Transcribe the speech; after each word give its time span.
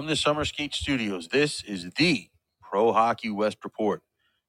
From 0.00 0.06
the 0.08 0.16
Summer 0.16 0.46
Skate 0.46 0.74
Studios, 0.74 1.28
this 1.28 1.62
is 1.62 1.90
the 1.98 2.30
Pro 2.62 2.94
Hockey 2.94 3.28
West 3.28 3.58
Report. 3.62 4.02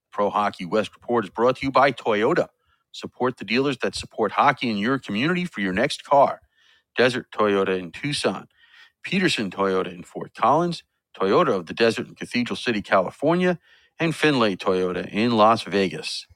Pro 0.09 0.29
Hockey 0.29 0.63
West 0.63 0.91
Report 0.95 1.25
is 1.25 1.29
brought 1.29 1.57
to 1.57 1.65
you 1.65 1.71
by 1.73 1.91
Toyota. 1.91 2.47
Support 2.93 3.35
the 3.35 3.43
dealers 3.43 3.77
that 3.79 3.93
support 3.93 4.31
hockey 4.31 4.69
in 4.69 4.77
your 4.77 4.97
community 4.97 5.43
for 5.43 5.59
your 5.59 5.73
next 5.73 6.05
car. 6.05 6.39
Desert 6.95 7.27
Toyota 7.35 7.77
in 7.77 7.91
Tucson, 7.91 8.47
Peterson 9.03 9.51
Toyota 9.51 9.93
in 9.93 10.03
Fort 10.03 10.33
Collins, 10.33 10.83
Toyota 11.19 11.49
of 11.49 11.65
the 11.65 11.73
Desert 11.73 12.07
in 12.07 12.15
Cathedral 12.15 12.55
City, 12.55 12.81
California, 12.81 13.59
and 13.99 14.15
Findlay 14.15 14.55
Toyota 14.55 15.05
in 15.11 15.35
Las 15.35 15.63
Vegas. 15.63 16.27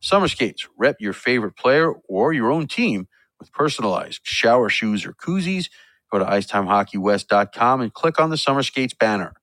Summer 0.00 0.28
skates, 0.28 0.68
rep 0.78 0.96
your 1.00 1.14
favorite 1.14 1.56
player 1.56 1.92
or 2.08 2.32
your 2.32 2.52
own 2.52 2.68
team 2.68 3.08
with 3.40 3.52
personalized 3.52 4.20
shower 4.24 4.68
shoes 4.68 5.06
or 5.06 5.14
koozies. 5.14 5.68
Go 6.12 6.20
to 6.20 6.26
icetimehockeywest.com 6.26 7.82
and 7.82 7.94
click 7.94 8.20
on 8.20 8.30
the 8.30 8.38
Summer 8.38 8.64
Skates 8.64 8.94
banner. 8.94 9.34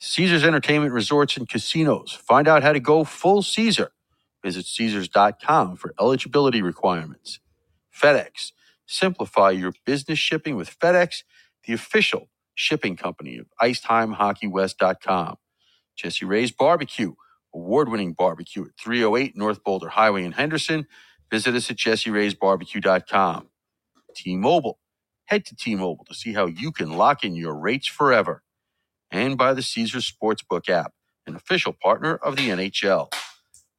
Caesars 0.00 0.44
Entertainment 0.44 0.92
Resorts 0.92 1.38
and 1.38 1.48
Casinos. 1.48 2.12
Find 2.12 2.48
out 2.48 2.62
how 2.64 2.74
to 2.74 2.80
go 2.80 3.04
full 3.04 3.42
Caesar. 3.42 3.92
Visit 4.44 4.66
Caesars.com 4.66 5.76
for 5.76 5.94
eligibility 6.00 6.62
requirements. 6.62 7.40
FedEx. 7.96 8.52
Simplify 8.86 9.50
your 9.50 9.72
business 9.86 10.18
shipping 10.20 10.56
with 10.56 10.78
FedEx, 10.78 11.24
the 11.66 11.74
official 11.74 12.30
shipping 12.54 12.96
company 12.96 13.38
of 13.38 13.46
IceTimeHockeyWest.com. 13.62 15.36
Jessie 15.96 16.26
Rae's 16.26 16.52
Barbecue, 16.52 17.14
award 17.54 17.88
winning 17.90 18.14
barbecue 18.14 18.64
at 18.64 18.72
308 18.80 19.36
North 19.36 19.64
Boulder 19.64 19.90
Highway 19.90 20.24
in 20.24 20.32
Henderson. 20.32 20.86
Visit 21.30 21.54
us 21.54 21.70
at 21.70 21.76
jesseraysbarbecue.com. 21.76 23.48
T 24.14 24.36
Mobile. 24.36 24.78
Head 25.28 25.44
to 25.46 25.54
T 25.54 25.74
Mobile 25.74 26.06
to 26.06 26.14
see 26.14 26.32
how 26.32 26.46
you 26.46 26.72
can 26.72 26.96
lock 26.96 27.22
in 27.22 27.36
your 27.36 27.54
rates 27.54 27.86
forever. 27.86 28.42
And 29.10 29.36
by 29.36 29.52
the 29.52 29.62
Caesars 29.62 30.10
Sportsbook 30.10 30.70
app, 30.70 30.92
an 31.26 31.36
official 31.36 31.74
partner 31.74 32.16
of 32.16 32.36
the 32.36 32.48
NHL. 32.48 33.12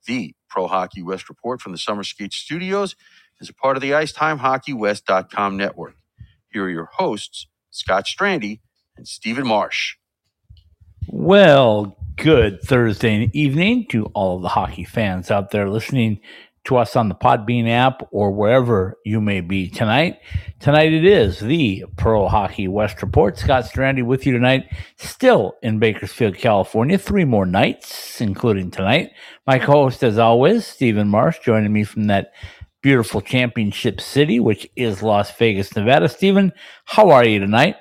The 0.05 0.35
Pro 0.47 0.67
Hockey 0.67 1.01
West 1.01 1.27
report 1.27 1.59
from 1.59 1.71
the 1.71 1.79
Summer 1.79 2.03
Skate 2.03 2.33
Studios 2.33 2.95
is 3.41 3.49
a 3.49 3.53
part 3.53 3.77
of 3.77 3.81
the 3.81 3.91
IcetimeHockeyWest.com 3.91 5.57
network. 5.57 5.95
Here 6.51 6.65
are 6.65 6.69
your 6.69 6.89
hosts, 6.93 7.47
Scott 7.71 8.05
Strandy 8.05 8.59
and 8.95 9.07
Steven 9.07 9.47
Marsh. 9.47 9.95
Well, 11.07 11.97
good 12.15 12.61
Thursday 12.61 13.31
evening 13.33 13.87
to 13.87 14.05
all 14.13 14.35
of 14.35 14.43
the 14.43 14.49
hockey 14.49 14.83
fans 14.83 15.31
out 15.31 15.49
there 15.49 15.67
listening 15.67 16.19
to 16.65 16.77
us 16.77 16.95
on 16.95 17.09
the 17.09 17.15
Podbean 17.15 17.69
app 17.69 18.07
or 18.11 18.31
wherever 18.31 18.97
you 19.05 19.21
may 19.21 19.41
be 19.41 19.69
tonight. 19.69 20.19
Tonight 20.59 20.93
it 20.93 21.05
is 21.05 21.39
the 21.39 21.85
Pro 21.97 22.27
Hockey 22.27 22.67
West 22.67 23.01
Report. 23.01 23.37
Scott 23.37 23.65
Strandy 23.65 24.03
with 24.03 24.25
you 24.25 24.33
tonight, 24.33 24.65
still 24.97 25.55
in 25.61 25.79
Bakersfield, 25.79 26.37
California. 26.37 26.97
Three 26.97 27.25
more 27.25 27.45
nights, 27.45 28.21
including 28.21 28.71
tonight. 28.71 29.11
My 29.47 29.59
co-host, 29.59 30.03
as 30.03 30.17
always, 30.17 30.65
Steven 30.65 31.07
Marsh, 31.07 31.39
joining 31.39 31.73
me 31.73 31.83
from 31.83 32.07
that 32.07 32.33
beautiful 32.81 33.21
championship 33.21 33.99
city, 33.99 34.39
which 34.39 34.67
is 34.75 35.01
Las 35.01 35.35
Vegas, 35.37 35.75
Nevada. 35.75 36.09
Steven, 36.09 36.51
how 36.85 37.09
are 37.09 37.25
you 37.25 37.39
tonight? 37.39 37.75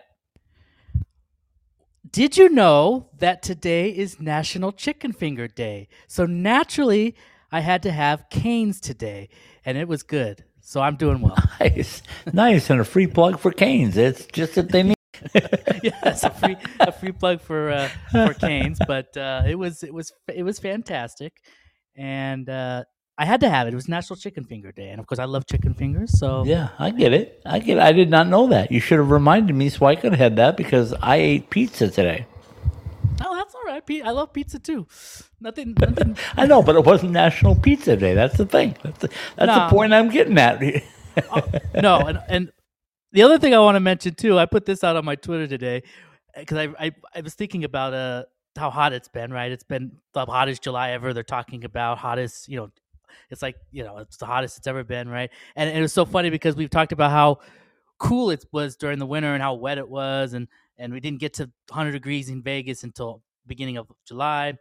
Did 2.10 2.38
you 2.38 2.48
know 2.48 3.10
that 3.18 3.42
today 3.42 3.90
is 3.90 4.18
National 4.18 4.72
Chicken 4.72 5.12
Finger 5.12 5.46
Day? 5.46 5.88
So 6.06 6.24
naturally, 6.24 7.14
I 7.50 7.60
had 7.60 7.82
to 7.84 7.92
have 7.92 8.28
Canes 8.30 8.80
today, 8.80 9.28
and 9.64 9.78
it 9.78 9.88
was 9.88 10.02
good. 10.02 10.44
So 10.60 10.80
I'm 10.80 10.96
doing 10.96 11.20
well. 11.20 11.36
Nice, 11.60 12.02
nice, 12.32 12.70
and 12.70 12.80
a 12.80 12.84
free 12.84 13.08
plug 13.08 13.40
for 13.40 13.50
Canes. 13.50 13.96
It's 13.96 14.26
just 14.26 14.54
that 14.54 14.70
they 14.70 14.84
need. 14.84 14.94
yes, 15.82 16.22
a 16.22 16.30
free 16.30 16.56
a 16.78 16.92
free 16.92 17.10
plug 17.10 17.40
for 17.40 17.70
uh, 17.70 17.88
for 18.12 18.34
Canes, 18.34 18.78
but 18.86 19.16
uh, 19.16 19.42
it 19.46 19.56
was 19.56 19.82
it 19.82 19.92
was 19.92 20.12
it 20.32 20.44
was 20.44 20.60
fantastic, 20.60 21.32
and 21.96 22.48
uh, 22.48 22.84
I 23.18 23.24
had 23.24 23.40
to 23.40 23.48
have 23.48 23.66
it. 23.66 23.72
It 23.72 23.74
was 23.74 23.88
National 23.88 24.16
Chicken 24.16 24.44
Finger 24.44 24.70
Day, 24.70 24.90
and 24.90 25.00
of 25.00 25.06
course, 25.08 25.18
I 25.18 25.24
love 25.24 25.46
chicken 25.46 25.74
fingers. 25.74 26.16
So 26.16 26.44
Yeah, 26.44 26.68
I 26.78 26.90
get 26.90 27.12
it. 27.12 27.42
I 27.44 27.58
get. 27.58 27.78
It. 27.78 27.82
I 27.82 27.90
did 27.90 28.10
not 28.10 28.28
know 28.28 28.46
that. 28.48 28.70
You 28.70 28.78
should 28.78 28.98
have 28.98 29.10
reminded 29.10 29.56
me 29.56 29.70
so 29.70 29.86
I 29.86 29.96
could 29.96 30.12
have 30.12 30.20
had 30.20 30.36
that 30.36 30.56
because 30.56 30.94
I 31.02 31.16
ate 31.16 31.50
pizza 31.50 31.88
today. 31.90 32.26
Oh, 33.24 33.36
that's 33.36 33.54
all 33.54 33.64
right. 33.66 33.82
I 34.04 34.10
love 34.10 34.32
pizza 34.32 34.58
too. 34.58 34.86
Nothing, 35.40 35.74
nothing. 35.78 36.16
I 36.36 36.46
know, 36.46 36.62
but 36.62 36.76
it 36.76 36.84
wasn't 36.84 37.12
National 37.12 37.54
Pizza 37.54 37.96
Day. 37.96 38.14
That's 38.14 38.36
the 38.36 38.46
thing. 38.46 38.76
That's 38.82 38.98
the, 38.98 39.10
that's 39.36 39.54
the 39.54 39.68
point 39.68 39.92
I'm 39.92 40.10
getting 40.10 40.38
at. 40.38 40.60
no, 41.82 41.98
and, 41.98 42.20
and 42.28 42.52
the 43.12 43.22
other 43.22 43.38
thing 43.38 43.54
I 43.54 43.58
want 43.58 43.76
to 43.76 43.80
mention 43.80 44.14
too, 44.14 44.38
I 44.38 44.46
put 44.46 44.66
this 44.66 44.84
out 44.84 44.96
on 44.96 45.04
my 45.04 45.16
Twitter 45.16 45.46
today 45.46 45.82
because 46.36 46.58
I, 46.58 46.86
I 46.86 46.92
I 47.14 47.20
was 47.20 47.34
thinking 47.34 47.64
about 47.64 47.94
uh 47.94 48.24
how 48.56 48.70
hot 48.70 48.92
it's 48.92 49.08
been. 49.08 49.32
Right, 49.32 49.50
it's 49.50 49.64
been 49.64 49.92
the 50.12 50.26
hottest 50.26 50.62
July 50.62 50.90
ever. 50.90 51.12
They're 51.12 51.22
talking 51.22 51.64
about 51.64 51.98
hottest. 51.98 52.48
You 52.48 52.58
know, 52.58 52.70
it's 53.30 53.42
like 53.42 53.56
you 53.70 53.84
know 53.84 53.98
it's 53.98 54.16
the 54.16 54.26
hottest 54.26 54.58
it's 54.58 54.66
ever 54.66 54.84
been. 54.84 55.08
Right, 55.08 55.30
and 55.56 55.70
it 55.70 55.80
was 55.80 55.92
so 55.92 56.04
funny 56.04 56.30
because 56.30 56.56
we've 56.56 56.70
talked 56.70 56.92
about 56.92 57.10
how 57.10 57.38
cool 57.98 58.30
it 58.30 58.44
was 58.52 58.76
during 58.76 58.98
the 58.98 59.06
winter 59.06 59.32
and 59.32 59.42
how 59.42 59.54
wet 59.54 59.78
it 59.78 59.88
was, 59.88 60.34
and 60.34 60.48
and 60.78 60.92
we 60.92 61.00
didn't 61.00 61.20
get 61.20 61.34
to 61.34 61.44
100 61.68 61.92
degrees 61.92 62.28
in 62.28 62.42
Vegas 62.42 62.82
until 62.84 63.22
beginning 63.46 63.76
of 63.76 63.88
July. 64.06 64.54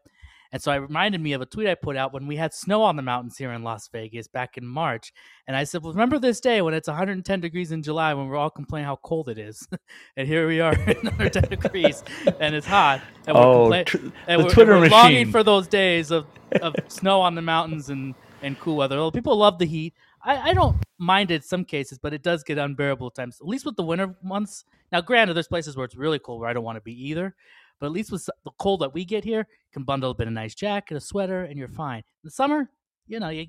And 0.53 0.61
so 0.61 0.71
I 0.71 0.75
reminded 0.77 1.19
me 1.19 1.33
of 1.33 1.41
a 1.41 1.45
tweet 1.45 1.67
I 1.67 1.75
put 1.75 1.97
out 1.97 2.13
when 2.13 2.25
we 2.25 2.37
had 2.37 2.53
snow 2.53 2.81
on 2.83 2.95
the 2.95 3.01
mountains 3.01 3.37
here 3.37 3.51
in 3.51 3.63
Las 3.63 3.89
Vegas 3.91 4.29
back 4.29 4.57
in 4.57 4.65
March. 4.65 5.11
And 5.45 5.57
I 5.57 5.65
said, 5.65 5.83
well, 5.83 5.91
remember 5.91 6.19
this 6.19 6.39
day 6.39 6.61
when 6.61 6.73
it's 6.73 6.87
110 6.87 7.41
degrees 7.41 7.73
in 7.73 7.83
July 7.83 8.13
when 8.13 8.27
we're 8.29 8.37
all 8.37 8.49
complaining 8.49 8.85
how 8.85 8.95
cold 9.03 9.27
it 9.27 9.37
is. 9.37 9.67
and 10.15 10.25
here 10.25 10.47
we 10.47 10.61
are 10.61 10.71
at 10.87 11.03
110 11.03 11.49
degrees 11.49 12.01
and 12.39 12.55
it's 12.55 12.65
hot. 12.65 13.01
And 13.27 13.35
Oh, 13.35 13.67
compla- 13.69 13.85
tr- 13.87 13.97
and 14.27 14.39
the 14.39 14.45
we're, 14.45 14.49
Twitter 14.49 14.71
and 14.71 14.81
we're 14.83 14.87
longing 14.89 15.31
for 15.31 15.43
those 15.43 15.67
days 15.67 16.11
of, 16.11 16.25
of 16.61 16.75
snow 16.87 17.19
on 17.19 17.35
the 17.35 17.41
mountains 17.41 17.89
and, 17.89 18.15
and 18.41 18.57
cool 18.59 18.77
weather. 18.77 18.95
Well, 18.95 19.11
people 19.11 19.35
love 19.35 19.59
the 19.59 19.65
heat. 19.65 19.95
I, 20.23 20.49
I 20.49 20.53
don't 20.53 20.77
mind 20.97 21.31
it 21.31 21.35
in 21.35 21.41
some 21.41 21.65
cases, 21.65 21.97
but 21.97 22.13
it 22.13 22.23
does 22.23 22.43
get 22.43 22.57
unbearable 22.57 23.07
at 23.07 23.15
times, 23.15 23.37
at 23.39 23.47
least 23.47 23.65
with 23.65 23.75
the 23.75 23.83
winter 23.83 24.15
months. 24.23 24.65
Now, 24.91 25.01
granted, 25.01 25.35
there's 25.35 25.47
places 25.47 25.75
where 25.75 25.85
it's 25.85 25.95
really 25.95 26.19
cold 26.19 26.41
where 26.41 26.49
I 26.49 26.53
don't 26.53 26.63
want 26.63 26.77
to 26.77 26.81
be 26.81 27.09
either. 27.09 27.35
But 27.79 27.87
at 27.87 27.91
least 27.91 28.11
with 28.11 28.25
the 28.25 28.51
cold 28.57 28.81
that 28.81 28.93
we 28.93 29.05
get 29.05 29.23
here, 29.23 29.39
you 29.39 29.71
can 29.71 29.83
bundle 29.83 30.09
up 30.09 30.19
in 30.19 30.27
a 30.27 30.31
nice 30.31 30.55
jacket, 30.55 30.97
a 30.97 30.99
sweater, 30.99 31.43
and 31.43 31.59
you're 31.59 31.67
fine. 31.67 31.99
In 31.99 32.03
the 32.23 32.31
summer, 32.31 32.69
you 33.07 33.19
know, 33.19 33.29
you 33.29 33.47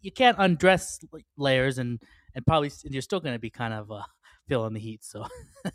you 0.00 0.10
can't 0.10 0.38
undress 0.38 1.00
layers, 1.36 1.78
and 1.78 2.00
and 2.34 2.46
probably 2.46 2.72
and 2.84 2.94
you're 2.94 3.02
still 3.02 3.20
going 3.20 3.34
to 3.34 3.38
be 3.38 3.50
kind 3.50 3.74
of 3.74 3.92
uh, 3.92 4.02
feeling 4.48 4.72
the 4.72 4.80
heat. 4.80 5.04
So 5.04 5.26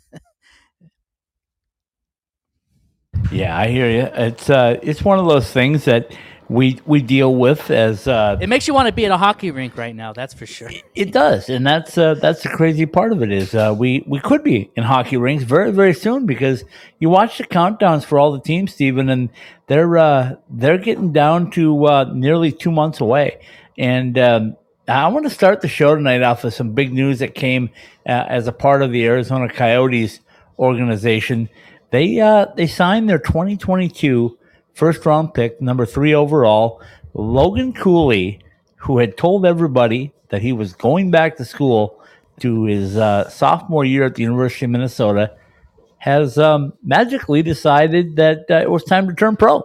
yeah, 3.30 3.56
I 3.56 3.68
hear 3.68 3.88
you. 3.88 4.08
It's 4.14 4.50
uh, 4.50 4.80
it's 4.82 5.02
one 5.02 5.20
of 5.20 5.26
those 5.26 5.52
things 5.52 5.84
that 5.84 6.16
we 6.48 6.78
we 6.84 7.00
deal 7.00 7.34
with 7.34 7.70
as 7.70 8.06
uh, 8.06 8.36
it 8.40 8.48
makes 8.48 8.68
you 8.68 8.74
want 8.74 8.86
to 8.86 8.92
be 8.92 9.04
at 9.06 9.10
a 9.10 9.16
hockey 9.16 9.50
rink 9.50 9.76
right 9.76 9.94
now. 9.94 10.12
That's 10.12 10.34
for 10.34 10.46
sure. 10.46 10.70
It 10.94 11.12
does, 11.12 11.48
and 11.48 11.66
that's 11.66 11.96
uh, 11.96 12.14
that's 12.14 12.42
the 12.42 12.50
crazy 12.50 12.86
part 12.86 13.12
of 13.12 13.22
it 13.22 13.32
is 13.32 13.54
uh, 13.54 13.74
we 13.76 14.04
we 14.06 14.20
could 14.20 14.44
be 14.44 14.70
in 14.76 14.84
hockey 14.84 15.16
rinks 15.16 15.44
very 15.44 15.72
very 15.72 15.94
soon 15.94 16.26
because 16.26 16.64
you 16.98 17.08
watch 17.08 17.38
the 17.38 17.44
countdowns 17.44 18.04
for 18.04 18.18
all 18.18 18.32
the 18.32 18.40
teams, 18.40 18.74
Steven, 18.74 19.08
and 19.08 19.30
they're 19.66 19.96
uh, 19.96 20.34
they're 20.50 20.78
getting 20.78 21.12
down 21.12 21.50
to 21.52 21.86
uh, 21.86 22.10
nearly 22.12 22.52
two 22.52 22.70
months 22.70 23.00
away. 23.00 23.40
And 23.78 24.18
um, 24.18 24.56
I 24.86 25.08
want 25.08 25.24
to 25.24 25.30
start 25.30 25.62
the 25.62 25.68
show 25.68 25.94
tonight 25.94 26.22
off 26.22 26.44
with 26.44 26.54
some 26.54 26.72
big 26.72 26.92
news 26.92 27.20
that 27.20 27.34
came 27.34 27.70
uh, 28.06 28.24
as 28.28 28.46
a 28.46 28.52
part 28.52 28.82
of 28.82 28.92
the 28.92 29.04
Arizona 29.06 29.48
Coyotes 29.48 30.20
organization. 30.58 31.48
They 31.90 32.20
uh, 32.20 32.46
they 32.54 32.66
signed 32.66 33.08
their 33.08 33.18
2022 33.18 34.38
first 34.74 35.04
round 35.06 35.34
pick, 35.34 35.60
number 35.60 35.86
three 35.86 36.14
overall, 36.14 36.82
Logan 37.14 37.72
Cooley, 37.72 38.40
who 38.76 38.98
had 38.98 39.16
told 39.16 39.46
everybody 39.46 40.12
that 40.28 40.42
he 40.42 40.52
was 40.52 40.74
going 40.74 41.10
back 41.10 41.36
to 41.36 41.44
school 41.44 42.02
to 42.40 42.64
his 42.64 42.96
uh, 42.96 43.28
sophomore 43.28 43.84
year 43.84 44.04
at 44.04 44.16
the 44.16 44.22
University 44.22 44.64
of 44.64 44.72
Minnesota, 44.72 45.32
has 45.98 46.36
um, 46.36 46.72
magically 46.82 47.42
decided 47.42 48.16
that 48.16 48.44
uh, 48.50 48.56
it 48.56 48.70
was 48.70 48.84
time 48.84 49.08
to 49.08 49.14
turn 49.14 49.36
pro. 49.36 49.62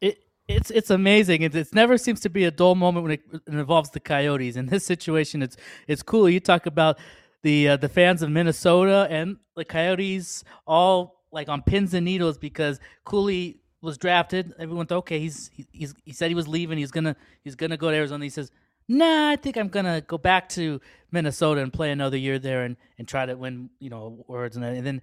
It 0.00 0.18
it's 0.48 0.70
it's 0.70 0.90
amazing. 0.90 1.42
It, 1.42 1.54
it 1.54 1.72
never 1.72 1.96
seems 1.96 2.20
to 2.20 2.28
be 2.28 2.44
a 2.44 2.50
dull 2.50 2.74
moment 2.74 3.04
when 3.04 3.12
it, 3.12 3.22
it 3.32 3.42
involves 3.46 3.90
the 3.90 4.00
Coyotes. 4.00 4.56
In 4.56 4.66
this 4.66 4.84
situation, 4.84 5.42
it's 5.42 5.56
it's 5.86 6.02
cool. 6.02 6.28
You 6.28 6.40
talk 6.40 6.66
about 6.66 6.98
the 7.42 7.68
uh, 7.68 7.76
the 7.76 7.88
fans 7.88 8.22
of 8.22 8.30
Minnesota 8.30 9.06
and 9.08 9.36
the 9.56 9.64
Coyotes 9.64 10.44
all 10.66 11.22
like 11.30 11.48
on 11.48 11.62
pins 11.62 11.94
and 11.94 12.04
needles 12.04 12.38
because 12.38 12.80
Cooley 13.04 13.60
was 13.80 13.98
drafted. 13.98 14.52
Everyone 14.58 14.86
thought, 14.86 14.98
okay, 14.98 15.20
he's 15.20 15.50
he- 15.54 15.66
he's 15.72 15.94
he 16.04 16.12
said 16.12 16.28
he 16.28 16.34
was 16.34 16.48
leaving. 16.48 16.78
He's 16.78 16.90
gonna 16.90 17.16
he's 17.44 17.54
gonna 17.54 17.76
go 17.76 17.90
to 17.90 17.96
Arizona. 17.96 18.24
He 18.24 18.30
says, 18.30 18.50
Nah, 18.88 19.30
I 19.30 19.36
think 19.36 19.56
I'm 19.56 19.68
gonna 19.68 20.00
go 20.00 20.18
back 20.18 20.48
to 20.50 20.80
Minnesota 21.12 21.60
and 21.60 21.72
play 21.72 21.90
another 21.90 22.16
year 22.16 22.38
there 22.38 22.64
and, 22.64 22.76
and 22.98 23.06
try 23.06 23.26
to 23.26 23.34
win 23.34 23.70
you 23.78 23.90
know 23.90 24.24
awards 24.26 24.56
and, 24.56 24.64
and 24.64 24.86
then 24.86 25.02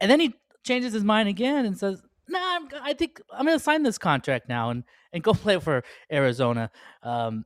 and 0.00 0.10
then 0.10 0.20
he 0.20 0.34
changes 0.64 0.92
his 0.92 1.04
mind 1.04 1.28
again 1.28 1.66
and 1.66 1.76
says, 1.76 2.00
"Nah, 2.28 2.38
I'm, 2.56 2.68
I 2.82 2.92
think 2.94 3.20
I'm 3.32 3.44
to 3.58 3.62
sign 3.62 3.82
this 3.82 3.98
contract 3.98 4.48
now 4.48 4.70
and 4.70 4.84
and 5.12 5.22
go 5.22 5.34
play 5.34 5.58
for 5.58 5.82
Arizona." 6.12 6.70
Um, 7.02 7.44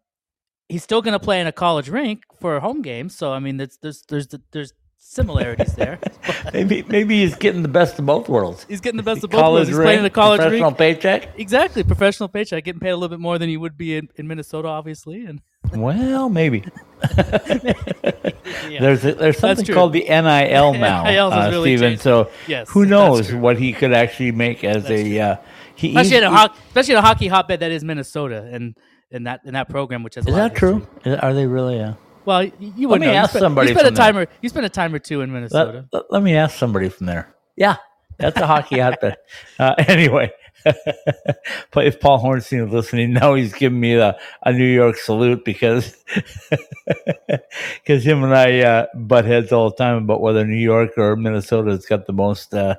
he's 0.68 0.82
still 0.82 1.02
to 1.14 1.20
play 1.20 1.40
in 1.40 1.46
a 1.46 1.52
college 1.52 1.88
rink 1.88 2.22
for 2.40 2.60
home 2.60 2.82
games, 2.82 3.16
so 3.16 3.32
I 3.32 3.38
mean, 3.38 3.56
there's 3.56 3.78
there's 3.82 4.02
there's 4.08 4.28
there's 4.52 4.72
similarities 5.04 5.74
there. 5.74 5.98
maybe 6.54 6.82
maybe 6.84 7.20
he's 7.22 7.34
getting 7.34 7.62
the 7.62 7.68
best 7.68 7.98
of 7.98 8.06
both 8.06 8.28
worlds. 8.28 8.64
He's 8.68 8.80
getting 8.80 8.96
the 8.96 9.02
best 9.02 9.24
of 9.24 9.30
both 9.30 9.40
College 9.40 9.54
worlds. 9.66 9.68
He's 9.68 9.78
playing 9.78 9.98
in 10.00 10.04
a 10.04 10.10
college 10.10 10.40
professional 10.40 10.70
league. 10.70 10.78
paycheck. 10.78 11.38
Exactly, 11.38 11.82
professional 11.82 12.28
paycheck, 12.28 12.64
getting 12.64 12.80
paid 12.80 12.90
a 12.90 12.96
little 12.96 13.08
bit 13.08 13.20
more 13.20 13.38
than 13.38 13.48
he 13.48 13.56
would 13.56 13.76
be 13.76 13.96
in, 13.96 14.08
in 14.16 14.26
Minnesota, 14.28 14.68
obviously, 14.68 15.24
and 15.26 15.40
Well, 15.74 16.28
maybe. 16.28 16.64
yeah. 17.16 18.80
There's 18.80 19.04
a, 19.04 19.14
there's 19.14 19.38
something 19.38 19.66
called 19.66 19.92
the 19.92 20.04
NIL 20.08 20.74
now, 20.74 21.04
NIL's 21.04 21.32
uh, 21.32 21.48
really 21.50 21.76
Steven. 21.76 21.90
changed. 21.92 22.02
So 22.02 22.30
Yes, 22.46 22.68
who 22.70 22.86
knows 22.86 23.32
what 23.34 23.58
he 23.58 23.72
could 23.72 23.92
actually 23.92 24.32
make 24.32 24.62
as 24.64 24.84
That's 24.84 24.90
a 24.90 25.20
uh, 25.20 25.36
he, 25.74 25.88
especially 25.88 26.16
in 26.18 26.24
a 26.24 26.30
hockey, 26.30 26.58
especially 26.68 26.92
in 26.94 26.98
a 26.98 27.02
hockey 27.02 27.26
hotbed 27.28 27.60
that 27.60 27.70
is 27.72 27.82
Minnesota, 27.82 28.48
and 28.52 28.76
in 29.10 29.24
that 29.24 29.40
in 29.44 29.54
that 29.54 29.68
program, 29.68 30.02
which 30.02 30.14
has 30.14 30.26
a 30.26 30.30
Is 30.30 30.34
that 30.36 30.54
true? 30.54 30.86
Is- 31.04 31.18
Are 31.18 31.34
they 31.34 31.46
really? 31.46 31.80
Uh, 31.80 31.94
Well, 32.24 32.44
you 32.44 32.88
Let 32.88 33.00
me 33.00 33.06
know. 33.06 33.12
You 33.12 33.18
ask 33.18 33.30
spent- 33.30 33.42
somebody 33.42 33.68
You 33.70 33.74
spent 33.74 33.86
a 33.86 33.90
from 33.90 33.94
there. 33.96 34.04
timer. 34.12 34.26
You 34.40 34.48
spent 34.48 34.66
a 34.66 34.68
time 34.68 34.94
or 34.94 34.98
two 34.98 35.20
in 35.22 35.32
Minnesota. 35.32 35.86
let, 35.92 36.02
let- 36.04 36.12
let 36.12 36.22
me 36.22 36.34
ask 36.36 36.56
somebody 36.56 36.88
from 36.88 37.06
there. 37.06 37.34
Yeah, 37.56 37.76
that's 38.18 38.38
a 38.40 38.46
hockey 38.46 38.78
hotbed. 38.78 39.16
Uh, 39.58 39.74
anyway, 39.86 40.30
but 41.72 41.86
if 41.86 42.00
Paul 42.00 42.22
Hornstein 42.22 42.66
is 42.66 42.72
listening, 42.72 43.12
now 43.12 43.34
he's 43.34 43.52
giving 43.52 43.78
me 43.78 43.94
the, 43.94 44.16
a 44.42 44.52
New 44.52 44.64
York 44.66 44.96
salute 44.96 45.44
because 45.44 45.96
because 47.84 48.04
him 48.04 48.22
and 48.24 48.34
I 48.34 48.60
uh, 48.60 48.86
butt 48.94 49.24
heads 49.24 49.52
all 49.52 49.70
the 49.70 49.76
time 49.76 49.96
about 50.04 50.20
whether 50.20 50.44
New 50.46 50.56
York 50.56 50.92
or 50.96 51.16
Minnesota 51.16 51.70
has 51.72 51.86
got 51.86 52.06
the 52.06 52.12
most. 52.12 52.54
Uh, 52.54 52.76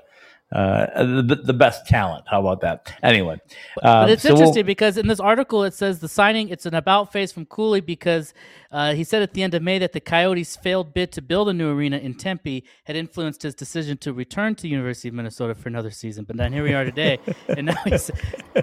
uh, 0.53 1.03
the, 1.03 1.41
the 1.43 1.53
best 1.53 1.87
talent. 1.87 2.25
How 2.29 2.39
about 2.39 2.61
that? 2.61 2.93
Anyway, 3.01 3.39
But 3.75 3.85
um, 3.85 4.09
it's 4.09 4.21
so 4.21 4.29
we'll- 4.29 4.41
interesting 4.41 4.65
because 4.65 4.97
in 4.97 5.07
this 5.07 5.19
article 5.19 5.63
it 5.63 5.73
says 5.73 5.99
the 5.99 6.07
signing 6.07 6.49
it's 6.49 6.65
an 6.65 6.75
about 6.75 7.11
face 7.11 7.31
from 7.31 7.45
Cooley 7.47 7.81
because 7.81 8.33
uh, 8.71 8.93
he 8.93 9.03
said 9.03 9.21
at 9.23 9.33
the 9.33 9.41
end 9.43 9.53
of 9.53 9.61
May 9.63 9.79
that 9.79 9.93
the 9.93 9.99
Coyotes' 9.99 10.55
failed 10.55 10.93
bid 10.93 11.11
to 11.13 11.21
build 11.21 11.49
a 11.49 11.53
new 11.53 11.71
arena 11.71 11.97
in 11.97 12.13
Tempe 12.15 12.63
had 12.85 12.95
influenced 12.95 13.41
his 13.43 13.55
decision 13.55 13.97
to 13.97 14.13
return 14.13 14.55
to 14.55 14.67
University 14.67 15.07
of 15.09 15.13
Minnesota 15.15 15.55
for 15.55 15.69
another 15.69 15.91
season. 15.91 16.23
But 16.25 16.37
then 16.37 16.53
here 16.53 16.63
we 16.63 16.73
are 16.73 16.83
today, 16.83 17.19
and 17.49 17.67
now 17.67 17.75
he's 17.85 18.09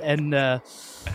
and 0.02 0.34
uh, 0.34 0.60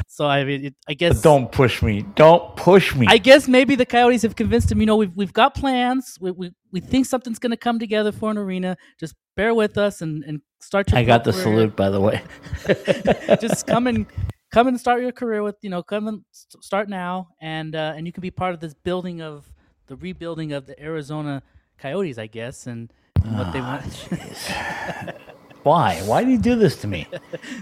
so 0.07 0.25
I 0.27 0.43
mean 0.43 0.65
it, 0.65 0.75
I 0.89 0.93
guess 0.93 1.21
don't 1.21 1.51
push 1.51 1.81
me. 1.81 2.03
Don't 2.15 2.55
push 2.55 2.95
me. 2.95 3.05
I 3.09 3.17
guess 3.17 3.47
maybe 3.47 3.75
the 3.75 3.85
Coyotes 3.85 4.23
have 4.23 4.35
convinced 4.35 4.71
him. 4.71 4.79
You 4.79 4.85
know, 4.87 4.97
we've 4.97 5.15
we've 5.15 5.33
got 5.33 5.55
plans. 5.55 6.17
We 6.19 6.31
we, 6.31 6.51
we 6.75 6.81
think 6.81 7.05
something's 7.05 7.39
going 7.39 7.51
to 7.51 7.57
come 7.57 7.79
together 7.79 8.11
for 8.11 8.29
an 8.29 8.37
arena. 8.37 8.75
Just 8.99 9.15
bear 9.37 9.55
with 9.55 9.77
us 9.77 10.01
and 10.01 10.23
and 10.25 10.41
start 10.59 10.91
your. 10.91 10.99
I 10.99 11.03
got 11.03 11.23
the 11.23 11.31
career. 11.31 11.43
salute, 11.43 11.75
by 11.75 11.89
the 11.89 12.01
way. 12.01 12.21
just 13.41 13.65
come 13.65 13.87
and 13.87 14.05
come 14.51 14.67
and 14.67 14.77
start 14.77 15.01
your 15.01 15.13
career 15.13 15.41
with 15.41 15.55
you 15.61 15.69
know 15.69 15.81
come 15.81 16.07
and 16.09 16.21
start 16.33 16.89
now 16.89 17.29
and 17.41 17.75
uh, 17.75 17.93
and 17.95 18.05
you 18.05 18.11
can 18.11 18.21
be 18.21 18.29
part 18.29 18.53
of 18.53 18.59
this 18.59 18.73
building 18.73 19.21
of 19.21 19.49
the 19.87 19.95
rebuilding 19.95 20.51
of 20.51 20.65
the 20.65 20.77
Arizona 20.81 21.41
Coyotes, 21.77 22.17
I 22.17 22.27
guess, 22.27 22.67
and 22.67 22.91
what 23.23 23.53
they 23.53 23.61
want. 23.61 24.09
Why? 25.65 25.99
Why 26.03 26.23
do 26.23 26.29
you 26.29 26.37
do 26.37 26.55
this 26.55 26.75
to 26.81 26.87
me? 26.87 27.07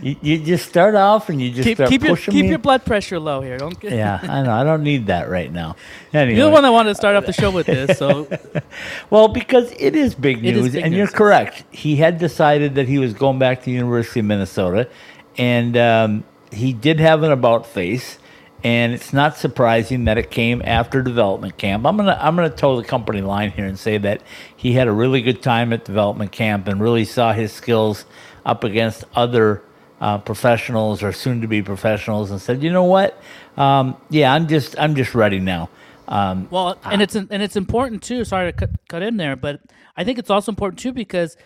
You, 0.01 0.17
you 0.21 0.37
just 0.37 0.67
start 0.67 0.93
off 0.93 1.29
and 1.29 1.41
you 1.41 1.51
just 1.51 1.65
keep 1.65 1.77
start 1.77 1.89
keep 1.89 2.03
your 2.03 2.17
keep 2.17 2.33
me. 2.33 2.49
your 2.49 2.57
blood 2.57 2.83
pressure 2.83 3.17
low 3.17 3.39
here. 3.39 3.57
Don't 3.57 3.79
get. 3.79 3.93
yeah, 3.93 4.19
I 4.21 4.43
know. 4.43 4.51
I 4.51 4.65
don't 4.65 4.83
need 4.83 5.07
that 5.07 5.29
right 5.29 5.49
now. 5.49 5.77
Anyway, 6.11 6.35
You're 6.37 6.47
the 6.47 6.51
one 6.51 6.63
that 6.63 6.71
wanted 6.71 6.89
to 6.89 6.95
start 6.95 7.15
off 7.15 7.25
the 7.25 7.31
show 7.31 7.49
with 7.49 7.65
this, 7.67 7.97
so 7.97 8.27
well, 9.09 9.29
because 9.29 9.71
it 9.79 9.95
is 9.95 10.15
big 10.15 10.45
It 10.45 10.57
is 10.57 10.63
news, 10.63 10.73
big 10.73 10.83
and 10.83 10.93
you're 10.93 11.07
correct. 11.07 11.63
He 11.71 11.95
had 11.95 12.17
decided 12.17 12.75
that 12.75 12.89
he 12.89 12.97
was 12.97 13.13
going 13.13 13.39
back 13.39 13.59
to 13.59 13.65
the 13.65 13.71
University 13.71 14.19
of 14.19 14.25
Minnesota, 14.25 14.89
and 15.37 15.77
um, 15.77 16.25
he 16.51 16.73
did 16.73 16.99
have 16.99 17.23
an 17.23 17.31
about 17.31 17.65
face. 17.65 18.19
And 18.63 18.93
it's 18.93 19.11
not 19.11 19.35
surprising 19.35 20.05
that 20.05 20.17
it 20.17 20.31
came 20.31 20.61
after 20.63 21.01
development 21.01 21.57
camp. 21.57 21.85
I'm 21.85 21.97
gonna 21.97 22.17
I'm 22.19 22.35
gonna 22.35 22.49
toe 22.49 22.77
the 22.79 22.87
company 22.87 23.21
line 23.21 23.51
here 23.51 23.65
and 23.65 23.77
say 23.77 23.97
that 23.97 24.21
he 24.55 24.71
had 24.73 24.87
a 24.87 24.91
really 24.91 25.21
good 25.21 25.41
time 25.41 25.73
at 25.73 25.83
development 25.83 26.31
camp 26.31 26.67
and 26.67 26.79
really 26.79 27.03
saw 27.03 27.33
his 27.33 27.51
skills 27.51 28.05
up 28.45 28.63
against 28.63 29.03
other 29.15 29.61
uh, 29.99 30.17
professionals 30.17 31.03
or 31.03 31.11
soon 31.11 31.41
to 31.41 31.47
be 31.47 31.61
professionals 31.61 32.31
and 32.31 32.41
said, 32.41 32.63
you 32.63 32.71
know 32.71 32.83
what, 32.85 33.21
um, 33.57 33.97
yeah, 34.09 34.33
I'm 34.33 34.47
just 34.47 34.79
I'm 34.79 34.95
just 34.95 35.13
ready 35.13 35.39
now. 35.39 35.69
Um, 36.07 36.47
Well, 36.49 36.77
and 36.83 37.01
it's 37.01 37.15
and 37.15 37.31
it's 37.31 37.55
important 37.55 38.01
too. 38.01 38.23
Sorry 38.25 38.51
to 38.51 38.57
cut, 38.57 38.69
cut 38.87 39.01
in 39.01 39.17
there, 39.17 39.35
but 39.35 39.61
I 39.95 40.03
think 40.03 40.19
it's 40.19 40.29
also 40.29 40.51
important 40.51 40.79
too 40.79 40.93
because 40.93 41.37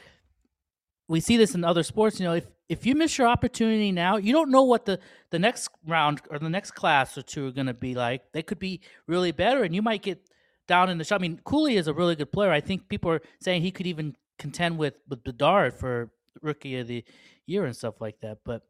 we 1.07 1.19
see 1.19 1.37
this 1.37 1.55
in 1.55 1.63
other 1.63 1.83
sports. 1.83 2.19
You 2.19 2.25
know, 2.25 2.33
if 2.33 2.45
if 2.69 2.85
you 2.85 2.95
miss 2.95 3.17
your 3.17 3.27
opportunity 3.27 3.91
now, 3.91 4.17
you 4.17 4.33
don't 4.33 4.51
know 4.51 4.63
what 4.63 4.85
the 4.85 4.99
the 5.29 5.39
next 5.39 5.69
round 5.85 6.21
or 6.29 6.39
the 6.39 6.49
next 6.49 6.71
class 6.71 7.17
or 7.17 7.21
two 7.21 7.47
are 7.47 7.51
going 7.51 7.67
to 7.67 7.73
be 7.73 7.95
like. 7.95 8.31
They 8.33 8.43
could 8.43 8.59
be 8.59 8.81
really 9.07 9.31
better, 9.31 9.63
and 9.63 9.73
you 9.73 9.81
might 9.81 10.01
get 10.01 10.29
down 10.67 10.89
in 10.89 10.97
the 10.97 11.03
shot. 11.03 11.19
I 11.19 11.21
mean, 11.21 11.39
Cooley 11.43 11.77
is 11.77 11.87
a 11.87 11.93
really 11.93 12.15
good 12.15 12.31
player. 12.31 12.51
I 12.51 12.61
think 12.61 12.89
people 12.89 13.11
are 13.11 13.21
saying 13.39 13.61
he 13.61 13.71
could 13.71 13.87
even 13.87 14.15
contend 14.37 14.77
with 14.77 14.95
with 15.07 15.23
Bedard 15.23 15.73
for 15.73 16.11
rookie 16.41 16.77
of 16.77 16.87
the 16.87 17.03
year 17.45 17.65
and 17.65 17.75
stuff 17.75 18.01
like 18.01 18.19
that. 18.21 18.39
But 18.43 18.63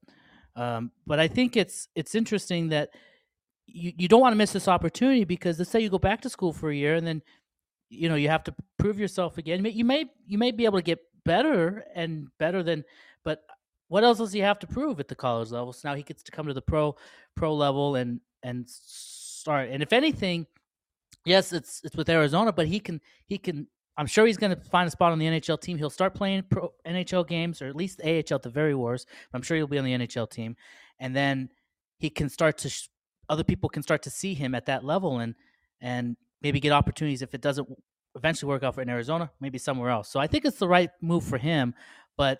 um, 0.55 0.91
but 1.05 1.19
I 1.19 1.27
think 1.27 1.57
it's 1.57 1.87
it's 1.95 2.15
interesting 2.15 2.69
that 2.69 2.89
you, 3.65 3.93
you 3.97 4.07
don't 4.07 4.21
want 4.21 4.33
to 4.33 4.37
miss 4.37 4.53
this 4.53 4.67
opportunity 4.67 5.23
because 5.23 5.59
let's 5.59 5.71
say 5.71 5.79
you 5.79 5.89
go 5.89 5.99
back 5.99 6.21
to 6.21 6.29
school 6.29 6.53
for 6.53 6.69
a 6.69 6.75
year 6.75 6.95
and 6.95 7.05
then 7.05 7.21
you 7.89 8.09
know 8.09 8.15
you 8.15 8.29
have 8.29 8.43
to 8.45 8.55
prove 8.77 8.99
yourself 8.99 9.37
again. 9.37 9.65
You 9.65 9.85
may 9.85 10.05
you 10.25 10.37
may 10.37 10.51
be 10.51 10.65
able 10.65 10.77
to 10.77 10.83
get 10.83 10.99
better 11.25 11.83
and 11.95 12.27
better 12.37 12.63
than, 12.63 12.85
but 13.23 13.43
what 13.87 14.03
else 14.03 14.17
does 14.17 14.33
he 14.33 14.39
have 14.39 14.59
to 14.59 14.67
prove 14.67 14.99
at 14.99 15.07
the 15.07 15.15
college 15.15 15.51
level? 15.51 15.73
So 15.73 15.89
now 15.89 15.95
he 15.95 16.03
gets 16.03 16.23
to 16.23 16.31
come 16.31 16.47
to 16.47 16.53
the 16.53 16.61
pro 16.61 16.95
pro 17.35 17.53
level 17.53 17.95
and 17.95 18.19
and 18.43 18.65
start. 18.69 19.69
And 19.69 19.81
if 19.81 19.93
anything, 19.93 20.45
yes, 21.25 21.53
it's 21.53 21.81
it's 21.83 21.95
with 21.95 22.09
Arizona, 22.09 22.51
but 22.51 22.67
he 22.67 22.79
can 22.79 23.01
he 23.25 23.37
can. 23.37 23.67
I'm 23.99 24.05
sure 24.05 24.27
he's 24.27 24.37
going 24.37 24.55
to 24.55 24.61
find 24.61 24.87
a 24.87 24.91
spot 24.91 25.11
on 25.11 25.17
the 25.17 25.25
NHL 25.25 25.59
team. 25.59 25.77
He'll 25.79 25.89
start 25.89 26.13
playing 26.13 26.43
pro 26.49 26.71
NHL 26.85 27.27
games, 27.27 27.61
or 27.61 27.67
at 27.67 27.75
least 27.75 28.01
AHL 28.03 28.35
at 28.35 28.43
the 28.43 28.49
very 28.49 28.75
worst. 28.75 29.07
I'm 29.33 29.41
sure 29.41 29.57
he'll 29.57 29.65
be 29.65 29.79
on 29.79 29.85
the 29.85 29.97
NHL 29.97 30.29
team, 30.29 30.55
and 30.99 31.15
then 31.15 31.49
he 31.97 32.09
can 32.09 32.29
start 32.29 32.57
to. 32.59 32.69
Sh- 32.69 32.89
other 33.29 33.43
people 33.43 33.67
can 33.67 33.83
start 33.83 34.03
to 34.03 34.09
see 34.09 34.33
him 34.33 34.53
at 34.55 34.67
that 34.67 34.83
level, 34.83 35.19
and 35.19 35.35
and 35.81 36.15
maybe 36.41 36.59
get 36.59 36.71
opportunities 36.71 37.21
if 37.21 37.33
it 37.33 37.41
doesn't 37.41 37.67
eventually 38.15 38.49
work 38.49 38.63
out 38.63 38.75
for 38.75 38.81
in 38.81 38.89
Arizona, 38.89 39.31
maybe 39.39 39.57
somewhere 39.57 39.89
else. 39.89 40.09
So 40.09 40.19
I 40.19 40.27
think 40.27 40.45
it's 40.45 40.57
the 40.57 40.67
right 40.67 40.89
move 41.01 41.23
for 41.23 41.37
him, 41.37 41.73
but 42.17 42.39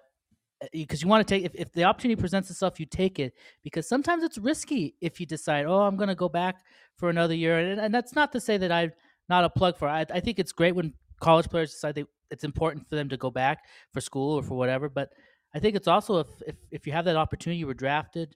because 0.72 1.02
you 1.02 1.08
want 1.08 1.28
to 1.28 1.34
take 1.34 1.46
if, 1.46 1.54
if 1.56 1.72
the 1.74 1.84
opportunity 1.84 2.20
presents 2.20 2.50
itself, 2.50 2.80
you 2.80 2.86
take 2.86 3.20
it 3.20 3.34
because 3.64 3.88
sometimes 3.88 4.24
it's 4.24 4.38
risky 4.38 4.96
if 5.02 5.20
you 5.20 5.26
decide, 5.26 5.66
oh, 5.66 5.82
I'm 5.82 5.98
going 5.98 6.10
to 6.10 6.16
go 6.16 6.30
back 6.30 6.64
for 6.98 7.10
another 7.10 7.36
year, 7.36 7.60
and, 7.60 7.80
and 7.80 7.94
that's 7.94 8.16
not 8.16 8.32
to 8.32 8.40
say 8.40 8.58
that 8.58 8.72
I'm 8.72 8.92
not 9.30 9.44
a 9.44 9.50
plug 9.50 9.78
for. 9.78 9.88
I, 9.88 10.06
I 10.12 10.20
think 10.20 10.40
it's 10.40 10.52
great 10.52 10.76
when 10.76 10.94
college 11.20 11.48
players 11.48 11.72
decide 11.72 11.96
they 11.96 12.06
it's 12.30 12.44
important 12.44 12.88
for 12.90 12.96
them 12.96 13.08
to 13.10 13.18
go 13.18 13.32
back 13.32 13.60
for 13.94 14.02
school 14.02 14.36
or 14.36 14.44
for 14.44 14.56
whatever, 14.56 14.90
but 14.90 15.10
I 15.54 15.60
think 15.60 15.76
it's 15.76 15.88
also 15.88 16.20
if 16.20 16.28
if, 16.46 16.56
if 16.72 16.88
you 16.88 16.94
have 16.94 17.06
that 17.06 17.16
opportunity, 17.16 17.60
you 17.60 17.68
were 17.68 17.74
drafted, 17.74 18.36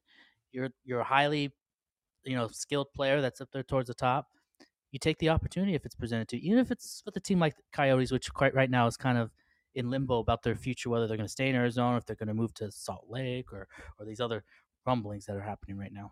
you're 0.52 0.70
you're 0.84 1.02
a 1.02 1.06
highly 1.06 1.52
you 2.24 2.36
know 2.36 2.48
skilled 2.50 2.88
player 2.94 3.22
that's 3.22 3.42
up 3.42 3.50
there 3.52 3.64
towards 3.64 3.88
the 3.88 3.96
top 3.96 4.28
you 4.92 5.00
take 5.00 5.18
the 5.20 5.30
opportunity 5.30 5.74
if 5.74 5.86
it's 5.86 5.96
presented 5.96 6.28
to 6.30 6.38
you, 6.38 6.52
even 6.52 6.60
if 6.60 6.70
it's 6.70 7.02
with 7.06 7.16
a 7.16 7.20
team 7.20 7.40
like 7.40 7.56
Coyotes, 7.72 8.12
which 8.12 8.32
quite 8.34 8.54
right 8.54 8.70
now 8.70 8.88
is 8.88 8.98
kind 8.98 9.18
of 9.18 9.32
in 9.76 9.90
limbo 9.90 10.20
about 10.20 10.44
their 10.44 10.56
future, 10.56 10.90
whether 10.90 11.08
they're 11.08 11.18
going 11.18 11.28
to 11.28 11.32
stay 11.32 11.50
in 11.50 11.56
Arizona, 11.56 11.98
if 11.98 12.06
they're 12.06 12.16
going 12.16 12.28
to 12.28 12.34
move 12.34 12.54
to 12.56 12.72
Salt 12.72 13.06
Lake, 13.10 13.52
or 13.54 13.68
or 14.00 14.06
these 14.06 14.20
other 14.20 14.44
rumblings 14.86 15.26
that 15.26 15.36
are 15.36 15.42
happening 15.42 15.78
right 15.78 15.94
now. 15.94 16.12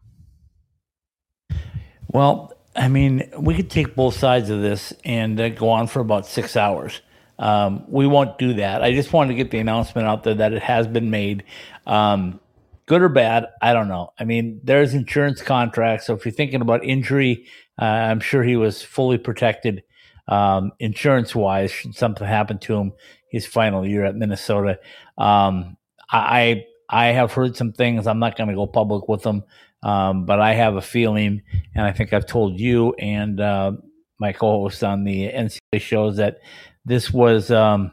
Well, 2.07 2.53
I 2.75 2.87
mean, 2.87 3.31
we 3.37 3.55
could 3.55 3.69
take 3.69 3.95
both 3.95 4.15
sides 4.15 4.49
of 4.49 4.61
this 4.61 4.93
and 5.03 5.39
uh, 5.39 5.49
go 5.49 5.69
on 5.69 5.87
for 5.87 5.99
about 5.99 6.25
six 6.25 6.55
hours. 6.55 7.01
Um, 7.37 7.85
we 7.87 8.05
won't 8.05 8.37
do 8.37 8.53
that. 8.55 8.83
I 8.83 8.93
just 8.93 9.13
wanted 9.13 9.29
to 9.29 9.35
get 9.35 9.51
the 9.51 9.59
announcement 9.59 10.07
out 10.07 10.23
there 10.23 10.35
that 10.35 10.53
it 10.53 10.61
has 10.61 10.87
been 10.87 11.09
made. 11.09 11.43
Um, 11.87 12.39
good 12.85 13.01
or 13.01 13.09
bad, 13.09 13.47
I 13.61 13.73
don't 13.73 13.87
know. 13.87 14.13
I 14.19 14.25
mean, 14.25 14.59
there's 14.63 14.93
insurance 14.93 15.41
contracts. 15.41 16.07
So 16.07 16.15
if 16.15 16.25
you're 16.25 16.33
thinking 16.33 16.61
about 16.61 16.83
injury, 16.83 17.45
uh, 17.81 17.85
I'm 17.85 18.19
sure 18.19 18.43
he 18.43 18.55
was 18.55 18.81
fully 18.81 19.17
protected 19.17 19.83
um, 20.29 20.71
insurance 20.79 21.35
wise. 21.35 21.71
Should 21.71 21.95
something 21.95 22.25
happen 22.25 22.59
to 22.59 22.75
him 22.75 22.93
his 23.29 23.45
final 23.45 23.85
year 23.85 24.05
at 24.05 24.15
Minnesota, 24.15 24.79
um, 25.17 25.77
I 26.11 26.65
I 26.89 27.07
have 27.07 27.33
heard 27.33 27.55
some 27.55 27.71
things. 27.71 28.07
I'm 28.07 28.19
not 28.19 28.35
going 28.35 28.49
to 28.49 28.55
go 28.55 28.65
public 28.65 29.07
with 29.07 29.21
them, 29.21 29.43
um, 29.83 30.25
but 30.25 30.39
I 30.39 30.53
have 30.53 30.75
a 30.75 30.81
feeling, 30.81 31.43
and 31.75 31.85
I 31.85 31.91
think 31.91 32.13
I've 32.13 32.25
told 32.25 32.59
you 32.59 32.93
and 32.93 33.39
uh, 33.39 33.73
my 34.19 34.33
co-host 34.33 34.83
on 34.83 35.03
the 35.03 35.29
NCAA 35.29 35.81
shows 35.81 36.17
that 36.17 36.39
this 36.85 37.11
was. 37.11 37.51
Um, 37.51 37.91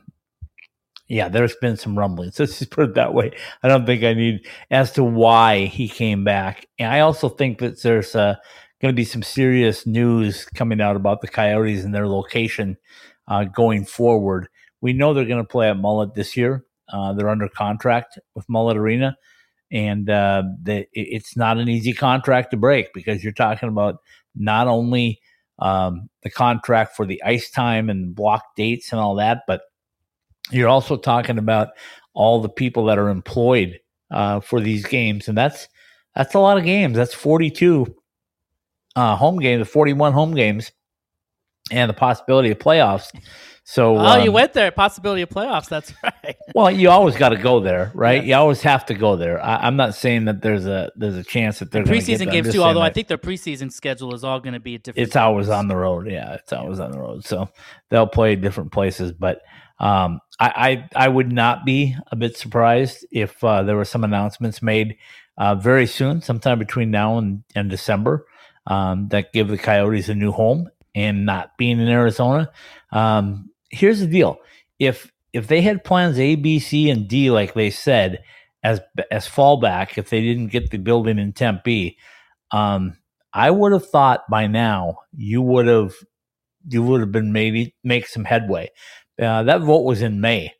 yeah, 1.09 1.29
there's 1.29 1.55
been 1.57 1.77
some 1.77 1.97
rumblings. 1.97 2.37
Let's 2.41 2.59
just 2.59 2.73
put 2.73 2.89
it 2.89 2.95
that 2.95 3.15
way. 3.15 3.31
I 3.63 3.69
don't 3.69 3.87
think 3.87 4.03
I 4.03 4.15
need 4.15 4.45
as 4.73 4.91
to 4.93 5.05
why 5.05 5.67
he 5.67 5.89
came 5.89 6.25
back. 6.25 6.67
And 6.81 6.93
I 6.93 6.99
also 6.99 7.29
think 7.29 7.59
that 7.59 7.81
there's 7.81 8.17
uh, 8.17 8.35
going 8.81 8.93
to 8.93 8.97
be 8.97 9.05
some 9.05 9.23
serious 9.23 9.87
news 9.87 10.45
coming 10.55 10.81
out 10.81 10.97
about 10.97 11.21
the 11.21 11.29
Coyotes 11.29 11.85
and 11.85 11.95
their 11.95 12.09
location 12.09 12.77
uh, 13.29 13.45
going 13.45 13.85
forward. 13.85 14.49
We 14.81 14.93
know 14.93 15.15
they're 15.15 15.25
going 15.25 15.43
to 15.43 15.49
play 15.49 15.71
at 15.71 15.79
Mullet 15.79 16.15
this 16.15 16.37
year. 16.37 16.65
Uh, 16.93 17.13
they're 17.15 17.31
under 17.31 17.49
contract 17.49 18.19
with 18.35 18.49
Mullet 18.49 18.77
Arena, 18.77 19.17
and 19.73 20.09
uh, 20.09 20.45
they, 20.63 20.89
it's 20.93 21.37
not 21.37 21.59
an 21.59 21.69
easy 21.69 21.93
contract 21.93 22.53
to 22.53 22.57
break 22.57 22.93
because 22.95 23.25
you're 23.25 23.33
talking 23.33 23.69
about 23.69 23.97
not 24.37 24.69
only 24.69 25.21
um, 25.59 26.09
the 26.23 26.31
contract 26.31 26.95
for 26.95 27.07
the 27.07 27.23
ice 27.25 27.51
time 27.51 27.91
and 27.91 28.15
block 28.15 28.45
dates 28.57 28.93
and 28.93 29.01
all 29.01 29.15
that, 29.17 29.43
but 29.49 29.63
You're 30.53 30.69
also 30.69 30.97
talking 30.97 31.39
about 31.39 31.69
all 32.15 32.41
the 32.41 32.49
people 32.49 32.85
that 32.87 32.99
are 32.99 33.09
employed 33.09 33.81
uh, 34.11 34.41
for 34.41 34.61
these 34.61 34.87
games, 34.87 35.29
and 35.29 35.37
that's 35.37 35.69
that's 36.15 36.35
a 36.35 36.39
lot 36.39 36.57
of 36.59 36.65
games. 36.65 36.97
That's 36.97 37.15
42 37.15 37.87
uh, 38.97 39.15
home 39.15 39.39
games, 39.39 39.69
41 39.69 40.13
home 40.13 40.35
games, 40.35 40.73
and 41.71 41.89
the 41.89 41.95
possibility 41.95 42.51
of 42.51 42.59
playoffs. 42.59 43.13
So, 43.69 43.97
Oh, 43.99 44.17
you 44.19 44.29
um, 44.29 44.35
went 44.35 44.53
there. 44.53 44.71
Possibility 44.71 45.23
of 45.23 45.29
playoffs. 45.29 45.69
That's 45.69 45.93
right. 46.03 46.37
well, 46.55 46.71
you 46.71 46.89
always 46.89 47.17
got 47.17 47.31
to 47.31 47.37
go 47.37 47.59
there, 47.59 47.91
right? 47.95 48.23
You 48.25 48.35
always 48.37 48.63
have 48.63 48.87
to 48.87 48.95
go 48.95 49.17
there. 49.17 49.45
I, 49.45 49.57
I'm 49.67 49.77
not 49.77 49.97
saying 49.97 50.27
that 50.27 50.41
there's 50.41 50.67
a 50.67 50.93
there's 50.95 51.17
a 51.17 51.25
chance 51.25 51.59
that 51.59 51.73
they're 51.73 51.83
get 51.83 51.93
preseason 51.93 52.31
games 52.31 52.53
too. 52.53 52.63
Although 52.63 52.81
I 52.83 52.91
think 52.91 53.09
their 53.09 53.19
preseason 53.19 53.73
schedule 53.73 54.15
is 54.15 54.23
all 54.23 54.39
going 54.39 54.55
to 54.55 54.61
be 54.61 54.79
different. 54.79 55.07
it's 55.07 55.17
always 55.17 55.49
on 55.49 55.67
the 55.67 55.77
road. 55.77 56.09
Yeah, 56.09 56.35
it's 56.35 56.53
always 56.53 56.79
on 56.79 56.93
the 56.93 57.01
road. 57.01 57.25
So 57.25 57.49
they'll 57.91 58.07
play 58.07 58.37
different 58.37 58.71
places, 58.71 59.13
but 59.13 59.41
um, 59.81 60.21
I, 60.39 60.87
I 60.95 61.05
I 61.07 61.09
would 61.09 61.33
not 61.33 61.65
be 61.65 61.97
a 62.13 62.17
bit 62.17 62.37
surprised 62.37 63.05
if 63.11 63.43
uh, 63.43 63.65
there 63.65 63.77
were 63.77 63.85
some 63.85 64.05
announcements 64.05 64.63
made 64.63 64.97
uh, 65.39 65.57
very 65.57 65.87
soon, 65.87 66.23
sometime 66.23 66.59
between 66.59 66.91
now 66.91 67.19
and, 67.19 67.43
and 67.55 67.69
December, 67.69 68.27
um, 68.67 69.09
that 69.09 69.33
give 69.33 69.49
the 69.49 69.59
Coyotes 69.59 70.09
a 70.09 70.15
new 70.15 70.33
home 70.33 70.69
and 70.95 71.27
not 71.27 71.57
being 71.59 71.81
in 71.81 71.89
Arizona. 71.89 72.51
Um, 72.93 73.51
here's 73.71 74.01
the 74.01 74.07
deal: 74.07 74.39
if 74.79 75.11
if 75.33 75.49
they 75.49 75.61
had 75.61 75.85
plans 75.85 76.19
A, 76.19 76.35
B, 76.35 76.59
C, 76.59 76.91
and 76.91 77.09
D 77.09 77.31
like 77.31 77.55
they 77.55 77.71
said 77.71 78.23
as 78.63 78.81
as 79.11 79.29
fallback, 79.29 79.99
if 79.99 80.11
they 80.11 80.21
didn't 80.21 80.49
get 80.49 80.71
the 80.71 80.79
building 80.79 81.19
in 81.19 81.33
Tempe, 81.33 81.99
um, 82.51 82.97
I 83.33 83.51
would 83.51 83.73
have 83.73 83.89
thought 83.89 84.23
by 84.31 84.47
now 84.47 84.99
you 85.15 85.43
would 85.43 85.67
have 85.67 85.95
you 86.69 86.83
would 86.83 87.01
have 87.01 87.13
been 87.13 87.33
maybe 87.33 87.75
make 87.85 88.07
some 88.07 88.25
headway. 88.25 88.71
Uh, 89.21 89.43
that 89.45 89.63
vote 89.63 89.85
was 89.85 90.03
in 90.03 90.21
May, 90.21 90.53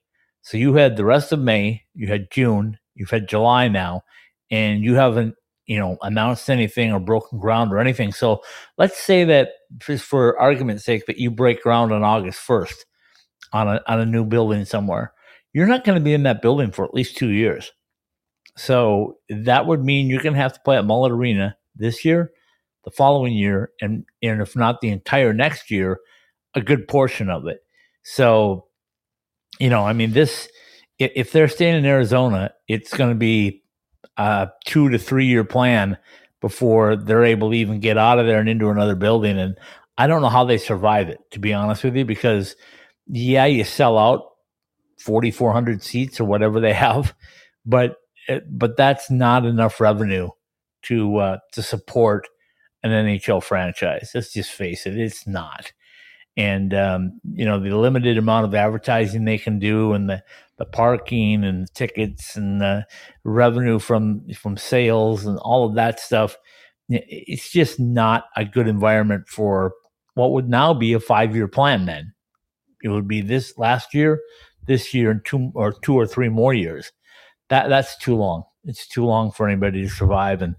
so 0.43 0.57
you 0.57 0.75
had 0.75 0.97
the 0.97 1.05
rest 1.05 1.33
of 1.33 1.41
May, 1.41 1.83
you 1.95 2.09
had 2.09 2.31
June, 2.31 2.79
you've 2.95 3.11
had 3.11 3.29
July 3.29 3.69
now, 3.69 4.03
and 4.51 4.83
you 4.83 4.95
haven't 4.95 5.35
you 5.67 5.79
know 5.79 5.99
announced 6.03 6.49
anything 6.49 6.93
or 6.93 7.01
broken 7.01 7.39
ground 7.39 7.73
or 7.73 7.79
anything. 7.79 8.13
So 8.13 8.43
let's 8.79 8.99
say 8.99 9.25
that 9.25 9.51
just 9.79 10.05
for 10.05 10.39
argument's 10.39 10.85
sake 10.85 11.07
that 11.07 11.19
you 11.19 11.31
break 11.31 11.63
ground 11.63 11.93
on 11.93 12.03
August 12.03 12.39
first 12.39 12.87
on 13.53 13.69
a 13.69 13.81
on 13.87 14.01
a 14.01 14.07
new 14.07 14.25
building 14.25 14.65
somewhere, 14.65 15.13
you're 15.53 15.67
not 15.67 15.85
going 15.85 15.99
to 15.99 16.05
be 16.05 16.15
in 16.15 16.25
that 16.25 16.43
building 16.43 16.71
for 16.71 16.85
at 16.85 16.95
least 16.95 17.17
two 17.17 17.31
years. 17.31 17.73
So 18.57 19.19
that 19.29 19.67
would 19.67 19.85
mean 19.85 20.09
you're 20.09 20.23
going 20.23 20.35
to 20.35 20.41
have 20.41 20.55
to 20.55 20.61
play 20.61 20.77
at 20.77 20.85
Mullet 20.85 21.13
Arena 21.13 21.57
this 21.75 22.05
year, 22.05 22.33
the 22.85 22.91
following 22.91 23.35
year, 23.35 23.71
and 23.81 24.05
and 24.23 24.41
if 24.41 24.57
not 24.57 24.81
the 24.81 24.89
entire 24.89 25.33
next 25.33 25.71
year, 25.71 26.01
a 26.55 26.61
good 26.61 26.89
portion 26.89 27.29
of 27.29 27.47
it. 27.47 27.61
So, 28.03 28.67
you 29.59 29.69
know, 29.69 29.85
I 29.85 29.93
mean, 29.93 30.13
this 30.13 30.49
if 30.99 31.33
they're 31.33 31.49
staying 31.49 31.77
in 31.77 31.85
Arizona, 31.85 32.53
it's 32.69 32.97
going 32.97 33.11
to 33.11 33.17
be 33.17 33.63
a 34.17 34.51
two 34.65 34.89
to 34.91 34.99
three 34.99 35.27
year 35.27 35.45
plan 35.45 35.99
before 36.41 36.97
they're 36.97 37.25
able 37.25 37.51
to 37.51 37.57
even 37.57 37.81
get 37.81 37.99
out 37.99 38.19
of 38.19 38.27
there 38.27 38.41
and 38.41 38.49
into 38.49 38.69
another 38.71 38.95
building. 38.95 39.39
And 39.39 39.57
I 39.99 40.07
don't 40.07 40.23
know 40.23 40.29
how 40.29 40.45
they 40.45 40.59
survive 40.59 41.09
it, 41.09 41.19
to 41.33 41.39
be 41.39 41.53
honest 41.53 41.85
with 41.85 41.97
you, 41.97 42.05
because 42.05 42.57
yeah, 43.07 43.47
you 43.47 43.65
sell 43.65 43.99
out 43.99 44.23
4,400 45.01 45.83
seats 45.83 46.21
or 46.21 46.25
whatever 46.25 46.61
they 46.61 46.73
have, 46.75 47.15
but 47.65 47.97
it, 48.29 48.45
but 48.59 48.77
that's 48.77 49.11
not 49.11 49.47
enough 49.47 49.81
revenue 49.81 50.31
to 50.83 51.17
uh, 51.17 51.39
to 51.53 51.63
support 51.63 52.29
an 52.83 52.91
NHL 52.91 53.43
franchise. 53.43 54.11
Let's 54.15 54.33
just 54.33 54.51
face 54.51 54.87
it, 54.87 54.99
it's 54.99 55.27
not. 55.27 55.73
And 56.37 56.75
um, 56.75 57.21
you 57.33 57.45
know 57.47 57.59
the 57.59 57.75
limited 57.77 58.19
amount 58.19 58.45
of 58.45 58.55
advertising 58.55 59.25
they 59.25 59.39
can 59.39 59.59
do, 59.59 59.93
and 59.93 60.11
the, 60.11 60.23
the 60.59 60.67
parking 60.67 61.45
and 61.45 61.65
the 61.65 61.73
tickets 61.73 62.37
and 62.37 62.61
the 62.61 62.87
revenue 63.25 63.79
from 63.79 64.29
from 64.35 64.57
sales 64.57 65.25
and 65.25 65.39
all 65.39 65.67
of 65.67 65.75
that 65.77 65.99
stuff. 65.99 66.37
It's 66.89 67.51
just 67.51 67.81
not 67.81 68.27
a 68.37 68.45
good 68.45 68.69
environment 68.69 69.29
for 69.29 69.73
what 70.15 70.33
would 70.33 70.49
now 70.49 70.75
be 70.75 70.93
a 70.93 71.01
five 71.01 71.35
year 71.35 71.49
plan. 71.49 71.87
Then 71.87 72.13
it 72.83 72.89
would 72.89 73.09
be 73.09 73.23
this 73.23 73.57
last 73.59 73.95
year, 73.95 74.21
this 74.67 74.93
year, 74.93 75.11
and 75.11 75.25
two 75.25 75.51
or 75.55 75.73
two 75.73 75.95
or 75.95 76.07
three 76.07 76.29
more 76.29 76.53
years 76.53 76.93
that 77.49 77.69
that's 77.69 77.97
too 77.99 78.17
long. 78.17 78.45
It's 78.65 78.87
too 78.87 79.05
long 79.05 79.31
for 79.31 79.49
anybody 79.49 79.83
to 79.83 79.89
survive, 79.89 80.43
and 80.43 80.57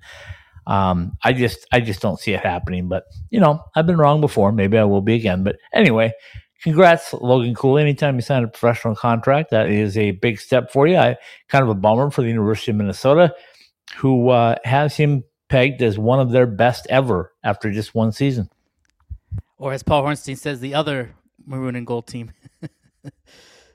um, 0.68 1.18
I 1.24 1.34
just 1.34 1.66
I 1.72 1.80
just 1.80 2.02
don't 2.02 2.20
see 2.20 2.34
it 2.34 2.42
happening. 2.42 2.88
But 2.88 3.06
you 3.32 3.40
know, 3.40 3.64
I've 3.76 3.88
been 3.88 3.98
wrong 3.98 4.22
before. 4.22 4.52
Maybe 4.52 4.78
I 4.78 4.84
will 4.84 5.02
be 5.02 5.16
again. 5.16 5.44
But 5.44 5.58
anyway, 5.74 6.14
congrats, 6.62 7.14
Logan 7.14 7.56
Cooley. 7.56 7.82
Anytime 7.82 8.16
you 8.16 8.22
sign 8.22 8.44
a 8.44 8.48
professional 8.48 8.96
contract, 8.96 9.50
that 9.52 9.70
is 9.70 9.98
a 9.98 10.12
big 10.12 10.40
step 10.40 10.72
for 10.72 10.86
you. 10.86 10.98
I 10.98 11.18
kind 11.48 11.64
of 11.64 11.70
a 11.70 11.74
bummer 11.74 12.12
for 12.12 12.22
the 12.22 12.28
University 12.28 12.72
of 12.72 12.78
Minnesota, 12.78 13.34
who 13.96 14.30
uh, 14.30 14.56
has 14.66 14.96
him 14.96 15.24
pegged 15.50 15.82
as 15.82 15.98
one 15.98 16.20
of 16.20 16.32
their 16.32 16.46
best 16.46 16.86
ever 16.90 17.34
after 17.44 17.72
just 17.72 17.96
one 17.96 18.12
season. 18.12 18.50
Or 19.58 19.74
as 19.74 19.82
Paul 19.82 20.04
Hornstein 20.04 20.38
says, 20.38 20.60
the 20.60 20.76
other 20.76 21.16
maroon 21.46 21.76
and 21.76 21.88
gold 21.88 22.08
team. 22.08 22.32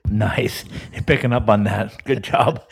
Nice, 0.08 0.64
You're 0.92 1.02
picking 1.02 1.32
up 1.32 1.48
on 1.48 1.64
that. 1.64 2.04
Good 2.04 2.22
job. 2.32 2.62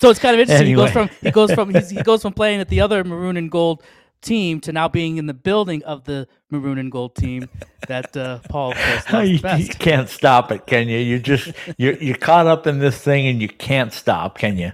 so 0.00 0.10
it's 0.10 0.18
kind 0.18 0.34
of 0.34 0.40
interesting. 0.40 0.66
He 0.66 0.74
goes 0.74 0.90
from 0.90 1.08
he 1.22 1.30
goes 1.30 1.52
from 1.52 1.74
he's, 1.74 1.90
he 1.90 2.02
goes 2.02 2.22
from 2.22 2.32
playing 2.32 2.60
at 2.60 2.68
the 2.68 2.80
other 2.80 3.04
maroon 3.04 3.36
and 3.36 3.50
gold 3.50 3.82
team 4.20 4.60
to 4.60 4.72
now 4.72 4.88
being 4.88 5.16
in 5.16 5.26
the 5.26 5.34
building 5.34 5.82
of 5.84 6.04
the 6.04 6.28
maroon 6.50 6.78
and 6.78 6.92
gold 6.92 7.14
team 7.14 7.48
that 7.88 8.14
uh, 8.16 8.40
Paul 8.48 8.74
you, 9.24 9.38
you 9.56 9.68
can't 9.68 10.08
stop 10.08 10.52
it, 10.52 10.66
can 10.66 10.88
you? 10.88 10.98
You 10.98 11.18
just 11.18 11.52
you're 11.78 11.94
you're 11.94 12.16
caught 12.16 12.46
up 12.46 12.66
in 12.66 12.78
this 12.78 12.98
thing 12.98 13.26
and 13.26 13.40
you 13.40 13.48
can't 13.48 13.92
stop, 13.92 14.38
can 14.38 14.58
you? 14.58 14.72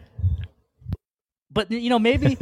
But 1.53 1.71
you 1.71 1.89
know 1.89 1.99
maybe 1.99 2.37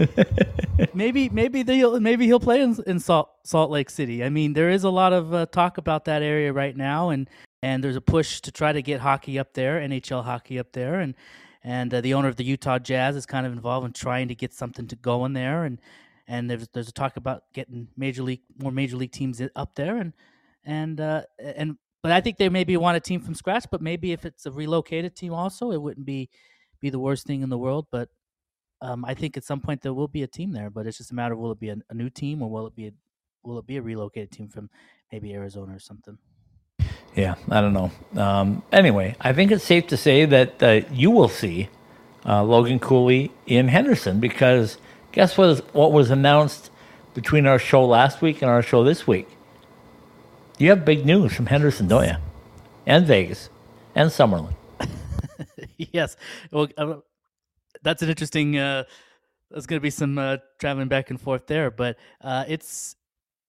maybe 0.95 1.29
maybe 1.29 1.63
they'll 1.63 2.01
maybe 2.01 2.27
he'll 2.27 2.41
play 2.41 2.63
in, 2.63 2.77
in 2.87 2.99
Salt 2.99 3.31
Salt 3.45 3.71
Lake 3.71 3.91
City. 3.91 4.25
I 4.25 4.29
mean 4.31 4.55
there 4.55 4.71
is 4.71 4.85
a 4.85 4.91
lot 4.91 5.13
of 5.13 5.35
uh, 5.35 5.47
talk 5.47 5.77
about 5.77 6.07
that 6.07 6.23
area 6.23 6.53
right 6.53 6.77
now, 6.77 7.11
and 7.11 7.29
and 7.65 7.83
there's 7.83 7.97
a 7.97 8.01
push 8.03 8.43
to 8.43 8.53
try 8.53 8.73
to 8.73 8.83
get 8.83 9.01
hockey 9.01 9.39
up 9.39 9.55
there, 9.55 9.81
NHL 9.81 10.23
hockey 10.23 10.59
up 10.59 10.73
there, 10.73 11.01
and 11.01 11.15
and 11.63 11.95
uh, 11.95 12.03
the 12.03 12.13
owner 12.13 12.29
of 12.29 12.37
the 12.37 12.45
Utah 12.45 12.79
Jazz 12.79 13.17
is 13.17 13.25
kind 13.25 13.47
of 13.47 13.55
involved 13.55 13.87
in 13.87 13.95
trying 13.95 14.29
to 14.29 14.35
get 14.35 14.53
something 14.53 14.87
to 14.89 14.97
go 14.97 15.25
in 15.25 15.33
there, 15.33 15.65
and 15.65 15.81
and 16.29 16.51
there's 16.51 16.69
there's 16.75 16.91
a 16.91 16.93
talk 16.93 17.17
about 17.17 17.45
getting 17.55 17.89
major 17.97 18.23
league 18.23 18.43
more 18.59 18.71
major 18.71 18.99
league 18.99 19.13
teams 19.13 19.41
up 19.57 19.75
there, 19.77 19.97
and 19.97 20.13
and 20.63 21.01
uh, 21.01 21.23
and 21.39 21.79
but 22.03 22.13
I 22.13 22.21
think 22.21 22.37
they 22.37 22.51
maybe 22.51 22.77
want 22.77 22.99
a 22.99 23.01
team 23.01 23.21
from 23.23 23.35
scratch, 23.35 23.65
but 23.71 23.81
maybe 23.81 24.13
if 24.13 24.27
it's 24.27 24.45
a 24.45 24.53
relocated 24.53 25.17
team 25.17 25.33
also, 25.33 25.71
it 25.71 25.81
wouldn't 25.81 26.05
be 26.05 26.29
be 26.81 26.91
the 26.91 27.01
worst 27.01 27.27
thing 27.27 27.43
in 27.43 27.49
the 27.49 27.59
world, 27.59 27.87
but. 27.91 28.11
Um, 28.83 29.03
I 29.07 29.15
think 29.15 29.39
at 29.39 29.45
some 29.45 29.61
point 29.63 29.81
there 29.81 29.95
will 29.95 30.09
be 30.09 30.25
a 30.25 30.27
team 30.27 30.53
there, 30.53 30.69
but 30.69 30.87
it's 30.87 30.99
just 30.99 31.11
a 31.11 31.15
matter 31.15 31.33
of 31.33 31.41
will 31.41 31.53
it 31.53 31.61
be 31.61 31.71
a, 31.71 31.77
a 31.89 31.95
new 31.95 32.11
team 32.11 32.43
or 32.43 32.51
will 32.51 32.67
it 32.67 32.75
be 32.75 32.89
a, 32.89 32.93
will 33.43 33.59
it 33.59 33.67
be 33.67 33.79
a 33.79 33.83
relocated 33.83 34.31
team 34.31 34.49
from 34.49 34.69
maybe 35.11 35.33
Arizona 35.33 35.75
or 35.75 35.79
something? 35.79 36.19
Yeah, 37.15 37.37
I 37.49 37.61
don't 37.61 37.73
know. 37.73 37.91
Um, 38.21 38.63
anyway, 38.73 39.17
I 39.21 39.33
think 39.33 39.53
it's 39.53 39.65
safe 39.65 39.87
to 39.89 39.97
say 39.97 40.25
that 40.25 40.63
uh, 40.63 40.81
you 40.93 41.11
will 41.11 41.29
see 41.29 41.69
uh, 42.27 42.43
Logan 42.43 42.81
Cooley 42.81 43.31
in 43.47 43.69
Henderson 43.69 44.19
because 44.19 44.79
guess 45.13 45.39
what? 45.39 45.49
Is, 45.51 45.61
what 45.73 45.93
was 45.93 46.11
announced 46.11 46.71
between 47.15 47.47
our 47.47 47.59
show 47.59 47.85
last 47.85 48.21
week 48.21 48.43
and 48.43 48.51
our 48.51 48.63
show 48.63 48.83
this 48.83 49.07
week? 49.07 49.29
You 50.59 50.71
have 50.71 50.85
big 50.85 51.07
news 51.07 51.35
from 51.35 51.47
Henderson, 51.47 51.87
don't 51.89 52.05
you? 52.05 52.17
And 52.87 53.07
Vegas, 53.07 53.49
and 53.95 54.11
Summerlin. 54.11 54.55
yes. 55.77 56.17
Well, 56.51 56.69
uh, 56.77 56.97
that's 57.83 58.03
an 58.03 58.09
interesting. 58.09 58.59
Uh, 58.59 58.85
there's 59.51 59.67
going 59.67 59.79
to 59.79 59.83
be 59.83 59.91
some 59.91 60.19
uh, 60.19 60.39
traveling 60.59 60.89
back 60.89 61.11
and 61.11 61.21
forth 61.21 61.47
there, 61.47 61.71
but 61.71 61.97
uh, 62.21 62.45
it's 62.49 62.97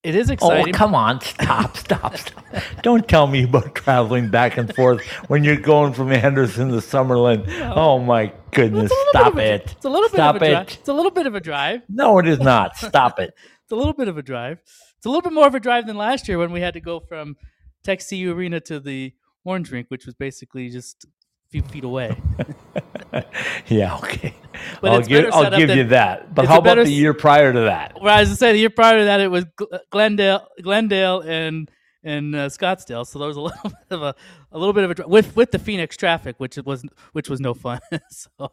it 0.05 0.15
is 0.15 0.29
oh, 0.29 0.33
exciting. 0.33 0.75
Oh, 0.75 0.77
come 0.77 0.93
on. 0.93 1.19
Stop, 1.21 1.75
stop, 1.77 2.15
stop. 2.15 2.45
Don't 2.83 3.07
tell 3.07 3.25
me 3.25 3.43
about 3.43 3.73
traveling 3.73 4.29
back 4.29 4.55
and 4.55 4.73
forth 4.75 5.03
when 5.29 5.43
you're 5.43 5.57
going 5.57 5.93
from 5.93 6.09
Henderson 6.09 6.69
to 6.69 6.75
Summerlin. 6.75 7.43
Oh, 7.75 7.97
my 7.97 8.31
goodness. 8.51 8.91
It's 8.91 8.93
a 8.93 8.95
little 8.95 9.13
bit 9.13 9.19
Stop 9.19 9.35
a- 9.35 9.53
it. 9.55 9.71
It's 9.71 9.85
a 9.85 9.89
little 9.89 10.09
bit 10.09 10.15
Stop 10.17 10.35
of 10.35 10.41
a 10.43 10.49
drive. 10.51 10.67
it. 10.67 10.77
It's 10.77 10.89
a 10.89 10.93
little 10.93 11.11
bit 11.11 11.25
of 11.25 11.33
a 11.33 11.39
drive. 11.39 11.81
No, 11.89 12.19
it 12.19 12.27
is 12.27 12.39
not. 12.39 12.77
Stop 12.77 13.19
it. 13.19 13.33
It's 13.65 13.71
a 13.71 13.75
little 13.75 13.93
bit 13.93 14.07
of 14.07 14.15
a 14.15 14.21
drive. 14.21 14.59
It's 14.95 15.07
a 15.07 15.09
little 15.09 15.23
bit 15.23 15.33
more 15.33 15.47
of 15.47 15.55
a 15.55 15.59
drive 15.59 15.87
than 15.87 15.97
last 15.97 16.27
year 16.27 16.37
when 16.37 16.51
we 16.51 16.61
had 16.61 16.75
to 16.75 16.79
go 16.79 16.99
from 16.99 17.35
Tech 17.83 17.99
CU 18.07 18.31
Arena 18.31 18.59
to 18.59 18.79
the 18.79 19.11
Orange 19.43 19.71
Rink, 19.71 19.87
which 19.89 20.05
was 20.05 20.13
basically 20.13 20.69
just 20.69 21.05
a 21.05 21.07
few 21.49 21.63
feet 21.63 21.83
away. 21.83 22.15
Yeah, 23.67 23.95
okay. 23.97 24.33
But 24.81 24.91
I'll 24.91 25.01
give, 25.01 25.33
I'll 25.33 25.57
give 25.57 25.67
than- 25.67 25.77
you 25.77 25.83
that. 25.85 26.33
But 26.33 26.45
how 26.45 26.57
about 26.57 26.63
better 26.63 26.83
the 26.85 26.91
year 26.91 27.13
prior 27.13 27.51
to 27.53 27.59
that? 27.61 28.01
Well, 28.01 28.17
as 28.17 28.31
I 28.31 28.35
say 28.35 28.51
the 28.53 28.59
year 28.59 28.69
prior 28.69 28.99
to 28.99 29.03
that, 29.05 29.19
it 29.19 29.27
was 29.29 29.45
Glendale, 29.91 30.47
Glendale, 30.61 31.21
and 31.21 31.69
and 32.03 32.35
uh, 32.35 32.47
Scottsdale. 32.49 33.05
So 33.05 33.19
there 33.19 33.27
was 33.27 33.37
a 33.37 33.41
little 33.49 33.69
bit 33.69 33.75
of 33.91 34.01
a 34.01 34.15
a 34.51 34.57
little 34.57 34.73
bit 34.73 34.83
of 34.89 34.99
a 34.99 35.07
with 35.07 35.35
with 35.35 35.51
the 35.51 35.59
Phoenix 35.59 35.97
traffic, 35.97 36.35
which 36.39 36.57
was 36.57 36.83
which 37.11 37.29
was 37.29 37.39
no 37.41 37.53
fun. 37.53 37.79
so 38.09 38.51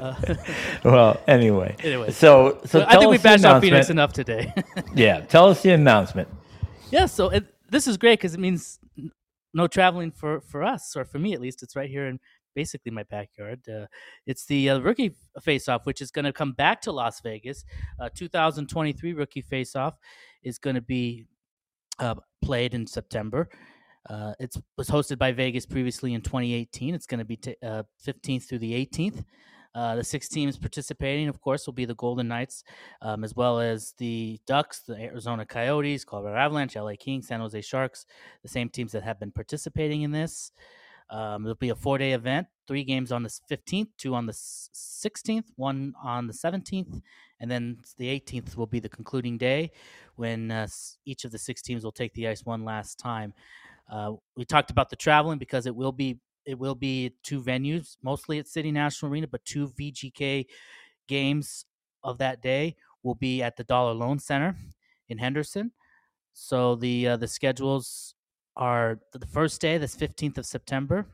uh, 0.00 0.34
Well, 0.84 1.20
anyway. 1.26 1.76
Anyway. 1.82 2.10
So, 2.10 2.60
so 2.66 2.84
I 2.86 2.96
think 2.98 3.10
we 3.10 3.18
bashed 3.18 3.44
out 3.44 3.62
Phoenix 3.62 3.88
enough 3.88 4.12
today. 4.12 4.52
Yeah, 4.94 5.20
tell 5.20 5.48
us 5.48 5.62
the 5.62 5.70
announcement. 5.72 6.28
yeah. 6.90 7.06
So 7.06 7.28
it, 7.30 7.44
this 7.70 7.86
is 7.86 7.96
great 7.96 8.18
because 8.18 8.34
it 8.34 8.40
means 8.40 8.78
no 9.54 9.66
traveling 9.68 10.10
for 10.10 10.40
for 10.40 10.62
us 10.64 10.96
or 10.96 11.04
for 11.04 11.18
me 11.18 11.34
at 11.34 11.40
least. 11.40 11.62
It's 11.62 11.76
right 11.76 11.88
here 11.88 12.06
in 12.06 12.18
basically 12.56 12.90
my 12.90 13.04
backyard. 13.04 13.60
Uh, 13.68 13.86
it's 14.26 14.46
the 14.46 14.70
uh, 14.70 14.78
rookie 14.80 15.14
face-off, 15.40 15.86
which 15.86 16.00
is 16.00 16.10
going 16.10 16.24
to 16.24 16.32
come 16.32 16.52
back 16.52 16.80
to 16.80 16.90
Las 16.90 17.20
Vegas. 17.20 17.64
Uh, 18.00 18.08
2023 18.12 19.12
rookie 19.12 19.42
face-off 19.42 19.96
is 20.42 20.58
going 20.58 20.74
to 20.74 20.82
be 20.82 21.26
uh, 22.00 22.16
played 22.42 22.74
in 22.74 22.86
September. 22.86 23.48
Uh, 24.10 24.32
it 24.40 24.56
was 24.76 24.88
hosted 24.88 25.18
by 25.18 25.30
Vegas 25.30 25.66
previously 25.66 26.14
in 26.14 26.22
2018. 26.22 26.94
It's 26.94 27.06
going 27.06 27.18
to 27.18 27.24
be 27.24 27.36
t- 27.36 27.56
15th 27.62 28.48
through 28.48 28.58
the 28.58 28.86
18th. 28.86 29.24
Uh, 29.76 29.94
the 29.94 30.02
six 30.02 30.26
teams 30.26 30.56
participating, 30.56 31.28
of 31.28 31.38
course, 31.42 31.66
will 31.66 31.74
be 31.74 31.84
the 31.84 31.94
Golden 31.96 32.26
Knights, 32.26 32.64
um, 33.02 33.22
as 33.22 33.36
well 33.36 33.60
as 33.60 33.92
the 33.98 34.40
Ducks, 34.46 34.80
the 34.80 34.96
Arizona 34.98 35.44
Coyotes, 35.44 36.02
Colorado 36.02 36.38
Avalanche, 36.38 36.76
LA 36.76 36.94
Kings, 36.98 37.28
San 37.28 37.40
Jose 37.40 37.60
Sharks, 37.60 38.06
the 38.42 38.48
same 38.48 38.70
teams 38.70 38.92
that 38.92 39.02
have 39.02 39.20
been 39.20 39.30
participating 39.30 40.00
in 40.00 40.10
this. 40.10 40.50
Um, 41.08 41.44
it'll 41.44 41.54
be 41.54 41.68
a 41.68 41.74
four 41.74 41.98
day 41.98 42.12
event, 42.12 42.48
three 42.66 42.84
games 42.84 43.12
on 43.12 43.22
the 43.22 43.28
15th, 43.28 43.88
two 43.96 44.14
on 44.14 44.26
the 44.26 44.32
16th, 44.32 45.44
one 45.56 45.94
on 46.02 46.26
the 46.26 46.32
17th, 46.32 47.00
and 47.40 47.50
then 47.50 47.78
the 47.98 48.08
18th 48.08 48.56
will 48.56 48.66
be 48.66 48.80
the 48.80 48.88
concluding 48.88 49.38
day 49.38 49.70
when 50.16 50.50
uh, 50.50 50.66
each 51.04 51.24
of 51.24 51.30
the 51.30 51.38
six 51.38 51.62
teams 51.62 51.84
will 51.84 51.92
take 51.92 52.12
the 52.14 52.26
ice 52.26 52.44
one 52.44 52.64
last 52.64 52.98
time. 52.98 53.32
Uh, 53.90 54.14
we 54.36 54.44
talked 54.44 54.70
about 54.70 54.90
the 54.90 54.96
traveling 54.96 55.38
because 55.38 55.66
it 55.66 55.74
will 55.74 55.92
be 55.92 56.18
it 56.44 56.58
will 56.58 56.74
be 56.76 57.12
two 57.22 57.40
venues, 57.42 57.96
mostly 58.02 58.38
at 58.38 58.46
City 58.46 58.70
National 58.70 59.10
Arena, 59.10 59.26
but 59.26 59.44
two 59.44 59.68
VGK 59.68 60.46
games 61.08 61.66
of 62.04 62.18
that 62.18 62.40
day 62.40 62.76
will 63.02 63.16
be 63.16 63.42
at 63.42 63.56
the 63.56 63.64
Dollar 63.64 63.92
Loan 63.92 64.18
Center 64.18 64.56
in 65.08 65.18
Henderson. 65.18 65.72
So 66.32 66.76
the 66.76 67.08
uh, 67.08 67.16
the 67.16 67.28
schedules 67.28 68.14
are 68.56 69.00
the 69.12 69.26
first 69.26 69.60
day, 69.60 69.78
that's 69.78 69.96
15th 69.96 70.38
of 70.38 70.46
September 70.46 71.06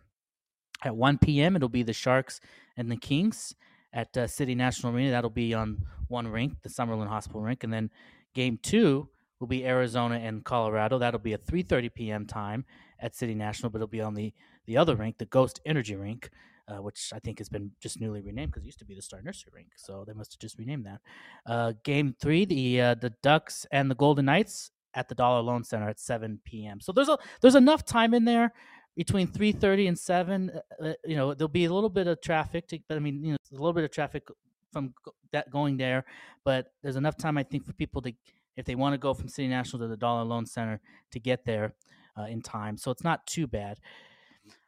at 0.85 0.95
1 0.95 1.19
p.m. 1.19 1.57
It'll 1.57 1.69
be 1.69 1.83
the 1.83 1.93
Sharks 1.93 2.41
and 2.77 2.91
the 2.91 2.97
Kings 2.97 3.55
at 3.93 4.17
uh, 4.17 4.27
City 4.27 4.55
National 4.55 4.95
Arena. 4.95 5.11
That'll 5.11 5.31
be 5.31 5.55
on 5.55 5.87
one 6.09 6.29
rink, 6.29 6.63
the 6.63 6.69
Summerlin 6.69 7.09
Hospital 7.09 7.41
rink, 7.41 7.65
and 7.65 7.73
then 7.73 7.91
game 8.35 8.59
two 8.63 9.09
will 9.41 9.49
be 9.49 9.67
Arizona 9.67 10.17
and 10.17 10.45
Colorado. 10.45 10.99
That'll 10.99 11.21
be 11.21 11.33
at 11.35 11.45
3:30 11.47 11.95
p.m. 11.95 12.27
time 12.27 12.65
at 13.01 13.15
City 13.15 13.35
National, 13.35 13.71
but 13.71 13.79
it'll 13.79 13.89
be 13.89 14.01
on 14.01 14.15
the 14.15 14.33
the 14.67 14.77
other 14.77 14.95
rink, 14.95 15.19
the 15.19 15.27
Ghost 15.27 15.61
Energy 15.67 15.97
Rink, 15.97 16.31
uh, 16.69 16.81
which 16.81 17.13
I 17.13 17.19
think 17.19 17.39
has 17.39 17.49
been 17.49 17.73
just 17.81 18.01
newly 18.01 18.21
renamed 18.21 18.53
because 18.53 18.63
it 18.63 18.67
used 18.67 18.79
to 18.79 18.85
be 18.85 18.95
the 18.95 19.03
Star 19.03 19.21
Nursery 19.21 19.53
Rink, 19.55 19.69
so 19.77 20.05
they 20.07 20.13
must 20.13 20.33
have 20.33 20.41
just 20.41 20.59
renamed 20.59 20.87
that. 20.87 21.01
Uh, 21.45 21.73
game 21.83 22.15
three, 22.21 22.45
the 22.45 22.81
uh, 22.81 22.95
the 22.95 23.11
Ducks 23.23 23.67
and 23.73 23.91
the 23.91 23.97
Golden 23.97 24.27
Knights 24.27 24.71
at 24.95 25.09
the 25.09 25.15
Dollar 25.15 25.41
Loan 25.41 25.65
Center 25.65 25.89
at 25.89 25.99
7 25.99 26.41
p.m. 26.45 26.81
So 26.81 26.93
there's 26.93 27.09
a 27.09 27.19
there's 27.41 27.55
enough 27.55 27.85
time 27.85 28.15
in 28.15 28.25
there 28.25 28.53
between 28.97 29.29
3:30 29.29 29.89
and 29.89 29.99
7. 29.99 30.51
Uh, 30.51 30.85
uh, 30.85 30.93
you 31.05 31.17
know, 31.17 31.35
there'll 31.35 31.49
be 31.49 31.65
a 31.65 31.73
little 31.73 31.91
bit 31.91 32.07
of 32.07 32.21
traffic, 32.21 32.69
to, 32.69 32.79
but 32.89 32.97
I 32.97 33.01
mean, 33.01 33.25
you 33.25 33.33
know, 33.33 33.39
a 33.51 33.55
little 33.55 33.73
bit 33.73 33.85
of 33.85 33.91
traffic 33.91 34.27
from 34.73 34.95
that 35.33 35.51
going 35.51 35.77
there, 35.77 36.05
but 36.45 36.73
there's 36.83 36.97
enough 36.97 37.17
time 37.17 37.37
I 37.37 37.43
think 37.43 37.65
for 37.65 37.73
people 37.73 38.03
to 38.03 38.13
if 38.57 38.67
they 38.67 38.75
want 38.75 38.93
to 38.93 38.99
go 38.99 39.15
from 39.15 39.29
City 39.29 39.49
National 39.49 39.81
to 39.81 39.89
the 39.89 39.97
Dollar 39.97 40.25
Loan 40.25 40.45
Center 40.45 40.81
to 41.11 41.21
get 41.21 41.45
there 41.45 41.75
uh, 42.19 42.25
in 42.25 42.43
time. 42.43 42.77
So 42.77 42.91
it's 42.91 43.05
not 43.05 43.27
too 43.27 43.47
bad. 43.47 43.79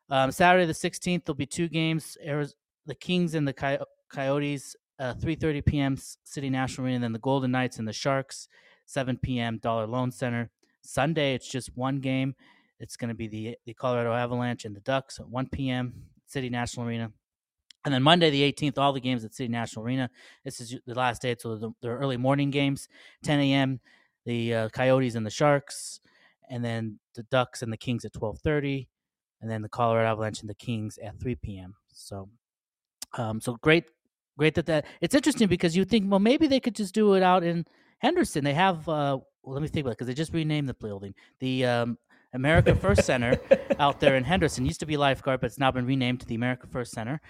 Um, 0.09 0.33
Saturday 0.33 0.67
the 0.67 0.73
16th, 0.73 1.25
there'll 1.25 1.37
be 1.37 1.47
two 1.47 1.69
games: 1.69 2.17
the 2.87 2.95
Kings 2.95 3.35
and 3.35 3.47
the 3.47 3.53
Coy- 3.53 3.79
Coyotes, 4.11 4.77
uh, 4.99 5.15
3:30 5.15 5.65
p.m. 5.65 5.99
City 6.25 6.51
National 6.51 6.87
Arena, 6.87 6.97
and 6.97 7.05
then 7.05 7.13
the 7.13 7.19
Golden 7.19 7.51
Knights 7.51 7.79
and 7.79 7.89
the 7.89 7.93
Sharks, 7.93 8.49
7 8.87 9.19
p.m. 9.19 9.59
Dollar 9.59 9.87
Loan 9.87 10.11
Center. 10.11 10.51
Sunday, 10.83 11.35
it's 11.35 11.49
just 11.49 11.77
one 11.77 12.01
game. 12.01 12.35
It's 12.81 12.97
going 12.97 13.09
to 13.09 13.15
be 13.15 13.29
the 13.29 13.57
the 13.65 13.75
Colorado 13.75 14.13
Avalanche 14.13 14.65
and 14.65 14.75
the 14.77 14.81
Ducks 14.81 15.19
at 15.19 15.29
1 15.29 15.49
p.m. 15.49 15.95
City 16.27 16.51
National 16.51 16.87
Arena. 16.87 17.11
And 17.85 17.93
then 17.93 18.03
Monday, 18.03 18.31
the 18.31 18.51
18th, 18.51 18.79
all 18.79 18.93
the 18.93 19.01
games 19.01 19.25
at 19.25 19.35
City 19.35 19.49
National 19.49 19.85
Arena. 19.85 20.09
This 20.43 20.61
is 20.61 20.77
the 20.87 20.95
last 20.95 21.21
day, 21.21 21.37
so 21.39 21.57
the, 21.57 21.71
the 21.83 21.89
early 21.89 22.17
morning 22.17 22.51
games, 22.51 22.89
10 23.25 23.41
a.m. 23.41 23.81
The 24.25 24.55
uh, 24.55 24.69
Coyotes 24.71 25.17
and 25.17 25.27
the 25.27 25.31
Sharks, 25.31 26.01
and 26.49 26.65
then 26.65 26.99
the 27.15 27.25
Ducks 27.25 27.63
and 27.63 27.71
the 27.71 27.77
Kings 27.77 28.05
at 28.07 28.13
12:30, 28.15 28.87
and 29.43 29.51
then 29.51 29.61
the 29.61 29.69
Colorado 29.69 30.09
Avalanche 30.09 30.41
and 30.41 30.49
the 30.49 30.55
Kings 30.55 30.99
at 30.99 31.21
3 31.21 31.35
p.m. 31.37 31.75
So, 31.93 32.31
um, 33.19 33.41
so 33.41 33.57
great, 33.57 33.85
great 34.39 34.55
that 34.55 34.67
that. 34.67 34.87
It's 35.03 35.15
interesting 35.15 35.49
because 35.49 35.77
you 35.77 35.85
think, 35.85 36.11
well, 36.11 36.21
maybe 36.21 36.47
they 36.47 36.61
could 36.61 36.75
just 36.75 36.95
do 36.95 37.15
it 37.15 37.23
out 37.23 37.45
in 37.45 37.67
Henderson. 38.05 38.45
They 38.45 38.55
have. 38.55 38.89
Uh, 38.89 39.19
well, 39.43 39.55
let 39.55 39.63
me 39.63 39.69
think 39.69 39.85
about 39.85 39.93
it 39.93 39.99
because 39.99 40.07
they 40.07 40.15
just 40.15 40.33
renamed 40.33 40.69
the 40.69 40.75
building. 40.75 41.15
The 41.41 41.67
um, 41.67 41.99
America 42.33 42.75
First 42.75 43.05
Center 43.05 43.39
out 43.79 44.01
there 44.01 44.17
in 44.17 44.25
Henderson 44.33 44.65
used 44.65 44.81
to 44.81 44.87
be 44.87 44.97
Lifeguard, 44.97 45.41
but 45.41 45.47
it's 45.47 45.59
now 45.59 45.71
been 45.71 45.87
renamed 45.87 46.21
to 46.21 46.27
the 46.27 46.35
America 46.35 46.67
First 46.67 46.93
Center 46.93 47.21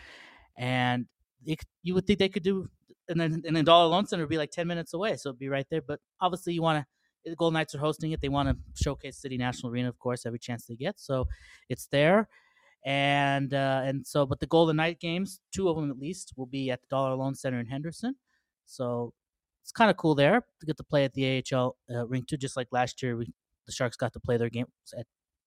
and 0.57 1.07
it, 1.45 1.61
you 1.83 1.95
would 1.95 2.07
think 2.07 2.19
they 2.19 2.29
could 2.29 2.43
do, 2.43 2.69
and 3.09 3.21
then 3.21 3.43
and 3.47 3.55
then 3.57 3.65
Dollar 3.65 3.89
Loan 3.89 4.07
Center 4.07 4.23
would 4.23 4.31
be 4.31 4.39
like 4.39 4.51
ten 4.51 4.67
minutes 4.67 4.95
away, 4.95 5.17
so 5.17 5.29
it'd 5.29 5.39
be 5.39 5.49
right 5.49 5.67
there. 5.71 5.83
But 5.83 6.01
obviously, 6.21 6.55
you 6.55 6.63
want 6.63 6.85
to. 6.85 7.31
The 7.31 7.37
Golden 7.37 7.55
Knights 7.55 7.75
are 7.75 7.79
hosting 7.79 8.13
it. 8.13 8.21
They 8.21 8.29
want 8.29 8.51
to 8.51 8.57
showcase 8.83 9.17
City 9.17 9.39
National 9.39 9.73
Arena, 9.73 9.89
of 9.89 9.99
course, 9.99 10.27
every 10.27 10.39
chance 10.39 10.67
they 10.67 10.77
get. 10.77 11.01
So 11.01 11.27
it's 11.71 11.87
there, 11.87 12.29
and 12.85 13.53
uh, 13.53 13.83
and 13.85 14.07
so, 14.07 14.27
but 14.27 14.41
the 14.41 14.47
Golden 14.47 14.77
Knight 14.77 15.01
games, 15.01 15.41
two 15.53 15.69
of 15.69 15.77
them 15.77 15.91
at 15.91 15.99
least, 15.99 16.35
will 16.37 16.47
be 16.47 16.71
at 16.71 16.81
the 16.83 16.89
Dollar 16.89 17.15
Loan 17.15 17.35
Center 17.35 17.59
in 17.61 17.67
Henderson. 17.67 18.17
So 18.67 19.13
it's 19.65 19.73
kind 19.73 19.91
of 19.91 19.97
cool 19.97 20.15
there 20.15 20.45
to 20.61 20.67
get 20.67 20.77
to 20.77 20.85
play 20.85 21.05
at 21.05 21.15
the 21.15 21.43
AHL 21.53 21.75
uh, 21.91 22.07
rink 22.07 22.29
too. 22.29 22.37
Just 22.37 22.55
like 22.55 22.69
last 22.71 23.03
year, 23.03 23.17
we 23.17 23.33
the 23.67 23.73
Sharks 23.73 23.97
got 23.97 24.13
to 24.13 24.21
play 24.21 24.37
their 24.37 24.51
games 24.51 24.69
at 24.97 25.07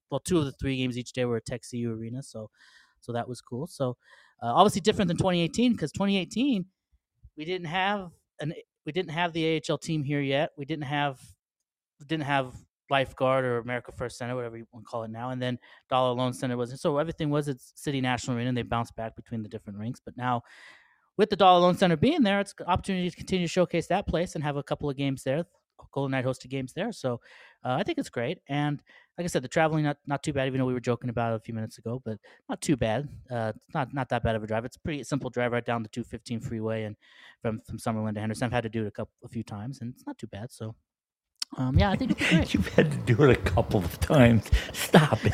well, 0.10 0.19
two 0.19 0.39
of 0.39 0.45
the 0.45 0.53
three 0.53 0.75
games 0.75 0.97
each 0.97 1.13
day 1.13 1.25
were 1.25 1.38
at 1.38 1.45
Tech 1.45 1.62
CU 1.69 1.91
Arena. 1.91 2.23
So 2.23 2.49
so 2.99 3.13
that 3.13 3.30
was 3.30 3.41
cool. 3.41 3.67
So 3.67 3.95
uh, 4.41 4.47
obviously 4.47 4.82
different 4.82 5.08
than 5.08 5.17
2018 5.17 5.73
because 5.73 5.91
2018 5.91 6.65
we 7.38 7.45
didn't 7.45 7.67
have 7.67 8.12
an 8.41 8.53
we 8.88 8.91
didn't 8.91 9.12
have 9.12 9.34
the 9.34 9.62
AHL 9.69 9.77
team 9.77 10.03
here 10.03 10.21
yet. 10.21 10.49
We 10.58 10.65
didn't 10.65 10.86
have 10.86 11.21
didn't 12.08 12.25
have 12.25 12.56
lifeguard 12.89 13.45
or 13.45 13.58
America 13.60 13.91
First 13.91 14.17
Center, 14.17 14.36
whatever 14.36 14.58
you 14.58 14.65
want 14.71 14.86
to 14.86 14.89
call 14.89 15.03
it 15.03 15.12
now, 15.12 15.30
and 15.30 15.41
then 15.41 15.60
Dollar 15.89 16.15
Loan 16.15 16.34
Center 16.34 16.58
was 16.58 16.80
so 16.82 16.97
everything 16.97 17.30
was 17.30 17.49
at 17.49 17.58
City 17.60 18.01
National 18.01 18.36
Arena. 18.36 18.49
and 18.49 18.58
They 18.58 18.63
bounced 18.63 18.95
back 18.95 19.15
between 19.15 19.43
the 19.43 19.49
different 19.49 19.77
rinks, 19.77 19.99
but 20.03 20.17
now 20.17 20.41
with 21.17 21.30
the 21.30 21.36
Dollar 21.36 21.60
Loan 21.60 21.75
Center 21.75 21.97
being 21.97 22.21
there, 22.21 22.39
it's 22.39 22.53
an 22.60 22.67
opportunity 22.67 23.10
to 23.10 23.15
continue 23.15 23.47
to 23.47 23.51
showcase 23.51 23.88
that 23.88 24.08
place 24.08 24.36
and 24.36 24.43
have 24.43 24.56
a 24.56 24.63
couple 24.63 24.89
of 24.89 24.95
games 24.95 25.23
there. 25.23 25.45
Golden 25.91 26.12
Knight 26.12 26.25
hosted 26.25 26.49
games 26.49 26.73
there, 26.73 26.91
so 26.91 27.19
uh, 27.63 27.75
I 27.80 27.84
think 27.84 27.97
it's 27.97 28.10
great. 28.10 28.39
And 28.49 28.82
like 29.17 29.25
I 29.25 29.27
said, 29.27 29.43
the 29.43 29.47
traveling 29.47 29.84
not 29.84 29.97
not 30.06 30.21
too 30.21 30.34
bad. 30.34 30.47
Even 30.47 30.60
though 30.60 30.65
we 30.65 30.73
were 30.73 30.80
joking 30.80 31.10
about 31.10 31.34
it 31.34 31.38
a 31.38 31.39
few 31.39 31.53
minutes 31.53 31.77
ago, 31.77 32.01
but 32.03 32.17
not 32.49 32.62
too 32.62 32.75
bad. 32.75 33.08
Uh, 33.32 33.53
not 33.73 33.93
not 33.93 34.10
that 34.10 34.23
bad 34.23 34.36
of 34.36 34.43
a 34.43 34.47
drive. 34.47 34.65
It's 34.65 34.75
a 34.75 34.80
pretty 34.80 35.03
simple 35.03 35.30
drive 35.30 35.51
right 35.51 35.65
down 35.65 35.84
the 35.84 35.89
215 35.89 36.39
freeway 36.41 36.84
and 36.84 36.95
from 37.41 37.62
from 37.65 37.77
Summerlin 37.77 38.13
to 38.15 38.19
Henderson. 38.19 38.45
I've 38.45 38.51
had 38.51 38.63
to 38.63 38.69
do 38.69 38.86
it 38.86 38.88
a 38.88 38.91
couple 38.91 39.13
a 39.23 39.27
few 39.27 39.43
times, 39.43 39.80
and 39.82 39.93
it's 39.93 40.06
not 40.06 40.17
too 40.17 40.27
bad. 40.27 40.51
So 40.51 40.75
um, 41.55 41.77
yeah, 41.77 41.89
I 41.89 41.95
think 41.95 42.19
You've 42.53 42.67
had 42.75 42.91
to 42.91 42.97
do 42.97 43.23
it 43.23 43.31
a 43.31 43.36
couple 43.36 43.79
of 43.79 43.99
times. 43.99 44.51
Stop 44.73 45.19
it. 45.25 45.33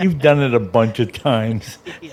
You've 0.00 0.18
done 0.18 0.40
it 0.42 0.54
a 0.54 0.58
bunch 0.58 0.98
of 0.98 1.12
times. 1.12 1.78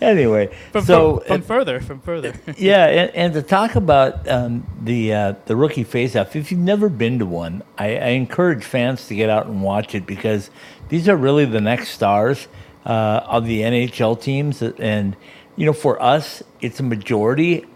anyway, 0.00 0.48
from, 0.72 0.84
so 0.84 1.18
from, 1.18 1.26
from 1.26 1.40
uh, 1.40 1.44
further, 1.44 1.80
from 1.80 2.00
further. 2.00 2.34
yeah, 2.56 2.86
and, 2.86 3.10
and, 3.14 3.34
to 3.34 3.42
talk 3.42 3.76
about 3.76 4.26
um, 4.28 4.66
the 4.82 5.12
uh, 5.14 5.34
the 5.46 5.54
rookie 5.54 5.84
face-off, 5.84 6.34
if 6.34 6.50
you've 6.50 6.60
never 6.60 6.88
been 6.88 7.20
to 7.20 7.26
one, 7.26 7.62
I, 7.78 7.96
I, 7.96 8.08
encourage 8.08 8.64
fans 8.64 9.06
to 9.06 9.14
get 9.14 9.30
out 9.30 9.46
and 9.46 9.62
watch 9.62 9.94
it 9.94 10.04
because 10.04 10.50
these 10.88 11.08
are 11.08 11.16
really 11.16 11.44
the 11.44 11.60
next 11.60 11.90
stars 11.90 12.48
uh, 12.86 13.20
of 13.24 13.46
the 13.46 13.60
NHL 13.60 14.20
teams, 14.20 14.62
and 14.62 15.16
you 15.54 15.66
know, 15.66 15.72
for 15.72 16.02
us, 16.02 16.42
it's 16.60 16.80
a 16.80 16.84
majority. 16.84 17.66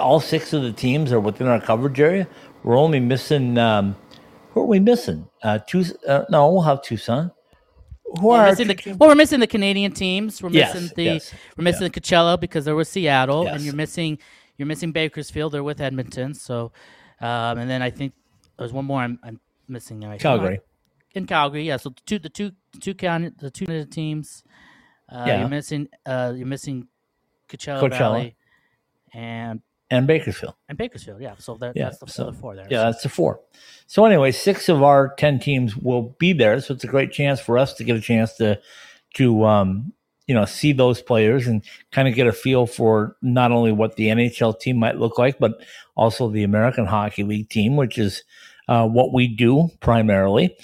All 0.00 0.20
six 0.20 0.52
of 0.52 0.62
the 0.62 0.72
teams 0.72 1.10
are 1.10 1.18
within 1.18 1.48
our 1.48 1.60
coverage 1.60 1.98
area 1.98 2.28
we're 2.64 2.76
only 2.76 3.00
missing. 3.00 3.58
Um, 3.58 3.96
who 4.50 4.60
are 4.60 4.66
we 4.66 4.80
missing? 4.80 5.28
Uh, 5.42 5.58
two. 5.58 5.84
Uh, 6.06 6.24
no, 6.28 6.52
we'll 6.52 6.62
have 6.62 6.82
Tucson. 6.82 7.30
Who 8.20 8.28
we're 8.28 8.36
are 8.36 8.50
missing 8.50 8.68
the, 8.68 8.96
well, 8.98 9.08
we're 9.08 9.14
missing 9.14 9.40
the 9.40 9.46
Canadian 9.46 9.92
teams. 9.92 10.42
We're 10.42 10.50
yes, 10.50 10.74
missing 10.74 10.90
the 10.96 11.04
yes. 11.04 11.34
we're 11.56 11.64
missing 11.64 11.82
yeah. 11.82 11.88
the 11.88 12.00
Coachella 12.00 12.38
because 12.38 12.64
they're 12.64 12.76
with 12.76 12.88
Seattle, 12.88 13.44
yes. 13.44 13.54
and 13.54 13.64
you're 13.64 13.74
missing 13.74 14.18
you're 14.58 14.66
missing 14.66 14.92
Bakersfield. 14.92 15.52
They're 15.52 15.64
with 15.64 15.80
Edmonton. 15.80 16.34
So, 16.34 16.72
um, 17.20 17.58
and 17.58 17.70
then 17.70 17.82
I 17.82 17.90
think 17.90 18.12
there's 18.58 18.72
one 18.72 18.84
more 18.84 19.00
I'm, 19.00 19.18
I'm 19.24 19.40
missing 19.66 20.00
there. 20.00 20.16
Calgary. 20.18 20.60
In 21.14 21.26
Calgary, 21.26 21.64
yeah. 21.64 21.78
So 21.78 21.90
the 21.90 22.02
two 22.06 22.18
the 22.18 22.28
two 22.28 22.52
the 22.72 22.78
two 22.78 22.94
county 22.94 23.30
the 23.38 23.50
two 23.50 23.84
teams. 23.86 24.44
Uh, 25.10 25.24
yeah. 25.26 25.40
You're 25.40 25.48
missing 25.48 25.88
uh, 26.04 26.32
you're 26.36 26.46
missing 26.46 26.88
Coachella, 27.48 27.80
Coachella. 27.80 27.98
Valley, 27.98 28.36
and 29.14 29.60
and 29.92 30.06
Bakersfield. 30.06 30.54
And 30.70 30.78
Bakersfield, 30.78 31.20
yeah. 31.20 31.34
So 31.38 31.56
that, 31.56 31.76
yeah, 31.76 31.84
that's 31.84 31.98
the, 31.98 32.06
so, 32.06 32.24
the 32.24 32.32
four 32.32 32.56
there. 32.56 32.66
Yeah, 32.70 32.78
so. 32.78 32.84
that's 32.84 33.02
the 33.02 33.08
four. 33.10 33.40
So 33.86 34.06
anyway, 34.06 34.32
six 34.32 34.70
of 34.70 34.82
our 34.82 35.14
ten 35.16 35.38
teams 35.38 35.76
will 35.76 36.16
be 36.18 36.32
there. 36.32 36.58
So 36.62 36.72
it's 36.72 36.82
a 36.82 36.88
great 36.88 37.12
chance 37.12 37.40
for 37.40 37.58
us 37.58 37.74
to 37.74 37.84
get 37.84 37.94
a 37.94 38.00
chance 38.00 38.32
to 38.36 38.58
to 39.16 39.44
um, 39.44 39.92
you 40.26 40.34
know 40.34 40.46
see 40.46 40.72
those 40.72 41.02
players 41.02 41.46
and 41.46 41.62
kind 41.90 42.08
of 42.08 42.14
get 42.14 42.26
a 42.26 42.32
feel 42.32 42.66
for 42.66 43.16
not 43.20 43.52
only 43.52 43.70
what 43.70 43.96
the 43.96 44.06
NHL 44.06 44.58
team 44.58 44.78
might 44.78 44.96
look 44.96 45.18
like, 45.18 45.38
but 45.38 45.62
also 45.94 46.30
the 46.30 46.42
American 46.42 46.86
Hockey 46.86 47.22
League 47.22 47.50
team, 47.50 47.76
which 47.76 47.98
is 47.98 48.24
uh, 48.68 48.88
what 48.88 49.12
we 49.12 49.28
do 49.28 49.68
primarily. 49.80 50.56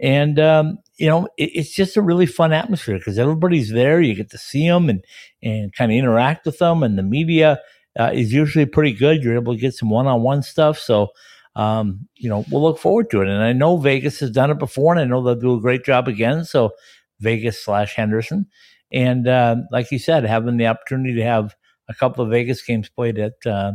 And 0.00 0.40
um, 0.40 0.78
you 0.96 1.06
know, 1.06 1.28
it, 1.36 1.50
it's 1.54 1.72
just 1.72 1.96
a 1.96 2.02
really 2.02 2.26
fun 2.26 2.52
atmosphere 2.52 2.98
because 2.98 3.16
everybody's 3.16 3.70
there. 3.70 4.00
You 4.00 4.16
get 4.16 4.30
to 4.30 4.38
see 4.38 4.66
them 4.66 4.88
and 4.88 5.04
and 5.40 5.72
kind 5.72 5.92
of 5.92 5.96
interact 5.96 6.46
with 6.46 6.58
them, 6.58 6.82
and 6.82 6.98
the 6.98 7.04
media 7.04 7.60
uh, 7.98 8.10
is 8.12 8.32
usually 8.32 8.66
pretty 8.66 8.92
good. 8.92 9.22
You're 9.22 9.34
able 9.34 9.54
to 9.54 9.60
get 9.60 9.74
some 9.74 9.90
one 9.90 10.06
on 10.06 10.22
one 10.22 10.42
stuff. 10.42 10.78
So, 10.78 11.08
um, 11.56 12.08
you 12.16 12.28
know, 12.28 12.44
we'll 12.50 12.62
look 12.62 12.78
forward 12.78 13.10
to 13.10 13.20
it. 13.20 13.28
And 13.28 13.42
I 13.42 13.52
know 13.52 13.76
Vegas 13.76 14.20
has 14.20 14.30
done 14.30 14.50
it 14.50 14.58
before, 14.58 14.92
and 14.92 15.00
I 15.00 15.04
know 15.04 15.22
they'll 15.22 15.34
do 15.34 15.54
a 15.54 15.60
great 15.60 15.84
job 15.84 16.08
again. 16.08 16.44
So, 16.44 16.72
Vegas 17.20 17.62
slash 17.62 17.94
Henderson, 17.94 18.46
and 18.92 19.28
uh, 19.28 19.56
like 19.70 19.92
you 19.92 19.98
said, 19.98 20.24
having 20.24 20.56
the 20.56 20.66
opportunity 20.66 21.14
to 21.14 21.22
have 21.22 21.54
a 21.88 21.94
couple 21.94 22.24
of 22.24 22.30
Vegas 22.30 22.62
games 22.62 22.88
played 22.88 23.18
at 23.18 23.34
uh, 23.46 23.72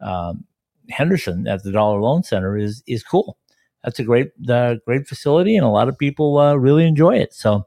um, 0.00 0.44
Henderson 0.90 1.46
at 1.46 1.62
the 1.62 1.72
Dollar 1.72 2.00
Loan 2.00 2.22
Center 2.22 2.56
is 2.56 2.82
is 2.86 3.02
cool. 3.02 3.36
That's 3.84 3.98
a 3.98 4.04
great 4.04 4.30
uh, 4.48 4.76
great 4.86 5.06
facility, 5.06 5.56
and 5.56 5.66
a 5.66 5.70
lot 5.70 5.88
of 5.88 5.98
people 5.98 6.38
uh, 6.38 6.54
really 6.54 6.86
enjoy 6.86 7.16
it. 7.16 7.34
So 7.34 7.66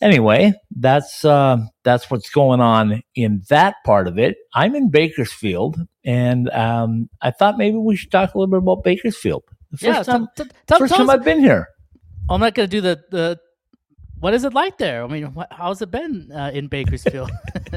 anyway, 0.00 0.52
that's 0.76 1.24
uh, 1.24 1.58
that's 1.82 2.10
what's 2.10 2.30
going 2.30 2.60
on 2.60 3.02
in 3.14 3.42
that 3.48 3.76
part 3.84 4.08
of 4.08 4.18
it. 4.18 4.36
I'm 4.54 4.74
in 4.74 4.90
Bakersfield, 4.90 5.78
and 6.04 6.48
um, 6.50 7.08
I 7.20 7.30
thought 7.30 7.58
maybe 7.58 7.76
we 7.76 7.96
should 7.96 8.10
talk 8.10 8.34
a 8.34 8.38
little 8.38 8.50
bit 8.50 8.58
about 8.58 8.84
Bakersfield. 8.84 9.44
The 9.70 9.78
first 9.78 9.84
yeah, 9.84 10.02
time, 10.02 10.28
t- 10.36 10.44
t- 10.44 10.78
first 10.78 10.94
time 10.94 11.10
I've 11.10 11.24
been 11.24 11.40
here. 11.40 11.68
I'm 12.28 12.40
not 12.40 12.54
going 12.54 12.68
to 12.68 12.76
do 12.76 12.80
the 12.80 13.00
the. 13.10 13.40
What 14.20 14.34
is 14.34 14.44
it 14.44 14.52
like 14.54 14.76
there? 14.78 15.02
I 15.02 15.06
mean, 15.06 15.32
wh- 15.36 15.50
how's 15.50 15.80
it 15.82 15.90
been 15.90 16.30
uh, 16.32 16.50
in 16.52 16.68
Bakersfield? 16.68 17.30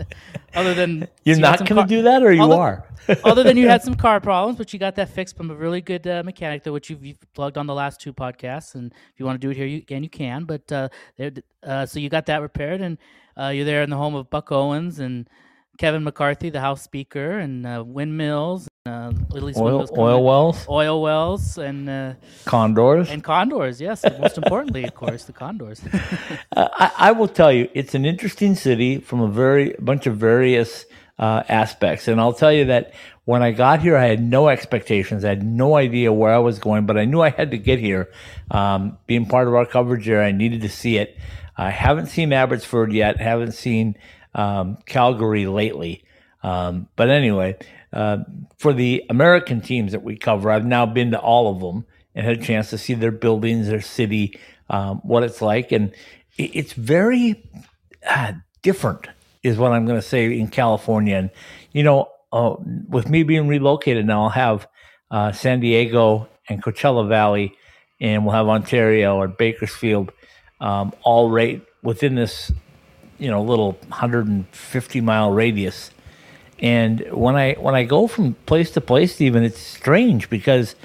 other 0.54 0.74
than 0.74 1.08
You're 1.24 1.38
you 1.38 1.42
not 1.42 1.60
going 1.60 1.68
to 1.68 1.74
car- 1.76 1.88
do 1.88 2.02
that, 2.04 2.22
or 2.22 2.32
you 2.34 2.42
Although- 2.42 2.60
are? 2.60 2.88
other 3.26 3.44
than 3.44 3.58
you 3.58 3.68
had 3.68 3.82
some 3.82 3.96
car 3.96 4.22
problems, 4.22 4.58
but 4.58 4.72
you 4.72 4.80
got 4.80 4.96
that 4.96 5.10
fixed 5.10 5.36
from 5.36 5.52
a 5.52 5.56
really 5.56 5.82
good 5.82 6.06
uh, 6.08 6.22
mechanic, 6.24 6.64
though, 6.64 6.72
which 6.72 6.90
you've, 6.90 7.04
you've 7.06 7.34
plugged 7.34 7.58
on 7.58 7.66
the 7.68 7.74
last 7.74 8.00
two 8.00 8.14
podcasts. 8.14 8.76
And 8.76 8.94
if 8.94 9.20
you 9.20 9.26
want 9.26 9.40
to 9.42 9.46
do 9.46 9.52
it 9.52 9.58
here, 9.58 9.66
you, 9.66 9.78
again, 9.80 10.04
you 10.04 10.10
can. 10.10 10.46
But 10.46 10.72
uh, 10.72 10.88
uh, 11.64 11.86
so 11.86 12.00
you 12.00 12.10
got 12.10 12.26
that 12.28 12.42
repaired, 12.42 12.82
and 12.82 12.98
uh, 13.38 13.48
you're 13.48 13.66
there 13.66 13.84
in 13.84 13.90
the 13.90 13.98
home 13.98 14.16
of 14.16 14.30
Buck 14.30 14.52
Owens 14.52 15.00
and 15.00 15.28
Kevin 15.78 16.04
McCarthy, 16.04 16.50
the 16.50 16.60
House 16.60 16.82
Speaker, 16.82 17.40
and 17.40 17.66
uh, 17.66 17.84
windmills, 17.86 18.70
uh, 18.86 19.12
at 19.36 19.44
least 19.44 19.58
oil, 19.58 19.80
windmills 19.80 19.92
oil 19.98 20.24
wells, 20.24 20.66
oil 20.70 21.02
wells, 21.02 21.58
and 21.58 21.90
uh, 21.90 22.14
condors. 22.46 23.10
and 23.10 23.24
condors. 23.24 23.82
Yes, 23.82 24.04
most 24.20 24.38
importantly, 24.38 24.84
of 24.84 24.94
course, 24.94 25.26
the 25.26 25.34
condors. 25.34 25.82
Uh, 26.56 26.68
I, 26.72 26.92
I 26.98 27.12
will 27.14 27.28
tell 27.28 27.52
you, 27.52 27.68
it's 27.74 27.96
an 27.96 28.06
interesting 28.06 28.54
city 28.54 29.00
from 29.00 29.22
a 29.22 29.28
very 29.28 29.76
bunch 29.80 30.06
of 30.06 30.18
various 30.18 30.86
uh, 31.18 31.42
aspects, 31.50 32.08
and 32.08 32.22
I'll 32.22 32.34
tell 32.34 32.54
you 32.54 32.66
that 32.66 32.94
when 33.26 33.42
I 33.42 33.52
got 33.52 33.80
here, 33.82 33.96
I 33.98 34.06
had 34.06 34.22
no 34.22 34.50
expectations. 34.50 35.26
I 35.26 35.30
had 35.30 35.44
no 35.44 35.76
idea 35.76 36.14
where 36.14 36.34
I 36.34 36.38
was 36.40 36.60
going, 36.60 36.86
but 36.86 36.98
I 36.98 37.06
knew 37.06 37.22
I 37.22 37.30
had 37.30 37.52
to 37.52 37.58
get 37.58 37.80
here. 37.80 38.12
Um, 38.52 38.98
being 39.08 39.26
part 39.26 39.48
of 39.48 39.56
our 39.56 39.66
coverage 39.66 40.06
there, 40.06 40.22
I 40.22 40.32
needed 40.32 40.62
to 40.62 40.70
see 40.70 40.98
it. 40.98 41.18
I 41.56 41.70
haven't 41.70 42.08
seen 42.08 42.34
Abbotsford 42.34 42.92
yet. 42.94 43.20
Haven't 43.20 43.54
seen 43.54 43.96
um, 44.36 44.78
Calgary 44.86 45.46
lately. 45.46 46.04
Um, 46.42 46.88
but 46.96 47.10
anyway, 47.10 47.58
uh, 47.92 48.18
for 48.58 48.74
the 48.74 49.04
American 49.10 49.62
teams 49.62 49.92
that 49.94 50.04
we 50.04 50.18
cover, 50.18 50.52
I've 50.52 50.66
now 50.66 50.86
been 50.86 51.12
to 51.12 51.20
all 51.20 51.54
of 51.54 51.62
them 51.62 51.86
and 52.16 52.26
had 52.26 52.40
a 52.40 52.44
chance 52.44 52.70
to 52.72 52.78
see 52.78 52.94
their 52.94 53.12
buildings, 53.12 53.68
their 53.68 53.82
city, 53.82 54.40
um, 54.70 54.98
what 55.04 55.24
it's 55.24 55.42
like, 55.42 55.72
and 55.72 55.92
it, 56.38 56.52
it's 56.56 56.74
very 56.74 57.50
uh, 58.08 58.34
different, 58.62 59.08
is 59.42 59.58
what 59.58 59.72
I'm 59.72 59.86
going 59.86 60.00
to 60.00 60.08
say 60.08 60.38
in 60.38 60.48
California. 60.48 61.16
And 61.16 61.30
you 61.72 61.84
know, 61.84 62.10
uh, 62.32 62.56
with 62.88 63.10
me 63.10 63.24
being 63.24 63.48
relocated 63.48 64.06
now, 64.06 64.24
I'll 64.24 64.30
have 64.30 64.68
uh, 65.12 65.32
San 65.32 65.60
Diego 65.60 66.28
and 66.50 66.62
Coachella 66.62 67.08
Valley, 67.08 67.54
and 68.02 68.26
we'll 68.26 68.36
have 68.36 68.48
Ontario 68.48 69.16
or 69.16 69.28
Bakersfield, 69.28 70.12
um, 70.60 70.94
all 71.04 71.30
right 71.30 71.62
within 71.84 72.16
this, 72.16 72.52
you 73.20 73.30
know, 73.30 73.42
little 73.42 73.74
150 73.88 75.02
mile 75.02 75.32
radius. 75.32 75.92
And 76.60 77.02
when 77.12 77.36
I 77.36 77.54
when 77.54 77.76
I 77.76 77.84
go 77.84 78.08
from 78.08 78.36
place 78.46 78.72
to 78.72 78.82
place, 78.82 79.16
Steven, 79.16 79.44
it's 79.44 79.60
strange 79.60 80.30
because 80.30 80.76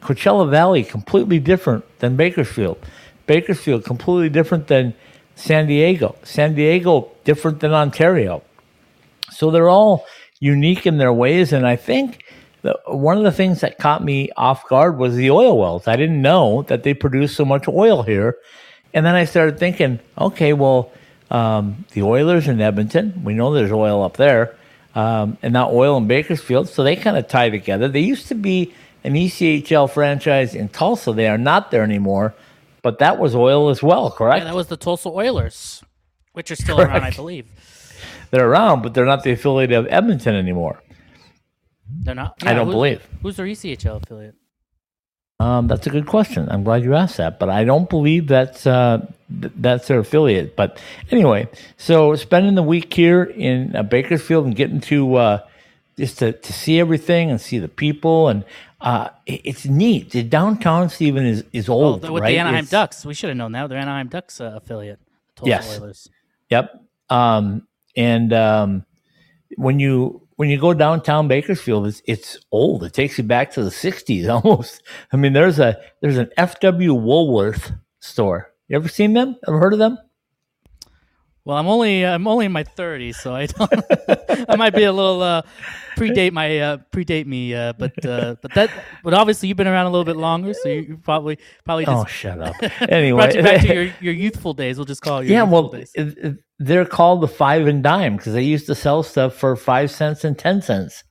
Coachella 0.00 0.48
Valley 0.48 0.84
completely 0.84 1.38
different 1.38 1.84
than 1.98 2.16
Bakersfield. 2.16 2.78
Bakersfield 3.26 3.84
completely 3.84 4.28
different 4.28 4.68
than 4.68 4.94
San 5.34 5.66
Diego. 5.66 6.16
San 6.22 6.54
Diego 6.54 7.10
different 7.24 7.60
than 7.60 7.72
Ontario. 7.72 8.42
So 9.30 9.50
they're 9.50 9.68
all 9.68 10.06
unique 10.40 10.86
in 10.86 10.98
their 10.98 11.12
ways, 11.12 11.52
and 11.52 11.66
I 11.66 11.76
think 11.76 12.22
the, 12.62 12.78
one 12.86 13.18
of 13.18 13.24
the 13.24 13.32
things 13.32 13.60
that 13.60 13.78
caught 13.78 14.02
me 14.02 14.30
off 14.36 14.68
guard 14.68 14.96
was 14.96 15.16
the 15.16 15.30
oil 15.30 15.58
wells. 15.58 15.88
I 15.88 15.96
didn't 15.96 16.22
know 16.22 16.62
that 16.62 16.82
they 16.82 16.94
produce 16.94 17.34
so 17.34 17.44
much 17.44 17.68
oil 17.68 18.02
here, 18.02 18.36
and 18.94 19.04
then 19.04 19.14
I 19.14 19.24
started 19.24 19.58
thinking, 19.58 20.00
okay, 20.18 20.52
well, 20.52 20.90
um, 21.30 21.84
the 21.92 22.02
Oilers 22.02 22.48
in 22.48 22.60
Edmonton, 22.60 23.22
we 23.24 23.34
know 23.34 23.52
there's 23.52 23.72
oil 23.72 24.02
up 24.02 24.16
there, 24.16 24.56
um, 24.94 25.36
and 25.42 25.52
now 25.52 25.70
oil 25.70 25.96
in 25.96 26.06
Bakersfield, 26.06 26.68
so 26.68 26.82
they 26.84 26.96
kind 26.96 27.16
of 27.16 27.28
tie 27.28 27.50
together. 27.50 27.88
They 27.88 28.00
used 28.00 28.28
to 28.28 28.34
be 28.34 28.72
an 29.04 29.14
ECHL 29.14 29.90
franchise 29.90 30.54
in 30.54 30.68
Tulsa. 30.68 31.12
They 31.12 31.28
are 31.28 31.38
not 31.38 31.70
there 31.70 31.82
anymore, 31.82 32.34
but 32.82 32.98
that 33.00 33.18
was 33.18 33.34
oil 33.34 33.68
as 33.68 33.82
well, 33.82 34.10
correct? 34.10 34.38
yeah, 34.38 34.44
that 34.44 34.54
was 34.54 34.68
the 34.68 34.76
Tulsa 34.76 35.08
Oilers, 35.08 35.82
which 36.32 36.50
are 36.50 36.56
still 36.56 36.80
around, 36.80 37.02
I 37.02 37.10
believe. 37.10 37.46
they're 38.30 38.48
around, 38.48 38.82
but 38.82 38.94
they're 38.94 39.04
not 39.04 39.22
the 39.22 39.32
affiliate 39.32 39.72
of 39.72 39.86
Edmonton 39.90 40.34
anymore. 40.34 40.80
They're 42.02 42.14
not. 42.14 42.34
I 42.42 42.54
don't 42.54 42.66
who's- 42.66 42.74
believe. 42.74 43.08
Who's 43.22 43.36
their 43.36 43.46
ECHL 43.46 44.02
affiliate? 44.02 44.34
Um, 45.38 45.66
that's 45.68 45.86
a 45.86 45.90
good 45.90 46.06
question. 46.06 46.48
I'm 46.50 46.64
glad 46.64 46.82
you 46.82 46.94
asked 46.94 47.18
that, 47.18 47.38
but 47.38 47.50
I 47.50 47.64
don't 47.64 47.90
believe 47.90 48.26
that's 48.28 48.66
uh, 48.66 49.06
th- 49.40 49.52
that's 49.56 49.86
their 49.88 49.98
affiliate. 49.98 50.56
But 50.56 50.80
anyway, 51.10 51.48
so 51.76 52.14
spending 52.16 52.54
the 52.54 52.62
week 52.62 52.92
here 52.94 53.22
in 53.24 53.76
uh, 53.76 53.82
Bakersfield 53.82 54.46
and 54.46 54.56
getting 54.56 54.80
to 54.82 55.14
uh, 55.16 55.38
just 55.98 56.18
to, 56.20 56.32
to 56.32 56.52
see 56.54 56.80
everything 56.80 57.30
and 57.30 57.38
see 57.38 57.58
the 57.58 57.68
people 57.68 58.28
and 58.28 58.44
uh, 58.80 59.10
it- 59.26 59.42
it's 59.44 59.66
neat. 59.66 60.10
The 60.10 60.22
downtown 60.22 60.88
Steven 60.88 61.26
is 61.26 61.44
is 61.52 61.68
Oh, 61.68 61.74
old, 61.74 62.00
the- 62.02 62.12
with 62.12 62.22
right? 62.22 62.30
the 62.30 62.38
Anaheim 62.38 62.58
It's- 62.64 62.70
Ducks. 62.70 63.04
We 63.04 63.12
should 63.12 63.28
have 63.28 63.36
known 63.36 63.52
that. 63.52 63.68
They're 63.68 63.78
Anaheim 63.78 64.08
Ducks 64.08 64.40
uh, 64.40 64.52
affiliate. 64.56 65.00
Tulsa 65.36 65.48
Yes. 65.50 65.78
Oilers. 65.78 66.08
Yep. 66.48 66.82
Um, 67.10 67.68
and 67.94 68.32
um, 68.32 68.86
when 69.56 69.80
you 69.80 70.25
when 70.36 70.48
you 70.50 70.58
go 70.60 70.72
downtown 70.74 71.28
Bakersfield, 71.28 71.86
it's 71.86 72.02
it's 72.06 72.38
old. 72.52 72.84
It 72.84 72.92
takes 72.92 73.18
you 73.18 73.24
back 73.24 73.50
to 73.52 73.64
the 73.64 73.70
'60s 73.70 74.28
almost. 74.44 74.82
I 75.12 75.16
mean, 75.16 75.32
there's 75.32 75.58
a 75.58 75.78
there's 76.00 76.18
an 76.18 76.30
FW 76.38 77.00
Woolworth 77.00 77.72
store. 78.00 78.52
You 78.68 78.76
ever 78.76 78.88
seen 78.88 79.12
them? 79.12 79.36
Ever 79.46 79.58
heard 79.58 79.72
of 79.72 79.78
them? 79.78 79.98
Well, 81.46 81.56
I'm 81.56 81.68
only 81.68 82.04
I'm 82.04 82.26
only 82.26 82.46
in 82.46 82.50
my 82.50 82.64
30s, 82.64 83.14
so 83.14 83.32
I 83.32 83.46
don't. 83.46 83.70
I 84.50 84.56
might 84.56 84.74
be 84.74 84.82
a 84.82 84.92
little 84.92 85.22
uh, 85.22 85.42
predate 85.96 86.32
my 86.32 86.58
uh, 86.58 86.78
predate 86.90 87.26
me, 87.26 87.54
uh, 87.54 87.72
but 87.74 88.04
uh, 88.04 88.34
but 88.42 88.52
that 88.54 88.68
but 89.04 89.14
obviously 89.14 89.46
you've 89.46 89.56
been 89.56 89.68
around 89.68 89.86
a 89.86 89.90
little 89.90 90.04
bit 90.04 90.16
longer, 90.16 90.52
so 90.54 90.68
you, 90.68 90.80
you 90.80 90.96
probably 90.96 91.38
probably 91.64 91.84
just 91.84 91.96
Oh, 91.96 92.04
shut 92.04 92.40
up. 92.40 92.56
Anyway, 92.88 93.20
brought 93.20 93.36
you 93.36 93.42
back 93.44 93.60
to 93.60 93.72
your, 93.72 93.94
your 94.00 94.14
youthful 94.14 94.54
days. 94.54 94.76
We'll 94.76 94.86
just 94.86 95.02
call 95.02 95.20
it. 95.20 95.26
Your 95.26 95.34
yeah, 95.34 95.42
well, 95.44 95.68
days. 95.68 95.94
they're 96.58 96.84
called 96.84 97.20
the 97.20 97.28
five 97.28 97.68
and 97.68 97.80
dime 97.80 98.16
because 98.16 98.32
they 98.32 98.42
used 98.42 98.66
to 98.66 98.74
sell 98.74 99.04
stuff 99.04 99.32
for 99.34 99.54
five 99.54 99.92
cents 99.92 100.24
and 100.24 100.36
ten 100.36 100.60
cents 100.60 101.04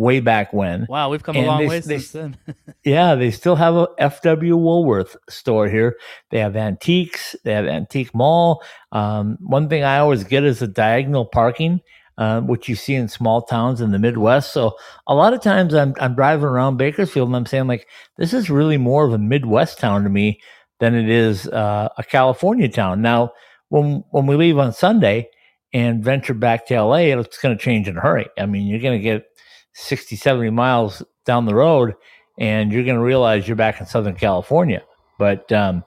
way 0.00 0.20
back 0.20 0.52
when. 0.52 0.86
wow, 0.88 1.10
we've 1.10 1.22
come 1.22 1.36
a 1.36 1.44
long 1.44 1.60
they- 1.60 1.68
way 1.68 1.80
they- 1.80 1.98
since 1.98 2.12
then. 2.12 2.36
Yeah, 2.82 3.14
they 3.14 3.30
still 3.30 3.56
have 3.56 3.74
a 3.76 3.88
FW 4.00 4.56
Woolworth 4.56 5.14
store 5.28 5.68
here. 5.68 5.98
They 6.30 6.38
have 6.38 6.56
antiques. 6.56 7.36
They 7.44 7.52
have 7.52 7.66
antique 7.66 8.14
mall. 8.14 8.62
Um, 8.90 9.36
one 9.40 9.68
thing 9.68 9.84
I 9.84 9.98
always 9.98 10.24
get 10.24 10.44
is 10.44 10.60
the 10.60 10.66
diagonal 10.66 11.26
parking, 11.26 11.80
uh, 12.16 12.40
which 12.40 12.70
you 12.70 12.76
see 12.76 12.94
in 12.94 13.08
small 13.08 13.42
towns 13.42 13.82
in 13.82 13.90
the 13.92 13.98
Midwest. 13.98 14.54
So 14.54 14.76
a 15.06 15.14
lot 15.14 15.34
of 15.34 15.42
times 15.42 15.74
I'm 15.74 15.92
I'm 16.00 16.14
driving 16.14 16.46
around 16.46 16.78
Bakersfield 16.78 17.28
and 17.28 17.36
I'm 17.36 17.44
saying 17.44 17.66
like 17.66 17.86
this 18.16 18.32
is 18.32 18.48
really 18.48 18.78
more 18.78 19.04
of 19.04 19.12
a 19.12 19.18
Midwest 19.18 19.78
town 19.78 20.02
to 20.04 20.08
me 20.08 20.40
than 20.78 20.94
it 20.94 21.10
is 21.10 21.46
uh, 21.48 21.90
a 21.98 22.02
California 22.02 22.68
town. 22.70 23.02
Now 23.02 23.32
when 23.68 24.02
when 24.10 24.26
we 24.26 24.36
leave 24.36 24.56
on 24.58 24.72
Sunday 24.72 25.28
and 25.74 26.02
venture 26.02 26.34
back 26.34 26.66
to 26.66 26.82
LA, 26.82 27.12
it's 27.14 27.38
going 27.38 27.56
to 27.56 27.62
change 27.62 27.86
in 27.88 27.96
a 27.98 28.00
hurry. 28.00 28.26
I 28.38 28.46
mean, 28.46 28.66
you're 28.66 28.80
going 28.80 28.98
to 28.98 29.04
get 29.04 29.24
60, 29.72 30.16
70 30.16 30.50
miles 30.50 31.02
down 31.24 31.46
the 31.46 31.54
road 31.54 31.94
and 32.40 32.72
you're 32.72 32.84
going 32.84 32.96
to 32.96 33.02
realize 33.02 33.46
you're 33.46 33.56
back 33.56 33.80
in 33.80 33.86
Southern 33.86 34.16
California. 34.16 34.82
But 35.18 35.52
um, 35.52 35.84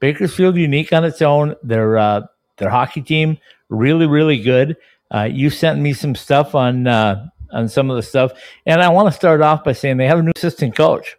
Bakersfield 0.00 0.56
unique 0.56 0.92
on 0.92 1.04
its 1.04 1.22
own. 1.22 1.56
Their 1.62 1.96
uh, 1.96 2.22
their 2.58 2.70
hockey 2.70 3.02
team 3.02 3.38
really 3.68 4.06
really 4.06 4.40
good. 4.40 4.76
Uh, 5.12 5.28
you 5.30 5.50
sent 5.50 5.80
me 5.80 5.92
some 5.94 6.14
stuff 6.14 6.54
on 6.54 6.86
uh, 6.86 7.26
on 7.52 7.68
some 7.68 7.90
of 7.90 7.96
the 7.96 8.02
stuff, 8.02 8.32
and 8.66 8.82
I 8.82 8.90
want 8.90 9.08
to 9.08 9.12
start 9.12 9.40
off 9.40 9.64
by 9.64 9.72
saying 9.72 9.96
they 9.96 10.06
have 10.06 10.18
a 10.18 10.22
new 10.22 10.32
assistant 10.36 10.76
coach. 10.76 11.16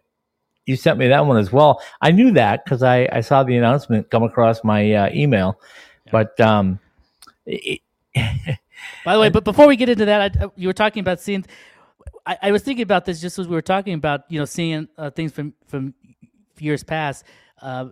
You 0.67 0.75
sent 0.75 0.99
me 0.99 1.07
that 1.07 1.25
one 1.25 1.37
as 1.37 1.51
well. 1.51 1.81
I 2.01 2.11
knew 2.11 2.31
that 2.31 2.65
because 2.65 2.83
I, 2.83 3.07
I 3.11 3.21
saw 3.21 3.43
the 3.43 3.55
announcement 3.55 4.11
come 4.11 4.23
across 4.23 4.65
my 4.65 4.93
uh, 4.93 5.09
email, 5.13 5.59
but 6.11 6.39
um, 6.41 6.79
it, 7.45 7.79
By 9.05 9.15
the 9.15 9.21
way, 9.21 9.29
but 9.31 9.45
before 9.45 9.65
we 9.65 9.77
get 9.77 9.89
into 9.89 10.05
that, 10.05 10.37
I, 10.39 10.47
you 10.55 10.67
were 10.67 10.73
talking 10.73 11.01
about 11.01 11.19
seeing. 11.19 11.45
I, 12.25 12.37
I 12.43 12.51
was 12.51 12.63
thinking 12.63 12.83
about 12.83 13.05
this 13.05 13.19
just 13.21 13.39
as 13.39 13.47
we 13.47 13.55
were 13.55 13.61
talking 13.61 13.93
about, 13.93 14.21
you 14.29 14.39
know, 14.39 14.45
seeing 14.45 14.87
uh, 14.97 15.09
things 15.09 15.31
from 15.31 15.53
from 15.67 15.93
years 16.59 16.83
past. 16.83 17.23
Uh, 17.61 17.89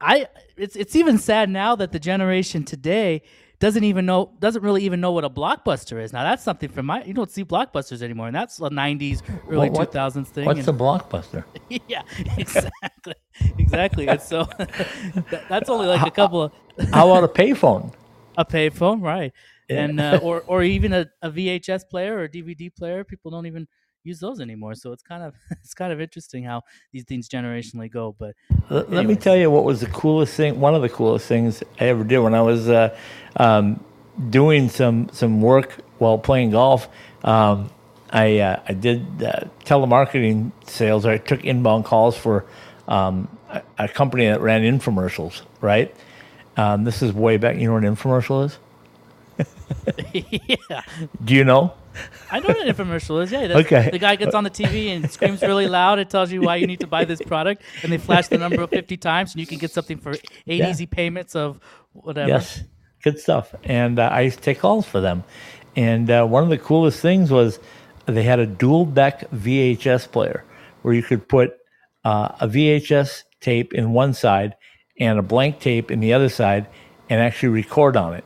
I 0.00 0.26
it's 0.56 0.76
it's 0.76 0.96
even 0.96 1.18
sad 1.18 1.48
now 1.48 1.76
that 1.76 1.92
the 1.92 1.98
generation 1.98 2.64
today 2.64 3.22
doesn't 3.60 3.84
even 3.84 4.04
know 4.04 4.32
doesn't 4.40 4.62
really 4.62 4.82
even 4.82 5.00
know 5.00 5.12
what 5.12 5.24
a 5.24 5.30
blockbuster 5.30 6.02
is. 6.02 6.12
Now 6.12 6.24
that's 6.24 6.42
something 6.42 6.68
from 6.68 6.86
my 6.86 7.02
you 7.04 7.14
don't 7.14 7.30
see 7.30 7.44
blockbusters 7.44 8.02
anymore, 8.02 8.26
and 8.26 8.36
that's 8.36 8.58
a 8.58 8.62
'90s, 8.68 9.22
early 9.48 9.70
What- 9.70 9.72
what- 9.72 9.92
2000s 9.92 10.26
thing. 10.28 10.44
What's 10.44 10.58
and- 10.60 10.68
a 10.68 10.72
blockbuster? 10.72 11.44
yeah, 11.88 12.02
exactly, 12.36 13.14
exactly. 13.58 14.08
And 14.08 14.20
so 14.20 14.44
that, 14.58 15.44
that's 15.48 15.70
only 15.70 15.86
like 15.86 16.06
a 16.06 16.10
couple 16.10 16.42
of 16.42 16.52
How 16.92 17.10
about 17.10 17.24
a 17.24 17.28
payphone? 17.28 17.92
a 18.36 18.44
payphone, 18.44 19.00
right? 19.00 19.32
And 19.68 20.00
uh, 20.00 20.20
or 20.22 20.42
or 20.46 20.62
even 20.62 20.92
a, 20.92 21.06
a 21.22 21.30
VHS 21.30 21.88
player 21.88 22.16
or 22.16 22.24
a 22.24 22.28
DVD 22.28 22.74
player. 22.74 23.04
People 23.04 23.30
don't 23.30 23.46
even 23.46 23.66
use 24.04 24.20
those 24.20 24.40
anymore. 24.40 24.74
So 24.74 24.92
it's 24.92 25.02
kind 25.02 25.22
of 25.22 25.34
it's 25.50 25.74
kind 25.74 25.92
of 25.92 26.00
interesting 26.00 26.44
how 26.44 26.62
these 26.92 27.04
things 27.04 27.28
generationally 27.28 27.90
go. 27.90 28.14
But 28.18 28.34
Let, 28.70 28.90
let 28.90 29.06
me 29.06 29.16
tell 29.16 29.36
you 29.36 29.50
what 29.50 29.64
was 29.64 29.80
the 29.80 29.86
coolest 29.86 30.34
thing. 30.34 30.60
One 30.60 30.74
of 30.74 30.82
the 30.82 30.88
coolest 30.88 31.26
things 31.26 31.62
I 31.80 31.86
ever 31.86 32.04
did 32.04 32.18
when 32.18 32.34
I 32.34 32.42
was 32.42 32.68
uh, 32.68 32.96
um, 33.36 33.82
doing 34.30 34.68
some 34.68 35.08
some 35.12 35.40
work 35.40 35.72
while 35.98 36.18
playing 36.18 36.50
golf. 36.50 36.88
Um, 37.24 37.70
I 38.10 38.38
uh, 38.38 38.62
I 38.68 38.74
did 38.74 39.22
uh, 39.22 39.48
telemarketing 39.64 40.52
sales. 40.66 41.06
I 41.06 41.18
took 41.18 41.44
inbound 41.44 41.84
calls 41.84 42.16
for 42.16 42.44
um, 42.86 43.28
a, 43.48 43.62
a 43.78 43.88
company 43.88 44.26
that 44.26 44.40
ran 44.40 44.62
infomercials. 44.62 45.42
Right. 45.60 45.94
Um, 46.56 46.84
this 46.84 47.02
is 47.02 47.12
way 47.12 47.36
back. 47.36 47.56
You 47.56 47.66
know 47.66 47.74
what 47.74 47.84
an 47.84 47.96
infomercial 47.96 48.44
is? 48.44 48.58
yeah, 50.12 50.82
Do 51.24 51.34
you 51.34 51.44
know? 51.44 51.74
I 52.30 52.40
know 52.40 52.48
what 52.48 52.60
an 52.66 52.74
infomercial 52.74 53.22
is. 53.22 53.30
Yeah, 53.30 53.56
Okay. 53.58 53.90
The 53.90 53.98
guy 53.98 54.16
gets 54.16 54.34
on 54.34 54.42
the 54.44 54.50
TV 54.50 54.88
and 54.94 55.08
screams 55.10 55.42
really 55.42 55.68
loud. 55.68 55.98
It 55.98 56.10
tells 56.10 56.32
you 56.32 56.40
why 56.40 56.56
you 56.56 56.66
need 56.66 56.80
to 56.80 56.86
buy 56.86 57.04
this 57.04 57.20
product, 57.22 57.62
and 57.82 57.92
they 57.92 57.98
flash 57.98 58.28
the 58.28 58.38
number 58.38 58.66
50 58.66 58.96
times, 58.96 59.32
and 59.32 59.40
you 59.40 59.46
can 59.46 59.58
get 59.58 59.70
something 59.70 59.98
for 59.98 60.12
eight 60.12 60.60
Yeah. 60.60 60.70
easy 60.70 60.86
payments 60.86 61.36
of 61.36 61.60
whatever. 61.92 62.28
Yes, 62.28 62.62
good 63.02 63.18
stuff. 63.20 63.54
And 63.64 63.98
uh, 63.98 64.08
I 64.12 64.22
used 64.22 64.38
to 64.38 64.42
take 64.44 64.58
calls 64.58 64.86
for 64.86 65.00
them. 65.00 65.22
And 65.76 66.10
uh, 66.10 66.24
one 66.26 66.42
of 66.42 66.50
the 66.50 66.58
coolest 66.58 67.00
things 67.00 67.30
was 67.30 67.58
they 68.06 68.22
had 68.22 68.38
a 68.40 68.46
dual 68.46 68.86
deck 68.86 69.30
VHS 69.30 70.10
player 70.10 70.44
where 70.82 70.94
you 70.94 71.02
could 71.02 71.28
put 71.28 71.54
uh, 72.04 72.28
a 72.40 72.48
VHS 72.48 73.22
tape 73.40 73.72
in 73.72 73.92
one 73.92 74.14
side 74.14 74.54
and 75.00 75.18
a 75.18 75.22
blank 75.22 75.60
tape 75.60 75.90
in 75.90 76.00
the 76.00 76.12
other 76.12 76.28
side 76.28 76.66
and 77.08 77.20
actually 77.20 77.48
record 77.50 77.96
on 77.96 78.14
it. 78.14 78.24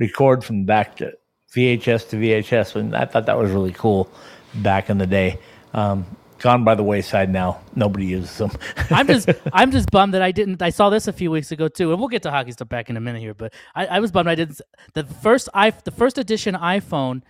Record 0.00 0.42
from 0.42 0.64
back 0.64 0.96
to 0.96 1.12
VHS 1.54 2.08
to 2.08 2.16
VHS. 2.16 2.74
And 2.74 2.96
I 2.96 3.04
thought 3.04 3.26
that 3.26 3.38
was 3.38 3.52
really 3.52 3.72
cool 3.72 4.10
back 4.56 4.90
in 4.90 4.98
the 4.98 5.06
day. 5.06 5.38
Um, 5.74 6.04
gone 6.38 6.64
by 6.64 6.74
the 6.74 6.82
wayside 6.82 7.30
now. 7.30 7.60
Nobody 7.76 8.06
uses 8.06 8.36
them. 8.36 8.50
I'm 8.90 9.06
just 9.06 9.28
I'm 9.52 9.70
just 9.70 9.90
bummed 9.90 10.14
that 10.14 10.22
I 10.22 10.32
didn't. 10.32 10.62
I 10.62 10.70
saw 10.70 10.90
this 10.90 11.06
a 11.06 11.12
few 11.12 11.30
weeks 11.30 11.52
ago 11.52 11.68
too, 11.68 11.92
and 11.92 12.00
we'll 12.00 12.08
get 12.08 12.22
to 12.22 12.30
hockey 12.30 12.52
stuff 12.52 12.68
back 12.68 12.90
in 12.90 12.96
a 12.96 13.00
minute 13.00 13.20
here. 13.20 13.34
But 13.34 13.52
I, 13.74 13.86
I 13.86 14.00
was 14.00 14.10
bummed 14.10 14.28
I 14.28 14.34
didn't. 14.34 14.60
The 14.94 15.04
first 15.04 15.48
i 15.54 15.70
the 15.70 15.92
first 15.92 16.18
edition 16.18 16.54
iPhone. 16.54 17.22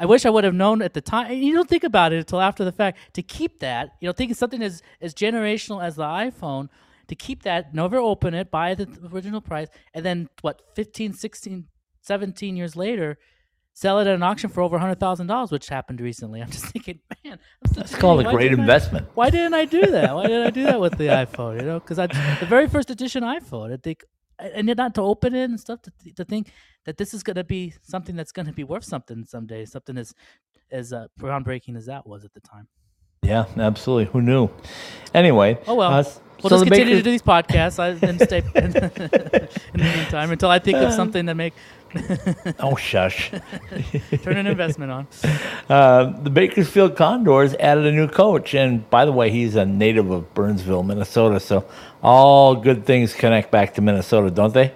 I 0.00 0.06
wish 0.06 0.24
I 0.24 0.30
would 0.30 0.44
have 0.44 0.54
known 0.54 0.80
at 0.80 0.94
the 0.94 1.00
time. 1.00 1.32
You 1.32 1.52
don't 1.54 1.68
think 1.68 1.82
about 1.82 2.12
it 2.12 2.18
until 2.18 2.40
after 2.40 2.64
the 2.64 2.70
fact. 2.70 2.98
To 3.14 3.22
keep 3.22 3.58
that, 3.60 3.96
you 4.00 4.08
know, 4.08 4.12
thinking 4.12 4.34
something 4.34 4.62
as 4.62 4.82
as 5.00 5.12
generational 5.12 5.82
as 5.82 5.96
the 5.96 6.04
iPhone, 6.04 6.68
to 7.08 7.14
keep 7.16 7.42
that, 7.42 7.74
never 7.74 7.96
open 7.96 8.34
it, 8.34 8.50
buy 8.50 8.74
the 8.74 8.86
original 9.12 9.40
price, 9.40 9.68
and 9.94 10.04
then 10.04 10.28
what, 10.42 10.62
15, 10.76 11.14
16, 11.14 11.66
17 12.08 12.56
years 12.56 12.74
later, 12.74 13.18
sell 13.74 14.00
it 14.00 14.08
at 14.08 14.14
an 14.14 14.22
auction 14.24 14.50
for 14.50 14.62
over 14.62 14.76
hundred 14.78 14.98
thousand 14.98 15.28
dollars, 15.28 15.52
which 15.52 15.68
happened 15.68 16.00
recently. 16.00 16.40
I'm 16.44 16.50
just 16.50 16.66
thinking, 16.66 16.98
man, 17.24 17.38
I'm 17.64 17.80
It's 17.82 17.94
called 17.94 18.20
a 18.20 18.24
great 18.24 18.48
didn't 18.48 18.60
I- 18.60 18.62
investment. 18.62 19.06
why 19.14 19.30
didn't 19.30 19.54
I 19.54 19.64
do 19.66 19.82
that? 19.82 20.14
Why 20.14 20.26
did 20.26 20.46
I 20.46 20.50
do 20.50 20.64
that 20.64 20.80
with 20.80 20.98
the 20.98 21.04
iPhone? 21.08 21.60
You 21.60 21.66
know, 21.66 21.78
because 21.78 21.98
I 21.98 22.06
the 22.40 22.46
very 22.46 22.66
first 22.66 22.90
edition 22.90 23.22
iPhone, 23.22 23.72
I 23.72 23.76
think, 23.76 24.04
and 24.40 24.68
then 24.68 24.76
not 24.76 24.94
to 24.96 25.02
open 25.02 25.34
it 25.34 25.44
and 25.44 25.60
stuff 25.60 25.80
to, 25.82 25.92
to 26.16 26.24
think 26.24 26.50
that 26.86 26.96
this 26.96 27.12
is 27.14 27.22
going 27.22 27.36
to 27.36 27.44
be 27.44 27.74
something 27.82 28.16
that's 28.16 28.32
going 28.32 28.46
to 28.46 28.52
be 28.52 28.64
worth 28.64 28.84
something 28.84 29.24
someday, 29.26 29.64
something 29.64 29.96
as 29.98 30.14
as 30.70 30.92
uh, 30.92 31.06
groundbreaking 31.20 31.76
as 31.76 31.86
that 31.86 32.06
was 32.06 32.24
at 32.24 32.32
the 32.34 32.40
time. 32.40 32.66
Yeah, 33.22 33.44
absolutely. 33.58 34.06
Who 34.12 34.22
knew? 34.22 34.48
Anyway. 35.12 35.58
Oh 35.66 35.74
well, 35.74 35.90
uh, 35.92 36.04
we'll 36.42 36.50
so 36.50 36.50
just 36.50 36.64
continue 36.64 36.96
to 36.96 37.02
do 37.02 37.10
these 37.10 37.22
podcasts 37.22 37.78
I, 37.78 37.88
and 38.06 38.20
stay 38.20 38.38
in 38.54 38.70
the 38.72 39.48
meantime 39.74 40.30
until 40.30 40.50
I 40.50 40.58
think 40.60 40.78
of 40.78 40.92
something 41.00 41.26
to 41.26 41.34
make 41.34 41.54
Oh, 42.60 42.76
shush. 42.76 43.30
turn 44.22 44.36
an 44.36 44.46
investment 44.46 44.90
on. 44.92 45.08
Uh, 45.68 46.06
the 46.22 46.30
Bakersfield 46.30 46.96
Condors 46.96 47.54
added 47.54 47.86
a 47.86 47.92
new 47.92 48.08
coach. 48.08 48.54
And 48.54 48.88
by 48.90 49.04
the 49.04 49.12
way, 49.12 49.30
he's 49.30 49.56
a 49.56 49.66
native 49.66 50.10
of 50.10 50.32
Burnsville, 50.34 50.82
Minnesota. 50.82 51.40
So 51.40 51.66
all 52.02 52.56
good 52.56 52.86
things 52.86 53.14
connect 53.14 53.50
back 53.50 53.74
to 53.74 53.82
Minnesota, 53.82 54.30
don't 54.30 54.54
they? 54.54 54.74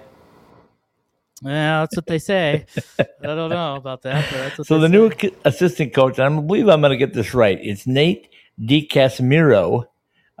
Yeah, 1.43 1.81
that's 1.81 1.97
what 1.97 2.07
they 2.07 2.19
say. 2.19 2.65
I 2.99 3.05
don't 3.27 3.49
know 3.49 3.75
about 3.75 4.01
that, 4.03 4.29
but 4.31 4.37
that's 4.37 4.57
what 4.59 4.67
So 4.67 4.79
the 4.79 4.87
say. 4.87 4.91
new 4.91 5.11
assistant 5.45 5.93
coach, 5.93 6.19
and 6.19 6.27
I 6.37 6.41
believe 6.41 6.69
I'm 6.69 6.81
going 6.81 6.91
to 6.91 6.97
get 6.97 7.13
this 7.13 7.33
right. 7.33 7.59
It's 7.61 7.87
Nate 7.87 8.29
DiCasmirro. 8.61 9.85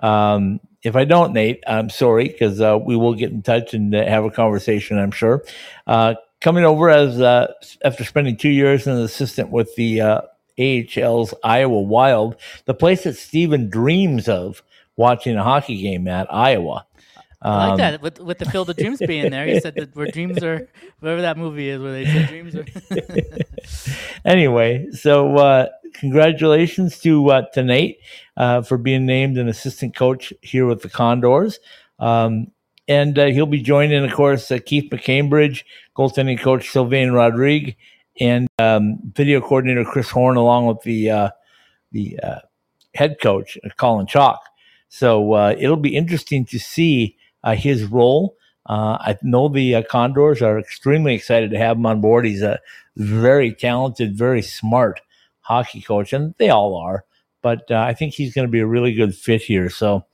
Um, 0.01 0.59
if 0.83 0.95
I 0.95 1.05
don't, 1.05 1.33
Nate, 1.33 1.63
I'm 1.67 1.89
sorry 1.89 2.29
because 2.29 2.61
uh, 2.61 2.77
we 2.83 2.95
will 2.95 3.15
get 3.15 3.31
in 3.31 3.41
touch 3.41 3.73
and 3.73 3.93
uh, 3.95 4.05
have 4.05 4.25
a 4.25 4.31
conversation. 4.31 4.97
I'm 4.99 5.11
sure. 5.11 5.43
Uh, 5.87 6.15
coming 6.43 6.65
over 6.65 6.89
as 6.89 7.19
uh, 7.19 7.51
after 7.83 8.03
spending 8.03 8.37
two 8.37 8.49
years 8.49 8.81
as 8.81 8.97
an 8.97 9.03
assistant 9.03 9.49
with 9.49 9.73
the 9.75 10.01
uh, 10.01 10.21
AHL's 10.59 11.33
Iowa 11.43 11.81
Wild, 11.81 12.35
the 12.65 12.75
place 12.75 13.05
that 13.05 13.15
Steven 13.15 13.69
dreams 13.69 14.27
of 14.27 14.61
watching 14.95 15.35
a 15.35 15.43
hockey 15.43 15.81
game 15.81 16.07
at 16.07 16.31
Iowa. 16.31 16.85
I 17.41 17.57
like 17.57 17.71
Um, 17.71 17.77
that 17.79 18.01
with 18.01 18.19
with 18.19 18.37
the 18.37 18.45
Field 18.45 18.69
of 18.69 18.77
Dreams 18.77 18.99
being 19.05 19.31
there. 19.31 19.45
He 19.45 19.59
said 19.59 19.75
that 19.75 19.95
where 19.95 20.07
dreams 20.07 20.41
are, 20.43 20.69
whatever 20.99 21.21
that 21.23 21.37
movie 21.37 21.69
is, 21.69 21.81
where 21.81 21.91
they 21.91 22.05
say 22.05 22.25
dreams 22.25 22.55
are. 22.55 22.65
anyway, 24.25 24.87
so 24.91 25.35
uh, 25.35 25.67
congratulations 25.93 26.99
to 26.99 27.29
uh, 27.31 27.41
to 27.53 27.63
Nate 27.63 27.97
uh, 28.37 28.61
for 28.61 28.77
being 28.77 29.05
named 29.05 29.37
an 29.37 29.49
assistant 29.49 29.95
coach 29.95 30.31
here 30.41 30.65
with 30.65 30.83
the 30.83 30.89
Condors. 30.89 31.59
Um, 31.99 32.47
and 32.87 33.17
uh, 33.17 33.25
he'll 33.27 33.45
be 33.45 33.61
joining, 33.61 34.03
of 34.03 34.11
course, 34.13 34.51
uh, 34.51 34.59
Keith 34.65 34.91
McCambridge, 34.91 35.63
goaltending 35.95 36.39
coach 36.39 36.69
Sylvain 36.69 37.11
Rodrigue, 37.11 37.75
and 38.19 38.47
um, 38.59 38.99
video 39.13 39.41
coordinator 39.41 39.83
Chris 39.83 40.09
Horn, 40.09 40.37
along 40.37 40.67
with 40.67 40.81
the 40.83 41.09
uh, 41.09 41.29
the 41.91 42.19
uh, 42.21 42.39
head 42.95 43.17
coach 43.21 43.57
uh, 43.63 43.69
Colin 43.77 44.07
Chaulk. 44.07 44.41
So 44.89 45.33
uh, 45.33 45.55
it'll 45.57 45.77
be 45.77 45.95
interesting 45.95 46.45
to 46.45 46.59
see 46.59 47.17
uh, 47.43 47.55
his 47.55 47.83
role. 47.85 48.35
Uh, 48.65 48.97
I 48.99 49.17
know 49.23 49.49
the 49.49 49.83
Condors 49.89 50.41
are 50.41 50.59
extremely 50.59 51.15
excited 51.15 51.51
to 51.51 51.57
have 51.57 51.77
him 51.77 51.85
on 51.85 51.99
board. 51.99 52.25
He's 52.25 52.43
a 52.43 52.59
very 52.95 53.53
talented, 53.53 54.17
very 54.17 54.41
smart 54.41 55.01
hockey 55.41 55.81
coach, 55.81 56.13
and 56.13 56.33
they 56.37 56.49
all 56.49 56.75
are. 56.77 57.05
But 57.41 57.69
I 57.71 57.93
think 57.93 58.13
he's 58.13 58.33
going 58.33 58.47
to 58.47 58.51
be 58.51 58.61
a 58.61 58.67
really 58.67 58.93
good 58.93 59.13
fit 59.13 59.41
here. 59.41 59.69
So 59.69 60.05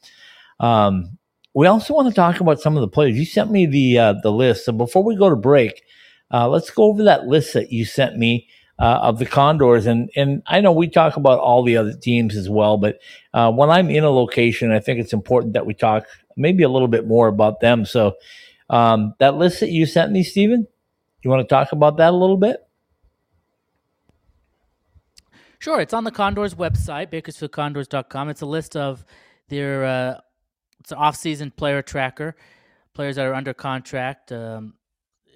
um, 0.60 1.19
we 1.60 1.68
also 1.68 1.94
want 1.94 2.08
to 2.08 2.14
talk 2.14 2.40
about 2.40 2.62
some 2.62 2.78
of 2.78 2.82
the 2.82 2.88
players. 2.88 3.18
You 3.18 3.26
sent 3.26 3.52
me 3.52 3.66
the 3.66 4.00
uh, 4.00 4.14
the 4.24 4.32
list. 4.32 4.64
So 4.64 4.72
before 4.72 5.04
we 5.04 5.18
go 5.18 5.30
to 5.30 5.36
break, 5.36 5.84
uh, 6.32 6.48
let's 6.48 6.70
go 6.70 6.84
over 6.84 7.04
that 7.04 7.28
list 7.28 7.54
that 7.54 7.70
you 7.70 7.84
sent 7.84 8.16
me 8.16 8.48
uh, 8.80 9.00
of 9.02 9.20
the 9.20 9.26
Condors. 9.26 9.86
And 9.86 10.10
and 10.16 10.42
I 10.48 10.62
know 10.62 10.72
we 10.72 10.88
talk 10.88 11.18
about 11.18 11.40
all 11.40 11.62
the 11.64 11.76
other 11.76 11.94
teams 11.94 12.38
as 12.38 12.48
well, 12.48 12.78
but 12.78 13.00
uh, 13.34 13.52
when 13.52 13.70
I'm 13.70 13.90
in 13.90 14.06
a 14.06 14.10
location, 14.10 14.72
I 14.72 14.80
think 14.80 15.02
it's 15.02 15.12
important 15.12 15.52
that 15.52 15.66
we 15.66 15.74
talk 15.74 16.06
maybe 16.38 16.64
a 16.64 16.70
little 16.70 16.88
bit 16.88 17.06
more 17.06 17.28
about 17.28 17.60
them. 17.60 17.84
So 17.84 18.16
um, 18.70 19.14
that 19.20 19.36
list 19.36 19.60
that 19.60 19.70
you 19.70 19.86
sent 19.86 20.14
me, 20.14 20.24
Steven, 20.24 20.66
you 21.24 21.30
want 21.30 21.42
to 21.42 21.54
talk 21.54 21.74
about 21.74 21.98
that 21.98 22.14
a 22.14 22.16
little 22.16 22.38
bit? 22.38 22.66
Sure, 25.58 25.82
it's 25.82 25.94
on 25.94 26.06
the 26.06 26.12
Condors 26.12 26.56
website, 26.56 27.12
bakersfieldcondors.com. 27.12 28.30
It's 28.30 28.40
a 28.40 28.46
list 28.46 28.78
of 28.78 29.04
their 29.50 29.84
uh, 29.84 30.20
it's 30.80 30.92
an 30.92 30.98
off-season 30.98 31.52
player 31.52 31.82
tracker, 31.82 32.36
players 32.94 33.16
that 33.16 33.26
are 33.26 33.34
under 33.34 33.54
contract, 33.54 34.32
um, 34.32 34.76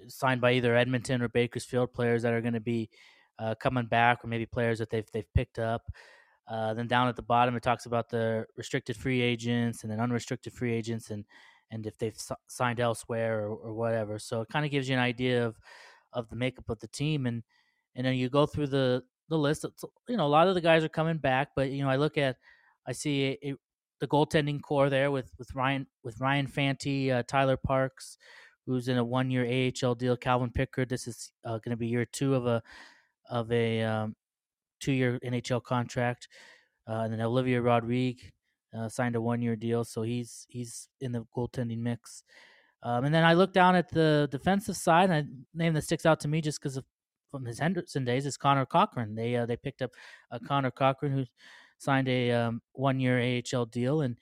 signed 0.08 0.40
by 0.40 0.52
either 0.52 0.76
Edmonton 0.76 1.22
or 1.22 1.28
Bakersfield, 1.28 1.92
players 1.92 2.22
that 2.22 2.32
are 2.32 2.40
going 2.40 2.54
to 2.54 2.60
be 2.60 2.88
uh, 3.38 3.54
coming 3.56 3.86
back, 3.86 4.24
or 4.24 4.28
maybe 4.28 4.46
players 4.46 4.78
that 4.78 4.90
they've 4.90 5.08
they've 5.12 5.32
picked 5.34 5.58
up. 5.58 5.82
Uh, 6.46 6.74
then 6.74 6.86
down 6.86 7.08
at 7.08 7.16
the 7.16 7.22
bottom, 7.22 7.56
it 7.56 7.62
talks 7.62 7.86
about 7.86 8.08
the 8.08 8.46
restricted 8.56 8.96
free 8.96 9.22
agents 9.22 9.82
and 9.82 9.90
then 9.90 10.00
unrestricted 10.00 10.52
free 10.52 10.72
agents, 10.72 11.10
and 11.10 11.24
and 11.70 11.86
if 11.86 11.96
they've 11.98 12.14
s- 12.14 12.32
signed 12.48 12.80
elsewhere 12.80 13.46
or, 13.46 13.56
or 13.56 13.74
whatever. 13.74 14.18
So 14.18 14.42
it 14.42 14.48
kind 14.48 14.64
of 14.64 14.70
gives 14.70 14.88
you 14.88 14.94
an 14.94 15.00
idea 15.00 15.46
of 15.46 15.56
of 16.12 16.28
the 16.28 16.36
makeup 16.36 16.68
of 16.68 16.78
the 16.80 16.88
team, 16.88 17.26
and 17.26 17.42
and 17.94 18.06
then 18.06 18.14
you 18.14 18.28
go 18.28 18.46
through 18.46 18.68
the 18.68 19.02
the 19.28 19.38
list. 19.38 19.64
It's, 19.64 19.84
you 20.08 20.16
know, 20.16 20.26
a 20.26 20.28
lot 20.28 20.48
of 20.48 20.54
the 20.54 20.60
guys 20.60 20.84
are 20.84 20.88
coming 20.88 21.18
back, 21.18 21.48
but 21.56 21.70
you 21.70 21.82
know, 21.82 21.90
I 21.90 21.96
look 21.96 22.18
at, 22.18 22.36
I 22.86 22.92
see 22.92 23.38
a, 23.42 23.50
a, 23.50 23.54
the 24.00 24.08
goaltending 24.08 24.60
core 24.60 24.90
there 24.90 25.10
with 25.10 25.32
with 25.38 25.54
Ryan 25.54 25.86
with 26.02 26.20
Ryan 26.20 26.46
Fanti, 26.46 27.10
uh, 27.10 27.22
Tyler 27.26 27.56
Parks, 27.56 28.18
who's 28.66 28.88
in 28.88 28.98
a 28.98 29.04
one 29.04 29.30
year 29.30 29.44
AHL 29.44 29.94
deal. 29.94 30.16
Calvin 30.16 30.50
Pickard, 30.50 30.88
this 30.88 31.06
is 31.06 31.32
uh, 31.44 31.58
going 31.58 31.70
to 31.70 31.76
be 31.76 31.86
year 31.86 32.04
two 32.04 32.34
of 32.34 32.46
a 32.46 32.62
of 33.30 33.50
a 33.52 33.82
um, 33.82 34.16
two 34.80 34.92
year 34.92 35.18
NHL 35.24 35.62
contract, 35.62 36.28
uh, 36.88 37.00
and 37.04 37.12
then 37.12 37.20
Olivier 37.20 37.58
Rodrigue 37.58 38.32
uh, 38.76 38.88
signed 38.88 39.16
a 39.16 39.20
one 39.20 39.40
year 39.42 39.56
deal, 39.56 39.84
so 39.84 40.02
he's 40.02 40.46
he's 40.48 40.88
in 41.00 41.12
the 41.12 41.24
goaltending 41.36 41.78
mix. 41.78 42.24
Um, 42.82 43.06
and 43.06 43.14
then 43.14 43.24
I 43.24 43.32
look 43.32 43.54
down 43.54 43.76
at 43.76 43.88
the 43.88 44.28
defensive 44.30 44.76
side, 44.76 45.10
and 45.10 45.46
a 45.54 45.56
name 45.56 45.72
that 45.72 45.84
sticks 45.84 46.04
out 46.04 46.20
to 46.20 46.28
me 46.28 46.40
just 46.40 46.60
because 46.60 46.76
of 46.76 46.84
from 47.30 47.44
his 47.44 47.58
Henderson 47.58 48.04
days 48.04 48.26
is 48.26 48.36
Connor 48.36 48.66
Corcoran. 48.66 49.14
They 49.14 49.36
uh, 49.36 49.46
they 49.46 49.56
picked 49.56 49.82
up 49.82 49.90
uh, 50.30 50.38
Connor 50.46 50.70
Corcoran, 50.70 51.12
who 51.12 51.24
signed 51.84 52.08
a 52.08 52.32
um, 52.32 52.62
one 52.72 52.98
year 52.98 53.18
AHL 53.20 53.66
deal, 53.66 54.00
and 54.00 54.16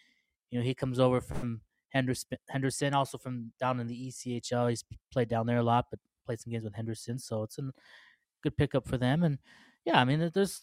you 0.50 0.58
know 0.58 0.64
he 0.64 0.74
comes 0.74 0.98
over 0.98 1.20
from 1.20 1.60
Henderson, 1.90 2.38
Henderson, 2.48 2.94
also 2.94 3.18
from 3.18 3.52
down 3.60 3.80
in 3.80 3.86
the 3.86 4.08
ECHL. 4.08 4.68
He's 4.68 4.84
played 5.12 5.28
down 5.28 5.46
there 5.46 5.58
a 5.58 5.62
lot, 5.62 5.86
but 5.90 6.00
played 6.26 6.40
some 6.40 6.52
games 6.52 6.64
with 6.64 6.74
Henderson, 6.74 7.18
so 7.18 7.42
it's 7.42 7.58
a 7.58 7.62
good 8.42 8.56
pickup 8.56 8.86
for 8.86 8.98
them. 8.98 9.22
And 9.22 9.38
yeah, 9.84 10.00
I 10.00 10.04
mean, 10.04 10.18
there's 10.18 10.62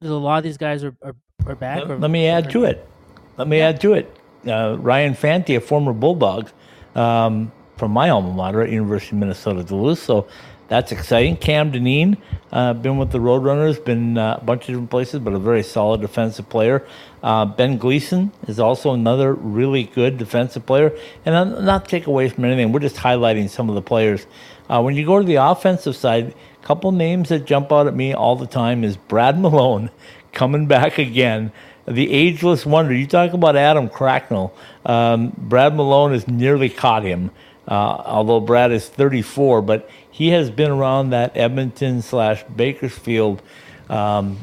there's 0.00 0.12
a 0.12 0.14
lot 0.14 0.38
of 0.38 0.44
these 0.44 0.58
guys 0.58 0.84
are 0.84 0.96
are, 1.02 1.16
are 1.46 1.56
back. 1.56 1.80
Let, 1.80 1.90
or, 1.90 1.98
let 1.98 2.10
me 2.10 2.26
add 2.28 2.46
or- 2.48 2.50
to 2.50 2.64
it. 2.64 2.88
Let 3.36 3.48
me 3.48 3.60
add 3.60 3.80
to 3.82 3.92
it. 3.94 4.16
Uh, 4.46 4.76
Ryan 4.78 5.12
Fanti, 5.14 5.56
a 5.56 5.60
former 5.60 5.92
Bulldog 5.92 6.48
um, 6.94 7.52
from 7.76 7.90
my 7.90 8.08
alma 8.08 8.32
mater 8.32 8.62
at 8.62 8.70
University 8.70 9.14
of 9.14 9.20
Minnesota 9.20 9.62
Duluth. 9.62 9.98
So 9.98 10.26
that's 10.68 10.90
exciting. 10.90 11.36
Cam 11.36 11.70
Dineen, 11.70 12.16
uh, 12.50 12.74
been 12.74 12.98
with 12.98 13.12
the 13.12 13.18
Roadrunners, 13.18 13.82
been 13.84 14.18
uh, 14.18 14.38
a 14.40 14.44
bunch 14.44 14.62
of 14.62 14.66
different 14.68 14.90
places, 14.90 15.20
but 15.20 15.32
a 15.32 15.38
very 15.38 15.62
solid 15.62 16.00
defensive 16.00 16.48
player. 16.48 16.84
Uh, 17.22 17.44
ben 17.44 17.78
Gleason 17.78 18.32
is 18.48 18.58
also 18.58 18.92
another 18.92 19.32
really 19.34 19.84
good 19.84 20.18
defensive 20.18 20.66
player. 20.66 20.96
And 21.24 21.36
I'm 21.36 21.64
not 21.64 21.88
take 21.88 22.06
away 22.06 22.28
from 22.28 22.44
anything. 22.44 22.72
We're 22.72 22.80
just 22.80 22.96
highlighting 22.96 23.48
some 23.48 23.68
of 23.68 23.74
the 23.74 23.82
players. 23.82 24.26
Uh, 24.68 24.82
when 24.82 24.96
you 24.96 25.06
go 25.06 25.20
to 25.20 25.24
the 25.24 25.36
offensive 25.36 25.94
side, 25.94 26.34
a 26.62 26.66
couple 26.66 26.90
names 26.90 27.28
that 27.28 27.44
jump 27.44 27.70
out 27.70 27.86
at 27.86 27.94
me 27.94 28.12
all 28.12 28.34
the 28.36 28.46
time 28.46 28.82
is 28.82 28.96
Brad 28.96 29.38
Malone 29.40 29.90
coming 30.32 30.66
back 30.66 30.98
again. 30.98 31.52
The 31.86 32.12
ageless 32.12 32.66
wonder. 32.66 32.92
You 32.92 33.06
talk 33.06 33.32
about 33.32 33.54
Adam 33.54 33.88
Cracknell. 33.88 34.52
Um, 34.84 35.32
Brad 35.36 35.76
Malone 35.76 36.12
has 36.12 36.26
nearly 36.26 36.68
caught 36.68 37.04
him, 37.04 37.30
uh, 37.68 37.72
although 37.72 38.40
Brad 38.40 38.72
is 38.72 38.88
34, 38.88 39.62
but 39.62 39.88
he 40.16 40.30
has 40.30 40.50
been 40.50 40.70
around 40.70 41.10
that 41.10 41.36
Edmonton 41.36 42.00
slash 42.00 42.42
Bakersfield 42.44 43.42
um, 43.90 44.38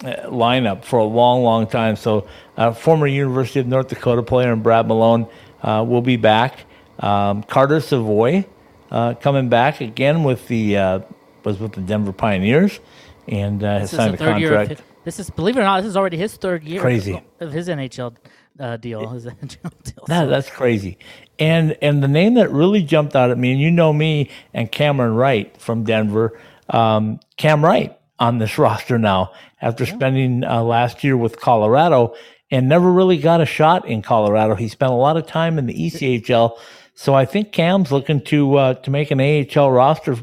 lineup 0.00 0.84
for 0.84 0.98
a 0.98 1.04
long, 1.04 1.42
long 1.42 1.66
time. 1.66 1.96
So, 1.96 2.28
uh, 2.58 2.72
former 2.72 3.06
University 3.06 3.58
of 3.60 3.66
North 3.66 3.88
Dakota 3.88 4.22
player 4.22 4.52
and 4.52 4.62
Brad 4.62 4.86
Malone 4.86 5.26
uh, 5.62 5.82
will 5.88 6.02
be 6.02 6.16
back. 6.16 6.66
Um, 7.00 7.42
Carter 7.44 7.80
Savoie 7.80 8.44
uh, 8.90 9.14
coming 9.14 9.48
back 9.48 9.80
again 9.80 10.22
with 10.22 10.46
the 10.48 10.76
uh, 10.76 11.00
was 11.44 11.58
with 11.58 11.72
the 11.72 11.80
Denver 11.80 12.12
Pioneers 12.12 12.78
and 13.26 13.64
uh, 13.64 13.78
has 13.78 13.92
signed 13.92 14.12
a 14.12 14.16
third 14.18 14.38
year. 14.38 14.52
Of 14.52 14.68
contract. 14.68 14.80
his, 14.80 14.88
this 15.04 15.18
is 15.18 15.30
believe 15.30 15.56
it 15.56 15.60
or 15.60 15.64
not, 15.64 15.80
this 15.80 15.88
is 15.88 15.96
already 15.96 16.18
his 16.18 16.36
third 16.36 16.62
year. 16.62 16.82
Crazy. 16.82 17.22
of 17.40 17.52
his 17.52 17.68
NHL 17.68 18.14
uh, 18.60 18.76
deal. 18.76 19.08
His 19.08 19.24
NHL 19.24 19.70
deal. 19.82 20.04
That, 20.08 20.24
So- 20.24 20.26
that's 20.28 20.50
crazy. 20.50 20.98
And 21.38 21.76
and 21.82 22.02
the 22.02 22.08
name 22.08 22.34
that 22.34 22.50
really 22.50 22.82
jumped 22.82 23.14
out 23.14 23.30
at 23.30 23.38
me, 23.38 23.52
and 23.52 23.60
you 23.60 23.70
know 23.70 23.92
me 23.92 24.30
and 24.54 24.70
Cameron 24.70 25.14
Wright 25.14 25.54
from 25.60 25.84
Denver, 25.84 26.38
um, 26.70 27.20
Cam 27.36 27.64
Wright 27.64 27.98
on 28.18 28.38
this 28.38 28.58
roster 28.58 28.98
now 28.98 29.32
after 29.60 29.84
spending 29.86 30.44
uh, 30.44 30.62
last 30.62 31.04
year 31.04 31.16
with 31.16 31.40
Colorado 31.40 32.14
and 32.50 32.68
never 32.68 32.90
really 32.90 33.18
got 33.18 33.40
a 33.40 33.46
shot 33.46 33.86
in 33.88 34.02
Colorado. 34.02 34.54
He 34.54 34.68
spent 34.68 34.92
a 34.92 34.96
lot 34.96 35.16
of 35.16 35.26
time 35.26 35.58
in 35.58 35.66
the 35.66 35.74
ECHL, 35.74 36.58
so 36.94 37.14
I 37.14 37.24
think 37.24 37.52
Cam's 37.52 37.92
looking 37.92 38.20
to 38.22 38.56
uh, 38.56 38.74
to 38.74 38.90
make 38.90 39.10
an 39.10 39.20
AHL 39.20 39.70
roster, 39.70 40.16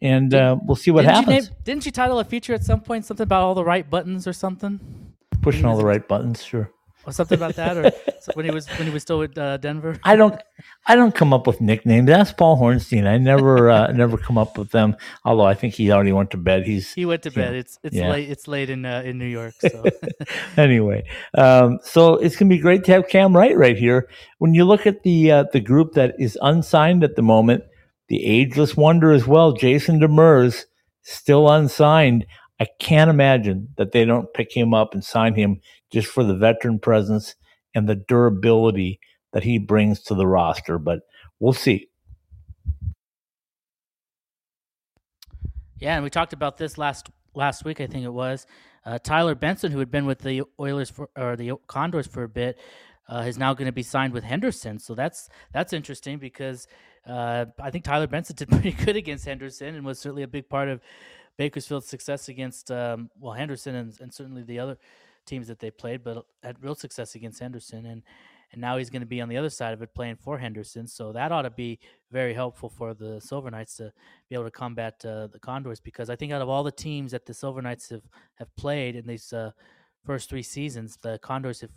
and 0.00 0.34
uh, 0.34 0.56
we'll 0.64 0.76
see 0.76 0.90
what 0.90 1.02
didn't 1.02 1.14
happens. 1.14 1.46
You 1.46 1.50
name, 1.50 1.60
didn't 1.64 1.86
you 1.86 1.92
title 1.92 2.18
a 2.18 2.24
feature 2.24 2.54
at 2.54 2.64
some 2.64 2.80
point 2.80 3.04
something 3.04 3.24
about 3.24 3.42
all 3.42 3.54
the 3.54 3.64
right 3.64 3.88
buttons 3.88 4.26
or 4.26 4.32
something? 4.32 4.80
Pushing 5.42 5.64
all 5.64 5.76
the 5.76 5.84
right 5.84 6.06
buttons, 6.06 6.42
sure. 6.42 6.72
Or 7.08 7.12
something 7.12 7.38
about 7.38 7.54
that, 7.54 7.76
or 7.78 7.90
when 8.34 8.44
he 8.44 8.50
was 8.50 8.66
when 8.68 8.86
he 8.86 8.92
was 8.92 9.00
still 9.00 9.18
with 9.18 9.38
uh, 9.38 9.56
Denver. 9.56 9.98
I 10.04 10.14
don't 10.14 10.38
I 10.86 10.94
don't 10.94 11.14
come 11.14 11.32
up 11.32 11.46
with 11.46 11.58
nicknames. 11.58 12.06
That's 12.06 12.32
Paul 12.32 12.60
Hornstein. 12.60 13.06
I 13.06 13.16
never 13.16 13.70
uh, 13.70 13.90
never 13.92 14.18
come 14.18 14.36
up 14.36 14.58
with 14.58 14.72
them. 14.72 14.94
Although 15.24 15.46
I 15.46 15.54
think 15.54 15.72
he 15.72 15.90
already 15.90 16.12
went 16.12 16.30
to 16.32 16.36
bed. 16.36 16.66
He's 16.66 16.92
He 16.92 17.06
went 17.06 17.22
to 17.22 17.30
bed. 17.30 17.54
It's 17.54 17.78
it's 17.82 17.96
Yeah. 17.96 18.10
late. 18.10 18.28
It's 18.28 18.46
late 18.46 18.68
in 18.68 18.84
uh, 18.84 19.00
in 19.06 19.16
New 19.16 19.26
York. 19.26 19.54
So 19.60 19.84
anyway. 20.58 21.04
Um, 21.34 21.78
so 21.82 22.16
it's 22.16 22.36
gonna 22.36 22.50
be 22.50 22.58
great 22.58 22.84
to 22.84 22.92
have 22.92 23.08
Cam 23.08 23.34
Wright 23.34 23.56
right 23.56 23.78
here. 23.78 24.10
When 24.36 24.52
you 24.52 24.66
look 24.66 24.86
at 24.86 25.02
the 25.02 25.30
uh, 25.32 25.44
the 25.50 25.60
group 25.60 25.94
that 25.94 26.14
is 26.18 26.36
unsigned 26.42 27.02
at 27.04 27.16
the 27.16 27.22
moment, 27.22 27.64
the 28.08 28.22
ageless 28.22 28.76
wonder 28.76 29.12
as 29.12 29.26
well, 29.26 29.52
Jason 29.52 29.98
Demers, 29.98 30.64
still 31.02 31.48
unsigned. 31.50 32.26
I 32.60 32.66
can't 32.80 33.08
imagine 33.08 33.68
that 33.78 33.92
they 33.92 34.04
don't 34.04 34.34
pick 34.34 34.54
him 34.54 34.74
up 34.74 34.92
and 34.92 35.02
sign 35.04 35.34
him 35.36 35.60
just 35.90 36.08
for 36.08 36.24
the 36.24 36.34
veteran 36.34 36.78
presence 36.78 37.34
and 37.74 37.88
the 37.88 37.94
durability 37.94 39.00
that 39.32 39.44
he 39.44 39.58
brings 39.58 40.00
to 40.02 40.14
the 40.14 40.26
roster. 40.26 40.78
But 40.78 41.00
we'll 41.38 41.52
see. 41.52 41.88
yeah, 45.80 45.94
and 45.94 46.04
we 46.04 46.10
talked 46.10 46.32
about 46.32 46.56
this 46.56 46.78
last 46.78 47.08
last 47.34 47.64
week. 47.64 47.80
I 47.80 47.86
think 47.86 48.04
it 48.04 48.12
was 48.12 48.46
uh, 48.84 48.98
Tyler 48.98 49.34
Benson, 49.34 49.72
who 49.72 49.78
had 49.78 49.90
been 49.90 50.06
with 50.06 50.20
the 50.20 50.42
Oilers 50.58 50.90
for, 50.90 51.08
or 51.16 51.36
the 51.36 51.52
Condors 51.66 52.06
for 52.06 52.24
a 52.24 52.28
bit, 52.28 52.58
uh, 53.08 53.24
is 53.26 53.38
now 53.38 53.54
going 53.54 53.66
to 53.66 53.72
be 53.72 53.82
signed 53.82 54.12
with 54.12 54.24
Henderson. 54.24 54.78
So 54.78 54.94
that's 54.94 55.28
that's 55.52 55.72
interesting 55.72 56.18
because 56.18 56.66
uh, 57.06 57.46
I 57.60 57.70
think 57.70 57.84
Tyler 57.84 58.06
Benson 58.06 58.36
did 58.36 58.48
pretty 58.50 58.72
good 58.72 58.96
against 58.96 59.24
Henderson 59.24 59.74
and 59.74 59.84
was 59.84 59.98
certainly 59.98 60.22
a 60.22 60.28
big 60.28 60.48
part 60.48 60.68
of 60.68 60.80
Bakersfield's 61.36 61.86
success 61.86 62.28
against 62.28 62.70
um, 62.70 63.10
well 63.20 63.34
Henderson 63.34 63.74
and, 63.74 63.94
and 64.00 64.12
certainly 64.12 64.42
the 64.42 64.58
other 64.58 64.78
teams 65.28 65.48
that 65.48 65.58
they 65.58 65.70
played, 65.70 66.02
but 66.02 66.24
had 66.42 66.62
real 66.62 66.74
success 66.74 67.14
against 67.14 67.40
Henderson 67.40 67.86
and. 67.86 68.02
And 68.50 68.62
now 68.62 68.78
he's 68.78 68.88
going 68.88 69.02
to 69.02 69.06
be 69.06 69.20
on 69.20 69.28
the 69.28 69.36
other 69.36 69.50
side 69.50 69.74
of 69.74 69.82
it 69.82 69.94
playing 69.94 70.16
for 70.16 70.38
Henderson. 70.38 70.86
So 70.86 71.12
that 71.12 71.32
ought 71.32 71.42
to 71.42 71.50
be 71.50 71.78
very 72.10 72.32
helpful 72.32 72.70
for 72.70 72.94
the 72.94 73.20
Silver 73.20 73.50
Knights 73.50 73.76
to 73.76 73.92
be 74.30 74.34
able 74.34 74.44
to 74.44 74.50
combat 74.50 75.04
uh, 75.04 75.26
the 75.26 75.38
Condors 75.38 75.80
because 75.80 76.08
I 76.08 76.16
think 76.16 76.32
out 76.32 76.40
of 76.40 76.48
all 76.48 76.64
the 76.64 76.72
teams 76.72 77.12
that 77.12 77.26
the 77.26 77.34
Silver 77.34 77.60
Knights 77.60 77.90
have, 77.90 78.08
have 78.36 78.48
played 78.56 78.96
in 78.96 79.06
these 79.06 79.34
uh, 79.34 79.50
first 80.02 80.30
three 80.30 80.42
seasons, 80.42 80.96
the 80.96 81.18
Condors 81.18 81.60
have 81.60 81.72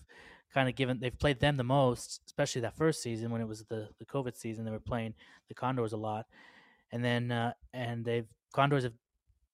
kind 0.54 0.70
of 0.70 0.76
given 0.76 1.00
they've 1.00 1.18
played 1.18 1.40
them 1.40 1.58
the 1.58 1.64
most, 1.64 2.22
especially 2.26 2.62
that 2.62 2.78
first 2.78 3.02
season 3.02 3.32
when 3.32 3.42
it 3.42 3.48
was 3.48 3.64
the 3.66 3.90
the 4.00 4.06
COVID 4.06 4.38
season. 4.38 4.66
They 4.66 4.72
were 4.72 4.80
playing 4.80 5.14
the 5.48 5.54
Condors 5.54 5.94
a 5.94 5.98
lot, 5.98 6.26
and 6.92 7.04
then 7.04 7.32
uh, 7.32 7.54
and 7.74 8.06
they've 8.06 8.28
Condors 8.54 8.84
have 8.84 8.94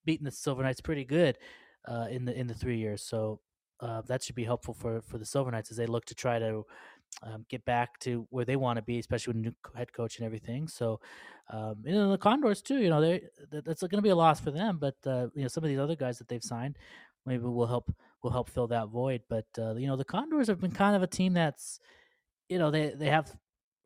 beaten 0.06 0.26
the 0.26 0.32
Silver 0.32 0.64
Knights 0.64 0.82
pretty 0.82 1.06
good 1.06 1.38
uh, 1.88 2.08
in 2.10 2.26
the 2.26 2.38
in 2.38 2.48
the 2.48 2.54
three 2.54 2.78
years. 2.78 3.02
So 3.02 3.40
uh, 3.80 4.02
that 4.08 4.24
should 4.24 4.36
be 4.36 4.44
helpful 4.44 4.74
for 4.74 5.02
for 5.02 5.18
the 5.18 5.26
Silver 5.26 5.52
Knights 5.52 5.72
as 5.72 5.78
they 5.78 5.86
look 5.86 6.06
to 6.06 6.16
try 6.16 6.40
to 6.40 6.66
um, 7.24 7.46
get 7.50 7.64
back 7.66 8.00
to 8.00 8.28
where 8.30 8.46
they 8.46 8.56
want 8.56 8.78
to 8.78 8.82
be, 8.82 9.00
especially 9.00 9.34
with 9.34 9.44
new 9.44 9.54
head 9.76 9.94
coach 9.94 10.18
and 10.18 10.26
everything. 10.26 10.68
So, 10.68 11.00
um, 11.52 11.76
you 11.84 11.94
know, 11.94 12.12
the 12.12 12.18
Condors 12.18 12.62
too. 12.62 12.80
You 12.80 12.90
know, 12.90 13.02
they 13.02 13.22
that, 13.52 13.66
that's 13.66 13.82
going 13.82 13.92
to 13.92 14.02
be 14.02 14.10
a 14.10 14.16
loss 14.16 14.40
for 14.40 14.52
them. 14.52 14.78
But 14.80 14.96
uh, 15.06 15.28
you 15.36 15.44
know, 15.44 15.48
some 15.48 15.64
of 15.64 15.70
these 15.70 15.80
other 15.80 15.96
guys 15.96 16.18
that 16.18 16.28
they've 16.28 16.44
signed 16.44 16.78
maybe 17.26 17.44
will 17.44 17.68
help 17.68 17.94
will 18.24 18.32
help 18.32 18.50
fill 18.50 18.68
that 18.68 18.90
void. 18.90 19.22
But 19.30 19.48
uh, 19.58 19.76
you 19.76 19.88
know, 19.88 19.96
the 19.96 20.06
Condors 20.06 20.48
have 20.48 20.60
been 20.60 20.72
kind 20.72 20.96
of 20.96 21.04
a 21.04 21.08
team 21.08 21.34
that's, 21.34 21.80
you 22.50 22.60
know, 22.60 22.72
they 22.72 22.90
they 22.90 23.10
have 23.10 23.36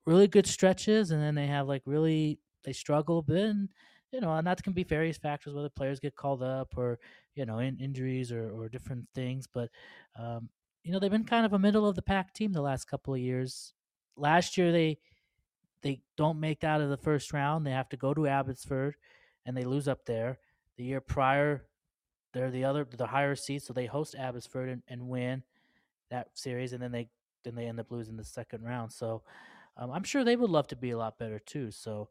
really 0.06 0.27
good 0.27 0.47
stretches, 0.47 1.12
and 1.12 1.21
then 1.21 1.36
they 1.36 1.47
have 1.47 1.67
like 1.67 1.84
really 1.86 2.39
they 2.63 2.73
struggle 2.73 3.19
a 3.19 3.23
bit. 3.23 3.49
And, 3.49 3.69
you 4.12 4.19
know, 4.19 4.34
and 4.34 4.45
that 4.45 4.62
can 4.63 4.74
be 4.74 4.84
various 4.84 5.17
factors, 5.17 5.54
whether 5.54 5.69
players 5.69 6.00
get 6.00 6.15
called 6.15 6.43
up 6.43 6.78
or 6.78 7.00
you 7.36 7.45
know, 7.45 7.60
in, 7.60 7.78
injuries 7.80 8.32
or, 8.32 8.52
or 8.52 8.69
different 8.69 9.08
things. 9.15 9.47
But 9.47 9.69
um, 10.17 10.50
you 10.84 10.91
know, 10.91 10.99
they've 10.99 11.12
been 11.12 11.24
kind 11.24 11.45
of 11.45 11.53
a 11.53 11.59
middle 11.59 11.88
of 11.88 11.95
the 11.95 12.01
pack 12.01 12.34
team 12.34 12.53
the 12.53 12.62
last 12.62 12.86
couple 12.86 13.14
of 13.14 13.20
years. 13.20 13.74
Last 14.18 14.57
year 14.57 14.72
they 14.72 14.99
they 15.82 16.01
don't 16.16 16.39
make 16.39 16.64
out 16.64 16.82
of 16.82 16.89
the 16.89 16.97
first 16.97 17.34
round. 17.34 17.66
They 17.66 17.72
have 17.72 17.89
to 17.89 17.97
go 17.97 18.14
to 18.14 18.28
Abbotsford 18.28 18.95
and 19.45 19.57
they 19.57 19.64
lose 19.64 19.88
up 19.88 20.05
there. 20.05 20.39
The 20.78 20.84
year 20.84 21.01
prior, 21.01 21.66
they're 22.34 22.51
the 22.51 22.66
other 22.66 22.86
the 22.86 23.07
higher 23.07 23.36
seed, 23.36 23.64
so 23.64 23.74
they 23.74 23.86
host 23.86 24.16
Abbotsford 24.16 24.70
and, 24.70 24.84
and 24.88 25.07
win 25.07 25.43
that 26.09 26.28
series, 26.34 26.74
and 26.74 26.82
then 26.82 26.91
they 26.91 27.09
then 27.43 27.55
they 27.55 27.66
end 27.66 27.80
up 27.80 27.91
losing 27.91 28.18
the 28.18 28.24
second 28.24 28.64
round. 28.64 28.91
So 28.91 29.24
um, 29.78 29.91
I'm 29.91 30.03
sure 30.03 30.24
they 30.24 30.36
would 30.36 30.49
love 30.49 30.68
to 30.68 30.76
be 30.76 30.91
a 30.91 30.97
lot 30.97 31.18
better 31.18 31.39
too. 31.39 31.72
So 31.72 32.09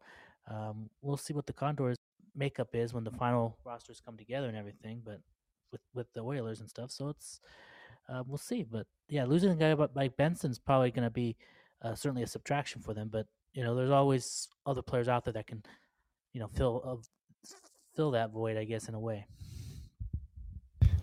um, 0.51 0.91
we'll 1.01 1.17
see 1.17 1.33
what 1.33 1.47
the 1.47 1.53
Condors 1.53 1.97
makeup 2.35 2.69
is 2.75 2.93
when 2.93 3.05
the 3.05 3.11
final 3.11 3.57
rosters 3.65 4.01
come 4.05 4.17
together 4.17 4.49
and 4.49 4.57
everything. 4.57 5.01
But 5.05 5.21
with 5.73 5.81
with 5.95 6.13
the 6.13 6.21
Oilers 6.21 6.61
and 6.61 6.69
stuff, 6.69 6.91
so 6.91 7.09
it's 7.09 7.41
uh, 8.09 8.23
we'll 8.27 8.39
see. 8.39 8.65
But 8.65 8.87
yeah, 9.09 9.25
losing 9.25 9.51
a 9.51 9.57
guy 9.57 9.73
like 9.95 10.17
Benson's 10.17 10.59
probably 10.59 10.91
going 10.91 11.05
to 11.05 11.11
be 11.11 11.37
uh, 11.83 11.95
certainly 11.95 12.23
a 12.23 12.27
subtraction 12.27 12.83
for 12.83 12.93
them. 12.93 13.09
But 13.11 13.27
you 13.55 13.65
know, 13.65 13.75
there's 13.75 13.91
always 13.91 14.49
other 14.67 14.83
players 14.83 15.09
out 15.09 15.25
there 15.25 15.33
that 15.35 15.47
can, 15.47 15.63
you 16.33 16.41
know, 16.41 16.49
fill 16.49 16.83
uh, 16.85 17.55
fill 17.95 18.11
that 18.13 18.31
void, 18.31 18.57
I 18.57 18.65
guess, 18.65 18.89
in 18.89 18.95
a 18.95 19.01
way. 19.01 19.27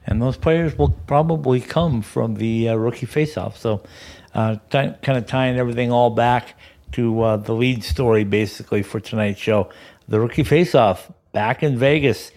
and 0.08 0.22
those 0.22 0.38
players 0.38 0.78
will 0.78 0.89
probably 0.89 1.60
come 1.60 2.02
from 2.02 2.36
the 2.36 2.70
uh, 2.70 2.76
rookie 2.76 3.06
faceoff. 3.06 3.58
So, 3.58 3.84
uh, 4.34 4.56
ti- 4.70 4.93
kind 5.02 5.18
of 5.18 5.26
tying 5.26 5.58
everything 5.58 5.91
all 5.91 6.10
back 6.10 6.58
to 6.94 7.22
uh, 7.22 7.38
the 7.38 7.54
lead 7.54 7.84
story, 7.84 8.24
basically 8.24 8.84
for 8.84 9.00
tonight's 9.00 9.40
show, 9.40 9.70
the 10.08 10.20
rookie 10.20 10.44
faceoff 10.44 11.12
back 11.34 11.64
in 11.64 11.78
Vegas. 11.78 12.32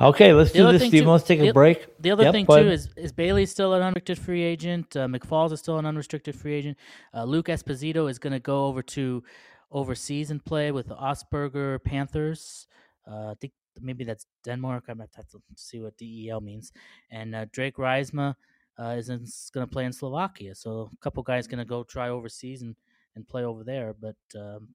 Okay, 0.00 0.32
let's 0.32 0.52
The 0.52 0.58
do 0.58 0.78
this, 0.78 0.90
too- 0.90 1.04
Let's 1.06 1.24
take 1.24 1.40
the- 1.40 1.48
a 1.48 1.52
break. 1.52 1.86
The 2.00 2.10
other 2.10 2.24
Yep, 2.24 2.32
thing 2.32 2.46
too 2.46 2.68
is 2.70 2.88
is 2.96 3.12
Bailey's 3.12 3.50
still 3.50 3.72
an 3.74 3.82
unrestricted 3.82 4.18
free 4.18 4.42
agent. 4.42 4.96
Uh, 4.96 5.06
McFalls 5.06 5.52
is 5.52 5.60
still 5.60 5.78
an 5.78 5.86
unrestricted 5.86 6.34
free 6.34 6.54
agent. 6.54 6.76
Uh, 7.14 7.24
Luke 7.24 7.46
Esposito 7.46 8.10
is 8.10 8.18
going 8.18 8.32
to 8.32 8.40
go 8.40 8.66
over 8.66 8.82
to 8.82 9.22
overseas 9.70 10.30
and 10.30 10.44
play 10.44 10.72
with 10.72 10.88
the 10.88 10.96
Augsburger 10.96 11.78
Panthers. 11.82 12.66
Uh, 13.10 13.30
I 13.30 13.34
think 13.40 13.52
maybe 13.80 14.04
that's 14.04 14.26
Denmark. 14.44 14.84
I'm 14.88 14.98
gonna 14.98 15.08
have 15.16 15.28
to 15.28 15.38
see 15.56 15.80
what 15.80 15.96
DEL 15.96 16.40
means. 16.40 16.72
And 17.10 17.34
uh, 17.34 17.46
Drake 17.52 17.76
Reisma 17.76 18.34
uh, 18.78 18.96
is 18.98 19.06
going 19.54 19.66
to 19.66 19.70
play 19.72 19.84
in 19.84 19.92
Slovakia. 19.92 20.54
So 20.54 20.90
a 20.92 20.96
couple 21.00 21.22
guys 21.22 21.46
going 21.46 21.58
to 21.58 21.64
go 21.64 21.84
try 21.84 22.08
overseas 22.08 22.62
and, 22.62 22.74
and 23.16 23.26
play 23.26 23.44
over 23.44 23.64
there. 23.64 23.94
But 23.98 24.16
um, 24.38 24.68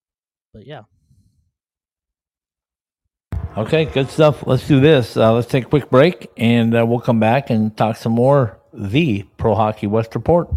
but 0.53 0.65
yeah. 0.65 0.83
Okay, 3.57 3.85
good 3.85 4.09
stuff. 4.09 4.45
Let's 4.45 4.67
do 4.67 4.79
this. 4.79 5.17
Uh, 5.17 5.33
let's 5.33 5.47
take 5.47 5.65
a 5.65 5.69
quick 5.69 5.89
break, 5.89 6.29
and 6.37 6.75
uh, 6.75 6.85
we'll 6.85 6.99
come 6.99 7.19
back 7.19 7.49
and 7.49 7.75
talk 7.75 7.97
some 7.97 8.11
more. 8.13 8.59
The 8.71 9.23
Pro 9.37 9.55
Hockey 9.55 9.87
West 9.87 10.13
Report. 10.13 10.47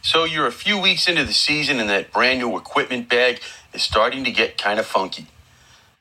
So 0.00 0.24
you're 0.24 0.46
a 0.46 0.52
few 0.52 0.80
weeks 0.80 1.06
into 1.06 1.24
the 1.24 1.32
season, 1.34 1.80
and 1.80 1.88
that 1.90 2.12
brand 2.12 2.40
new 2.40 2.56
equipment 2.56 3.08
bag 3.08 3.40
is 3.72 3.82
starting 3.82 4.24
to 4.24 4.30
get 4.30 4.58
kind 4.58 4.78
of 4.78 4.86
funky. 4.86 5.26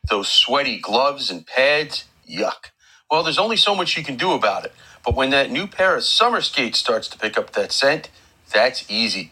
Those 0.10 0.30
sweaty 0.30 0.80
gloves 0.80 1.30
and 1.30 1.46
pads, 1.46 2.06
yuck. 2.30 2.72
Well, 3.12 3.24
there's 3.24 3.38
only 3.38 3.58
so 3.58 3.76
much 3.76 3.96
you 3.96 4.04
can 4.04 4.16
do 4.16 4.32
about 4.32 4.66
it. 4.66 4.74
But 5.06 5.16
when 5.16 5.30
that 5.32 5.52
new 5.52 5.68
pair 5.68 5.96
of 5.96 6.04
summer 6.04 6.42
skates 6.42 6.80
starts 6.80 7.08
to 7.10 7.18
pick 7.18 7.38
up 7.38 7.52
that 7.52 7.72
scent, 7.72 8.10
that's 8.52 8.90
easy. 8.90 9.32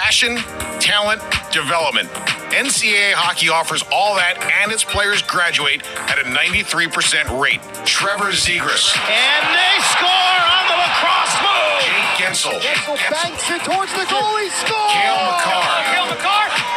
Passion, 0.00 0.36
talent, 0.80 1.20
development. 1.52 2.08
NCAA 2.56 3.12
hockey 3.12 3.52
offers 3.52 3.84
all 3.92 4.16
that, 4.16 4.40
and 4.64 4.72
its 4.72 4.80
players 4.82 5.20
graduate 5.20 5.84
at 6.08 6.16
a 6.16 6.24
93% 6.24 7.28
rate. 7.36 7.60
Trevor 7.84 8.32
Zegras. 8.32 8.96
And 8.96 9.44
they 9.52 9.76
score 9.92 10.08
on 10.08 10.64
the 10.72 10.76
lacrosse 10.80 11.36
move. 11.44 11.84
Jake 11.84 12.10
Guentzel. 12.16 12.56
Guentzel 12.64 12.96
banks 13.12 13.44
it 13.52 13.60
towards 13.60 13.92
the 13.92 14.08
goal. 14.08 14.40
He 14.40 14.48
scores. 14.64 14.88
Cale 14.88 15.20
Makar. 15.20 15.68
Cale 15.92 16.08
Makar. 16.16 16.69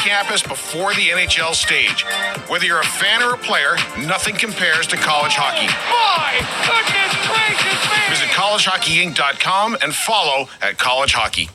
Campus 0.00 0.42
before 0.42 0.94
the 0.94 1.08
NHL 1.10 1.54
stage. 1.54 2.04
Whether 2.48 2.66
you're 2.66 2.80
a 2.80 2.84
fan 2.84 3.22
or 3.22 3.34
a 3.34 3.38
player, 3.38 3.76
nothing 4.06 4.36
compares 4.36 4.86
to 4.88 4.96
college 4.96 5.34
hockey. 5.36 5.68
My 5.68 6.40
goodness 6.66 7.14
gracious 7.28 7.82
me. 7.90 8.10
Visit 8.10 8.30
collegehockeyinc.com 9.20 9.78
and 9.82 9.94
follow 9.94 10.48
at 10.62 10.78
College 10.78 11.12
Hockey. 11.14 11.50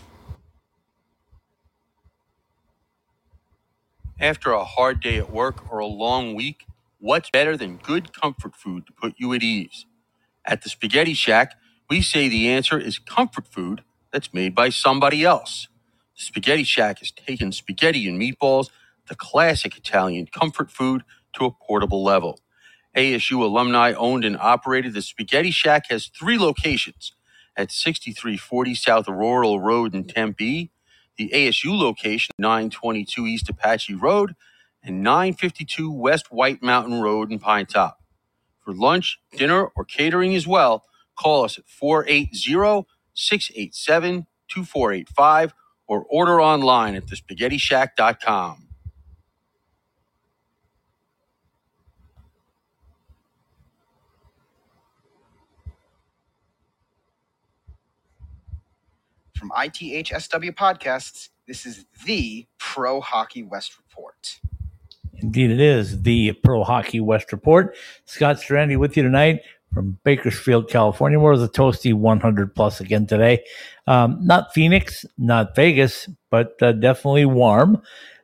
After 4.19 4.53
a 4.53 4.63
hard 4.63 5.01
day 5.01 5.17
at 5.17 5.31
work 5.31 5.71
or 5.71 5.79
a 5.79 5.87
long 5.87 6.35
week, 6.35 6.65
what's 6.99 7.29
better 7.29 7.57
than 7.57 7.77
good 7.77 8.13
comfort 8.13 8.55
food 8.55 8.87
to 8.87 8.93
put 8.93 9.15
you 9.17 9.33
at 9.33 9.43
ease? 9.43 9.85
At 10.45 10.63
the 10.63 10.69
Spaghetti 10.69 11.13
Shack, 11.13 11.53
we 11.89 12.01
say 12.01 12.29
the 12.29 12.49
answer 12.49 12.79
is 12.79 12.99
comfort 12.99 13.47
food 13.47 13.83
that's 14.13 14.33
made 14.33 14.55
by 14.55 14.69
somebody 14.69 15.25
else. 15.25 15.67
Spaghetti 16.15 16.63
Shack 16.63 16.99
has 16.99 17.11
taken 17.11 17.51
spaghetti 17.53 18.07
and 18.09 18.21
meatballs, 18.21 18.69
the 19.09 19.15
classic 19.15 19.77
Italian 19.77 20.27
comfort 20.27 20.71
food, 20.71 21.03
to 21.35 21.45
a 21.45 21.51
portable 21.51 22.03
level. 22.03 22.39
ASU 22.95 23.41
alumni 23.41 23.93
owned 23.93 24.25
and 24.25 24.37
operated, 24.37 24.93
the 24.93 25.01
Spaghetti 25.01 25.51
Shack 25.51 25.85
has 25.89 26.07
three 26.07 26.37
locations 26.37 27.13
at 27.57 27.71
6340 27.71 28.75
South 28.75 29.07
Rural 29.09 29.61
Road 29.61 29.95
in 29.95 30.05
Tempe, 30.05 30.71
the 31.17 31.29
ASU 31.33 31.77
location, 31.77 32.33
922 32.39 33.27
East 33.27 33.49
Apache 33.49 33.95
Road, 33.95 34.35
and 34.83 35.03
952 35.03 35.91
West 35.91 36.31
White 36.31 36.63
Mountain 36.63 37.01
Road 37.01 37.31
in 37.31 37.39
Pinetop. 37.39 37.93
For 38.61 38.73
lunch, 38.73 39.19
dinner, 39.37 39.67
or 39.75 39.85
catering 39.85 40.35
as 40.35 40.47
well, 40.47 40.85
call 41.17 41.45
us 41.45 41.57
at 41.57 41.67
480 41.67 42.87
687 43.15 44.27
2485 44.49 45.53
or 45.87 46.05
order 46.09 46.41
online 46.41 46.95
at 46.95 47.05
thespaghettishack.com. 47.05 48.67
From 59.35 59.49
ITHSW 59.51 60.55
Podcasts, 60.55 61.29
this 61.47 61.65
is 61.65 61.85
the 62.05 62.47
Pro 62.57 62.99
Hockey 63.01 63.43
West 63.43 63.77
Report. 63.77 64.39
Indeed, 65.21 65.51
it 65.51 65.59
is 65.59 66.01
the 66.01 66.33
Pro 66.43 66.63
Hockey 66.63 66.99
West 66.99 67.31
Report. 67.31 67.75
Scott 68.05 68.37
Strandy 68.37 68.77
with 68.77 68.97
you 68.97 69.03
tonight 69.03 69.41
from 69.73 69.97
Bakersfield, 70.03 70.69
California. 70.69 71.19
Where 71.19 71.31
was 71.31 71.43
a 71.43 71.49
toasty 71.49 71.93
100 71.93 72.55
plus 72.55 72.79
again 72.79 73.05
today? 73.05 73.43
Um, 73.87 74.19
not 74.21 74.53
Phoenix, 74.53 75.05
not 75.17 75.55
Vegas, 75.55 76.09
but 76.29 76.61
uh, 76.61 76.71
definitely 76.71 77.25
warm. 77.25 77.81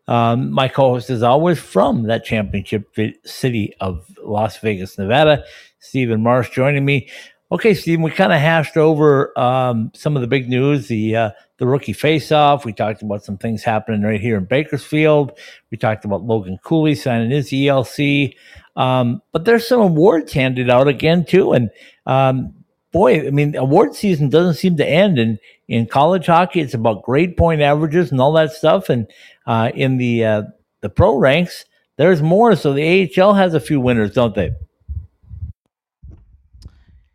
Um, 0.08 0.52
my 0.52 0.68
co-host 0.68 1.10
is 1.10 1.24
always 1.24 1.60
from 1.60 2.04
that 2.04 2.26
championship 2.26 2.96
city 3.26 3.74
of 3.80 4.06
Las 4.24 4.58
Vegas, 4.58 4.98
Nevada. 4.98 5.44
Steven 5.80 6.22
Marsh 6.22 6.50
joining 6.50 6.86
me. 6.86 7.10
Okay, 7.52 7.74
Steven, 7.74 8.02
we 8.02 8.12
kind 8.12 8.32
of 8.32 8.40
hashed 8.40 8.78
over 8.78 9.38
um, 9.38 9.92
some 9.94 10.16
of 10.16 10.22
the 10.22 10.28
big 10.28 10.48
news, 10.48 10.88
the 10.88 11.16
uh, 11.16 11.32
the 11.58 11.68
rookie 11.68 11.92
face-off. 11.92 12.64
We 12.64 12.72
talked 12.72 13.02
about 13.02 13.26
some 13.26 13.38
things 13.38 13.62
happening 13.62 14.04
right 14.04 14.22
here 14.22 14.38
in 14.38 14.46
Bakersfield. 14.46 15.38
We 15.70 15.78
talked 15.78 16.06
about 16.06 16.24
Logan 16.24 16.60
Cooley 16.64 16.96
signing 16.96 17.30
his 17.30 17.50
ELC. 17.50 18.36
Um, 18.76 19.22
but 19.32 19.46
there's 19.46 19.68
some 19.68 19.82
awards 19.82 20.34
handed 20.34 20.70
out 20.70 20.88
again 20.88 21.26
too, 21.26 21.54
and 21.54 21.70
um, 22.06 22.54
boy, 22.92 23.26
I 23.28 23.32
mean, 23.32 23.56
award 23.56 23.96
season 23.96 24.30
doesn't 24.30 24.56
seem 24.56 24.78
to 24.78 24.88
end. 24.88 25.18
And 25.18 25.40
in 25.68 25.88
college 25.88 26.26
hockey, 26.26 26.62
it's 26.62 26.74
about 26.74 27.04
grade 27.04 27.38
point 27.38 27.62
averages 27.62 28.12
and 28.12 28.20
all 28.22 28.34
that 28.34 28.52
stuff. 28.52 28.90
And 28.90 29.08
uh, 29.48 29.72
in 29.74 29.98
the 29.98 30.26
uh, 30.26 30.44
the 30.82 30.90
pro 30.90 31.16
ranks, 31.16 31.66
there's 31.98 32.22
more. 32.22 32.56
So 32.56 32.74
the 32.74 33.12
AHL 33.18 33.34
has 33.34 33.54
a 33.54 33.60
few 33.60 33.80
winners, 33.80 34.14
don't 34.14 34.36
they? 34.36 34.52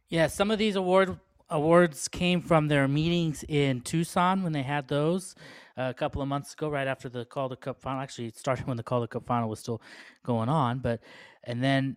Yeah, 0.09 0.29
some 0.29 0.51
of 0.51 0.59
these 0.59 0.77
award 0.77 1.19
awards 1.49 2.09
came 2.09 2.41
from 2.41 2.69
their 2.69 2.89
meetings 2.89 3.45
in 3.49 3.81
Tucson 3.81 4.43
when 4.43 4.53
they 4.53 4.63
had 4.63 4.89
those 4.89 5.37
uh, 5.77 5.89
a 5.91 5.95
couple 5.95 6.23
of 6.23 6.29
months 6.29 6.55
ago, 6.55 6.69
right 6.69 6.89
after 6.89 7.09
the 7.09 7.25
Calder 7.25 7.57
Cup 7.57 7.81
final. 7.81 8.01
Actually, 8.01 8.29
it 8.29 8.39
started 8.39 8.67
when 8.67 8.77
the 8.77 8.83
Calder 8.83 9.07
Cup 9.07 9.27
final 9.27 9.49
was 9.49 9.61
still 9.61 9.81
going 10.25 10.49
on, 10.49 10.79
but 10.79 11.01
and 11.47 11.63
then 11.63 11.97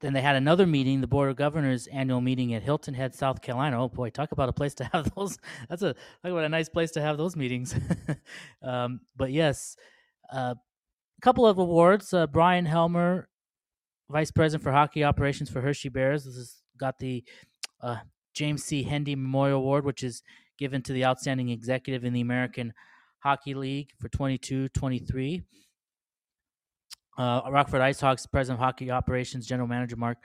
then 0.00 0.12
they 0.12 0.20
had 0.20 0.34
another 0.34 0.66
meeting, 0.66 1.00
the 1.00 1.06
Board 1.06 1.30
of 1.30 1.36
Governors 1.36 1.86
annual 1.86 2.20
meeting 2.20 2.54
at 2.54 2.62
Hilton 2.64 2.92
Head, 2.92 3.14
South 3.14 3.40
Carolina. 3.40 3.80
Oh 3.80 3.88
boy, 3.88 4.10
talk 4.10 4.32
about 4.32 4.48
a 4.48 4.52
place 4.52 4.74
to 4.74 4.84
have 4.92 5.14
those. 5.16 5.38
That's 5.68 5.82
a 5.82 5.94
talk 5.94 6.32
about 6.32 6.44
a 6.44 6.48
nice 6.48 6.68
place 6.68 6.90
to 6.92 7.00
have 7.00 7.16
those 7.16 7.36
meetings. 7.36 7.74
um, 8.62 9.00
but 9.16 9.30
yes, 9.30 9.76
uh, 10.32 10.54
a 10.56 11.20
couple 11.22 11.46
of 11.46 11.58
awards. 11.58 12.12
Uh, 12.12 12.26
Bryan 12.26 12.66
Helmer, 12.66 13.28
Vice 14.10 14.32
President 14.32 14.64
for 14.64 14.72
Hockey 14.72 15.04
Operations 15.04 15.48
for 15.48 15.60
Hershey 15.60 15.88
Bears. 15.88 16.24
This 16.24 16.34
is 16.34 16.62
got 16.78 16.98
the 16.98 17.24
uh, 17.80 17.98
James 18.34 18.64
C. 18.64 18.82
Hendy 18.82 19.14
Memorial 19.14 19.60
Award, 19.60 19.84
which 19.84 20.02
is 20.02 20.22
given 20.58 20.82
to 20.82 20.92
the 20.92 21.04
outstanding 21.04 21.48
executive 21.48 22.04
in 22.04 22.12
the 22.12 22.20
American 22.20 22.72
Hockey 23.20 23.54
League 23.54 23.90
for 24.00 24.08
22 24.08 24.68
23. 24.70 25.42
Uh, 27.18 27.42
Rockford 27.50 27.80
IceHogs 27.80 28.30
President 28.30 28.58
of 28.58 28.64
Hockey 28.64 28.90
Operations 28.90 29.46
General 29.46 29.68
Manager 29.68 29.96
Mark 29.96 30.18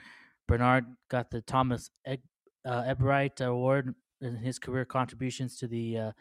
Bernard 0.46 0.86
got 1.10 1.30
the 1.30 1.42
Thomas 1.42 1.90
Eg- 2.06 2.22
uh, 2.64 2.84
Ebright 2.84 3.40
Award 3.40 3.94
in 4.20 4.36
his 4.36 4.58
career 4.58 4.84
contributions 4.84 5.58
to 5.58 5.66
the 5.66 5.98
uh, 5.98 6.12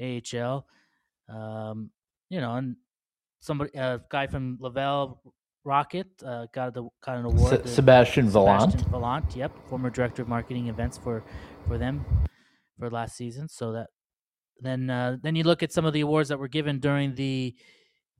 AHL. 0.00 0.66
Um, 1.28 1.90
you 2.30 2.40
know, 2.40 2.54
and 2.54 2.76
somebody, 3.40 3.70
a 3.74 3.82
uh, 3.82 3.98
guy 4.10 4.26
from 4.26 4.58
Laval 4.60 5.20
Rocket 5.64 6.08
uh, 6.24 6.46
got 6.52 6.74
the 6.74 6.88
got 7.04 7.16
an 7.18 7.24
award. 7.26 7.64
Se- 7.66 7.74
Sebastian 7.74 8.28
Vallant. 8.28 8.72
Sebastian 8.72 8.90
Vallant, 8.90 9.36
yep, 9.36 9.52
former 9.68 9.90
director 9.90 10.22
of 10.22 10.28
marketing 10.28 10.68
events 10.68 10.98
for 10.98 11.22
for 11.66 11.78
them 11.78 12.04
for 12.78 12.90
last 12.90 13.16
season. 13.16 13.48
So 13.48 13.72
that 13.72 13.88
then 14.60 14.90
uh, 14.90 15.16
then 15.22 15.36
you 15.36 15.44
look 15.44 15.62
at 15.62 15.72
some 15.72 15.84
of 15.84 15.92
the 15.92 16.00
awards 16.00 16.28
that 16.30 16.38
were 16.38 16.48
given 16.48 16.80
during 16.80 17.14
the 17.14 17.54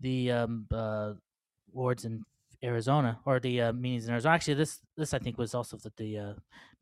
the 0.00 0.30
um, 0.30 0.66
uh, 0.72 1.14
awards 1.74 2.04
in 2.04 2.24
Arizona 2.62 3.20
or 3.24 3.38
the 3.40 3.60
uh, 3.60 3.72
meetings 3.72 4.06
in 4.06 4.12
Arizona. 4.12 4.34
Actually, 4.34 4.54
this 4.54 4.80
this 4.96 5.14
I 5.14 5.18
think 5.18 5.38
was 5.38 5.54
also 5.54 5.76
the, 5.76 5.92
the 5.96 6.18
uh, 6.18 6.32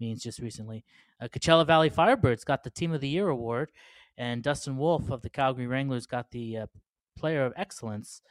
meetings 0.00 0.22
just 0.22 0.38
recently. 0.38 0.84
uh, 1.20 1.28
Coachella 1.28 1.66
Valley 1.66 1.90
Firebirds 1.90 2.44
got 2.44 2.64
the 2.64 2.70
Team 2.70 2.92
of 2.92 3.00
the 3.00 3.08
Year 3.08 3.28
award, 3.28 3.70
and 4.16 4.42
Dustin 4.42 4.76
Wolf 4.76 5.10
of 5.10 5.22
the 5.22 5.30
Calgary 5.30 5.66
Wranglers 5.66 6.06
got 6.06 6.30
the 6.30 6.58
uh, 6.58 6.66
Player 7.18 7.44
of 7.44 7.52
Excellence 7.56 8.22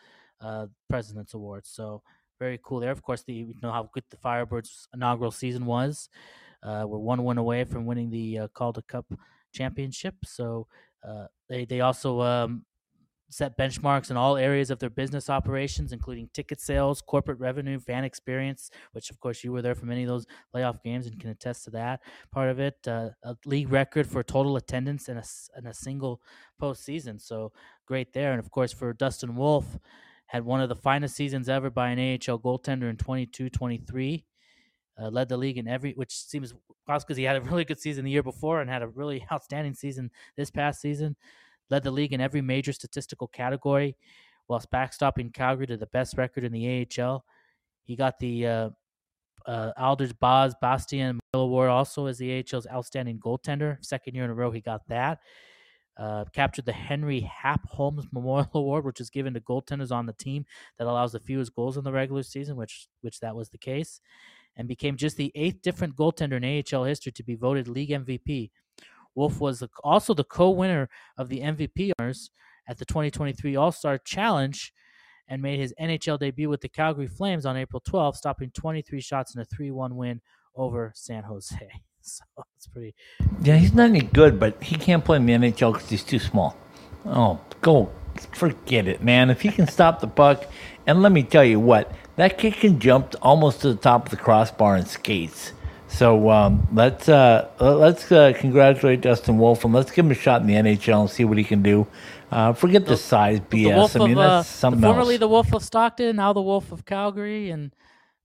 uh, 0.41 0.67
President's 0.89 1.33
Award. 1.33 1.65
So 1.65 2.01
very 2.39 2.59
cool 2.63 2.79
there. 2.79 2.91
Of 2.91 3.01
course, 3.01 3.23
the, 3.23 3.33
you 3.33 3.53
know 3.61 3.71
how 3.71 3.89
good 3.93 4.03
the 4.09 4.17
Firebirds' 4.17 4.87
inaugural 4.93 5.31
season 5.31 5.65
was. 5.65 6.09
Uh, 6.63 6.85
we're 6.87 6.97
one 6.97 7.23
win 7.23 7.37
away 7.37 7.63
from 7.63 7.85
winning 7.85 8.09
the 8.09 8.49
Calder 8.53 8.81
Cup 8.81 9.05
championship. 9.53 10.15
So 10.25 10.67
they 11.47 11.65
they 11.65 11.81
also 11.81 12.21
um, 12.21 12.65
set 13.29 13.57
benchmarks 13.57 14.11
in 14.11 14.17
all 14.17 14.37
areas 14.37 14.69
of 14.69 14.79
their 14.79 14.89
business 14.89 15.29
operations, 15.29 15.91
including 15.91 16.29
ticket 16.33 16.61
sales, 16.61 17.01
corporate 17.01 17.39
revenue, 17.39 17.79
fan 17.79 18.03
experience, 18.03 18.69
which 18.91 19.09
of 19.09 19.19
course 19.19 19.43
you 19.43 19.51
were 19.51 19.61
there 19.61 19.75
for 19.75 19.85
many 19.85 20.03
of 20.03 20.09
those 20.09 20.25
playoff 20.53 20.81
games 20.83 21.07
and 21.07 21.19
can 21.19 21.29
attest 21.29 21.63
to 21.65 21.71
that 21.71 22.01
part 22.31 22.49
of 22.49 22.59
it. 22.59 22.75
Uh, 22.87 23.09
a 23.23 23.35
league 23.45 23.71
record 23.71 24.07
for 24.07 24.23
total 24.23 24.55
attendance 24.55 25.09
in 25.09 25.17
a, 25.17 25.23
in 25.57 25.65
a 25.65 25.73
single 25.73 26.21
postseason. 26.61 27.19
So 27.21 27.51
great 27.85 28.13
there. 28.13 28.31
And 28.31 28.39
of 28.39 28.51
course, 28.51 28.71
for 28.71 28.93
Dustin 28.93 29.35
Wolf, 29.35 29.77
had 30.27 30.43
one 30.43 30.61
of 30.61 30.69
the 30.69 30.75
finest 30.75 31.15
seasons 31.15 31.47
ever 31.49 31.69
by 31.69 31.89
an 31.89 31.99
AHL 31.99 32.39
goaltender 32.39 32.89
in 32.89 32.97
22 32.97 33.49
23. 33.49 34.25
Uh, 34.97 35.09
led 35.09 35.27
the 35.27 35.35
league 35.35 35.57
in 35.57 35.67
every, 35.67 35.91
which 35.93 36.13
seems 36.13 36.53
because 36.87 37.17
he 37.17 37.23
had 37.23 37.35
a 37.35 37.41
really 37.41 37.65
good 37.65 37.79
season 37.79 38.05
the 38.05 38.11
year 38.11 38.23
before 38.23 38.61
and 38.61 38.69
had 38.69 38.81
a 38.81 38.87
really 38.87 39.25
outstanding 39.31 39.73
season 39.73 40.09
this 40.37 40.49
past 40.49 40.79
season 40.81 41.15
led 41.69 41.83
the 41.83 41.91
league 41.91 42.13
in 42.13 42.21
every 42.21 42.41
major 42.41 42.73
statistical 42.73 43.27
category, 43.27 43.95
whilst 44.47 44.71
backstopping 44.71 45.33
Calgary 45.33 45.67
to 45.67 45.77
the 45.77 45.87
best 45.87 46.17
record 46.17 46.43
in 46.43 46.51
the 46.51 46.87
AHL. 46.99 47.25
He 47.83 47.95
got 47.95 48.19
the 48.19 48.47
uh, 48.47 48.69
uh, 49.45 49.71
Aldege 49.77 50.17
Baz 50.19 50.55
Bastien 50.61 51.19
Award 51.33 51.69
also 51.69 52.07
as 52.07 52.17
the 52.17 52.39
AHL's 52.39 52.67
outstanding 52.71 53.19
goaltender. 53.19 53.83
Second 53.83 54.15
year 54.15 54.25
in 54.25 54.31
a 54.31 54.33
row, 54.33 54.51
he 54.51 54.61
got 54.61 54.87
that. 54.87 55.19
Uh, 55.97 56.25
captured 56.33 56.65
the 56.65 56.73
Henry 56.73 57.21
Hap 57.21 57.65
Holmes 57.69 58.05
Memorial 58.11 58.49
Award, 58.53 58.83
which 58.83 58.99
is 58.99 59.09
given 59.09 59.33
to 59.33 59.39
goaltenders 59.39 59.93
on 59.93 60.05
the 60.05 60.13
team 60.13 60.45
that 60.77 60.87
allows 60.87 61.13
the 61.13 61.21
fewest 61.21 61.55
goals 61.55 61.77
in 61.77 61.85
the 61.85 61.91
regular 61.91 62.23
season, 62.23 62.57
which 62.57 62.89
which 62.99 63.21
that 63.21 63.35
was 63.35 63.49
the 63.49 63.57
case, 63.57 64.01
and 64.57 64.67
became 64.67 64.97
just 64.97 65.15
the 65.15 65.31
eighth 65.35 65.61
different 65.61 65.95
goaltender 65.95 66.33
in 66.33 66.75
AHL 66.77 66.83
history 66.83 67.13
to 67.13 67.23
be 67.23 67.35
voted 67.35 67.69
league 67.69 67.91
MVP. 67.91 68.51
Wolf 69.15 69.39
was 69.39 69.59
the, 69.59 69.69
also 69.83 70.13
the 70.13 70.23
co-winner 70.23 70.89
of 71.17 71.29
the 71.29 71.39
MVP 71.39 71.91
honors 71.99 72.31
at 72.67 72.77
the 72.77 72.85
2023 72.85 73.55
All-Star 73.55 73.97
Challenge 73.97 74.73
and 75.27 75.41
made 75.41 75.59
his 75.59 75.73
NHL 75.79 76.19
debut 76.19 76.49
with 76.49 76.61
the 76.61 76.69
Calgary 76.69 77.07
Flames 77.07 77.45
on 77.45 77.57
April 77.57 77.81
12, 77.85 78.15
stopping 78.15 78.51
23 78.51 79.01
shots 79.01 79.35
in 79.35 79.41
a 79.41 79.45
3-1 79.45 79.93
win 79.93 80.21
over 80.55 80.91
San 80.95 81.23
Jose. 81.23 81.55
So 82.07 82.23
it's 82.55 82.67
pretty. 82.67 82.93
Yeah, 83.41 83.57
he's 83.57 83.73
not 83.73 83.89
any 83.89 84.01
good, 84.01 84.39
but 84.39 84.61
he 84.61 84.75
can't 84.75 85.03
play 85.03 85.17
in 85.17 85.25
the 85.25 85.33
NHL 85.33 85.73
because 85.73 85.89
he's 85.89 86.03
too 86.03 86.19
small. 86.19 86.55
Oh, 87.03 87.39
go 87.61 87.89
forget 88.33 88.87
it, 88.87 89.03
man. 89.03 89.31
If 89.31 89.41
he 89.41 89.49
can 89.49 89.67
stop 89.67 89.99
the 89.99 90.07
puck, 90.07 90.45
and 90.85 91.01
let 91.01 91.11
me 91.11 91.23
tell 91.23 91.43
you 91.43 91.59
what, 91.59 91.91
that 92.15 92.37
kid 92.37 92.53
can 92.53 92.79
jump 92.79 93.15
almost 93.21 93.61
to 93.61 93.69
the 93.69 93.79
top 93.79 94.05
of 94.05 94.11
the 94.11 94.17
crossbar 94.17 94.75
and 94.75 94.87
skates. 94.87 95.51
So 95.95 96.29
um, 96.29 96.67
let's 96.73 97.07
uh, 97.07 97.49
let's 97.57 98.11
uh, 98.11 98.33
congratulate 98.35 98.99
Dustin 98.99 99.37
Wolf 99.37 99.63
and 99.63 99.73
let's 99.73 99.91
give 99.91 100.05
him 100.05 100.11
a 100.11 100.15
shot 100.15 100.41
in 100.41 100.47
the 100.47 100.55
NHL 100.55 100.99
and 100.99 101.09
see 101.09 101.23
what 101.23 101.37
he 101.37 101.45
can 101.45 101.61
do. 101.61 101.87
Uh, 102.29 102.51
forget 102.51 102.85
the 102.85 102.97
size 102.97 103.39
BS. 103.39 103.73
Wolf 103.73 103.95
I 103.95 103.99
mean, 103.99 104.11
of, 104.11 104.17
uh, 104.17 104.27
that's 104.37 104.49
something 104.49 104.81
the, 104.81 104.87
formerly 104.87 105.13
else. 105.13 105.19
the 105.21 105.27
Wolf 105.29 105.53
of 105.53 105.63
Stockton, 105.63 106.17
now 106.17 106.33
the 106.33 106.41
Wolf 106.41 106.73
of 106.73 106.83
Calgary, 106.83 107.49
and, 107.49 107.71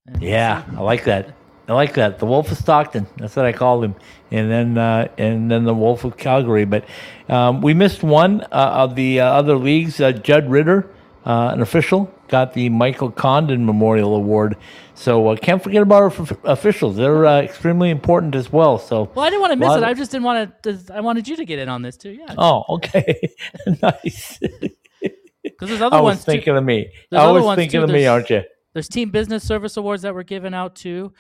and 0.04 0.20
Yeah, 0.20 0.64
I 0.76 0.80
like 0.80 1.04
that. 1.04 1.32
I 1.68 1.74
like 1.74 1.94
that. 1.94 2.18
The 2.18 2.26
Wolf 2.26 2.50
of 2.50 2.58
Stockton. 2.58 3.06
That's 3.16 3.36
what 3.36 3.44
I 3.44 3.52
called 3.52 3.84
him. 3.84 3.94
And 4.32 4.50
then 4.50 4.76
uh, 4.76 5.06
and 5.16 5.48
then 5.48 5.62
the 5.62 5.74
Wolf 5.74 6.02
of 6.02 6.16
Calgary. 6.16 6.64
But 6.64 6.86
um, 7.28 7.60
we 7.60 7.72
missed 7.72 8.02
one 8.02 8.40
uh, 8.50 8.82
of 8.82 8.96
the 8.96 9.20
uh, 9.20 9.26
other 9.26 9.54
leagues. 9.54 10.00
Uh, 10.00 10.10
Judd 10.10 10.50
Ritter, 10.50 10.90
uh, 11.26 11.50
an 11.52 11.60
official, 11.60 12.12
got 12.28 12.54
the 12.54 12.68
Michael 12.70 13.10
Condon 13.10 13.66
Memorial 13.66 14.14
Award. 14.14 14.56
So 14.94 15.28
uh, 15.28 15.36
can't 15.36 15.62
forget 15.62 15.82
about 15.82 16.02
our 16.02 16.06
f- 16.10 16.32
officials. 16.44 16.96
They're 16.96 17.26
uh, 17.26 17.40
extremely 17.42 17.90
important 17.90 18.34
as 18.34 18.52
well. 18.52 18.78
So 18.78 19.10
Well, 19.14 19.24
I 19.26 19.30
didn't 19.30 19.40
want 19.42 19.52
to 19.52 19.56
miss 19.58 19.70
it. 19.72 19.78
of- 19.78 19.82
I 19.84 19.94
just 19.94 20.10
didn't 20.10 20.24
want 20.24 20.62
to. 20.62 20.78
I 20.94 21.00
wanted 21.00 21.28
you 21.28 21.36
to 21.36 21.44
get 21.44 21.58
in 21.58 21.68
on 21.68 21.82
this 21.82 21.96
too. 21.96 22.10
Yeah, 22.10 22.34
oh, 22.38 22.64
okay, 22.76 23.20
nice. 23.82 24.38
because 25.42 25.68
there's 25.68 25.80
other 25.82 25.96
I 25.96 26.00
was 26.00 26.16
ones 26.16 26.24
too. 26.24 26.32
thinking 26.32 26.56
of 26.56 26.64
me. 26.64 26.90
There's 27.10 27.22
I 27.22 27.30
was 27.30 27.56
thinking 27.56 27.80
too. 27.80 27.84
of 27.84 27.90
me, 27.90 28.06
aren't 28.06 28.30
you? 28.30 28.42
There's 28.72 28.88
team 28.88 29.10
business 29.10 29.46
service 29.46 29.76
awards 29.76 30.02
that 30.02 30.14
were 30.14 30.22
given 30.24 30.54
out 30.54 30.74
too. 30.76 31.12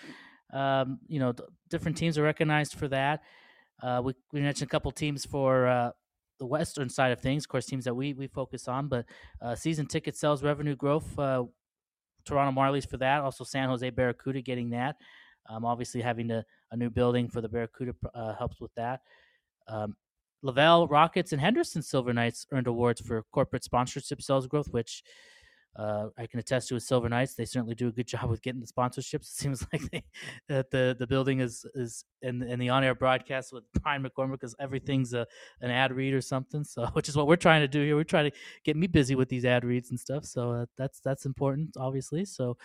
Um, 0.52 0.98
you 1.08 1.18
know, 1.20 1.34
different 1.68 1.96
teams 1.96 2.16
are 2.18 2.22
recognized 2.22 2.74
for 2.74 2.88
that. 2.88 3.22
Uh, 3.82 4.02
we 4.04 4.14
we 4.32 4.40
mentioned 4.40 4.68
a 4.68 4.70
couple 4.70 4.90
teams 4.92 5.24
for 5.24 5.66
uh, 5.66 5.90
the 6.40 6.46
western 6.46 6.88
side 6.88 7.12
of 7.12 7.20
things, 7.20 7.44
of 7.44 7.48
course, 7.48 7.66
teams 7.66 7.84
that 7.84 7.94
we 7.94 8.14
we 8.14 8.26
focus 8.26 8.66
on. 8.66 8.88
But 8.88 9.04
uh, 9.40 9.54
season 9.54 9.86
ticket 9.86 10.16
sales 10.16 10.42
revenue 10.42 10.74
growth, 10.74 11.16
uh, 11.16 11.44
Toronto 12.24 12.58
Marlies 12.60 12.88
for 12.88 12.96
that. 12.96 13.20
Also, 13.20 13.44
San 13.44 13.68
Jose 13.68 13.88
Barracuda 13.90 14.40
getting 14.40 14.70
that. 14.70 14.96
Um, 15.48 15.64
obviously, 15.64 16.00
having 16.00 16.30
a, 16.32 16.44
a 16.72 16.76
new 16.76 16.90
building 16.90 17.28
for 17.28 17.40
the 17.40 17.48
Barracuda 17.48 17.94
uh, 18.14 18.34
helps 18.34 18.60
with 18.60 18.74
that. 18.74 19.02
Um, 19.68 19.94
Laval 20.42 20.88
Rockets 20.88 21.32
and 21.32 21.40
Henderson 21.40 21.82
Silver 21.82 22.12
Knights 22.12 22.46
earned 22.50 22.66
awards 22.66 23.00
for 23.00 23.22
corporate 23.30 23.62
sponsorship 23.62 24.22
sales 24.22 24.46
growth, 24.46 24.68
which 24.70 25.02
uh, 25.76 26.08
I 26.18 26.26
can 26.26 26.40
attest 26.40 26.68
to 26.68 26.74
with 26.74 26.82
Silver 26.82 27.08
Knights. 27.08 27.34
They 27.34 27.44
certainly 27.44 27.74
do 27.74 27.88
a 27.88 27.92
good 27.92 28.06
job 28.08 28.28
with 28.28 28.42
getting 28.42 28.60
the 28.60 28.66
sponsorships. 28.66 29.22
It 29.22 29.26
seems 29.26 29.66
like 29.72 29.82
they, 29.90 30.04
that 30.48 30.70
the 30.70 30.96
the 30.98 31.06
building 31.06 31.40
is 31.40 31.64
is 31.74 32.04
and 32.22 32.42
and 32.42 32.60
the 32.60 32.68
on 32.68 32.82
air 32.84 32.94
broadcast 32.94 33.52
with 33.52 33.64
Brian 33.82 34.02
McCormick 34.02 34.32
because 34.32 34.54
everything's 34.58 35.14
a 35.14 35.26
an 35.60 35.70
ad 35.70 35.92
read 35.92 36.12
or 36.12 36.20
something. 36.20 36.64
So 36.64 36.86
which 36.92 37.08
is 37.08 37.16
what 37.16 37.26
we're 37.26 37.36
trying 37.36 37.60
to 37.60 37.68
do 37.68 37.82
here. 37.82 37.96
We're 37.96 38.04
trying 38.04 38.30
to 38.30 38.36
get 38.64 38.76
me 38.76 38.86
busy 38.86 39.14
with 39.14 39.28
these 39.28 39.44
ad 39.44 39.64
reads 39.64 39.90
and 39.90 40.00
stuff. 40.00 40.24
So 40.24 40.52
uh, 40.52 40.66
that's 40.76 41.00
that's 41.00 41.24
important, 41.24 41.76
obviously. 41.78 42.24
So 42.24 42.56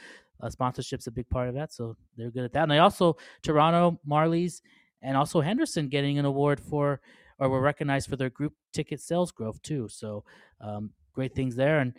uh, 0.42 0.50
sponsorship's 0.50 1.08
a 1.08 1.12
big 1.12 1.30
part 1.30 1.48
of 1.48 1.56
that. 1.56 1.74
So 1.74 1.96
they're 2.18 2.32
good 2.32 2.44
at 2.44 2.54
that. 2.54 2.64
And 2.64 2.72
they 2.72 2.80
also 2.80 3.18
Toronto 3.44 4.00
Marlies 4.08 4.62
and 5.02 5.16
also 5.16 5.42
Henderson 5.42 5.90
getting 5.90 6.18
an 6.18 6.26
award 6.26 6.60
for 6.60 7.02
or 7.38 7.50
were 7.50 7.62
recognized 7.62 8.10
for 8.10 8.16
their 8.16 8.30
group 8.30 8.54
ticket 8.74 9.00
sales 9.00 9.32
growth 9.32 9.62
too. 9.62 9.88
So 9.90 10.24
um, 10.62 10.92
great 11.14 11.36
things 11.36 11.56
there 11.56 11.80
and 11.80 11.94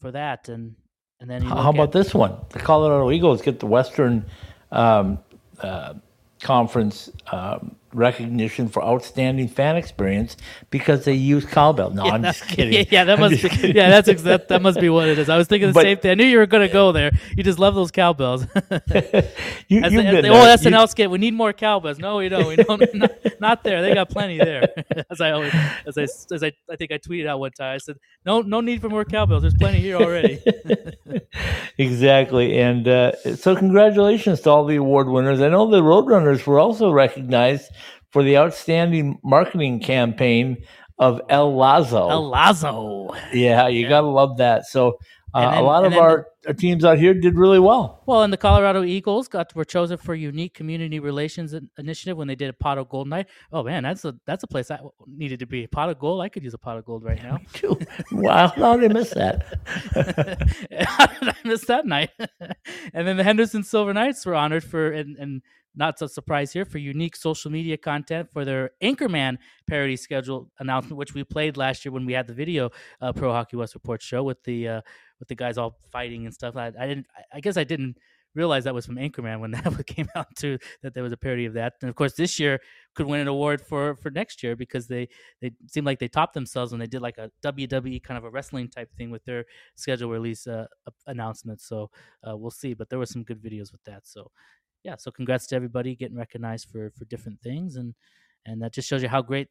for 0.00 0.10
that 0.12 0.48
and 0.48 0.74
and 1.20 1.30
then 1.30 1.42
you 1.42 1.48
How 1.48 1.56
how 1.56 1.70
about 1.70 1.84
at- 1.84 1.92
this 1.92 2.14
one? 2.14 2.36
The 2.50 2.58
Colorado 2.58 3.10
Eagles 3.10 3.40
get 3.40 3.60
the 3.60 3.66
Western 3.66 4.26
um, 4.72 5.18
uh, 5.60 5.94
Conference 6.42 7.10
um, 7.32 7.76
recognition 7.94 8.68
for 8.68 8.84
outstanding 8.84 9.48
fan 9.48 9.76
experience 9.76 10.36
because 10.70 11.04
they 11.04 11.14
use 11.14 11.44
cowbell. 11.44 11.90
No, 11.90 12.02
I'm 12.12 12.22
just 12.22 12.42
kidding. 12.48 12.72
Yeah, 12.72 12.84
yeah, 12.90 13.04
that 13.04 13.18
must 13.18 13.42
be. 13.42 13.68
Yeah, 13.72 13.90
that's 13.90 14.08
ex- 14.08 14.22
that, 14.22 14.48
that 14.48 14.60
must 14.62 14.80
be 14.80 14.88
what 14.88 15.08
it 15.08 15.18
is. 15.18 15.28
I 15.28 15.36
was 15.38 15.46
thinking 15.48 15.68
the 15.68 15.74
But- 15.74 15.82
same 15.84 15.98
thing. 15.98 16.10
I 16.10 16.14
knew 16.14 16.24
you 16.26 16.38
were 16.38 16.46
going 16.46 16.66
to 16.66 16.72
go 16.72 16.92
there. 16.92 17.12
You 17.36 17.42
just 17.44 17.58
love 17.58 17.74
those 17.74 17.90
cowbells. 17.90 18.46
You, 19.68 19.78
As 19.82 19.84
as 19.86 19.92
been 19.94 20.14
the 20.14 20.22
there. 20.22 20.32
old 20.32 20.42
You- 20.44 20.70
SNL 20.70 20.88
skit, 20.88 21.10
we 21.10 21.18
need 21.18 21.32
more 21.34 21.52
cowbells. 21.52 21.98
No, 21.98 22.16
we 22.18 22.28
don't. 22.28 22.46
We 22.46 22.56
don't. 22.56 22.94
not, 22.94 23.10
not 23.40 23.64
there. 23.64 23.80
They 23.80 23.94
got 23.94 24.10
plenty 24.10 24.36
there. 24.38 24.68
as 25.10 25.20
I 25.20 25.30
always, 25.30 25.52
as 25.86 25.96
I, 25.96 26.02
as 26.02 26.42
I, 26.44 26.52
I 26.70 26.76
think 26.76 26.92
I 26.92 26.98
tweeted 26.98 27.26
out 27.26 27.40
one 27.40 27.52
time. 27.52 27.74
I 27.74 27.78
said, 27.78 27.96
no, 28.26 28.42
no 28.42 28.60
need 28.60 28.80
for 28.82 28.88
more 28.90 29.04
cowbells. 29.04 29.42
There's 29.42 29.54
plenty 29.54 29.80
here 29.80 29.96
already. 29.96 30.42
exactly. 31.78 32.58
And 32.60 32.86
uh, 32.86 33.12
so, 33.36 33.56
congratulations 33.56 34.40
to 34.42 34.50
all 34.50 34.64
the 34.64 34.76
award 34.76 35.08
winners. 35.08 35.40
I 35.40 35.48
know 35.48 35.70
the 35.70 35.80
Roadrunners 35.82 36.46
were 36.46 36.58
also 36.58 36.90
recognized 36.92 37.70
for 38.14 38.22
the 38.22 38.38
outstanding 38.38 39.18
marketing 39.24 39.80
campaign 39.80 40.58
of 41.00 41.20
El 41.28 41.54
Lazo. 41.56 42.08
El 42.08 42.28
Lazo. 42.28 43.10
yeah, 43.32 43.66
you 43.66 43.88
gotta 43.88 44.06
love 44.06 44.36
that. 44.38 44.64
So, 44.66 44.98
uh, 45.34 45.50
then- 45.50 45.58
a 45.58 45.62
lot 45.62 45.84
of 45.84 45.94
our, 45.94 46.28
our 46.46 46.52
teams 46.54 46.84
out 46.84 46.96
here 46.96 47.12
did 47.12 47.34
really 47.36 47.58
well. 47.58 48.04
Well, 48.06 48.22
and 48.22 48.32
the 48.32 48.36
Colorado 48.36 48.84
Eagles 48.84 49.26
got 49.26 49.52
were 49.56 49.64
chosen 49.64 49.98
for 49.98 50.14
unique 50.14 50.54
community 50.54 51.00
relations 51.00 51.56
initiative 51.76 52.16
when 52.16 52.28
they 52.28 52.36
did 52.36 52.50
a 52.50 52.52
pot 52.52 52.78
of 52.78 52.88
gold 52.88 53.08
night. 53.08 53.26
Oh 53.52 53.64
man, 53.64 53.82
that's 53.82 54.04
a 54.04 54.14
that's 54.28 54.44
a 54.44 54.46
place 54.46 54.70
I 54.70 54.78
needed 55.08 55.40
to 55.40 55.46
be. 55.46 55.64
A 55.64 55.68
pot 55.68 55.88
of 55.90 55.98
gold. 55.98 56.22
I 56.22 56.28
could 56.28 56.44
use 56.44 56.54
a 56.54 56.58
pot 56.58 56.78
of 56.78 56.84
gold 56.84 57.02
right 57.02 57.20
now. 57.28 57.38
Wow, 58.12 58.46
how 58.54 58.76
did 58.76 58.92
I 58.92 58.94
miss 58.94 59.10
that? 59.10 59.58
How 60.86 61.06
did 61.06 61.28
I 61.30 61.34
miss 61.44 61.64
that 61.66 61.84
night? 61.86 62.10
and 62.94 63.08
then 63.08 63.16
the 63.16 63.24
Henderson 63.24 63.64
Silver 63.64 63.92
Knights 63.92 64.24
were 64.24 64.36
honored 64.36 64.62
for, 64.62 64.92
and, 64.92 65.16
and 65.16 65.42
not 65.76 65.98
so 65.98 66.06
surprise 66.06 66.52
here, 66.52 66.64
for 66.64 66.78
unique 66.78 67.16
social 67.16 67.50
media 67.50 67.76
content 67.76 68.30
for 68.32 68.44
their 68.44 68.70
Anchorman 68.82 69.38
parody 69.68 69.96
schedule 69.96 70.50
announcement, 70.58 70.96
which 70.96 71.14
we 71.14 71.24
played 71.24 71.56
last 71.56 71.84
year 71.84 71.92
when 71.92 72.06
we 72.06 72.12
had 72.12 72.26
the 72.26 72.34
video 72.34 72.70
uh, 73.00 73.12
Pro 73.12 73.32
Hockey 73.32 73.56
West 73.56 73.74
Report 73.74 74.02
show 74.02 74.22
with 74.22 74.42
the 74.44 74.68
uh, 74.68 74.80
with 75.18 75.28
the 75.28 75.34
guys 75.34 75.58
all 75.58 75.78
fighting 75.90 76.24
and 76.26 76.34
stuff. 76.34 76.56
I, 76.56 76.68
I 76.78 76.86
didn't. 76.86 77.06
I- 77.32 77.40
guess 77.40 77.56
I 77.56 77.64
didn't 77.64 77.98
realize 78.34 78.64
that 78.64 78.74
was 78.74 78.84
from 78.86 78.96
Anchorman 78.96 79.38
when 79.40 79.50
that 79.52 79.86
came 79.86 80.08
out 80.16 80.34
too. 80.36 80.58
That 80.82 80.94
there 80.94 81.02
was 81.02 81.12
a 81.12 81.16
parody 81.16 81.44
of 81.46 81.54
that. 81.54 81.74
And 81.82 81.88
of 81.88 81.94
course, 81.96 82.14
this 82.14 82.38
year 82.40 82.60
could 82.94 83.06
win 83.06 83.20
an 83.20 83.28
award 83.28 83.60
for 83.60 83.96
for 83.96 84.10
next 84.10 84.42
year 84.42 84.56
because 84.56 84.88
they 84.88 85.08
they 85.40 85.52
seemed 85.68 85.86
like 85.86 85.98
they 85.98 86.08
topped 86.08 86.34
themselves 86.34 86.72
when 86.72 86.80
they 86.80 86.86
did 86.86 87.02
like 87.02 87.18
a 87.18 87.30
WWE 87.42 88.00
kind 88.00 88.18
of 88.18 88.24
a 88.24 88.30
wrestling 88.30 88.68
type 88.68 88.90
thing 88.96 89.10
with 89.10 89.24
their 89.24 89.44
schedule 89.76 90.10
release 90.10 90.46
uh, 90.46 90.66
a- 90.86 90.92
announcements. 91.06 91.66
So 91.68 91.90
uh, 92.28 92.36
we'll 92.36 92.50
see. 92.50 92.74
But 92.74 92.88
there 92.90 92.98
were 92.98 93.06
some 93.06 93.24
good 93.24 93.42
videos 93.42 93.72
with 93.72 93.82
that. 93.84 94.06
So 94.06 94.30
yeah, 94.84 94.96
so 94.96 95.10
congrats 95.10 95.46
to 95.48 95.56
everybody 95.56 95.96
getting 95.96 96.16
recognized 96.16 96.68
for 96.70 96.90
for 96.90 97.06
different 97.06 97.40
things, 97.40 97.76
and 97.76 97.94
and 98.46 98.62
that 98.62 98.72
just 98.72 98.88
shows 98.88 99.02
you 99.02 99.08
how 99.08 99.22
great 99.22 99.48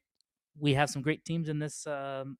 we 0.58 0.74
have 0.74 0.88
some 0.88 1.02
great 1.02 1.24
teams 1.24 1.48
in 1.48 1.58
this. 1.58 1.86
Um, 1.86 2.38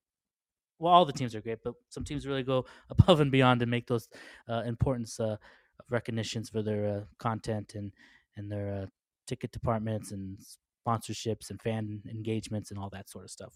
well, 0.78 0.92
all 0.92 1.04
the 1.04 1.12
teams 1.12 1.34
are 1.34 1.40
great, 1.40 1.58
but 1.62 1.74
some 1.88 2.04
teams 2.04 2.26
really 2.26 2.44
go 2.44 2.64
above 2.90 3.20
and 3.20 3.30
beyond 3.32 3.60
to 3.60 3.66
make 3.66 3.86
those 3.86 4.08
uh, 4.48 4.62
importance 4.64 5.18
uh, 5.20 5.36
of 5.80 5.86
recognitions 5.90 6.48
for 6.48 6.62
their 6.62 6.98
uh, 6.98 7.00
content 7.18 7.74
and 7.74 7.92
and 8.36 8.50
their 8.50 8.82
uh, 8.82 8.86
ticket 9.26 9.50
departments 9.50 10.12
and 10.12 10.38
sponsorships 10.86 11.50
and 11.50 11.60
fan 11.60 12.00
engagements 12.08 12.70
and 12.70 12.78
all 12.78 12.90
that 12.90 13.08
sort 13.08 13.24
of 13.24 13.30
stuff. 13.30 13.54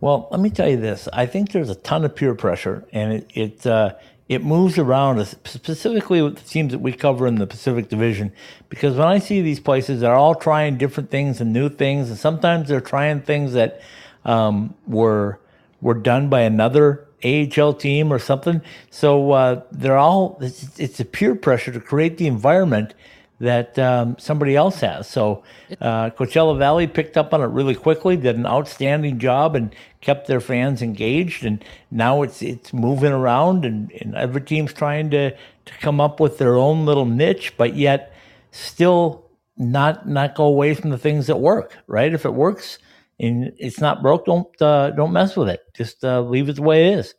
Well, 0.00 0.28
let 0.30 0.40
me 0.40 0.50
tell 0.50 0.68
you 0.68 0.76
this. 0.76 1.08
I 1.12 1.26
think 1.26 1.52
there's 1.52 1.70
a 1.70 1.74
ton 1.74 2.04
of 2.04 2.14
peer 2.14 2.34
pressure, 2.34 2.86
and 2.92 3.12
it 3.12 3.30
it 3.34 3.66
uh, 3.66 3.94
it 4.28 4.44
moves 4.44 4.76
around 4.76 5.18
us, 5.18 5.36
specifically 5.44 6.20
with 6.20 6.36
the 6.36 6.48
teams 6.48 6.72
that 6.72 6.80
we 6.80 6.92
cover 6.92 7.26
in 7.26 7.36
the 7.36 7.46
Pacific 7.46 7.88
Division. 7.88 8.32
Because 8.68 8.96
when 8.96 9.06
I 9.06 9.18
see 9.18 9.40
these 9.40 9.60
places, 9.60 10.00
they're 10.00 10.14
all 10.14 10.34
trying 10.34 10.78
different 10.78 11.10
things 11.10 11.40
and 11.40 11.52
new 11.52 11.68
things, 11.68 12.08
and 12.08 12.18
sometimes 12.18 12.68
they're 12.68 12.80
trying 12.80 13.20
things 13.20 13.52
that 13.52 13.80
um, 14.24 14.74
were 14.86 15.38
were 15.80 15.94
done 15.94 16.28
by 16.28 16.40
another 16.40 17.06
AHL 17.24 17.74
team 17.74 18.12
or 18.12 18.18
something. 18.18 18.60
So 18.90 19.32
uh, 19.32 19.62
they're 19.70 19.98
all 19.98 20.38
it's, 20.40 20.78
it's 20.78 21.00
a 21.00 21.04
peer 21.04 21.34
pressure 21.34 21.72
to 21.72 21.80
create 21.80 22.18
the 22.18 22.26
environment 22.26 22.94
that 23.38 23.78
um, 23.78 24.16
somebody 24.18 24.56
else 24.56 24.80
has. 24.80 25.08
So 25.08 25.42
uh, 25.80 26.10
Coachella 26.10 26.58
Valley 26.58 26.86
picked 26.86 27.16
up 27.16 27.34
on 27.34 27.42
it 27.42 27.46
really 27.46 27.74
quickly, 27.74 28.16
did 28.16 28.36
an 28.36 28.46
outstanding 28.46 29.18
job, 29.18 29.54
and 29.54 29.74
kept 30.00 30.26
their 30.26 30.40
fans 30.40 30.82
engaged. 30.82 31.44
And 31.44 31.64
now 31.90 32.22
it's 32.22 32.42
it's 32.42 32.72
moving 32.72 33.12
around, 33.12 33.64
and, 33.64 33.92
and 34.00 34.14
every 34.14 34.40
team's 34.40 34.72
trying 34.72 35.10
to 35.10 35.30
to 35.30 35.72
come 35.80 36.00
up 36.00 36.20
with 36.20 36.38
their 36.38 36.56
own 36.56 36.86
little 36.86 37.06
niche, 37.06 37.56
but 37.56 37.76
yet 37.76 38.12
still 38.52 39.26
not 39.56 40.08
not 40.08 40.34
go 40.34 40.44
away 40.44 40.74
from 40.74 40.90
the 40.90 40.98
things 40.98 41.26
that 41.26 41.36
work. 41.36 41.76
Right? 41.86 42.12
If 42.12 42.24
it 42.24 42.34
works 42.34 42.78
and 43.20 43.52
it's 43.58 43.80
not 43.80 44.02
broke, 44.02 44.24
don't 44.24 44.62
uh, 44.62 44.90
don't 44.90 45.12
mess 45.12 45.36
with 45.36 45.48
it. 45.48 45.60
Just 45.74 46.04
uh, 46.04 46.22
leave 46.22 46.48
it 46.48 46.56
the 46.56 46.62
way 46.62 46.88
it 46.88 46.98
is. 46.98 47.14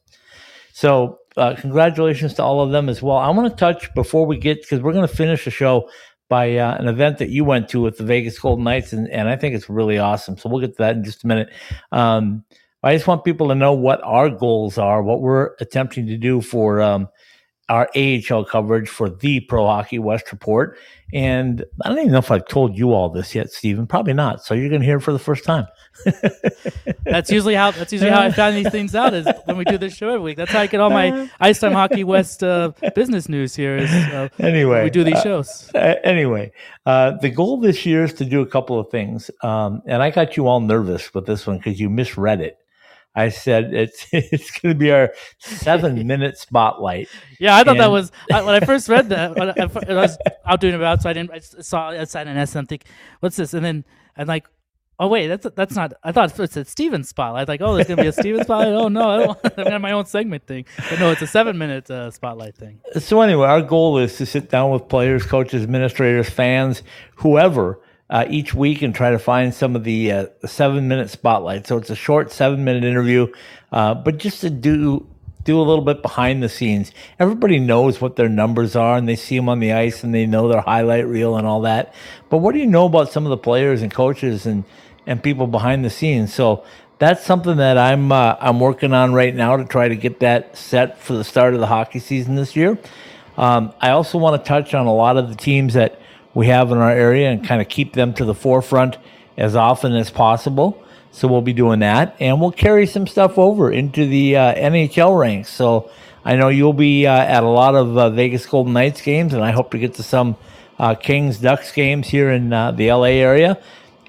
So 0.73 1.19
uh, 1.37 1.55
congratulations 1.55 2.33
to 2.35 2.43
all 2.43 2.61
of 2.61 2.71
them 2.71 2.89
as 2.89 3.01
well. 3.01 3.17
I 3.17 3.29
want 3.29 3.49
to 3.49 3.55
touch 3.55 3.93
before 3.93 4.25
we 4.25 4.37
get 4.37 4.61
because 4.61 4.81
we're 4.81 4.93
going 4.93 5.07
to 5.07 5.15
finish 5.15 5.45
the 5.45 5.51
show 5.51 5.89
by 6.29 6.57
uh, 6.57 6.75
an 6.77 6.87
event 6.87 7.19
that 7.19 7.29
you 7.29 7.45
went 7.45 7.69
to 7.69 7.81
with 7.81 7.97
the 7.97 8.03
Vegas 8.03 8.37
Golden 8.39 8.63
Knights, 8.63 8.93
and, 8.93 9.09
and 9.09 9.29
I 9.29 9.35
think 9.35 9.55
it's 9.55 9.69
really 9.69 9.97
awesome. 9.97 10.37
So 10.37 10.49
we'll 10.49 10.61
get 10.61 10.77
to 10.77 10.83
that 10.83 10.95
in 10.95 11.03
just 11.03 11.23
a 11.23 11.27
minute. 11.27 11.49
Um, 11.91 12.43
I 12.83 12.93
just 12.93 13.07
want 13.07 13.23
people 13.25 13.49
to 13.49 13.55
know 13.55 13.73
what 13.73 14.01
our 14.03 14.29
goals 14.29 14.77
are, 14.77 15.01
what 15.01 15.21
we're 15.21 15.55
attempting 15.59 16.07
to 16.07 16.17
do 16.17 16.41
for 16.41 16.81
um, 16.81 17.09
our 17.69 17.89
AHL 17.95 18.45
coverage 18.45 18.87
for 18.87 19.09
the 19.09 19.39
Pro 19.41 19.65
Hockey 19.65 19.99
West 19.99 20.31
Report. 20.31 20.77
And 21.13 21.63
I 21.83 21.89
don't 21.89 21.99
even 21.99 22.11
know 22.11 22.17
if 22.17 22.31
I've 22.31 22.47
told 22.47 22.77
you 22.77 22.93
all 22.93 23.09
this 23.09 23.33
yet, 23.33 23.49
Steven. 23.51 23.87
Probably 23.87 24.13
not. 24.13 24.43
So 24.43 24.53
you're 24.53 24.67
going 24.67 24.81
to 24.81 24.85
hear 24.85 24.97
it 24.97 25.01
for 25.01 25.13
the 25.13 25.19
first 25.19 25.45
time. 25.45 25.65
that's 27.05 27.31
usually 27.31 27.55
how 27.55 27.71
that's 27.71 27.91
usually 27.91 28.11
how 28.11 28.21
I 28.21 28.31
found 28.31 28.55
these 28.55 28.69
things 28.69 28.93
out 28.93 29.13
is 29.13 29.27
when 29.45 29.57
we 29.57 29.63
do 29.63 29.77
this 29.77 29.95
show 29.95 30.09
every 30.09 30.19
week. 30.19 30.37
That's 30.37 30.51
how 30.51 30.59
I 30.59 30.67
get 30.67 30.79
all 30.79 30.89
my 30.89 31.29
Ice 31.39 31.59
Time 31.59 31.71
Hockey 31.71 32.03
West 32.03 32.43
uh, 32.43 32.71
business 32.93 33.29
news 33.29 33.55
here. 33.55 33.77
Is, 33.77 33.89
uh, 33.89 34.29
anyway, 34.39 34.83
we 34.83 34.89
do 34.89 35.03
these 35.03 35.21
shows. 35.21 35.71
Uh, 35.73 35.95
anyway, 36.03 36.51
uh, 36.85 37.11
the 37.11 37.29
goal 37.29 37.57
this 37.57 37.85
year 37.85 38.03
is 38.03 38.13
to 38.13 38.25
do 38.25 38.41
a 38.41 38.45
couple 38.45 38.79
of 38.79 38.89
things, 38.89 39.31
um, 39.43 39.81
and 39.85 40.03
I 40.03 40.11
got 40.11 40.37
you 40.37 40.47
all 40.47 40.59
nervous 40.59 41.13
with 41.13 41.25
this 41.25 41.47
one 41.47 41.57
because 41.57 41.79
you 41.79 41.89
misread 41.89 42.41
it. 42.41 42.59
I 43.17 43.29
said 43.29 43.73
it's 43.73 44.05
it's 44.13 44.51
going 44.59 44.75
to 44.75 44.79
be 44.79 44.91
our 44.91 45.11
seven 45.39 46.07
minute 46.07 46.37
spotlight. 46.37 47.09
Yeah, 47.39 47.55
I 47.55 47.63
thought 47.63 47.71
and 47.71 47.79
that 47.79 47.91
was 47.91 48.11
I, 48.31 48.43
when 48.43 48.55
I 48.55 48.65
first 48.65 48.87
read 48.87 49.09
that. 49.09 49.35
When 49.35 49.49
I, 49.49 49.53
I, 49.59 49.93
was 49.93 50.17
out 50.45 50.61
doing 50.61 50.75
about, 50.75 51.01
so 51.01 51.09
I 51.09 51.13
didn't. 51.13 51.31
I 51.31 51.39
saw 51.39 52.05
said 52.05 52.27
an 52.27 52.37
S, 52.37 52.51
and 52.51 52.59
I'm 52.59 52.67
thinking, 52.67 52.89
what's 53.19 53.35
this? 53.35 53.55
And 53.55 53.65
then 53.65 53.85
I'm 54.15 54.27
like, 54.27 54.47
oh 54.99 55.07
wait, 55.07 55.27
that's 55.29 55.47
that's 55.55 55.75
not. 55.75 55.93
I 56.03 56.11
thought 56.11 56.39
it 56.39 56.51
said 56.51 56.67
Steven 56.67 57.03
spotlight. 57.03 57.47
Like, 57.47 57.61
oh, 57.61 57.73
there's 57.73 57.87
going 57.87 57.97
to 57.97 58.03
be 58.03 58.09
a 58.09 58.13
Steven 58.13 58.43
spotlight. 58.43 58.73
Oh 58.73 58.87
no, 58.87 59.09
I 59.09 59.25
don't, 59.25 59.39
I've 59.45 59.65
got 59.65 59.81
my 59.81 59.93
own 59.93 60.05
segment 60.05 60.45
thing. 60.45 60.65
But 60.87 60.99
no, 60.99 61.09
it's 61.09 61.23
a 61.23 61.27
seven 61.27 61.57
minute 61.57 61.89
uh, 61.89 62.11
spotlight 62.11 62.55
thing. 62.55 62.81
So 62.99 63.21
anyway, 63.21 63.47
our 63.47 63.63
goal 63.63 63.97
is 63.97 64.15
to 64.17 64.27
sit 64.27 64.49
down 64.49 64.69
with 64.69 64.87
players, 64.87 65.25
coaches, 65.25 65.63
administrators, 65.63 66.29
fans, 66.29 66.83
whoever 67.15 67.79
uh, 68.09 68.25
each 68.29 68.53
week 68.53 68.81
and 68.81 68.95
try 68.95 69.11
to 69.11 69.19
find 69.19 69.53
some 69.53 69.75
of 69.75 69.83
the, 69.83 70.11
uh, 70.11 70.25
seven 70.45 70.87
minute 70.87 71.09
spotlight. 71.09 71.67
So 71.67 71.77
it's 71.77 71.89
a 71.89 71.95
short 71.95 72.31
seven 72.31 72.63
minute 72.63 72.83
interview, 72.83 73.27
uh, 73.71 73.93
but 73.95 74.17
just 74.17 74.41
to 74.41 74.49
do 74.49 75.07
do 75.47 75.61
a 75.61 75.63
little 75.63 75.83
bit 75.83 76.01
behind 76.01 76.43
the 76.43 76.49
scenes. 76.49 76.91
Everybody 77.17 77.57
knows 77.57 78.01
what 78.01 78.17
their 78.17 78.27
numbers 78.27 78.75
are 78.75 78.97
and 78.97 79.07
they 79.07 79.15
see 79.15 79.37
them 79.37 79.47
on 79.47 79.61
the 79.61 79.71
ice 79.71 80.03
and 80.03 80.13
they 80.13 80.25
know 80.25 80.49
their 80.49 80.59
highlight 80.59 81.07
reel 81.07 81.37
and 81.37 81.47
all 81.47 81.61
that. 81.61 81.93
But 82.29 82.39
what 82.39 82.51
do 82.51 82.59
you 82.59 82.67
know 82.67 82.85
about 82.85 83.13
some 83.13 83.25
of 83.25 83.29
the 83.29 83.37
players 83.37 83.81
and 83.81 83.91
coaches 83.91 84.45
and 84.45 84.65
and 85.05 85.23
people 85.23 85.47
behind 85.47 85.85
the 85.85 85.89
scenes? 85.89 86.33
So 86.33 86.65
that's 86.99 87.25
something 87.25 87.57
that 87.57 87.77
I'm 87.77 88.11
uh, 88.11 88.35
I'm 88.41 88.59
working 88.59 88.91
on 88.91 89.13
right 89.13 89.33
now 89.33 89.55
to 89.55 89.63
try 89.63 89.87
to 89.87 89.95
get 89.95 90.19
that 90.19 90.57
set 90.57 90.99
for 90.99 91.13
the 91.13 91.23
start 91.23 91.53
of 91.53 91.61
the 91.61 91.67
hockey 91.67 91.99
season 91.99 92.35
this 92.35 92.55
year. 92.57 92.77
Um, 93.37 93.73
I 93.79 93.91
also 93.91 94.17
want 94.17 94.43
to 94.43 94.47
touch 94.47 94.73
on 94.73 94.85
a 94.85 94.93
lot 94.93 95.15
of 95.15 95.29
the 95.29 95.35
teams 95.35 95.75
that 95.75 96.01
we 96.33 96.47
have 96.47 96.71
in 96.71 96.77
our 96.77 96.91
area 96.91 97.29
and 97.29 97.45
kind 97.45 97.61
of 97.61 97.69
keep 97.69 97.93
them 97.93 98.13
to 98.13 98.25
the 98.25 98.33
forefront 98.33 98.97
as 99.37 99.55
often 99.55 99.93
as 99.93 100.09
possible. 100.09 100.83
So 101.11 101.27
we'll 101.27 101.41
be 101.41 101.53
doing 101.53 101.79
that, 101.79 102.15
and 102.19 102.39
we'll 102.39 102.51
carry 102.51 102.85
some 102.85 103.07
stuff 103.07 103.39
over 103.39 103.71
into 103.71 104.05
the 104.05 104.35
uh, 104.35 104.53
NHL 104.55 105.17
ranks. 105.17 105.49
So 105.49 105.89
I 106.23 106.35
know 106.35 106.49
you'll 106.49 106.73
be 106.73 107.07
uh, 107.07 107.11
at 107.11 107.43
a 107.43 107.47
lot 107.47 107.73
of 107.73 107.97
uh, 107.97 108.09
Vegas 108.11 108.45
Golden 108.45 108.73
Knights 108.73 109.01
games, 109.01 109.33
and 109.33 109.43
I 109.43 109.51
hope 109.51 109.71
to 109.71 109.79
get 109.79 109.95
to 109.95 110.03
some 110.03 110.35
uh, 110.77 110.93
Kings 110.93 111.39
Ducks 111.39 111.71
games 111.71 112.07
here 112.07 112.29
in 112.29 112.53
uh, 112.53 112.71
the 112.71 112.91
LA 112.91 113.05
area. 113.05 113.59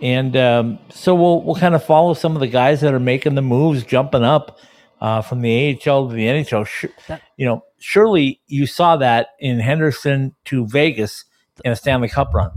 And 0.03 0.37
um, 0.37 0.79
so 0.91 1.15
we'll 1.15 1.43
we'll 1.43 1.57
kind 1.57 1.75
of 1.75 1.85
follow 1.85 2.15
some 2.15 2.35
of 2.35 2.41
the 2.41 2.47
guys 2.47 2.81
that 2.83 2.95
are 2.95 3.01
making 3.01 3.37
the 3.37 3.43
moves, 3.43 3.85
jumping 3.85 4.23
up 4.23 4.59
uh, 5.01 5.23
from 5.23 5.41
the 5.41 5.81
AHL 5.87 6.09
to 6.09 6.15
the 6.15 6.27
NHL. 6.27 6.91
you 7.37 7.47
know, 7.47 7.65
surely 7.79 8.41
you 8.47 8.67
saw 8.67 8.97
that 8.97 9.29
in 9.41 9.61
Henderson 9.61 10.35
to 10.47 10.67
Vegas 10.67 11.25
in 11.65 11.73
a 11.73 11.77
Stanley 11.77 12.09
Cup 12.09 12.35
run. 12.35 12.51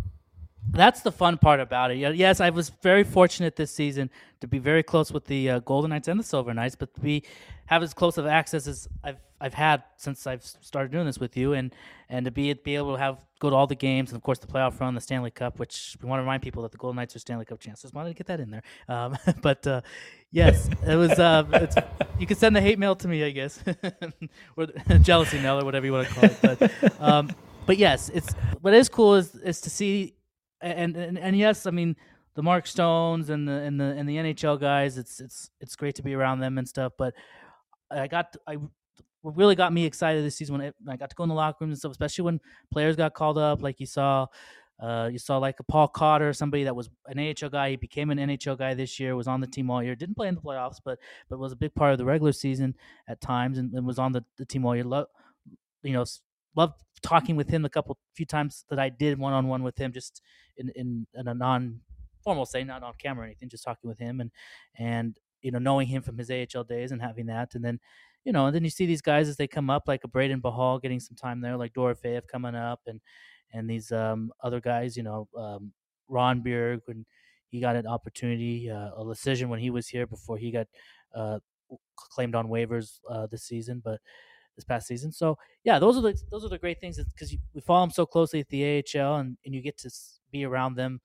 That's 0.69 1.01
the 1.01 1.11
fun 1.11 1.37
part 1.37 1.59
about 1.59 1.91
it. 1.91 2.15
Yes, 2.15 2.39
I 2.39 2.49
was 2.49 2.69
very 2.81 3.03
fortunate 3.03 3.55
this 3.55 3.71
season 3.71 4.09
to 4.39 4.47
be 4.47 4.59
very 4.59 4.83
close 4.83 5.11
with 5.11 5.25
the 5.25 5.49
uh, 5.49 5.59
Golden 5.59 5.89
Knights 5.89 6.07
and 6.07 6.19
the 6.19 6.23
Silver 6.23 6.53
Knights, 6.53 6.75
but 6.75 6.93
to 6.95 7.01
be 7.01 7.23
have 7.65 7.83
as 7.83 7.93
close 7.93 8.17
of 8.17 8.25
access 8.25 8.67
as 8.67 8.87
I've 9.03 9.17
I've 9.39 9.53
had 9.55 9.83
since 9.97 10.27
I've 10.27 10.43
started 10.43 10.91
doing 10.91 11.05
this 11.05 11.19
with 11.19 11.35
you, 11.35 11.53
and 11.53 11.73
and 12.09 12.25
to 12.25 12.31
be 12.31 12.53
be 12.53 12.75
able 12.75 12.93
to 12.93 12.99
have 12.99 13.25
go 13.39 13.49
to 13.49 13.55
all 13.55 13.65
the 13.65 13.75
games 13.75 14.11
and 14.11 14.17
of 14.17 14.23
course 14.23 14.37
the 14.37 14.47
playoff 14.47 14.79
run, 14.79 14.93
the 14.93 15.01
Stanley 15.01 15.31
Cup, 15.31 15.57
which 15.57 15.97
we 16.01 16.07
want 16.07 16.19
to 16.19 16.23
remind 16.23 16.43
people 16.43 16.61
that 16.61 16.71
the 16.71 16.77
Golden 16.77 16.97
Knights 16.97 17.15
are 17.15 17.19
Stanley 17.19 17.45
Cup 17.45 17.59
chances. 17.59 17.91
Wanted 17.91 18.09
to 18.09 18.15
get 18.15 18.27
that 18.27 18.39
in 18.39 18.51
there, 18.51 18.63
um, 18.87 19.17
but 19.41 19.65
uh, 19.65 19.81
yes, 20.29 20.69
it 20.85 20.95
was. 20.95 21.11
Uh, 21.11 21.67
you 22.19 22.27
can 22.27 22.37
send 22.37 22.55
the 22.55 22.61
hate 22.61 22.77
mail 22.77 22.95
to 22.95 23.07
me, 23.07 23.23
I 23.23 23.31
guess, 23.31 23.63
or 24.57 24.67
jealousy 25.01 25.39
mail 25.39 25.59
or 25.59 25.65
whatever 25.65 25.85
you 25.85 25.93
want 25.93 26.07
to 26.07 26.13
call 26.13 26.23
it, 26.25 26.37
but. 26.41 27.01
Um, 27.01 27.29
but 27.65 27.77
yes, 27.77 28.09
it's 28.09 28.33
what 28.61 28.73
is 28.73 28.89
cool 28.89 29.15
is 29.15 29.35
is 29.35 29.61
to 29.61 29.69
see, 29.69 30.15
and 30.61 30.95
and, 30.95 31.17
and 31.17 31.37
yes, 31.37 31.65
I 31.65 31.71
mean 31.71 31.95
the 32.35 32.43
Mark 32.43 32.67
Stones 32.67 33.29
and 33.29 33.47
the 33.47 33.53
and 33.53 33.79
the 33.79 33.85
and 33.85 34.07
the 34.07 34.15
NHL 34.17 34.59
guys. 34.59 34.97
It's 34.97 35.19
it's 35.19 35.49
it's 35.59 35.75
great 35.75 35.95
to 35.95 36.03
be 36.03 36.13
around 36.13 36.39
them 36.39 36.57
and 36.57 36.67
stuff. 36.67 36.93
But 36.97 37.13
I 37.89 38.07
got 38.07 38.35
I 38.47 38.57
what 39.21 39.37
really 39.37 39.55
got 39.55 39.71
me 39.71 39.85
excited 39.85 40.23
this 40.23 40.35
season 40.35 40.57
when 40.57 40.73
I 40.89 40.97
got 40.97 41.09
to 41.09 41.15
go 41.15 41.23
in 41.23 41.29
the 41.29 41.35
locker 41.35 41.57
rooms 41.61 41.73
and 41.73 41.79
stuff, 41.79 41.91
especially 41.91 42.25
when 42.25 42.39
players 42.71 42.95
got 42.95 43.13
called 43.13 43.37
up, 43.37 43.61
like 43.61 43.79
you 43.79 43.85
saw. 43.85 44.27
Uh, 44.79 45.07
you 45.11 45.19
saw 45.19 45.37
like 45.37 45.59
a 45.59 45.63
Paul 45.63 45.87
Cotter, 45.87 46.33
somebody 46.33 46.63
that 46.63 46.75
was 46.75 46.89
an 47.05 47.19
AHL 47.19 47.49
guy. 47.49 47.69
He 47.69 47.75
became 47.75 48.09
an 48.09 48.17
NHL 48.17 48.57
guy 48.57 48.73
this 48.73 48.99
year. 48.99 49.15
Was 49.15 49.27
on 49.27 49.39
the 49.39 49.45
team 49.45 49.69
all 49.69 49.83
year. 49.83 49.93
Didn't 49.95 50.15
play 50.15 50.27
in 50.27 50.33
the 50.33 50.41
playoffs, 50.41 50.77
but 50.83 50.97
but 51.29 51.37
was 51.37 51.51
a 51.51 51.55
big 51.55 51.75
part 51.75 51.91
of 51.91 51.99
the 51.99 52.05
regular 52.05 52.31
season 52.31 52.75
at 53.07 53.21
times, 53.21 53.59
and, 53.59 53.71
and 53.75 53.85
was 53.85 53.99
on 53.99 54.11
the, 54.11 54.25
the 54.37 54.45
team 54.45 54.65
all 54.65 54.75
year. 54.75 54.83
Lo- 54.83 55.05
you 55.83 55.93
know, 55.93 56.03
loved 56.55 56.81
talking 57.03 57.35
with 57.35 57.49
him 57.49 57.65
a 57.65 57.69
couple 57.69 57.97
few 58.15 58.25
times 58.25 58.65
that 58.69 58.79
I 58.79 58.89
did 58.89 59.17
one 59.17 59.33
on 59.33 59.47
one 59.47 59.63
with 59.63 59.77
him, 59.77 59.91
just 59.91 60.21
in, 60.57 60.69
in, 60.75 61.07
in 61.13 61.27
a 61.27 61.33
non 61.33 61.81
formal 62.23 62.45
say, 62.45 62.63
not 62.63 62.83
on 62.83 62.93
camera 62.97 63.23
or 63.23 63.25
anything, 63.25 63.49
just 63.49 63.63
talking 63.63 63.89
with 63.89 63.99
him 63.99 64.21
and 64.21 64.31
and 64.77 65.17
you 65.41 65.51
know 65.51 65.59
knowing 65.59 65.87
him 65.87 66.03
from 66.03 66.17
his 66.17 66.29
AHL 66.29 66.63
days 66.63 66.91
and 66.91 67.01
having 67.01 67.25
that, 67.27 67.55
and 67.55 67.63
then 67.63 67.79
you 68.23 68.31
know, 68.31 68.45
and 68.45 68.55
then 68.55 68.63
you 68.63 68.69
see 68.69 68.85
these 68.85 69.01
guys 69.01 69.27
as 69.27 69.37
they 69.37 69.47
come 69.47 69.69
up, 69.69 69.87
like 69.87 70.03
a 70.03 70.07
Brayden 70.07 70.41
Pachal 70.41 70.81
getting 70.81 70.99
some 70.99 71.15
time 71.15 71.41
there, 71.41 71.57
like 71.57 71.73
Dorofeyev 71.73 72.27
coming 72.27 72.55
up, 72.55 72.81
and 72.85 73.01
and 73.53 73.69
these 73.69 73.91
um, 73.91 74.31
other 74.43 74.61
guys, 74.61 74.95
you 74.95 75.03
know, 75.03 75.27
um, 75.37 75.71
Rondbjerg 76.09 76.81
when 76.85 77.05
he 77.49 77.59
got 77.59 77.75
an 77.75 77.87
opportunity, 77.87 78.69
uh, 78.69 78.91
a 78.95 79.05
decision 79.09 79.49
when 79.49 79.59
he 79.59 79.69
was 79.69 79.87
here 79.87 80.07
before 80.07 80.37
he 80.37 80.51
got 80.51 80.67
uh, 81.13 81.39
claimed 81.95 82.35
on 82.35 82.47
waivers 82.47 82.99
uh, 83.09 83.27
this 83.27 83.43
season, 83.43 83.81
but 83.83 83.99
this 84.55 84.65
past 84.65 84.87
season. 84.87 85.11
So 85.11 85.37
yeah, 85.63 85.79
those 85.79 85.97
are 85.97 86.01
the 86.01 86.19
those 86.29 86.45
are 86.45 86.49
the 86.49 86.57
great 86.57 86.79
things 86.79 86.97
because 86.97 87.35
we 87.53 87.61
follow 87.61 87.81
them 87.81 87.91
so 87.91 88.05
closely 88.05 88.39
at 88.39 88.49
the 88.49 88.83
AHL, 88.95 89.15
and, 89.17 89.37
and 89.45 89.55
you 89.55 89.61
get 89.61 89.77
to 89.79 89.91
be 90.31 90.45
around 90.45 90.75
them 90.75 91.01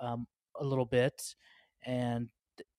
um, 0.00 0.26
a 0.58 0.64
little 0.64 0.86
bit, 0.86 1.34
and 1.86 2.28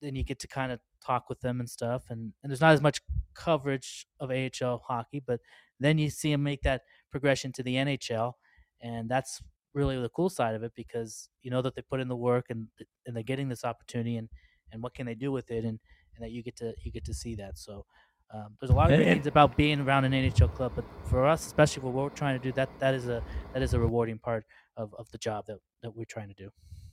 then 0.01 0.15
you 0.15 0.23
get 0.23 0.39
to 0.39 0.47
kind 0.47 0.71
of 0.71 0.79
talk 1.05 1.29
with 1.29 1.39
them 1.41 1.59
and 1.59 1.69
stuff. 1.69 2.03
And, 2.09 2.33
and 2.43 2.51
there's 2.51 2.61
not 2.61 2.73
as 2.73 2.81
much 2.81 2.99
coverage 3.33 4.05
of 4.19 4.31
AHL 4.31 4.83
hockey, 4.85 5.21
but 5.25 5.39
then 5.79 5.97
you 5.97 6.09
see 6.09 6.31
them 6.31 6.43
make 6.43 6.61
that 6.63 6.81
progression 7.11 7.51
to 7.53 7.63
the 7.63 7.75
NHL, 7.75 8.33
and 8.81 9.09
that's 9.09 9.41
really 9.73 9.99
the 10.01 10.09
cool 10.09 10.29
side 10.29 10.55
of 10.55 10.63
it 10.63 10.73
because 10.75 11.29
you 11.41 11.51
know 11.51 11.61
that 11.61 11.75
they 11.75 11.81
put 11.81 11.99
in 11.99 12.07
the 12.07 12.15
work 12.15 12.47
and 12.49 12.67
and 13.05 13.15
they're 13.15 13.23
getting 13.23 13.49
this 13.49 13.63
opportunity 13.63 14.17
and 14.17 14.27
and 14.71 14.81
what 14.81 14.93
can 14.93 15.05
they 15.05 15.15
do 15.15 15.31
with 15.31 15.51
it 15.51 15.63
and 15.63 15.79
and 16.15 16.23
that 16.23 16.31
you 16.31 16.41
get 16.41 16.55
to 16.55 16.73
you 16.83 16.91
get 16.91 17.05
to 17.05 17.13
see 17.13 17.35
that 17.35 17.57
so 17.57 17.85
um, 18.33 18.55
there's 18.59 18.69
a 18.69 18.73
lot 18.73 18.87
of 18.87 18.93
And- 18.93 19.03
great 19.03 19.13
things 19.15 19.27
about 19.27 19.57
being 19.57 19.79
around 19.79 20.05
an 20.05 20.11
NHL 20.13 20.53
club 20.53 20.71
but 20.75 20.85
for 21.05 21.25
us 21.25 21.45
especially 21.45 21.83
what 21.83 21.93
we're 21.93 22.09
trying 22.09 22.37
to 22.39 22.43
do 22.43 22.51
that 22.53 22.69
that 22.79 22.93
is 22.93 23.07
a 23.07 23.21
that 23.53 23.61
is 23.61 23.73
a 23.73 23.79
rewarding 23.79 24.19
part 24.19 24.45
of, 24.77 24.93
of 24.99 25.09
the 25.11 25.17
job 25.17 25.45
that 25.47 25.57
that 25.81 25.95
we're 25.95 26.05
trying 26.05 26.27
to 26.27 26.33
do 26.35 26.49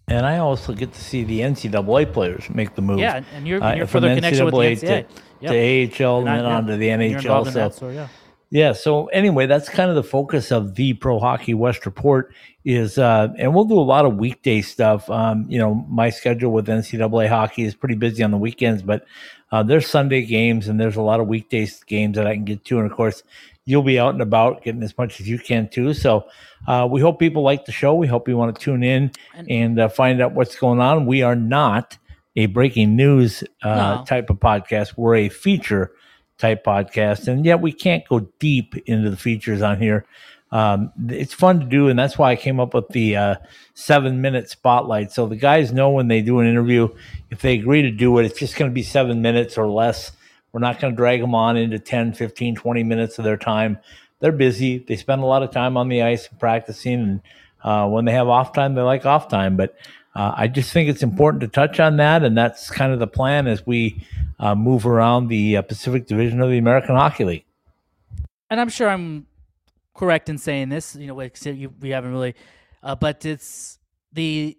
And 0.08 0.24
I 0.24 0.38
also 0.38 0.72
get 0.72 0.92
to 0.92 1.00
see 1.10 1.24
the 1.24 1.40
NCAA 1.40 2.12
players 2.12 2.48
make 2.50 2.74
the 2.74 2.82
move. 2.82 2.98
yeah 3.00 3.16
and, 3.16 3.26
and 3.34 3.46
you're, 3.48 3.62
and 3.62 3.76
you're 3.78 3.86
from 3.86 4.02
further 4.02 4.14
connection 4.14 4.44
with 4.44 4.54
the 4.54 4.60
NCAA 4.60 4.76
NCAA 4.76 5.08
to- 5.08 5.22
Yep. 5.40 5.52
to 5.52 6.04
AHL 6.04 6.20
and 6.20 6.28
I- 6.30 6.36
then 6.36 6.44
on 6.46 6.66
to 6.66 6.76
the 6.76 6.88
NHL. 6.88 7.72
so 7.72 7.88
yeah 7.90 8.08
Yeah. 8.50 8.72
So 8.72 9.06
anyway, 9.06 9.46
that's 9.46 9.68
kind 9.68 9.90
of 9.90 9.96
the 9.96 10.04
focus 10.04 10.52
of 10.52 10.76
the 10.76 10.92
Pro 10.94 11.18
Hockey 11.18 11.52
West 11.52 11.84
report 11.84 12.32
is, 12.64 12.96
uh, 12.96 13.28
and 13.38 13.54
we'll 13.54 13.64
do 13.64 13.78
a 13.78 13.80
lot 13.82 14.04
of 14.06 14.16
weekday 14.16 14.62
stuff. 14.62 15.10
Um, 15.10 15.46
you 15.48 15.58
know, 15.58 15.74
my 15.88 16.10
schedule 16.10 16.52
with 16.52 16.68
NCAA 16.68 17.28
hockey 17.28 17.64
is 17.64 17.74
pretty 17.74 17.96
busy 17.96 18.22
on 18.22 18.30
the 18.30 18.36
weekends, 18.36 18.82
but 18.82 19.04
uh, 19.50 19.62
there's 19.64 19.88
Sunday 19.88 20.22
games 20.24 20.68
and 20.68 20.78
there's 20.80 20.96
a 20.96 21.02
lot 21.02 21.18
of 21.18 21.26
weekday 21.26 21.68
games 21.86 22.16
that 22.16 22.26
I 22.26 22.34
can 22.34 22.44
get 22.44 22.64
to. 22.66 22.78
And 22.78 22.88
of 22.90 22.96
course, 22.96 23.24
you'll 23.64 23.82
be 23.82 23.98
out 23.98 24.12
and 24.14 24.22
about 24.22 24.62
getting 24.62 24.82
as 24.84 24.96
much 24.96 25.20
as 25.20 25.28
you 25.28 25.38
can 25.40 25.68
too. 25.68 25.92
So 25.92 26.28
uh, 26.68 26.86
we 26.88 27.00
hope 27.00 27.18
people 27.18 27.42
like 27.42 27.64
the 27.64 27.72
show. 27.72 27.94
We 27.96 28.06
hope 28.06 28.28
you 28.28 28.36
want 28.36 28.54
to 28.54 28.60
tune 28.62 28.84
in 28.84 29.10
And- 29.48 29.78
uh, 29.80 29.88
find 29.88 30.22
out 30.22 30.34
what's 30.34 30.54
going 30.56 30.80
on. 30.80 31.06
We 31.06 31.22
are 31.22 31.36
not 31.36 31.98
a 32.36 32.46
breaking 32.46 32.94
news 32.94 33.42
uh, 33.62 33.96
No. 33.98 34.04
type 34.06 34.30
of 34.30 34.36
podcast. 34.38 34.96
We're 34.96 35.16
a 35.16 35.28
feature 35.30 35.92
type 36.38 36.64
podcast, 36.64 37.28
and 37.28 37.44
yet 37.44 37.60
we 37.60 37.72
can't 37.72 38.06
go 38.08 38.20
deep 38.38 38.76
into 38.86 39.10
the 39.10 39.16
features 39.16 39.62
on 39.62 39.78
here. 39.78 40.06
Um, 40.52 40.92
it's 41.08 41.34
fun 41.34 41.60
to 41.60 41.66
do, 41.66 41.88
and 41.88 41.98
that's 41.98 42.18
why 42.18 42.30
I 42.30 42.36
came 42.36 42.60
up 42.60 42.74
with 42.74 42.88
the 42.88 43.16
uh, 43.16 43.34
seven 43.74 44.20
minute 44.20 44.48
spotlight. 44.48 45.10
So 45.10 45.26
the 45.26 45.36
guys 45.36 45.72
know 45.72 45.90
when 45.90 46.08
they 46.08 46.22
do 46.22 46.38
an 46.38 46.46
interview, 46.46 46.88
if 47.30 47.42
they 47.42 47.54
agree 47.54 47.82
to 47.82 47.90
do 47.90 48.18
it, 48.18 48.26
it's 48.26 48.38
just 48.38 48.56
going 48.56 48.70
to 48.70 48.74
be 48.74 48.82
seven 48.82 49.22
minutes 49.22 49.58
or 49.58 49.66
less. 49.68 50.12
We're 50.52 50.60
not 50.60 50.80
going 50.80 50.94
to 50.94 50.96
drag 50.96 51.20
them 51.20 51.34
on 51.34 51.56
into 51.56 51.78
10, 51.78 52.14
15, 52.14 52.54
20 52.54 52.82
minutes 52.84 53.18
of 53.18 53.24
their 53.24 53.36
time. 53.36 53.78
They're 54.20 54.32
busy. 54.32 54.78
They 54.78 54.96
spend 54.96 55.22
a 55.22 55.26
lot 55.26 55.42
of 55.42 55.50
time 55.50 55.76
on 55.76 55.88
the 55.88 56.02
ice 56.02 56.28
practicing, 56.38 57.00
and 57.00 57.20
uh, 57.62 57.88
when 57.88 58.04
they 58.04 58.12
have 58.12 58.28
off 58.28 58.52
time, 58.52 58.74
they 58.74 58.82
like 58.82 59.04
off 59.04 59.28
time. 59.28 59.56
But 59.56 59.76
uh, 60.16 60.32
I 60.34 60.48
just 60.48 60.72
think 60.72 60.88
it's 60.88 61.02
important 61.02 61.42
to 61.42 61.48
touch 61.48 61.78
on 61.78 61.98
that, 61.98 62.24
and 62.24 62.34
that's 62.34 62.70
kind 62.70 62.90
of 62.90 62.98
the 62.98 63.06
plan 63.06 63.46
as 63.46 63.66
we 63.66 64.02
uh, 64.38 64.54
move 64.54 64.86
around 64.86 65.28
the 65.28 65.58
uh, 65.58 65.62
Pacific 65.62 66.06
Division 66.06 66.40
of 66.40 66.48
the 66.48 66.56
American 66.56 66.94
Hockey 66.94 67.24
League. 67.24 67.44
and 68.48 68.58
I'm 68.58 68.70
sure 68.70 68.88
I'm 68.88 69.26
correct 69.94 70.30
in 70.30 70.38
saying 70.38 70.70
this. 70.70 70.96
You 70.96 71.08
know, 71.08 71.20
you, 71.20 71.70
we 71.80 71.90
haven't 71.90 72.12
really, 72.12 72.34
uh, 72.82 72.94
but 72.94 73.26
it's 73.26 73.78
the 74.10 74.56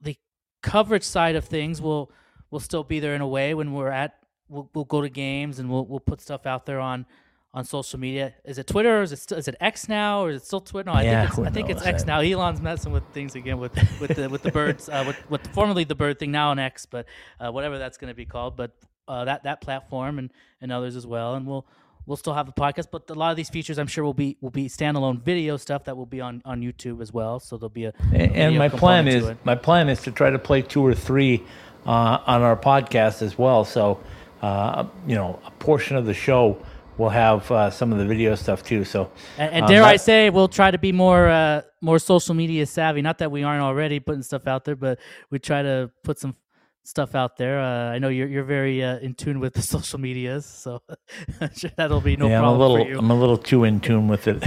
the 0.00 0.16
coverage 0.60 1.04
side 1.04 1.36
of 1.36 1.44
things 1.44 1.80
will 1.80 2.10
will 2.50 2.58
still 2.58 2.82
be 2.82 2.98
there 2.98 3.14
in 3.14 3.20
a 3.20 3.28
way 3.28 3.54
when 3.54 3.72
we're 3.72 3.90
at. 3.90 4.16
We'll, 4.48 4.68
we'll 4.74 4.86
go 4.86 5.02
to 5.02 5.08
games 5.08 5.60
and 5.60 5.70
we'll 5.70 5.86
we'll 5.86 6.00
put 6.00 6.20
stuff 6.20 6.46
out 6.46 6.66
there 6.66 6.80
on 6.80 7.06
on 7.52 7.64
social 7.64 7.98
media. 7.98 8.34
Is 8.44 8.58
it 8.58 8.66
Twitter? 8.66 8.98
Or 9.00 9.02
is 9.02 9.12
it 9.12 9.18
still, 9.18 9.38
is 9.38 9.48
it 9.48 9.56
X 9.60 9.88
now 9.88 10.22
or 10.22 10.30
is 10.30 10.42
it 10.42 10.46
still 10.46 10.60
Twitter? 10.60 10.88
No, 10.90 10.96
I 10.96 11.02
Yeah, 11.02 11.26
think 11.26 11.38
it's 11.38 11.48
I 11.48 11.50
think 11.50 11.70
it's? 11.70 11.84
X 11.84 12.06
now. 12.06 12.20
Elon's 12.20 12.60
messing 12.60 12.92
with 12.92 13.02
things 13.12 13.34
again 13.34 13.58
with 13.58 13.74
with 14.00 14.14
the 14.14 14.28
with 14.28 14.42
the 14.42 14.52
birds 14.52 14.88
uh, 14.88 15.04
with 15.06 15.30
with 15.30 15.46
formerly 15.48 15.84
the 15.84 15.94
bird 15.96 16.18
thing 16.18 16.30
now 16.30 16.50
on 16.50 16.58
X, 16.58 16.86
but 16.86 17.06
uh, 17.40 17.50
whatever 17.50 17.78
that's 17.78 17.98
going 17.98 18.10
to 18.10 18.14
be 18.14 18.24
called. 18.24 18.56
But 18.56 18.72
uh, 19.08 19.24
that 19.24 19.42
that 19.44 19.60
platform 19.60 20.18
and 20.18 20.30
and 20.60 20.70
others 20.70 20.94
as 20.96 21.06
well, 21.06 21.34
and 21.34 21.44
we'll 21.46 21.66
we'll 22.06 22.16
still 22.16 22.34
have 22.34 22.48
a 22.48 22.52
podcast. 22.52 22.86
But 22.92 23.10
a 23.10 23.14
lot 23.14 23.30
of 23.32 23.36
these 23.36 23.50
features, 23.50 23.78
I'm 23.78 23.88
sure, 23.88 24.04
will 24.04 24.14
be 24.14 24.36
will 24.40 24.50
be 24.50 24.68
standalone 24.68 25.20
video 25.20 25.56
stuff 25.56 25.84
that 25.84 25.96
will 25.96 26.06
be 26.06 26.20
on 26.20 26.42
on 26.44 26.60
YouTube 26.60 27.02
as 27.02 27.12
well. 27.12 27.40
So 27.40 27.56
there'll 27.56 27.68
be 27.70 27.86
a 27.86 27.92
And, 28.12 28.36
and 28.36 28.58
my 28.58 28.68
plan 28.68 29.08
is 29.08 29.26
it. 29.26 29.38
my 29.44 29.56
plan 29.56 29.88
is 29.88 30.00
to 30.02 30.12
try 30.12 30.30
to 30.30 30.38
play 30.38 30.62
two 30.62 30.86
or 30.86 30.94
three 30.94 31.42
uh, 31.84 32.18
on 32.26 32.42
our 32.42 32.56
podcast 32.56 33.22
as 33.22 33.36
well. 33.36 33.64
So 33.64 33.98
uh, 34.40 34.86
you 35.06 35.16
know, 35.16 35.40
a 35.44 35.50
portion 35.52 35.96
of 35.96 36.06
the 36.06 36.14
show 36.14 36.56
will 37.00 37.08
have 37.08 37.50
uh, 37.50 37.70
some 37.70 37.90
of 37.92 37.98
the 37.98 38.04
video 38.04 38.34
stuff 38.36 38.62
too. 38.62 38.84
So 38.84 39.10
And, 39.38 39.52
and 39.52 39.64
um, 39.64 39.70
dare 39.70 39.82
I 39.82 39.96
say, 39.96 40.30
we'll 40.30 40.48
try 40.48 40.70
to 40.70 40.78
be 40.78 40.92
more 40.92 41.28
uh, 41.28 41.62
more 41.80 41.98
social 41.98 42.34
media 42.34 42.66
savvy. 42.66 43.02
Not 43.02 43.18
that 43.18 43.32
we 43.32 43.42
aren't 43.42 43.62
already 43.62 43.98
putting 43.98 44.22
stuff 44.22 44.46
out 44.46 44.64
there, 44.64 44.76
but 44.76 45.00
we 45.30 45.38
try 45.38 45.62
to 45.62 45.90
put 46.04 46.18
some 46.18 46.36
stuff 46.84 47.14
out 47.14 47.36
there. 47.36 47.60
Uh, 47.60 47.92
I 47.92 47.98
know 47.98 48.08
you're 48.08 48.28
you're 48.28 48.44
very 48.44 48.82
uh, 48.82 48.98
in 48.98 49.14
tune 49.14 49.40
with 49.40 49.54
the 49.54 49.62
social 49.74 49.98
medias, 50.00 50.46
so 50.46 50.82
sure 51.56 51.70
that'll 51.76 52.00
be 52.00 52.16
no 52.16 52.28
yeah, 52.28 52.38
I'm 52.38 52.44
a 52.44 52.46
problem 52.48 52.60
little 52.60 52.84
for 52.84 52.90
you. 52.90 52.98
I'm 52.98 53.10
a 53.10 53.14
little 53.14 53.36
too 53.38 53.64
in 53.64 53.80
tune 53.80 54.08
with 54.08 54.26
it. 54.26 54.42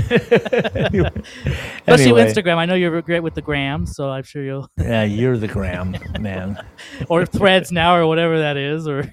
anyway, 0.75 1.11
Especially 1.87 2.03
anyway, 2.03 2.25
Instagram. 2.31 2.57
I 2.57 2.65
know 2.65 2.73
you're 2.75 3.01
great 3.01 3.21
with 3.21 3.33
the 3.35 3.41
gram, 3.41 3.85
so 3.85 4.09
I'm 4.09 4.23
sure 4.23 4.43
you'll 4.43 4.69
Yeah, 4.77 5.03
you're 5.03 5.37
the 5.37 5.47
gram 5.47 5.95
man. 6.19 6.63
or 7.09 7.25
Threads 7.25 7.71
now 7.71 7.95
or 7.95 8.05
whatever 8.07 8.39
that 8.39 8.57
is. 8.57 8.87
Or 8.87 9.03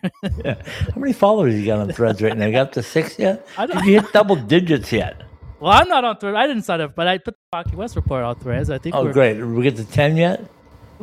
Yeah. 0.45 0.63
How 0.95 1.01
many 1.01 1.13
followers 1.13 1.55
you 1.55 1.67
got 1.67 1.79
on 1.79 1.93
Threads 1.93 2.21
right 2.23 2.37
now? 2.37 2.47
You 2.47 2.53
got 2.53 2.73
to 2.75 2.83
six 2.83 3.19
yet? 3.19 3.47
I 3.57 3.67
don't- 3.67 3.77
Did 3.79 3.87
you 3.87 4.01
hit 4.01 4.13
double 4.13 4.37
digits 4.37 4.93
yet? 4.93 5.23
well, 5.61 5.73
I'm 5.73 5.89
not 5.89 6.05
on 6.05 6.17
Threads. 6.19 6.37
I 6.37 6.47
didn't 6.47 6.63
sign 6.63 6.81
up, 6.81 6.95
but 6.95 7.07
I 7.07 7.19
put 7.19 7.35
the 7.35 7.57
Rocky 7.59 7.77
West 7.77 7.95
report 7.97 8.25
on 8.25 8.35
Threads. 8.37 8.71
I 8.71 8.79
think. 8.79 8.95
Oh, 8.95 9.05
we're, 9.05 9.13
great. 9.13 9.35
Did 9.35 9.45
we 9.45 9.63
get 9.63 9.77
to 9.77 9.85
ten 9.85 10.17
yet? 10.17 10.43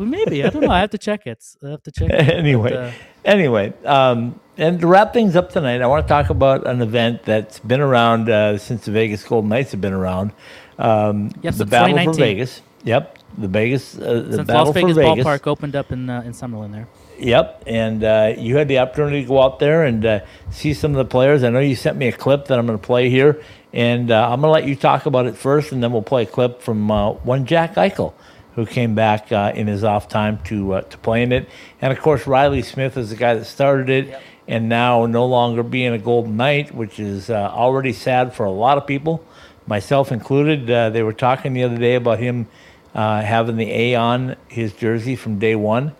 Maybe 0.06 0.44
I 0.44 0.50
don't 0.50 0.62
know. 0.64 0.72
I 0.72 0.80
have 0.80 0.92
to 0.92 0.98
check 0.98 1.26
it. 1.28 1.44
I 1.64 1.70
have 1.70 1.84
to 1.84 1.92
check. 1.92 2.10
it. 2.10 2.30
anyway, 2.30 2.70
But, 2.72 2.80
uh, 2.80 2.92
anyway, 3.26 3.74
um, 3.86 4.40
and 4.58 4.80
to 4.80 4.88
wrap 4.88 5.14
things 5.14 5.36
up 5.36 5.52
tonight, 5.52 5.82
I 5.82 5.88
want 5.88 6.06
to 6.06 6.10
talk 6.10 6.30
about 6.30 6.66
an 6.68 6.82
event 6.82 7.24
that's 7.24 7.60
been 7.60 7.82
around 7.82 8.30
uh, 8.30 8.58
since 8.58 8.86
the 8.86 8.92
Vegas 8.92 9.24
Golden 9.24 9.50
Knights 9.50 9.72
have 9.72 9.82
been 9.82 9.94
around. 9.94 10.32
Um, 10.80 11.32
Yep, 11.42 11.56
the 11.56 11.66
Battle 11.66 12.04
for 12.04 12.14
Vegas. 12.14 12.62
Yep, 12.84 13.18
the 13.38 13.48
Vegas, 13.48 13.98
uh, 13.98 14.00
the 14.28 14.36
since 14.38 14.48
Battle 14.48 14.66
Las 14.66 14.74
Vegas 14.74 14.90
for 14.96 15.02
Vegas. 15.02 15.26
ballpark 15.26 15.48
opened 15.48 15.76
up 15.76 15.92
in 15.92 16.10
uh, 16.10 16.22
in 16.22 16.32
Summerlin 16.32 16.72
there. 16.72 16.88
Yep, 17.20 17.64
and 17.66 18.04
uh, 18.04 18.34
you 18.38 18.58
had 18.58 18.68
the 18.68 18.78
opportunity 18.80 19.24
to 19.24 19.28
go 19.28 19.42
out 19.42 19.58
there 19.60 19.84
and 19.84 20.06
uh, 20.06 20.20
see 20.52 20.74
some 20.74 20.92
of 20.92 20.98
the 20.98 21.06
players. 21.06 21.44
I 21.44 21.50
know 21.50 21.60
you 21.60 21.76
sent 21.76 21.98
me 21.98 22.08
a 22.08 22.12
clip 22.12 22.46
that 22.46 22.60
I'm 22.60 22.68
going 22.68 22.78
to 22.78 22.86
play 22.86 23.10
here, 23.10 23.42
and 23.74 24.12
uh, 24.12 24.30
I'm 24.32 24.42
going 24.42 24.50
to 24.50 24.54
let 24.54 24.66
you 24.66 24.76
talk 24.76 25.08
about 25.08 25.26
it 25.26 25.36
first, 25.36 25.72
and 25.72 25.82
then 25.82 25.92
we'll 25.92 26.04
play 26.04 26.24
a 26.24 26.26
clip 26.28 26.62
from 26.62 26.90
uh, 26.92 27.12
one 27.14 27.46
Jack 27.48 27.74
Eichel, 27.76 28.14
who 28.58 28.66
came 28.66 28.96
back 28.96 29.32
uh, 29.32 29.54
in 29.56 29.68
his 29.68 29.86
off 29.86 30.10
time 30.10 30.40
to 30.44 30.74
uh, 30.74 30.82
to 30.82 30.98
play 30.98 31.24
in 31.24 31.32
it, 31.32 31.48
and 31.80 31.94
of 31.94 32.00
course 32.02 32.28
Reilly 32.28 32.64
Smith 32.64 32.98
is 32.98 33.12
the 33.12 33.16
guy 33.16 33.36
that 33.36 33.46
started 33.46 33.90
it, 33.90 34.20
and 34.48 34.68
now 34.68 35.06
no 35.06 35.26
longer 35.26 35.64
being 35.64 35.94
a 35.94 35.98
Golden 35.98 36.36
Knight, 36.36 36.74
which 36.74 37.00
is 37.00 37.30
uh, 37.30 37.50
already 37.54 37.94
sad 37.94 38.34
for 38.34 38.46
a 38.46 38.52
lot 38.52 38.78
of 38.78 38.86
people, 38.86 39.24
myself 39.68 40.12
included. 40.12 40.70
Uh, 40.70 40.90
they 40.90 41.04
were 41.04 41.14
talking 41.14 41.54
the 41.54 41.64
other 41.64 41.78
day 41.78 41.96
about 41.96 42.20
him 42.20 42.48
uh, 42.96 43.22
having 43.22 43.58
the 43.58 43.72
A 43.72 43.96
on 43.96 44.36
his 44.48 44.74
jersey 44.74 45.16
from 45.16 45.38
day 45.38 45.56
one. 45.56 45.96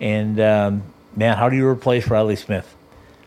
And 0.00 0.38
um, 0.38 0.82
man, 1.16 1.36
how 1.36 1.48
do 1.48 1.56
you 1.56 1.66
replace 1.66 2.08
Reilly 2.08 2.36
Smith? 2.36 2.76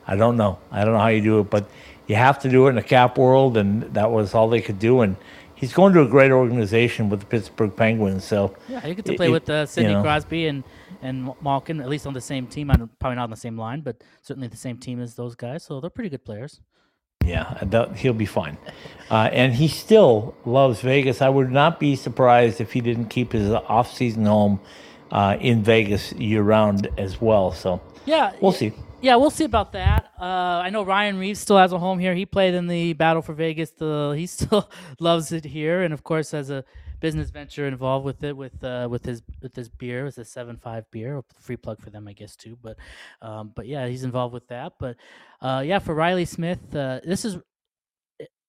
I 0.07 0.15
don't 0.15 0.38
know. 0.38 0.59
I 0.71 0.86
don't 0.86 0.93
know 0.93 0.99
how 0.99 1.07
you 1.07 1.21
do 1.21 1.39
it, 1.39 1.49
but 1.49 1.67
you 2.05 2.15
have 2.15 2.39
to 2.39 2.49
do 2.49 2.67
it 2.67 2.69
in 2.69 2.75
the 2.75 2.83
cap 2.83 3.17
world, 3.17 3.57
and 3.57 3.81
that 3.95 4.11
was 4.11 4.36
all 4.36 4.49
they 4.49 4.61
could 4.61 4.77
do. 4.77 5.01
And 5.01 5.15
he's 5.56 5.74
going 5.74 5.93
to 5.93 6.01
a 6.01 6.08
great 6.08 6.32
organization 6.32 7.10
with 7.10 7.22
the 7.22 7.26
Pittsburgh 7.26 7.76
Penguins. 7.76 8.24
So 8.24 8.56
Yeah, 8.70 8.86
you 8.86 8.93
get 8.93 9.06
to 9.06 9.16
play 9.16 9.28
it- 9.28 9.32
with 9.32 9.49
uh, 9.49 9.66
Sidney 9.66 9.91
you 9.91 9.95
know. 9.97 10.03
Crosby 10.03 10.47
and 10.47 10.64
and 11.01 11.30
Malkin, 11.41 11.82
at 11.82 11.89
least 11.89 12.08
on 12.08 12.14
the 12.14 12.22
same 12.22 12.47
team. 12.47 12.72
I 12.72 12.76
don't, 12.78 12.99
probably 12.99 13.16
not 13.18 13.26
on 13.26 13.30
the 13.30 13.36
same 13.36 13.58
line, 13.58 13.82
but 13.82 14.03
certainly 14.22 14.47
the 14.47 14.58
same 14.58 14.78
team 14.78 14.99
as 15.01 15.14
those 15.16 15.36
guys. 15.36 15.64
So 15.64 15.80
they're 15.80 15.89
pretty 15.89 16.10
good 16.10 16.26
players. 16.26 16.62
Yeah, 17.24 17.60
he'll 17.95 18.14
be 18.14 18.26
fine. 18.26 18.58
Uh, 19.10 19.30
and 19.32 19.53
he 19.53 19.68
still 19.68 20.36
loves 20.45 20.82
Vegas. 20.82 21.22
I 21.22 21.30
would 21.30 21.51
not 21.51 21.80
be 21.80 21.95
surprised 21.95 22.62
if 22.62 22.72
he 22.74 22.82
didn't 22.82 23.08
keep 23.08 23.32
his 23.34 23.49
off-season 23.51 24.26
home 24.26 24.60
uh, 25.12 25.38
in 25.39 25.64
Vegas 25.64 26.12
year-round 26.14 26.88
as 26.97 27.20
well. 27.22 27.51
So 27.51 27.82
Yeah, 28.06 28.32
we'll 28.41 28.51
see. 28.51 28.74
Yeah, 29.06 29.18
we'll 29.18 29.30
see 29.30 29.43
about 29.43 29.72
that. 29.74 30.10
Uh, 30.20 30.64
I 30.66 30.72
know 30.72 30.82
Ryan 30.82 31.20
Reaves 31.20 31.39
still 31.39 31.60
has 31.60 31.72
a 31.72 31.78
home 31.78 31.99
here. 31.99 32.16
He 32.16 32.26
played 32.26 32.56
in 32.56 32.66
the 32.66 32.93
Battle 32.93 33.22
for 33.22 33.34
Vegas. 33.34 33.70
The 33.70 34.16
he 34.18 34.26
still 34.38 34.68
loves 34.99 35.32
it 35.32 35.45
here, 35.45 35.84
and 35.84 35.93
of 35.93 36.03
course 36.03 36.32
has 36.32 36.49
a 36.49 36.66
business 37.01 37.30
venture 37.30 37.68
involved 37.68 38.03
with 38.03 38.24
it 38.24 38.36
with 38.36 38.64
uh, 38.64 38.88
with 38.89 39.06
his 39.06 39.22
with 39.43 39.56
his 39.56 39.70
beer, 39.70 40.06
with 40.06 40.16
his 40.16 40.30
seven 40.32 40.58
five 40.58 40.89
beer. 40.89 41.22
Free 41.39 41.56
plug 41.56 41.80
for 41.84 41.91
them, 41.91 42.08
I 42.08 42.14
guess 42.14 42.36
too. 42.36 42.58
But 42.60 42.78
um, 43.22 43.51
but 43.56 43.68
yeah, 43.68 43.86
he's 43.86 44.03
involved 44.03 44.34
with 44.34 44.47
that. 44.47 44.74
But 44.80 44.95
uh, 45.39 45.62
yeah, 45.64 45.78
for 45.78 45.93
Reilly 45.93 46.26
Smith, 46.26 46.76
uh, 46.76 46.99
this 47.03 47.26
is. 47.26 47.38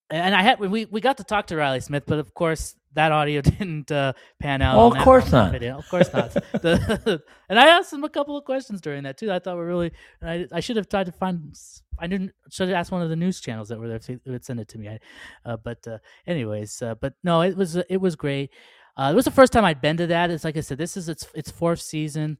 And 0.09 0.35
I 0.35 0.41
had 0.41 0.59
we 0.59 0.87
we 0.87 1.01
got 1.03 1.19
to 1.19 1.25
talk 1.25 1.49
to 1.49 1.57
Reilly 1.57 1.81
Smith, 1.81 2.05
but 2.07 2.19
of 2.19 2.33
course 2.33 2.77
that 2.97 3.13
audio 3.13 3.41
didn't 3.51 3.91
uh, 3.91 4.13
pan 4.41 4.61
out. 4.61 4.77
On 4.77 4.97
of 4.97 5.03
course 5.05 5.31
not. 5.31 5.55
Of 5.63 5.89
course 5.89 6.13
not. 6.13 6.33
The- 6.33 7.23
and 7.49 7.59
I 7.59 7.69
asked 7.69 7.93
him 7.93 8.05
a 8.05 8.09
couple 8.09 8.37
of 8.37 8.45
questions 8.45 8.81
during 8.81 9.05
that 9.05 9.17
too. 9.17 9.31
I 9.33 9.39
thought 9.39 9.55
we 9.55 9.61
were 9.61 9.67
really. 9.67 9.93
And 10.21 10.31
I 10.31 10.57
I 10.57 10.61
should 10.61 10.77
have 10.77 10.89
tried 10.89 11.07
to 11.07 11.13
find. 11.13 11.55
I 11.99 12.07
didn't. 12.07 12.33
Should 12.51 12.69
have 12.69 12.77
asked 12.77 12.91
one 12.93 13.03
of 13.03 13.09
the 13.09 13.17
news 13.17 13.41
channels 13.41 13.69
that 13.69 13.79
were 13.79 13.89
there. 13.89 13.97
If 13.97 14.09
would 14.27 14.45
send 14.45 14.61
it 14.61 14.69
to 14.69 14.79
me. 14.79 14.89
I, 14.89 14.99
uh, 15.45 15.57
but 15.57 15.87
uh, 15.87 15.99
anyways, 16.27 16.83
uh, 16.83 16.97
but 16.97 17.15
no, 17.23 17.43
it 17.43 17.57
was 17.57 17.77
it 17.77 18.01
was 18.01 18.17
great. 18.17 18.51
Uh, 18.97 19.11
it 19.13 19.15
was 19.15 19.27
the 19.27 19.31
first 19.31 19.53
time 19.53 19.65
I'd 19.65 19.81
been 19.81 19.99
to 19.99 20.07
that. 20.09 20.31
It's 20.31 20.45
like 20.45 20.57
I 20.57 20.61
said, 20.61 20.79
this 20.79 20.97
is 20.97 21.09
its 21.09 21.27
its 21.35 21.51
fourth 21.51 21.81
season. 21.81 22.39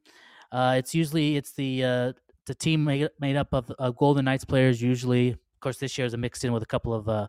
Uh, 0.51 0.75
it's 0.77 0.95
usually 0.95 1.37
it's 1.37 1.53
the 1.53 1.83
uh, 1.83 2.13
the 2.47 2.55
team 2.55 2.83
made, 2.83 3.09
made 3.19 3.35
up 3.35 3.53
of 3.53 3.71
uh, 3.77 3.91
Golden 3.91 4.25
Knights 4.25 4.45
players. 4.45 4.81
Usually, 4.81 5.29
of 5.29 5.59
course, 5.59 5.77
this 5.77 5.97
year 5.97 6.07
is 6.07 6.13
a 6.13 6.17
mixed 6.17 6.43
in 6.43 6.53
with 6.53 6.63
a 6.63 6.67
couple 6.67 6.93
of 6.93 7.07
uh, 7.07 7.27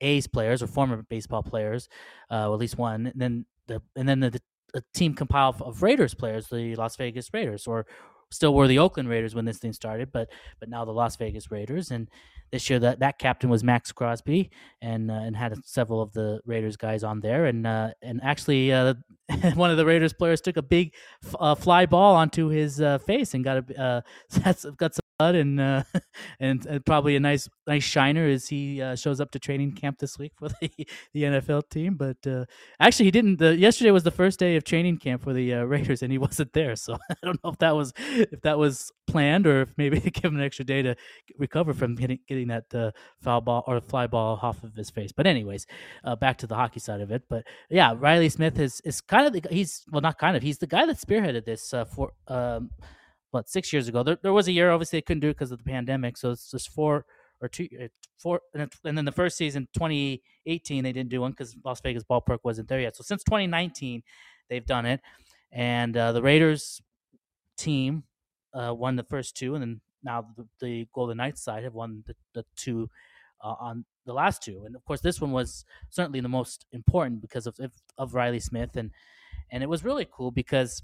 A's 0.00 0.26
players 0.26 0.62
or 0.62 0.66
former 0.66 1.02
baseball 1.02 1.42
players, 1.42 1.88
uh, 2.30 2.52
at 2.52 2.58
least 2.58 2.78
one. 2.78 3.06
And 3.06 3.20
then 3.20 3.46
the 3.66 3.82
and 3.96 4.08
then 4.08 4.20
the, 4.20 4.40
the 4.74 4.84
team 4.94 5.14
compiled 5.14 5.60
of 5.62 5.82
Raiders 5.82 6.14
players, 6.14 6.48
the 6.48 6.74
Las 6.76 6.96
Vegas 6.96 7.32
Raiders, 7.32 7.66
or 7.66 7.86
still 8.30 8.54
were 8.54 8.68
the 8.68 8.78
Oakland 8.78 9.08
Raiders 9.08 9.34
when 9.34 9.44
this 9.44 9.58
thing 9.58 9.72
started, 9.72 10.12
but 10.12 10.28
but 10.60 10.68
now 10.68 10.84
the 10.84 10.92
Las 10.92 11.16
Vegas 11.16 11.50
Raiders. 11.50 11.90
And 11.90 12.08
this 12.50 12.70
year 12.70 12.78
that 12.78 13.00
that 13.00 13.18
captain 13.18 13.50
was 13.50 13.62
Maxx 13.62 13.92
Crosby, 13.92 14.50
and 14.80 15.10
uh, 15.10 15.14
and 15.14 15.36
had 15.36 15.54
several 15.64 16.00
of 16.00 16.12
the 16.12 16.40
Raiders 16.46 16.76
guys 16.76 17.04
on 17.04 17.20
there, 17.20 17.46
and 17.46 17.66
uh, 17.66 17.90
and 18.02 18.20
actually 18.22 18.72
uh, 18.72 18.94
one 19.54 19.70
of 19.70 19.76
the 19.76 19.84
Raiders 19.84 20.12
players 20.12 20.40
took 20.40 20.56
a 20.56 20.62
big 20.62 20.94
f- 21.24 21.36
uh, 21.38 21.54
fly 21.54 21.86
ball 21.86 22.14
onto 22.14 22.48
his 22.48 22.80
uh, 22.80 22.98
face 22.98 23.34
and 23.34 23.44
got 23.44 23.70
a 23.70 23.80
uh, 23.80 24.00
that's 24.30 24.64
got 24.76 24.94
some 24.94 25.02
and, 25.20 25.60
uh, 25.60 25.82
and 26.40 26.64
and 26.66 26.84
probably 26.86 27.16
a 27.16 27.20
nice 27.20 27.48
nice 27.66 27.82
shiner 27.82 28.26
as 28.26 28.48
he 28.48 28.80
uh, 28.80 28.94
shows 28.94 29.20
up 29.20 29.30
to 29.32 29.38
training 29.38 29.72
camp 29.72 29.98
this 29.98 30.18
week 30.18 30.32
for 30.36 30.48
the, 30.60 30.70
the 31.12 31.22
NFL 31.22 31.68
team. 31.70 31.94
But 31.96 32.24
uh, 32.26 32.44
actually, 32.80 33.06
he 33.06 33.10
didn't. 33.10 33.38
The, 33.38 33.56
yesterday 33.56 33.90
was 33.90 34.04
the 34.04 34.10
first 34.10 34.38
day 34.38 34.56
of 34.56 34.64
training 34.64 34.98
camp 34.98 35.22
for 35.22 35.32
the 35.32 35.54
uh, 35.54 35.62
Raiders, 35.64 36.02
and 36.02 36.12
he 36.12 36.18
wasn't 36.18 36.52
there. 36.52 36.76
So 36.76 36.96
I 37.10 37.14
don't 37.22 37.42
know 37.42 37.50
if 37.50 37.58
that 37.58 37.74
was 37.74 37.92
if 37.98 38.40
that 38.42 38.58
was 38.58 38.92
planned 39.06 39.46
or 39.46 39.62
if 39.62 39.74
maybe 39.76 39.98
they 39.98 40.10
give 40.10 40.24
him 40.26 40.36
an 40.36 40.44
extra 40.44 40.64
day 40.64 40.82
to 40.82 40.94
recover 41.36 41.74
from 41.74 41.94
getting 41.96 42.20
getting 42.28 42.48
that 42.48 42.72
uh, 42.74 42.92
foul 43.20 43.40
ball 43.40 43.64
or 43.66 43.80
fly 43.80 44.06
ball 44.06 44.38
off 44.40 44.62
of 44.62 44.74
his 44.74 44.90
face. 44.90 45.12
But 45.12 45.26
anyways, 45.26 45.66
uh, 46.04 46.16
back 46.16 46.38
to 46.38 46.46
the 46.46 46.54
hockey 46.54 46.80
side 46.80 47.00
of 47.00 47.10
it. 47.10 47.24
But 47.28 47.44
yeah, 47.70 47.94
Reilly 47.96 48.28
Smith 48.28 48.58
is 48.58 48.80
is 48.84 49.00
kind 49.00 49.26
of 49.26 49.32
the, 49.32 49.48
he's 49.50 49.84
well 49.90 50.00
not 50.00 50.18
kind 50.18 50.36
of 50.36 50.42
he's 50.42 50.58
the 50.58 50.66
guy 50.66 50.86
that 50.86 50.96
spearheaded 50.96 51.44
this 51.44 51.74
uh, 51.74 51.84
for. 51.84 52.12
Um, 52.28 52.70
what 53.30 53.48
six 53.48 53.72
years 53.72 53.88
ago? 53.88 54.02
There, 54.02 54.18
there 54.22 54.32
was 54.32 54.48
a 54.48 54.52
year 54.52 54.70
obviously 54.70 54.98
they 54.98 55.02
couldn't 55.02 55.20
do 55.20 55.28
it 55.28 55.34
because 55.34 55.52
of 55.52 55.58
the 55.58 55.64
pandemic. 55.64 56.16
So 56.16 56.30
it's 56.30 56.50
just 56.50 56.70
four 56.70 57.04
or 57.40 57.48
two, 57.48 57.68
uh, 57.80 57.88
four, 58.18 58.40
and 58.54 58.70
then- 58.82 59.04
the 59.04 59.12
first 59.12 59.36
season, 59.36 59.68
2018, 59.72 60.82
they 60.82 60.92
didn't 60.92 61.10
do 61.10 61.20
one 61.20 61.30
because 61.32 61.56
Las 61.64 61.80
Vegas 61.80 62.02
ballpark 62.04 62.38
wasn't 62.42 62.68
there 62.68 62.80
yet. 62.80 62.96
So 62.96 63.02
since 63.02 63.22
2019, 63.24 64.02
they've 64.48 64.66
done 64.66 64.86
it, 64.86 65.00
and 65.52 65.96
uh, 65.96 66.12
the 66.12 66.22
Raiders 66.22 66.82
team 67.56 68.04
uh, 68.54 68.74
won 68.74 68.96
the 68.96 69.04
first 69.04 69.36
two, 69.36 69.54
and 69.54 69.62
then 69.62 69.80
now 70.02 70.26
the, 70.36 70.46
the 70.60 70.88
Golden 70.92 71.18
Knights 71.18 71.42
side 71.42 71.64
have 71.64 71.74
won 71.74 72.02
the, 72.06 72.14
the 72.34 72.44
two 72.56 72.90
uh, 73.42 73.54
on 73.60 73.84
the 74.04 74.12
last 74.12 74.42
two, 74.42 74.64
and 74.64 74.74
of 74.74 74.84
course 74.84 75.00
this 75.00 75.20
one 75.20 75.32
was 75.32 75.64
certainly 75.90 76.20
the 76.20 76.28
most 76.28 76.66
important 76.72 77.20
because 77.20 77.46
of, 77.46 77.56
of 77.98 78.14
Reilly 78.14 78.40
Smith, 78.40 78.76
and 78.76 78.90
and 79.50 79.62
it 79.62 79.68
was 79.68 79.84
really 79.84 80.06
cool 80.10 80.30
because 80.30 80.82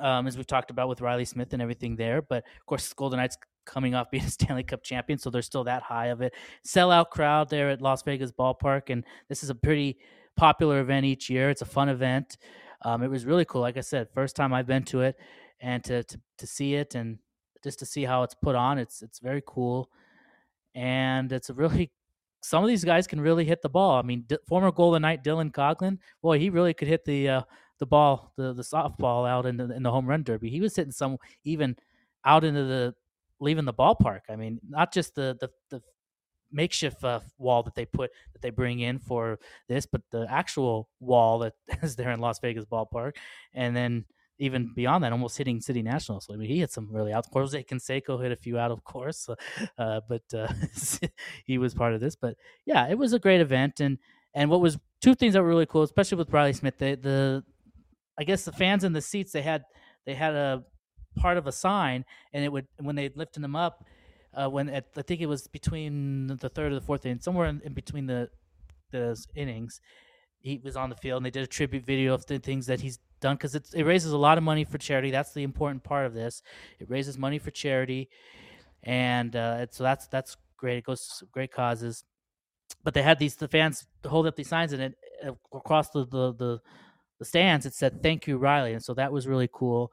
um, 0.00 0.26
as 0.26 0.36
we've 0.36 0.46
talked 0.46 0.70
about 0.70 0.88
with 0.88 1.00
Reilly 1.00 1.24
Smith 1.24 1.52
and 1.52 1.62
everything 1.62 1.96
there. 1.96 2.22
But 2.22 2.44
of 2.58 2.66
course, 2.66 2.92
Golden 2.92 3.18
Knights 3.18 3.36
coming 3.64 3.94
off 3.94 4.10
being 4.12 4.24
a 4.24 4.30
Stanley 4.30 4.62
Cup 4.62 4.82
champion, 4.82 5.18
so 5.18 5.30
they're 5.30 5.42
still 5.42 5.64
that 5.64 5.82
high 5.82 6.06
of 6.06 6.20
it. 6.22 6.34
Sellout 6.66 7.10
crowd 7.10 7.50
there 7.50 7.70
at 7.70 7.82
Las 7.82 8.02
Vegas 8.02 8.32
ballpark, 8.32 8.90
and 8.90 9.04
this 9.28 9.42
is 9.42 9.50
a 9.50 9.54
pretty 9.54 9.98
popular 10.36 10.80
event 10.80 11.06
each 11.06 11.30
year. 11.30 11.50
It's 11.50 11.62
a 11.62 11.66
fun 11.66 11.88
event. 11.88 12.36
Um, 12.82 13.02
it 13.02 13.08
was 13.08 13.24
really 13.24 13.44
cool. 13.44 13.62
Like 13.62 13.76
I 13.76 13.82
said, 13.82 14.08
first 14.14 14.36
time 14.36 14.52
I've 14.52 14.66
been 14.66 14.84
to 14.84 15.00
it, 15.00 15.16
and 15.60 15.82
to, 15.84 16.04
to 16.04 16.20
to 16.38 16.46
see 16.46 16.74
it 16.74 16.94
and 16.94 17.18
just 17.64 17.78
to 17.78 17.86
see 17.86 18.04
how 18.04 18.22
it's 18.22 18.34
put 18.34 18.54
on, 18.54 18.78
it's 18.78 19.02
it's 19.02 19.18
very 19.18 19.42
cool, 19.46 19.90
and 20.74 21.32
it's 21.32 21.50
a 21.50 21.54
really 21.54 21.90
some 22.42 22.62
of 22.62 22.68
these 22.68 22.84
guys 22.84 23.08
can 23.08 23.20
really 23.20 23.44
hit 23.44 23.60
the 23.60 23.68
ball. 23.68 23.98
I 23.98 24.02
mean, 24.02 24.24
D- 24.28 24.38
former 24.46 24.70
Golden 24.70 25.02
Knight 25.02 25.24
Dylan 25.24 25.50
Coghlan, 25.50 25.98
boy, 26.22 26.38
he 26.38 26.48
really 26.48 26.74
could 26.74 26.86
hit 26.86 27.04
the 27.04 27.28
uh, 27.28 27.42
the 27.78 27.86
ball, 27.86 28.32
the 28.36 28.52
the 28.52 28.62
softball 28.62 29.28
out 29.28 29.46
in 29.46 29.56
the 29.56 29.74
in 29.74 29.82
the 29.82 29.90
home 29.90 30.06
run 30.06 30.22
derby. 30.22 30.50
He 30.50 30.60
was 30.60 30.76
hitting 30.76 30.92
some 30.92 31.18
even 31.44 31.76
out 32.24 32.44
into 32.44 32.64
the 32.64 32.94
leaving 33.40 33.64
the 33.64 33.74
ballpark. 33.74 34.22
I 34.28 34.36
mean, 34.36 34.60
not 34.68 34.92
just 34.92 35.14
the 35.14 35.36
the, 35.40 35.50
the 35.70 35.82
makeshift 36.52 37.02
uh, 37.04 37.20
wall 37.38 37.62
that 37.64 37.74
they 37.74 37.84
put 37.86 38.10
that 38.32 38.42
they 38.42 38.50
bring 38.50 38.80
in 38.80 38.98
for 38.98 39.38
this, 39.68 39.86
but 39.86 40.02
the 40.10 40.26
actual 40.30 40.88
wall 41.00 41.40
that 41.40 41.54
is 41.82 41.96
there 41.96 42.10
in 42.10 42.20
Las 42.20 42.38
Vegas 42.40 42.64
ballpark, 42.64 43.16
and 43.54 43.76
then 43.76 44.04
even 44.38 44.72
beyond 44.74 45.02
that, 45.02 45.12
almost 45.12 45.38
hitting 45.38 45.60
City 45.60 45.82
National. 45.82 46.20
So 46.20 46.34
I 46.34 46.36
mean, 46.36 46.48
he 46.48 46.58
hit 46.58 46.70
some 46.70 46.88
really 46.90 47.12
out. 47.12 47.26
Jose 47.32 47.62
Canseco 47.64 48.22
hit 48.22 48.32
a 48.32 48.36
few 48.36 48.58
out, 48.58 48.70
of 48.70 48.84
course, 48.84 49.28
uh, 49.78 50.00
but 50.08 50.22
uh, 50.34 50.48
he 51.44 51.58
was 51.58 51.74
part 51.74 51.94
of 51.94 52.00
this. 52.00 52.16
But 52.16 52.36
yeah, 52.64 52.88
it 52.88 52.98
was 52.98 53.12
a 53.12 53.18
great 53.18 53.40
event, 53.40 53.80
and 53.80 53.98
and 54.34 54.50
what 54.50 54.60
was 54.60 54.78
two 55.00 55.14
things 55.14 55.34
that 55.34 55.42
were 55.42 55.48
really 55.48 55.66
cool, 55.66 55.82
especially 55.82 56.18
with 56.18 56.32
Reilly 56.32 56.52
Smith, 56.52 56.78
the 56.78 57.44
I 58.18 58.24
guess 58.24 58.44
the 58.44 58.52
fans 58.52 58.84
in 58.84 58.92
the 58.92 59.02
seats 59.02 59.32
they 59.32 59.42
had 59.42 59.64
they 60.04 60.14
had 60.14 60.34
a 60.34 60.64
part 61.16 61.36
of 61.36 61.46
a 61.46 61.52
sign, 61.52 62.04
and 62.32 62.44
it 62.44 62.52
would 62.52 62.66
when 62.78 62.96
they 62.96 63.10
lifted 63.14 63.42
them 63.42 63.56
up. 63.56 63.84
Uh, 64.34 64.48
when 64.48 64.68
at, 64.68 64.86
I 64.96 65.02
think 65.02 65.22
it 65.22 65.26
was 65.26 65.46
between 65.46 66.26
the 66.26 66.48
third 66.48 66.72
or 66.72 66.74
the 66.74 66.80
fourth 66.82 67.06
inning, 67.06 67.20
somewhere 67.20 67.46
in, 67.48 67.60
in 67.64 67.72
between 67.72 68.06
the 68.06 68.28
the 68.90 69.16
innings, 69.34 69.80
he 70.40 70.60
was 70.62 70.76
on 70.76 70.90
the 70.90 70.96
field, 70.96 71.18
and 71.18 71.26
they 71.26 71.30
did 71.30 71.42
a 71.42 71.46
tribute 71.46 71.84
video 71.84 72.14
of 72.14 72.26
the 72.26 72.38
things 72.38 72.66
that 72.66 72.80
he's 72.80 72.98
done 73.20 73.36
because 73.36 73.54
it 73.54 73.84
raises 73.84 74.12
a 74.12 74.18
lot 74.18 74.38
of 74.38 74.44
money 74.44 74.64
for 74.64 74.78
charity. 74.78 75.10
That's 75.10 75.32
the 75.32 75.42
important 75.42 75.84
part 75.84 76.06
of 76.06 76.14
this. 76.14 76.42
It 76.78 76.90
raises 76.90 77.18
money 77.18 77.38
for 77.38 77.50
charity, 77.50 78.10
and 78.82 79.34
uh, 79.34 79.58
it, 79.60 79.74
so 79.74 79.82
that's 79.84 80.06
that's 80.08 80.36
great. 80.56 80.78
It 80.78 80.84
goes 80.84 81.08
to 81.18 81.26
great 81.26 81.52
causes. 81.52 82.04
But 82.84 82.94
they 82.94 83.02
had 83.02 83.18
these 83.18 83.36
the 83.36 83.48
fans 83.48 83.86
hold 84.04 84.26
up 84.26 84.36
these 84.36 84.48
signs, 84.48 84.72
and 84.72 84.82
it 84.82 84.94
uh, 85.26 85.32
across 85.52 85.90
the 85.90 86.04
the 86.04 86.34
the, 86.34 86.60
the 87.18 87.24
stands 87.24 87.66
it 87.66 87.74
said 87.74 88.02
"Thank 88.02 88.26
you, 88.26 88.38
Reilly," 88.38 88.72
and 88.72 88.82
so 88.82 88.94
that 88.94 89.12
was 89.12 89.26
really 89.26 89.48
cool. 89.52 89.92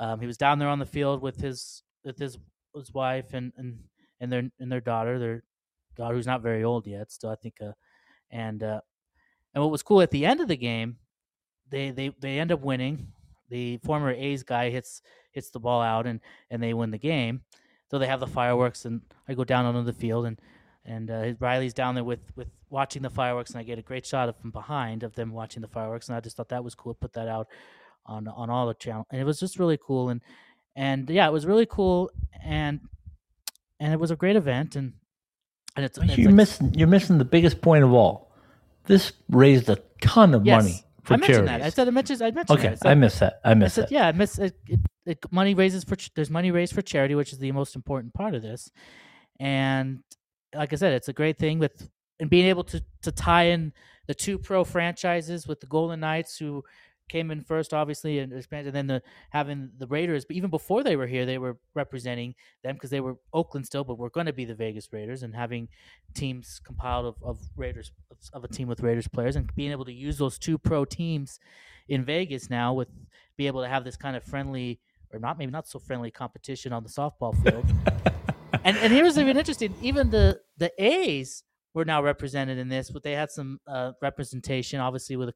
Um, 0.00 0.20
he 0.20 0.26
was 0.26 0.36
down 0.36 0.58
there 0.58 0.68
on 0.68 0.78
the 0.78 0.86
field 0.86 1.22
with 1.22 1.40
his 1.40 1.82
with 2.04 2.18
his 2.18 2.38
his 2.74 2.92
wife 2.92 3.34
and 3.34 3.52
and 3.56 3.78
and 4.20 4.32
their 4.32 4.50
and 4.58 4.70
their 4.72 4.80
daughter, 4.80 5.18
their 5.18 5.44
daughter 5.96 6.14
who's 6.14 6.26
not 6.26 6.42
very 6.42 6.64
old 6.64 6.86
yet, 6.86 7.12
still 7.12 7.30
I 7.30 7.36
think. 7.36 7.54
Uh, 7.60 7.72
and 8.30 8.62
uh, 8.62 8.80
and 9.54 9.62
what 9.62 9.70
was 9.70 9.82
cool 9.82 10.00
at 10.00 10.10
the 10.10 10.24
end 10.24 10.40
of 10.40 10.48
the 10.48 10.56
game, 10.56 10.96
they 11.70 11.90
they 11.90 12.10
they 12.20 12.38
end 12.38 12.52
up 12.52 12.60
winning. 12.60 13.08
The 13.50 13.76
former 13.78 14.10
A's 14.10 14.42
guy 14.42 14.70
hits 14.70 15.02
hits 15.32 15.50
the 15.50 15.60
ball 15.60 15.82
out 15.82 16.06
and 16.06 16.20
and 16.50 16.62
they 16.62 16.74
win 16.74 16.90
the 16.90 16.98
game. 16.98 17.42
So 17.90 17.98
they 17.98 18.06
have 18.06 18.20
the 18.20 18.26
fireworks 18.26 18.86
and 18.86 19.02
I 19.28 19.34
go 19.34 19.44
down 19.44 19.66
onto 19.66 19.82
the 19.82 19.92
field 19.92 20.24
and 20.24 20.40
and 20.84 21.10
uh, 21.10 21.32
Reilly's 21.40 21.74
down 21.74 21.94
there 21.94 22.04
with 22.04 22.20
with 22.36 22.48
watching 22.70 23.02
the 23.02 23.10
fireworks 23.10 23.50
and 23.50 23.60
I 23.60 23.62
get 23.62 23.78
a 23.78 23.82
great 23.82 24.04
shot 24.06 24.28
of 24.28 24.36
from 24.38 24.50
behind 24.50 25.02
of 25.02 25.14
them 25.14 25.32
watching 25.32 25.60
the 25.62 25.68
fireworks 25.68 26.08
and 26.08 26.16
I 26.16 26.20
just 26.20 26.36
thought 26.36 26.48
that 26.48 26.64
was 26.64 26.74
cool. 26.74 26.94
Put 26.94 27.12
that 27.14 27.28
out 27.28 27.48
on 28.06 28.26
on 28.28 28.50
all 28.50 28.66
the 28.66 28.74
channel 28.74 29.06
and 29.10 29.20
it 29.20 29.24
was 29.24 29.38
just 29.38 29.58
really 29.58 29.78
cool 29.84 30.08
and 30.08 30.20
and 30.74 31.08
yeah 31.10 31.26
it 31.28 31.32
was 31.32 31.46
really 31.46 31.66
cool 31.66 32.10
and 32.42 32.80
and 33.78 33.92
it 33.92 34.00
was 34.00 34.10
a 34.10 34.16
great 34.16 34.36
event 34.36 34.74
and 34.76 34.94
and 35.76 35.84
it's, 35.86 35.98
it's 35.98 36.18
You're 36.18 36.26
like- 36.26 36.34
missing. 36.34 36.74
You're 36.74 36.88
missing 36.88 37.16
the 37.18 37.24
biggest 37.24 37.62
point 37.62 37.82
of 37.84 37.92
all. 37.92 38.32
This 38.84 39.12
raised 39.30 39.68
a 39.70 39.78
ton 40.02 40.34
of 40.34 40.44
yes, 40.44 40.62
money 40.62 40.84
for 41.02 41.14
I 41.14 41.16
mentioned 41.18 41.34
charities. 41.46 41.58
that 41.60 41.62
I 41.62 41.68
said 41.70 41.88
I 41.88 41.90
mentioned 41.92 42.22
I 42.22 42.30
mentioned 42.30 42.58
okay, 42.58 42.68
that. 42.70 42.78
said- 42.80 42.90
I 42.90 42.94
missed 42.94 43.20
that. 43.20 43.40
I 43.44 43.50
I 43.52 43.54
missed 43.54 43.76
that. 43.76 43.90
yeah, 43.92 44.08
I 44.08 44.12
miss 44.12 44.38
it, 44.38 44.54
it, 44.66 44.80
it, 45.06 45.18
money 45.32 45.54
raises 45.54 45.84
for 45.84 45.96
there's 46.14 46.30
money 46.30 46.50
raised 46.50 46.74
for 46.74 46.82
charity, 46.82 47.14
which 47.14 47.32
is 47.32 47.38
the 47.38 47.52
most 47.52 47.74
important 47.76 48.12
part 48.14 48.34
of 48.34 48.42
this. 48.42 48.70
And 49.40 50.00
like 50.54 50.72
I 50.72 50.76
said, 50.76 50.92
it's 50.92 51.08
a 51.08 51.12
great 51.12 51.38
thing 51.38 51.58
with 51.58 51.88
and 52.20 52.30
being 52.30 52.46
able 52.46 52.64
to 52.64 52.82
to 53.02 53.12
tie 53.12 53.44
in 53.44 53.72
the 54.06 54.14
two 54.14 54.38
pro 54.38 54.64
franchises 54.64 55.46
with 55.46 55.60
the 55.60 55.66
Golden 55.66 56.00
Knights 56.00 56.36
who 56.36 56.64
came 57.08 57.30
in 57.30 57.42
first, 57.42 57.74
obviously, 57.74 58.20
and 58.20 58.32
expanded, 58.32 58.74
and 58.74 58.76
then 58.76 58.86
the 58.86 59.02
having 59.30 59.70
the 59.78 59.86
Raiders. 59.86 60.24
But 60.24 60.36
even 60.36 60.50
before 60.50 60.82
they 60.82 60.96
were 60.96 61.06
here, 61.06 61.26
they 61.26 61.38
were 61.38 61.58
representing 61.74 62.34
them 62.62 62.74
because 62.74 62.90
they 62.90 63.00
were 63.00 63.16
Oakland 63.32 63.66
still, 63.66 63.84
but 63.84 63.98
we're 63.98 64.08
going 64.08 64.26
to 64.26 64.32
be 64.32 64.44
the 64.44 64.54
Vegas 64.54 64.92
Raiders, 64.92 65.22
and 65.22 65.34
having 65.34 65.68
teams 66.14 66.60
compiled 66.64 67.06
of, 67.06 67.16
of 67.22 67.38
Raiders 67.56 67.92
of 68.32 68.44
a 68.44 68.48
team 68.48 68.68
with 68.68 68.80
Raiders 68.80 69.08
players, 69.08 69.36
and 69.36 69.54
being 69.54 69.72
able 69.72 69.84
to 69.84 69.92
use 69.92 70.18
those 70.18 70.38
two 70.38 70.58
pro 70.58 70.84
teams 70.84 71.38
in 71.88 72.04
Vegas 72.04 72.48
now 72.48 72.72
with 72.72 72.88
be 73.36 73.46
able 73.46 73.62
to 73.62 73.68
have 73.68 73.84
this 73.84 73.96
kind 73.96 74.16
of 74.16 74.24
friendly 74.24 74.80
or 75.12 75.18
not 75.18 75.38
maybe 75.38 75.52
not 75.52 75.68
so 75.68 75.78
friendly 75.78 76.10
competition 76.10 76.72
on 76.72 76.82
the 76.82 76.88
softball 76.88 77.34
field. 77.42 77.66
and 78.64 78.76
and 78.76 78.92
here's 78.92 79.18
even 79.18 79.36
interesting, 79.36 79.74
even 79.82 80.10
the 80.10 80.40
the 80.58 80.72
A's 80.82 81.44
were 81.74 81.84
now 81.84 82.02
represented 82.02 82.58
in 82.58 82.68
this, 82.68 82.90
but 82.90 83.02
they 83.02 83.12
had 83.12 83.30
some 83.30 83.60
uh, 83.66 83.92
representation, 84.02 84.80
obviously, 84.80 85.16
with 85.16 85.34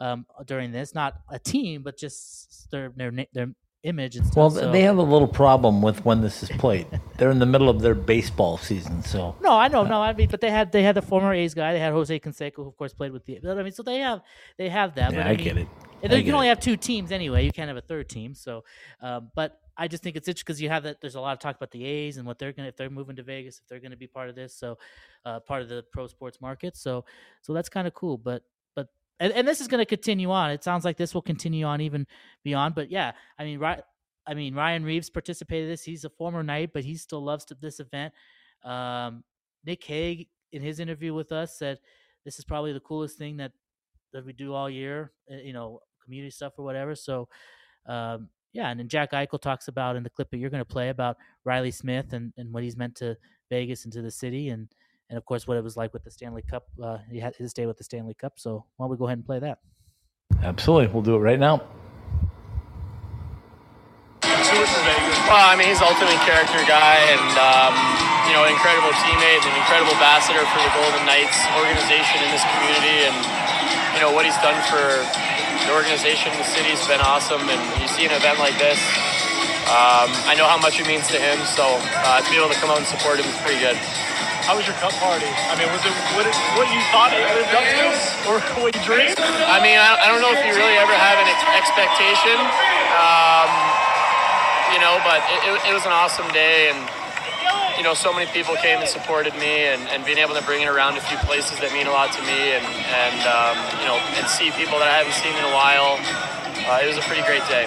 um, 0.00 0.26
during 0.46 0.72
this, 0.72 0.94
not 0.94 1.14
a 1.30 1.38
team, 1.38 1.82
but 1.82 1.98
just 1.98 2.70
their 2.70 2.92
their 2.96 3.12
their 3.32 3.48
image 3.84 4.16
and 4.16 4.26
stuff. 4.26 4.36
Well, 4.36 4.50
so- 4.50 4.72
they 4.72 4.80
have 4.82 4.96
a 4.96 5.02
little 5.02 5.28
problem 5.28 5.82
with 5.82 6.04
when 6.04 6.20
this 6.20 6.42
is 6.42 6.48
played. 6.50 6.86
They're 7.18 7.30
in 7.30 7.38
the 7.38 7.46
middle 7.46 7.68
of 7.68 7.80
their 7.80 7.94
baseball 7.94 8.56
season, 8.58 9.02
so 9.02 9.36
No, 9.40 9.52
I 9.52 9.68
know, 9.68 9.84
no, 9.84 10.00
I 10.00 10.12
mean, 10.12 10.28
but 10.28 10.40
they 10.40 10.50
had 10.50 10.72
they 10.72 10.82
had 10.82 10.96
the 10.96 11.02
former 11.02 11.32
A's 11.32 11.54
guy. 11.54 11.72
They 11.72 11.78
had 11.78 11.92
Jose 11.92 12.18
Canseco, 12.18 12.56
who 12.56 12.68
of 12.68 12.76
course 12.76 12.92
played 12.92 13.12
with 13.12 13.24
the. 13.24 13.38
But 13.42 13.58
I 13.58 13.62
mean, 13.62 13.72
so 13.72 13.82
they 13.82 13.98
have 13.98 14.22
they 14.58 14.68
have 14.68 14.94
that. 14.96 15.12
yeah, 15.12 15.18
but 15.18 15.26
I, 15.26 15.30
I, 15.30 15.36
mean, 15.36 15.44
get 15.44 15.58
it. 15.58 15.68
I 16.02 16.06
you 16.06 16.08
get 16.08 16.24
can 16.24 16.34
only 16.34 16.48
it. 16.48 16.50
have 16.50 16.60
two 16.60 16.76
teams 16.76 17.12
anyway. 17.12 17.44
You 17.44 17.52
can't 17.52 17.68
have 17.68 17.76
a 17.76 17.82
third 17.82 18.08
team. 18.08 18.34
So, 18.34 18.64
um, 19.00 19.30
but 19.34 19.58
I 19.76 19.88
just 19.88 20.02
think 20.02 20.16
it's 20.16 20.28
interesting 20.28 20.44
because 20.46 20.62
you 20.62 20.68
have 20.68 20.84
that. 20.84 21.00
There's 21.00 21.14
a 21.14 21.20
lot 21.20 21.32
of 21.32 21.38
talk 21.40 21.56
about 21.56 21.70
the 21.70 21.84
A's 21.84 22.16
and 22.16 22.26
what 22.26 22.38
they're 22.38 22.52
gonna 22.52 22.68
if 22.68 22.76
they're 22.76 22.90
moving 22.90 23.16
to 23.16 23.22
Vegas, 23.22 23.58
if 23.58 23.66
they're 23.68 23.80
gonna 23.80 23.96
be 23.96 24.06
part 24.06 24.28
of 24.28 24.34
this. 24.34 24.54
So, 24.54 24.78
uh, 25.24 25.40
part 25.40 25.62
of 25.62 25.68
the 25.68 25.84
pro 25.92 26.06
sports 26.06 26.40
market. 26.40 26.76
So, 26.76 27.04
so 27.42 27.52
that's 27.52 27.68
kind 27.68 27.86
of 27.86 27.94
cool. 27.94 28.16
But 28.18 28.42
but 28.74 28.88
and, 29.20 29.32
and 29.32 29.48
this 29.48 29.60
is 29.60 29.68
gonna 29.68 29.86
continue 29.86 30.30
on. 30.30 30.50
It 30.50 30.62
sounds 30.62 30.84
like 30.84 30.96
this 30.96 31.14
will 31.14 31.22
continue 31.22 31.64
on 31.64 31.80
even 31.80 32.06
beyond. 32.44 32.74
But 32.74 32.90
yeah, 32.90 33.12
I 33.38 33.44
mean, 33.44 33.58
right. 33.58 33.82
I 34.26 34.34
mean, 34.34 34.54
Ryan 34.54 34.84
Reaves 34.84 35.10
participated 35.10 35.64
in 35.64 35.70
this. 35.70 35.82
He's 35.82 36.04
a 36.04 36.10
former 36.10 36.42
knight, 36.42 36.70
but 36.72 36.82
he 36.84 36.96
still 36.96 37.22
loves 37.22 37.44
to, 37.46 37.54
this 37.54 37.78
event. 37.78 38.14
Um, 38.64 39.22
Nick 39.66 39.84
Hague, 39.84 40.28
in 40.52 40.62
his 40.62 40.80
interview 40.80 41.12
with 41.12 41.30
us, 41.30 41.58
said 41.58 41.78
this 42.24 42.38
is 42.38 42.44
probably 42.44 42.72
the 42.72 42.80
coolest 42.80 43.18
thing 43.18 43.36
that 43.38 43.52
that 44.12 44.24
we 44.24 44.32
do 44.32 44.54
all 44.54 44.70
year, 44.70 45.12
uh, 45.30 45.36
you 45.36 45.52
know, 45.52 45.80
community 46.04 46.30
stuff 46.30 46.52
or 46.56 46.64
whatever. 46.64 46.94
So, 46.94 47.28
um, 47.86 48.28
yeah, 48.54 48.70
and 48.70 48.78
then 48.78 48.88
Jack 48.88 49.10
Eichel 49.10 49.40
talks 49.40 49.66
about 49.66 49.96
in 49.96 50.04
the 50.04 50.10
clip 50.10 50.30
that 50.30 50.38
you're 50.38 50.48
going 50.48 50.62
to 50.62 50.64
play 50.64 50.88
about 50.88 51.18
Reilly 51.44 51.72
Smith 51.72 52.14
and, 52.14 52.32
and 52.38 52.54
what 52.54 52.62
he's 52.62 52.76
meant 52.76 52.94
to 52.96 53.16
Vegas 53.50 53.84
and 53.84 53.92
to 53.92 54.00
the 54.00 54.10
city, 54.10 54.48
and 54.48 54.68
and 55.10 55.18
of 55.18 55.26
course 55.26 55.46
what 55.46 55.58
it 55.58 55.64
was 55.64 55.76
like 55.76 55.92
with 55.92 56.04
the 56.04 56.10
Stanley 56.10 56.42
Cup. 56.42 56.64
Uh, 56.82 56.98
he 57.10 57.18
had 57.18 57.34
his 57.36 57.52
day 57.52 57.66
with 57.66 57.76
the 57.76 57.84
Stanley 57.84 58.14
Cup. 58.14 58.34
So 58.36 58.64
why 58.76 58.84
don't 58.84 58.92
we 58.92 58.96
go 58.96 59.06
ahead 59.06 59.18
and 59.18 59.26
play 59.26 59.40
that? 59.40 59.58
Absolutely, 60.42 60.86
we'll 60.94 61.02
do 61.02 61.16
it 61.16 61.18
right 61.18 61.38
now. 61.38 61.62
Well, 64.24 65.50
I 65.50 65.58
mean, 65.58 65.66
he's 65.66 65.82
an 65.82 65.90
ultimate 65.90 66.20
character 66.22 66.62
guy 66.68 67.00
and, 67.10 67.32
um, 67.34 67.74
you 68.28 68.32
know, 68.38 68.46
an 68.46 68.54
incredible 68.54 68.94
teammate 69.02 69.42
and 69.42 69.50
an 69.50 69.58
incredible 69.58 69.90
ambassador 69.98 70.46
for 70.46 70.60
the 70.62 70.70
Golden 70.78 71.02
Knights 71.02 71.42
organization 71.58 72.22
in 72.22 72.30
this 72.30 72.44
community. 72.54 73.08
And, 73.08 73.18
you 73.98 74.00
know, 74.04 74.14
what 74.14 74.22
he's 74.22 74.38
done 74.46 74.54
for 74.70 75.02
the 75.62 75.72
organization 75.72 76.34
in 76.34 76.38
the 76.38 76.50
city 76.50 76.74
has 76.74 76.82
been 76.86 77.00
awesome. 77.00 77.42
And 77.46 77.60
you 77.80 77.86
see 77.86 78.04
an 78.04 78.14
event 78.14 78.38
like 78.42 78.58
this, 78.58 78.78
um, 79.70 80.12
I 80.28 80.36
know 80.36 80.44
how 80.44 80.60
much 80.60 80.76
it 80.76 80.86
means 80.86 81.08
to 81.08 81.18
him. 81.18 81.40
So 81.56 81.64
uh, 82.04 82.20
to 82.20 82.28
be 82.28 82.36
able 82.36 82.52
to 82.52 82.58
come 82.60 82.68
out 82.68 82.82
and 82.82 82.88
support 82.88 83.16
him 83.16 83.24
is 83.24 83.38
pretty 83.40 83.62
good. 83.62 83.78
How 84.44 84.60
was 84.60 84.68
your 84.68 84.76
cup 84.76 84.92
party? 85.00 85.24
I 85.24 85.56
mean, 85.56 85.72
was 85.72 85.80
it 85.88 85.94
what, 86.12 86.28
it, 86.28 86.36
what 86.52 86.68
you 86.68 86.76
thought 86.92 87.16
it 87.16 87.24
lived 87.32 87.48
up 87.56 87.64
to, 87.64 87.84
or 88.28 88.36
what 88.60 88.76
you 88.76 88.82
dreamed? 88.84 89.16
I 89.16 89.56
mean, 89.64 89.80
I, 89.80 90.04
I 90.04 90.12
don't 90.12 90.20
know 90.20 90.36
if 90.36 90.44
you 90.44 90.52
really 90.52 90.76
ever 90.76 90.92
have 90.92 91.16
an 91.16 91.28
ex- 91.32 91.48
expectation, 91.64 92.36
um, 92.92 93.48
you 94.68 94.84
know, 94.84 95.00
but 95.00 95.24
it, 95.32 95.40
it, 95.48 95.52
it 95.70 95.72
was 95.72 95.88
an 95.88 95.96
awesome 95.96 96.28
day, 96.36 96.68
and 96.68 96.84
you 97.76 97.82
know, 97.82 97.94
so 97.94 98.12
many 98.12 98.30
people 98.30 98.54
came 98.56 98.78
and 98.78 98.88
supported 98.88 99.34
me, 99.34 99.66
and, 99.66 99.82
and 99.88 100.04
being 100.04 100.18
able 100.18 100.34
to 100.34 100.42
bring 100.44 100.62
it 100.62 100.68
around 100.68 100.96
a 100.96 101.00
few 101.00 101.18
places 101.18 101.58
that 101.60 101.72
mean 101.72 101.86
a 101.86 101.90
lot 101.90 102.12
to 102.12 102.22
me, 102.22 102.52
and 102.56 102.64
and 102.64 103.20
um, 103.26 103.54
you 103.80 103.86
know, 103.86 103.98
and 104.16 104.26
see 104.28 104.50
people 104.52 104.78
that 104.78 104.88
I 104.88 104.98
haven't 104.98 105.18
seen 105.18 105.34
in 105.34 105.44
a 105.44 105.54
while. 105.54 105.98
Uh, 106.66 106.80
it 106.82 106.86
was 106.86 106.96
a 106.96 107.02
pretty 107.02 107.22
great 107.22 107.46
day. 107.48 107.66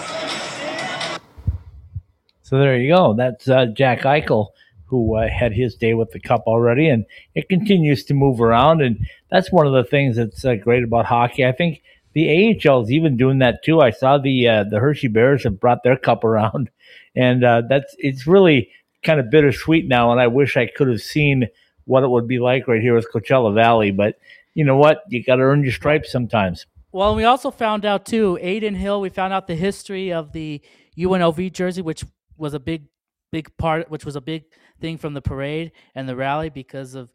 So 2.41 2.57
there 2.57 2.78
you 2.78 2.95
go. 2.95 3.13
That's 3.13 3.49
uh, 3.49 3.65
Jack 3.65 4.01
Eichel, 4.01 4.47
who 4.86 5.17
uh, 5.17 5.28
had 5.28 5.51
his 5.51 5.75
day 5.75 5.93
with 5.93 6.11
the 6.11 6.19
cup 6.19 6.43
already, 6.47 6.88
and 6.88 7.05
it 7.36 7.49
continues 7.49 8.05
to 8.05 8.13
move 8.13 8.39
around. 8.39 8.82
And 8.82 9.05
that's 9.30 9.51
one 9.51 9.67
of 9.67 9.73
the 9.73 9.84
things 9.84 10.15
that's 10.15 10.45
uh, 10.45 10.55
great 10.55 10.84
about 10.84 11.05
hockey. 11.05 11.45
I 11.45 11.51
think 11.51 11.82
the 12.13 12.57
AHL 12.65 12.84
is 12.84 12.91
even 12.91 13.17
doing 13.17 13.39
that 13.39 13.63
too. 13.63 13.82
I 13.82 13.91
saw 13.91 14.17
the 14.17 14.47
uh, 14.47 14.63
the 14.63 14.80
Hershey 14.80 15.09
Bears 15.09 15.43
have 15.43 15.59
brought 15.59 15.84
their 15.84 15.97
cup 15.97 16.23
around, 16.23 16.71
and 17.15 17.43
uh, 17.43 17.63
that's 17.67 17.93
it's 17.99 18.25
really 18.25 18.71
kind 19.08 19.20
of 19.20 19.32
bittersweet 19.32 19.88
now. 19.88 20.12
And 20.12 20.22
I 20.22 20.28
wish 20.28 20.58
I 20.58 20.68
could 20.68 20.89
have 20.89 21.01
seen 21.01 21.47
what 21.86 22.03
it 22.03 22.10
would 22.10 22.28
be 22.28 22.38
like 22.38 22.68
right 22.68 22.82
here 22.82 22.93
with 22.93 23.08
Coachella 23.12 23.55
Valley. 23.55 23.89
But 23.91 24.20
you 24.53 24.66
know 24.66 24.76
what? 24.76 25.03
You 25.08 25.24
got 25.24 25.38
to 25.38 25.43
earn 25.43 25.64
your 25.64 25.72
stripes 25.72 26.12
sometimes. 26.12 26.68
Well, 26.91 27.16
we 27.16 27.24
also 27.24 27.49
found 27.49 27.86
out 27.86 28.05
too, 28.05 28.38
Adin 28.39 28.76
Hill. 28.76 29.01
We 29.01 29.10
found 29.10 29.34
out 29.34 29.47
the 29.47 29.55
history 29.55 30.12
of 30.12 30.34
the 30.34 30.62
UNLV 30.97 31.53
jersey, 31.53 31.82
which 31.82 32.03
was 32.38 32.53
a 32.53 32.60
big, 32.60 32.88
big 33.32 33.55
part, 33.58 33.89
which 33.89 34.05
was 34.05 34.16
a 34.16 34.22
big 34.22 34.43
thing 34.82 34.97
from 34.97 35.14
the 35.14 35.22
parade 35.22 35.72
and 35.95 36.08
the 36.08 36.16
rally 36.16 36.49
because 36.49 36.95
of 36.95 37.12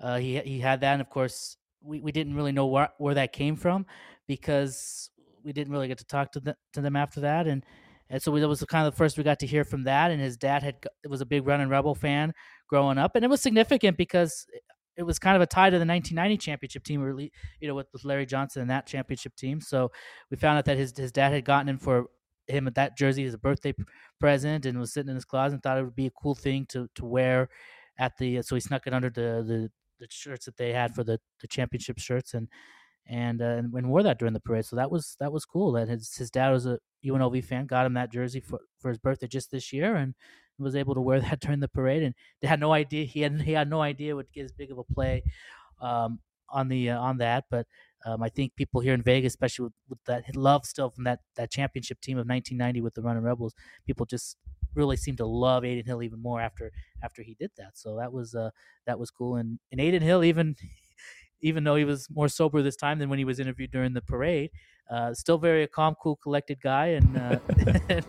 uh, 0.00 0.18
he 0.18 0.38
he 0.40 0.60
had 0.60 0.80
that, 0.80 0.92
and 0.92 1.00
of 1.00 1.10
course 1.10 1.56
we, 1.82 2.00
we 2.00 2.12
didn't 2.12 2.34
really 2.34 2.52
know 2.52 2.66
where 2.66 2.90
where 2.98 3.14
that 3.14 3.32
came 3.32 3.56
from 3.56 3.86
because 4.26 5.10
we 5.42 5.52
didn't 5.52 5.72
really 5.72 5.88
get 5.88 5.98
to 5.98 6.04
talk 6.06 6.32
to 6.32 6.40
them 6.40 6.54
to 6.72 6.80
them 6.80 6.96
after 6.96 7.20
that, 7.20 7.46
and 7.46 7.64
and 8.08 8.22
so 8.22 8.30
we, 8.30 8.40
that 8.40 8.48
was 8.48 8.62
kind 8.64 8.86
of 8.86 8.92
the 8.92 8.96
first 8.96 9.18
we 9.18 9.24
got 9.24 9.40
to 9.40 9.46
hear 9.46 9.64
from 9.64 9.84
that. 9.84 10.10
And 10.10 10.20
his 10.20 10.36
dad 10.36 10.62
had 10.62 10.76
was 11.08 11.20
a 11.20 11.26
big 11.26 11.46
Running 11.46 11.68
Rebel 11.68 11.94
fan 11.94 12.32
growing 12.68 12.98
up, 12.98 13.16
and 13.16 13.24
it 13.24 13.28
was 13.28 13.40
significant 13.40 13.96
because 13.96 14.46
it 14.96 15.02
was 15.02 15.18
kind 15.18 15.36
of 15.36 15.42
a 15.42 15.46
tie 15.46 15.70
to 15.70 15.78
the 15.78 15.84
1990 15.84 16.38
championship 16.38 16.84
team, 16.84 17.02
really, 17.02 17.30
you 17.60 17.68
know, 17.68 17.74
with, 17.74 17.86
with 17.92 18.04
Larry 18.04 18.26
Johnson 18.26 18.62
and 18.62 18.70
that 18.70 18.86
championship 18.86 19.34
team. 19.36 19.60
So 19.60 19.90
we 20.30 20.36
found 20.36 20.58
out 20.58 20.64
that 20.66 20.76
his 20.78 20.96
his 20.96 21.12
dad 21.12 21.32
had 21.32 21.44
gotten 21.44 21.68
him 21.68 21.78
for 21.78 22.06
him 22.48 22.66
at 22.68 22.76
that 22.76 22.96
jersey 22.96 23.24
as 23.24 23.34
a 23.34 23.38
birthday 23.38 23.74
present, 24.20 24.66
and 24.66 24.78
was 24.78 24.92
sitting 24.92 25.10
in 25.10 25.16
his 25.16 25.24
closet 25.24 25.54
and 25.54 25.62
thought 25.62 25.78
it 25.78 25.84
would 25.84 25.96
be 25.96 26.06
a 26.06 26.12
cool 26.22 26.34
thing 26.34 26.66
to 26.66 26.88
to 26.94 27.04
wear 27.04 27.48
at 27.98 28.16
the. 28.18 28.42
So 28.42 28.54
he 28.54 28.60
snuck 28.60 28.86
it 28.86 28.94
under 28.94 29.10
the 29.10 29.44
the, 29.46 29.70
the 29.98 30.06
shirts 30.10 30.46
that 30.46 30.56
they 30.56 30.72
had 30.72 30.94
for 30.94 31.04
the 31.04 31.18
the 31.40 31.48
championship 31.48 31.98
shirts 31.98 32.34
and. 32.34 32.48
And, 33.08 33.40
uh, 33.40 33.44
and 33.44 33.72
and 33.72 33.88
wore 33.88 34.02
that 34.02 34.18
during 34.18 34.34
the 34.34 34.40
parade, 34.40 34.64
so 34.64 34.74
that 34.74 34.90
was 34.90 35.16
that 35.20 35.30
was 35.32 35.44
cool. 35.44 35.70
That 35.70 35.86
his 35.88 36.16
his 36.16 36.28
dad 36.28 36.50
was 36.50 36.66
a 36.66 36.80
UNLV 37.04 37.44
fan, 37.44 37.66
got 37.66 37.86
him 37.86 37.94
that 37.94 38.10
jersey 38.10 38.40
for, 38.40 38.58
for 38.80 38.88
his 38.88 38.98
birthday 38.98 39.28
just 39.28 39.52
this 39.52 39.72
year, 39.72 39.94
and 39.94 40.14
was 40.58 40.74
able 40.74 40.94
to 40.94 41.00
wear 41.00 41.20
that 41.26 41.40
during 41.40 41.60
the 41.60 41.68
parade. 41.68 42.02
And 42.02 42.14
they 42.40 42.48
had 42.48 42.60
no 42.60 42.72
idea 42.72 43.04
he 43.04 43.20
had 43.20 43.40
he 43.40 43.52
had 43.52 43.70
no 43.70 43.80
idea 43.80 44.16
would 44.16 44.32
get 44.32 44.44
as 44.44 44.52
big 44.52 44.70
of 44.70 44.78
a 44.78 44.84
play 44.84 45.22
um, 45.80 46.20
on 46.48 46.68
the 46.68 46.90
uh, 46.90 47.00
on 47.00 47.18
that. 47.18 47.44
But 47.50 47.66
um, 48.04 48.22
I 48.22 48.28
think 48.28 48.56
people 48.56 48.80
here 48.80 48.94
in 48.94 49.02
Vegas, 49.02 49.32
especially 49.32 49.64
with, 49.64 49.72
with 49.88 50.04
that 50.06 50.36
love 50.36 50.64
still 50.64 50.90
from 50.90 51.04
that 51.04 51.20
that 51.36 51.50
championship 51.50 52.00
team 52.00 52.18
of 52.18 52.26
1990 52.26 52.80
with 52.80 52.94
the 52.94 53.02
Running 53.02 53.22
Rebels, 53.22 53.54
people 53.86 54.06
just 54.06 54.36
really 54.74 54.96
seem 54.96 55.16
to 55.16 55.26
love 55.26 55.64
Adin 55.64 55.86
Hill 55.86 56.02
even 56.02 56.20
more 56.20 56.40
after 56.40 56.72
after 57.02 57.22
he 57.22 57.34
did 57.34 57.50
that. 57.56 57.72
So 57.78 57.96
that 57.96 58.12
was 58.12 58.34
uh, 58.34 58.50
that 58.86 58.98
was 58.98 59.10
cool. 59.10 59.36
And 59.36 59.58
and 59.72 59.80
Adin 59.80 60.02
Hill 60.02 60.24
even. 60.24 60.56
Even 61.42 61.64
though 61.64 61.76
he 61.76 61.84
was 61.84 62.08
more 62.10 62.28
sober 62.28 62.62
this 62.62 62.76
time 62.76 62.98
than 62.98 63.08
when 63.08 63.18
he 63.18 63.24
was 63.24 63.38
interviewed 63.38 63.70
during 63.70 63.92
the 63.92 64.02
parade, 64.02 64.50
uh, 64.90 65.12
still 65.14 65.38
very 65.38 65.64
a 65.64 65.68
calm, 65.68 65.94
cool, 66.02 66.16
collected 66.16 66.60
guy, 66.60 66.86
and, 66.88 67.16
uh, 67.16 67.38
and 67.88 68.06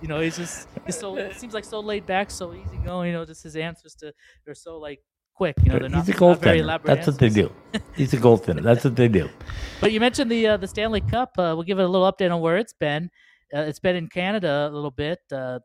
you 0.00 0.08
know 0.08 0.20
he's 0.20 0.36
just 0.36 0.68
he's 0.86 0.98
so 0.98 1.16
it 1.16 1.36
seems 1.36 1.54
like 1.54 1.64
so 1.64 1.80
laid 1.80 2.06
back, 2.06 2.30
so 2.30 2.54
easygoing. 2.54 3.08
You 3.08 3.12
know, 3.14 3.24
just 3.24 3.42
his 3.42 3.56
answers 3.56 3.94
to 3.96 4.12
they're 4.44 4.54
so 4.54 4.78
like 4.78 5.00
quick. 5.34 5.56
You 5.62 5.72
know, 5.72 5.78
they're 5.78 5.88
not, 5.88 6.06
He's 6.06 6.16
a 6.16 6.20
not 6.20 6.40
very 6.40 6.58
elaborate. 6.60 6.96
That's 6.96 7.06
what 7.06 7.18
they 7.18 7.28
do. 7.28 7.50
He's 7.94 8.12
a 8.12 8.18
goaltender. 8.18 8.62
That's 8.62 8.84
what 8.84 8.96
they 8.96 9.08
do. 9.08 9.28
But 9.80 9.92
you 9.92 10.00
mentioned 10.00 10.28
the 10.30 10.46
uh, 10.48 10.56
the 10.56 10.66
Stanley 10.66 11.00
Cup. 11.00 11.30
Uh, 11.38 11.54
we'll 11.54 11.62
give 11.62 11.78
it 11.78 11.84
a 11.84 11.88
little 11.88 12.10
update 12.12 12.32
on 12.34 12.40
where 12.40 12.56
it's 12.58 12.72
been. 12.72 13.10
Uh, 13.54 13.60
it's 13.60 13.78
been 13.78 13.94
in 13.94 14.08
Canada 14.08 14.68
a 14.68 14.74
little 14.74 14.90
bit. 14.90 15.20
Uh, 15.32 15.60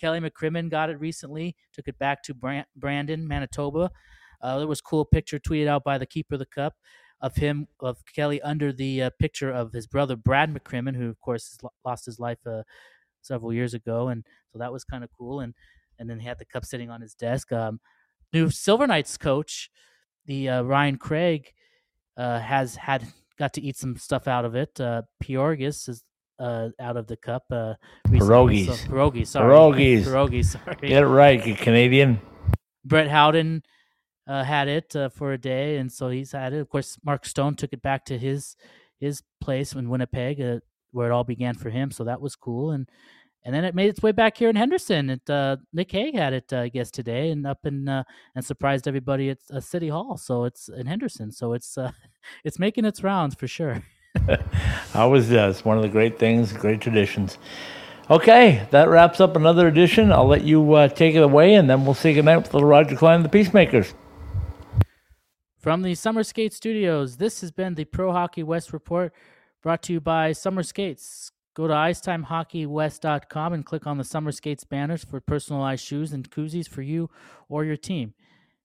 Kelly 0.00 0.20
McCrimmon 0.20 0.70
got 0.70 0.88
it 0.88 0.98
recently. 1.00 1.56
Took 1.74 1.88
it 1.88 1.98
back 1.98 2.22
to 2.22 2.34
Bran- 2.34 2.64
Brandon, 2.76 3.26
Manitoba. 3.26 3.90
Uh, 4.40 4.58
there 4.58 4.66
was 4.66 4.80
a 4.80 4.82
cool 4.82 5.04
picture 5.04 5.38
tweeted 5.38 5.66
out 5.68 5.84
by 5.84 5.98
the 5.98 6.06
keeper 6.06 6.34
of 6.34 6.40
the 6.40 6.46
cup 6.46 6.74
of 7.20 7.36
him 7.36 7.68
of 7.80 7.98
Kelly 8.14 8.40
under 8.42 8.72
the 8.72 9.02
uh, 9.02 9.10
picture 9.18 9.50
of 9.50 9.72
his 9.72 9.86
brother 9.86 10.16
Brad 10.16 10.54
McCrimmon, 10.54 10.96
who 10.96 11.08
of 11.10 11.20
course 11.20 11.50
has 11.50 11.70
lost 11.84 12.06
his 12.06 12.18
life 12.18 12.38
uh, 12.46 12.62
several 13.20 13.52
years 13.52 13.74
ago, 13.74 14.08
and 14.08 14.24
so 14.52 14.58
that 14.58 14.72
was 14.72 14.84
kind 14.84 15.04
of 15.04 15.10
cool. 15.18 15.40
And 15.40 15.54
and 15.98 16.08
then 16.08 16.18
he 16.18 16.26
had 16.26 16.38
the 16.38 16.46
cup 16.46 16.64
sitting 16.64 16.90
on 16.90 17.00
his 17.02 17.14
desk. 17.14 17.52
Um, 17.52 17.78
new 18.32 18.48
Silver 18.48 18.86
Knights 18.86 19.18
coach, 19.18 19.70
the 20.26 20.48
uh, 20.48 20.62
Ryan 20.62 20.96
Craig, 20.96 21.52
uh, 22.16 22.38
has 22.38 22.76
had 22.76 23.06
got 23.38 23.52
to 23.54 23.60
eat 23.60 23.76
some 23.76 23.96
stuff 23.96 24.26
out 24.26 24.46
of 24.46 24.54
it. 24.54 24.80
Uh, 24.80 25.02
Piorgis 25.22 25.88
is 25.90 26.02
uh, 26.38 26.70
out 26.80 26.96
of 26.96 27.06
the 27.06 27.16
cup. 27.16 27.44
Uh, 27.50 27.74
recently, 28.08 28.64
so- 28.64 28.72
Pierogies. 28.72 28.86
pierogies, 28.86 29.26
sorry, 29.26 29.54
Pierogies. 29.54 30.04
pierogies. 30.06 30.44
Sorry. 30.46 30.88
Get 30.88 31.02
it 31.02 31.06
right, 31.06 31.46
you 31.46 31.54
Canadian. 31.54 32.18
Brett 32.86 33.08
Howden 33.08 33.62
uh, 34.30 34.44
had 34.44 34.68
it 34.68 34.94
uh, 34.94 35.08
for 35.08 35.32
a 35.32 35.38
day, 35.38 35.78
and 35.78 35.90
so 35.90 36.08
he's 36.08 36.30
had 36.30 36.52
it. 36.52 36.60
Of 36.60 36.68
course, 36.68 36.96
Mark 37.04 37.26
Stone 37.26 37.56
took 37.56 37.72
it 37.72 37.82
back 37.82 38.04
to 38.04 38.16
his 38.16 38.54
his 39.00 39.22
place 39.40 39.72
in 39.72 39.90
Winnipeg, 39.90 40.40
uh, 40.40 40.60
where 40.92 41.10
it 41.10 41.12
all 41.12 41.24
began 41.24 41.54
for 41.54 41.68
him. 41.68 41.90
So 41.90 42.04
that 42.04 42.20
was 42.20 42.36
cool, 42.36 42.70
and 42.70 42.88
and 43.44 43.52
then 43.52 43.64
it 43.64 43.74
made 43.74 43.88
its 43.88 44.02
way 44.02 44.12
back 44.12 44.36
here 44.36 44.48
in 44.48 44.54
Henderson. 44.54 45.10
It 45.10 45.28
uh, 45.28 45.56
Nick 45.72 45.90
Hague 45.90 46.14
had 46.14 46.32
it, 46.32 46.52
I 46.52 46.68
guess, 46.68 46.92
today, 46.92 47.30
and 47.30 47.44
up 47.44 47.66
in 47.66 47.88
uh, 47.88 48.04
and 48.36 48.44
surprised 48.44 48.86
everybody 48.86 49.30
at 49.30 49.38
uh, 49.52 49.58
City 49.58 49.88
Hall. 49.88 50.16
So 50.16 50.44
it's 50.44 50.68
in 50.68 50.86
Henderson. 50.86 51.32
So 51.32 51.52
it's 51.52 51.76
it's 52.44 52.60
making 52.60 52.84
its 52.84 53.02
rounds 53.02 53.34
for 53.34 53.48
sure. 53.48 53.82
Always 54.94 55.28
does. 55.28 55.64
One 55.64 55.76
of 55.76 55.82
the 55.82 55.88
great 55.88 56.20
things, 56.20 56.52
great 56.52 56.80
traditions. 56.80 57.36
Okay, 58.08 58.66
that 58.70 58.88
wraps 58.88 59.20
up 59.20 59.34
another 59.34 59.66
edition. 59.66 60.12
I'll 60.12 60.26
let 60.26 60.42
you 60.44 60.74
uh, 60.74 60.88
take 60.88 61.16
it 61.16 61.22
away, 61.22 61.54
and 61.54 61.68
then 61.68 61.84
we'll 61.84 61.94
say 61.94 62.14
goodnight 62.14 62.42
with 62.42 62.54
little 62.54 62.68
Roger 62.68 62.94
Clyne 62.94 63.16
and 63.16 63.24
the 63.24 63.28
Peacemakers. 63.28 63.92
From 65.60 65.82
the 65.82 65.94
Summer 65.94 66.22
Skate 66.22 66.54
Studios, 66.54 67.18
this 67.18 67.42
has 67.42 67.50
been 67.50 67.74
the 67.74 67.84
Pro 67.84 68.12
Hockey 68.12 68.42
West 68.42 68.72
Report 68.72 69.12
brought 69.62 69.82
to 69.82 69.92
you 69.92 70.00
by 70.00 70.32
Summer 70.32 70.62
Skates. 70.62 71.32
Go 71.52 71.66
to 71.66 71.74
icetimehockeywest.com 71.74 73.52
and 73.52 73.66
click 73.66 73.86
on 73.86 73.98
the 73.98 74.04
Summer 74.04 74.32
Skates 74.32 74.64
banners 74.64 75.04
for 75.04 75.20
personalized 75.20 75.84
shoes 75.84 76.14
and 76.14 76.30
koozies 76.30 76.66
for 76.66 76.80
you 76.80 77.10
or 77.50 77.66
your 77.66 77.76
team. 77.76 78.14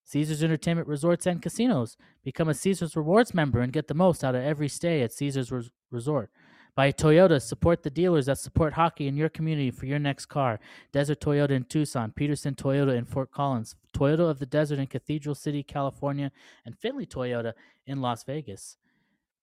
Caesars 0.05 0.41
Entertainment 0.41 0.87
Resorts 0.87 1.25
and 1.25 1.41
Casinos. 1.41 1.97
Become 2.23 2.47
a 2.47 2.53
Caesars 2.53 2.95
Rewards 2.95 3.33
member 3.33 3.59
and 3.59 3.73
get 3.73 3.89
the 3.89 3.93
most 3.93 4.23
out 4.23 4.33
of 4.33 4.43
every 4.45 4.69
stay 4.69 5.01
at 5.01 5.11
Caesars 5.11 5.51
Res- 5.51 5.71
Resort. 5.91 6.31
By 6.75 6.91
Toyota, 6.91 7.41
support 7.41 7.83
the 7.83 7.89
dealers 7.89 8.25
that 8.25 8.37
support 8.37 8.73
hockey 8.73 9.07
in 9.07 9.15
your 9.15 9.29
community 9.29 9.71
for 9.71 9.85
your 9.85 9.99
next 9.99 10.25
car. 10.25 10.59
Desert 10.91 11.21
Toyota 11.21 11.51
in 11.51 11.63
Tucson, 11.63 12.11
Peterson 12.11 12.53
Toyota 12.53 12.97
in 12.97 13.05
Fort 13.05 13.31
Collins, 13.31 13.75
Toyota 13.95 14.29
of 14.29 14.39
the 14.39 14.45
Desert 14.45 14.79
in 14.79 14.87
Cathedral 14.87 15.35
City, 15.35 15.63
California, 15.63 16.31
and 16.65 16.77
Findlay 16.77 17.05
Toyota 17.05 17.53
in 17.87 18.01
Las 18.01 18.25
Vegas. 18.25 18.75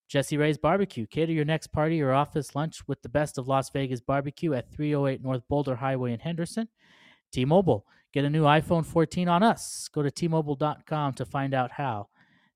Jessie 0.09 0.37
Rae's 0.37 0.59
Barbecue. 0.59 1.07
Cater 1.07 1.33
your 1.33 1.47
next 1.47 1.68
party 1.68 2.03
or 2.03 2.12
office 2.12 2.55
lunch 2.55 2.87
with 2.87 3.01
the 3.01 3.09
best 3.09 3.39
of 3.39 3.49
Las 3.49 3.70
Vegas 3.70 4.03
barbecue 4.03 4.53
at 4.53 4.70
308 4.70 5.22
North 5.22 5.43
Boulder 5.49 5.76
Highway 5.76 6.12
in 6.12 6.20
Henderson. 6.20 6.68
T 7.33 7.47
Mobile. 7.47 7.87
Get 8.12 8.26
a 8.26 8.30
new 8.30 8.45
iPhone 8.45 8.85
14 8.85 9.26
on 9.26 9.43
us. 9.43 9.89
Go 9.91 10.03
to 10.03 10.11
tmobile.com 10.11 11.14
to 11.14 11.24
find 11.24 11.55
out 11.55 11.70
how. 11.72 12.09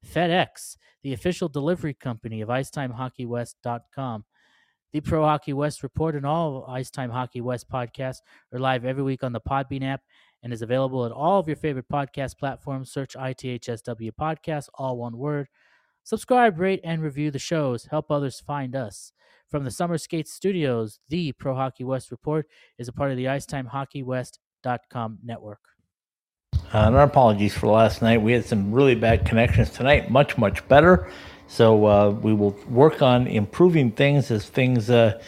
FedEx, 0.07 0.77
the 1.03 1.15
official 1.15 1.49
delivery 1.49 1.95
company 1.95 2.43
of 2.43 2.51
IcetimeHockeyWest.com. 2.51 4.25
The 4.93 5.01
Pro 5.01 5.25
Hockey 5.25 5.53
West 5.53 5.83
Report 5.83 6.15
and 6.15 6.25
all 6.25 6.59
of 6.59 6.71
Icetime 6.71 7.11
Hockey 7.11 7.41
West 7.41 7.69
podcasts 7.69 8.21
are 8.53 8.59
live 8.59 8.85
every 8.85 9.03
week 9.03 9.25
on 9.25 9.33
the 9.33 9.41
Podbean 9.41 9.85
app 9.85 10.03
and 10.43 10.53
is 10.53 10.63
available 10.63 11.05
at 11.05 11.13
all 11.13 11.41
of 11.41 11.49
your 11.49 11.57
favorite 11.57 11.89
podcast 11.93 12.39
platforms. 12.39 12.93
Search 12.93 13.15
ITHSW 13.15 14.13
Podcast, 14.19 14.69
all 14.75 14.97
one 14.97 15.19
word. 15.19 15.49
Subscribe, 16.05 16.61
rate, 16.61 16.81
and 16.85 17.03
review 17.03 17.33
the 17.33 17.39
shows. 17.39 17.87
Help 17.87 18.11
others 18.11 18.39
find 18.39 18.77
us. 18.77 19.13
From 19.51 19.65
the 19.65 19.71
Summer 19.71 19.99
Skate 19.99 20.29
Studios, 20.29 21.01
the 21.09 21.33
Pro 21.33 21.55
Hockey 21.55 21.85
West 21.85 22.13
Report 22.13 22.47
is 22.79 22.87
a 22.87 22.93
part 22.93 23.11
of 23.11 23.17
the 23.17 23.25
IcetimeHockeyWest.com 23.25 25.19
network. 25.25 25.61
Uh, 26.73 26.79
and 26.87 26.97
our 26.97 27.03
apologies 27.03 27.55
for 27.55 27.69
last 27.69 28.03
night. 28.03 28.23
We 28.23 28.33
had 28.33 28.45
some 28.45 28.73
really 28.73 28.95
bad 28.95 29.25
connections 29.25 29.71
tonight. 29.71 30.11
Much, 30.11 30.37
much 30.39 30.67
better. 30.69 31.11
So 31.49 31.87
uh, 31.87 32.11
we 32.11 32.35
will 32.35 32.57
work 32.69 33.03
on 33.03 33.27
improving 33.27 33.93
things 33.93 34.31
as 34.31 34.47
things 34.47 34.91
uh, 34.91 35.21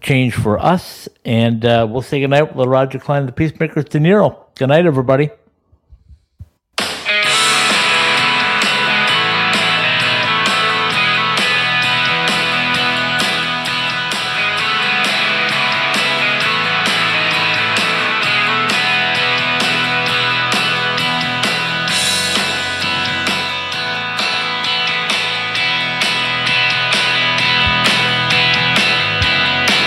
change 0.00 0.34
for 0.34 0.58
us. 0.58 1.08
And 1.24 1.64
uh, 1.64 1.86
we'll 1.88 2.02
say 2.02 2.20
goodnight 2.20 2.54
with 2.54 2.68
Roger 2.68 2.98
Clyne, 2.98 3.26
the 3.26 3.32
Peacemakers, 3.32 3.86
De 3.86 3.98
Niro. 3.98 4.36
Good 4.56 4.68
night, 4.68 4.86
everybody. 4.86 5.30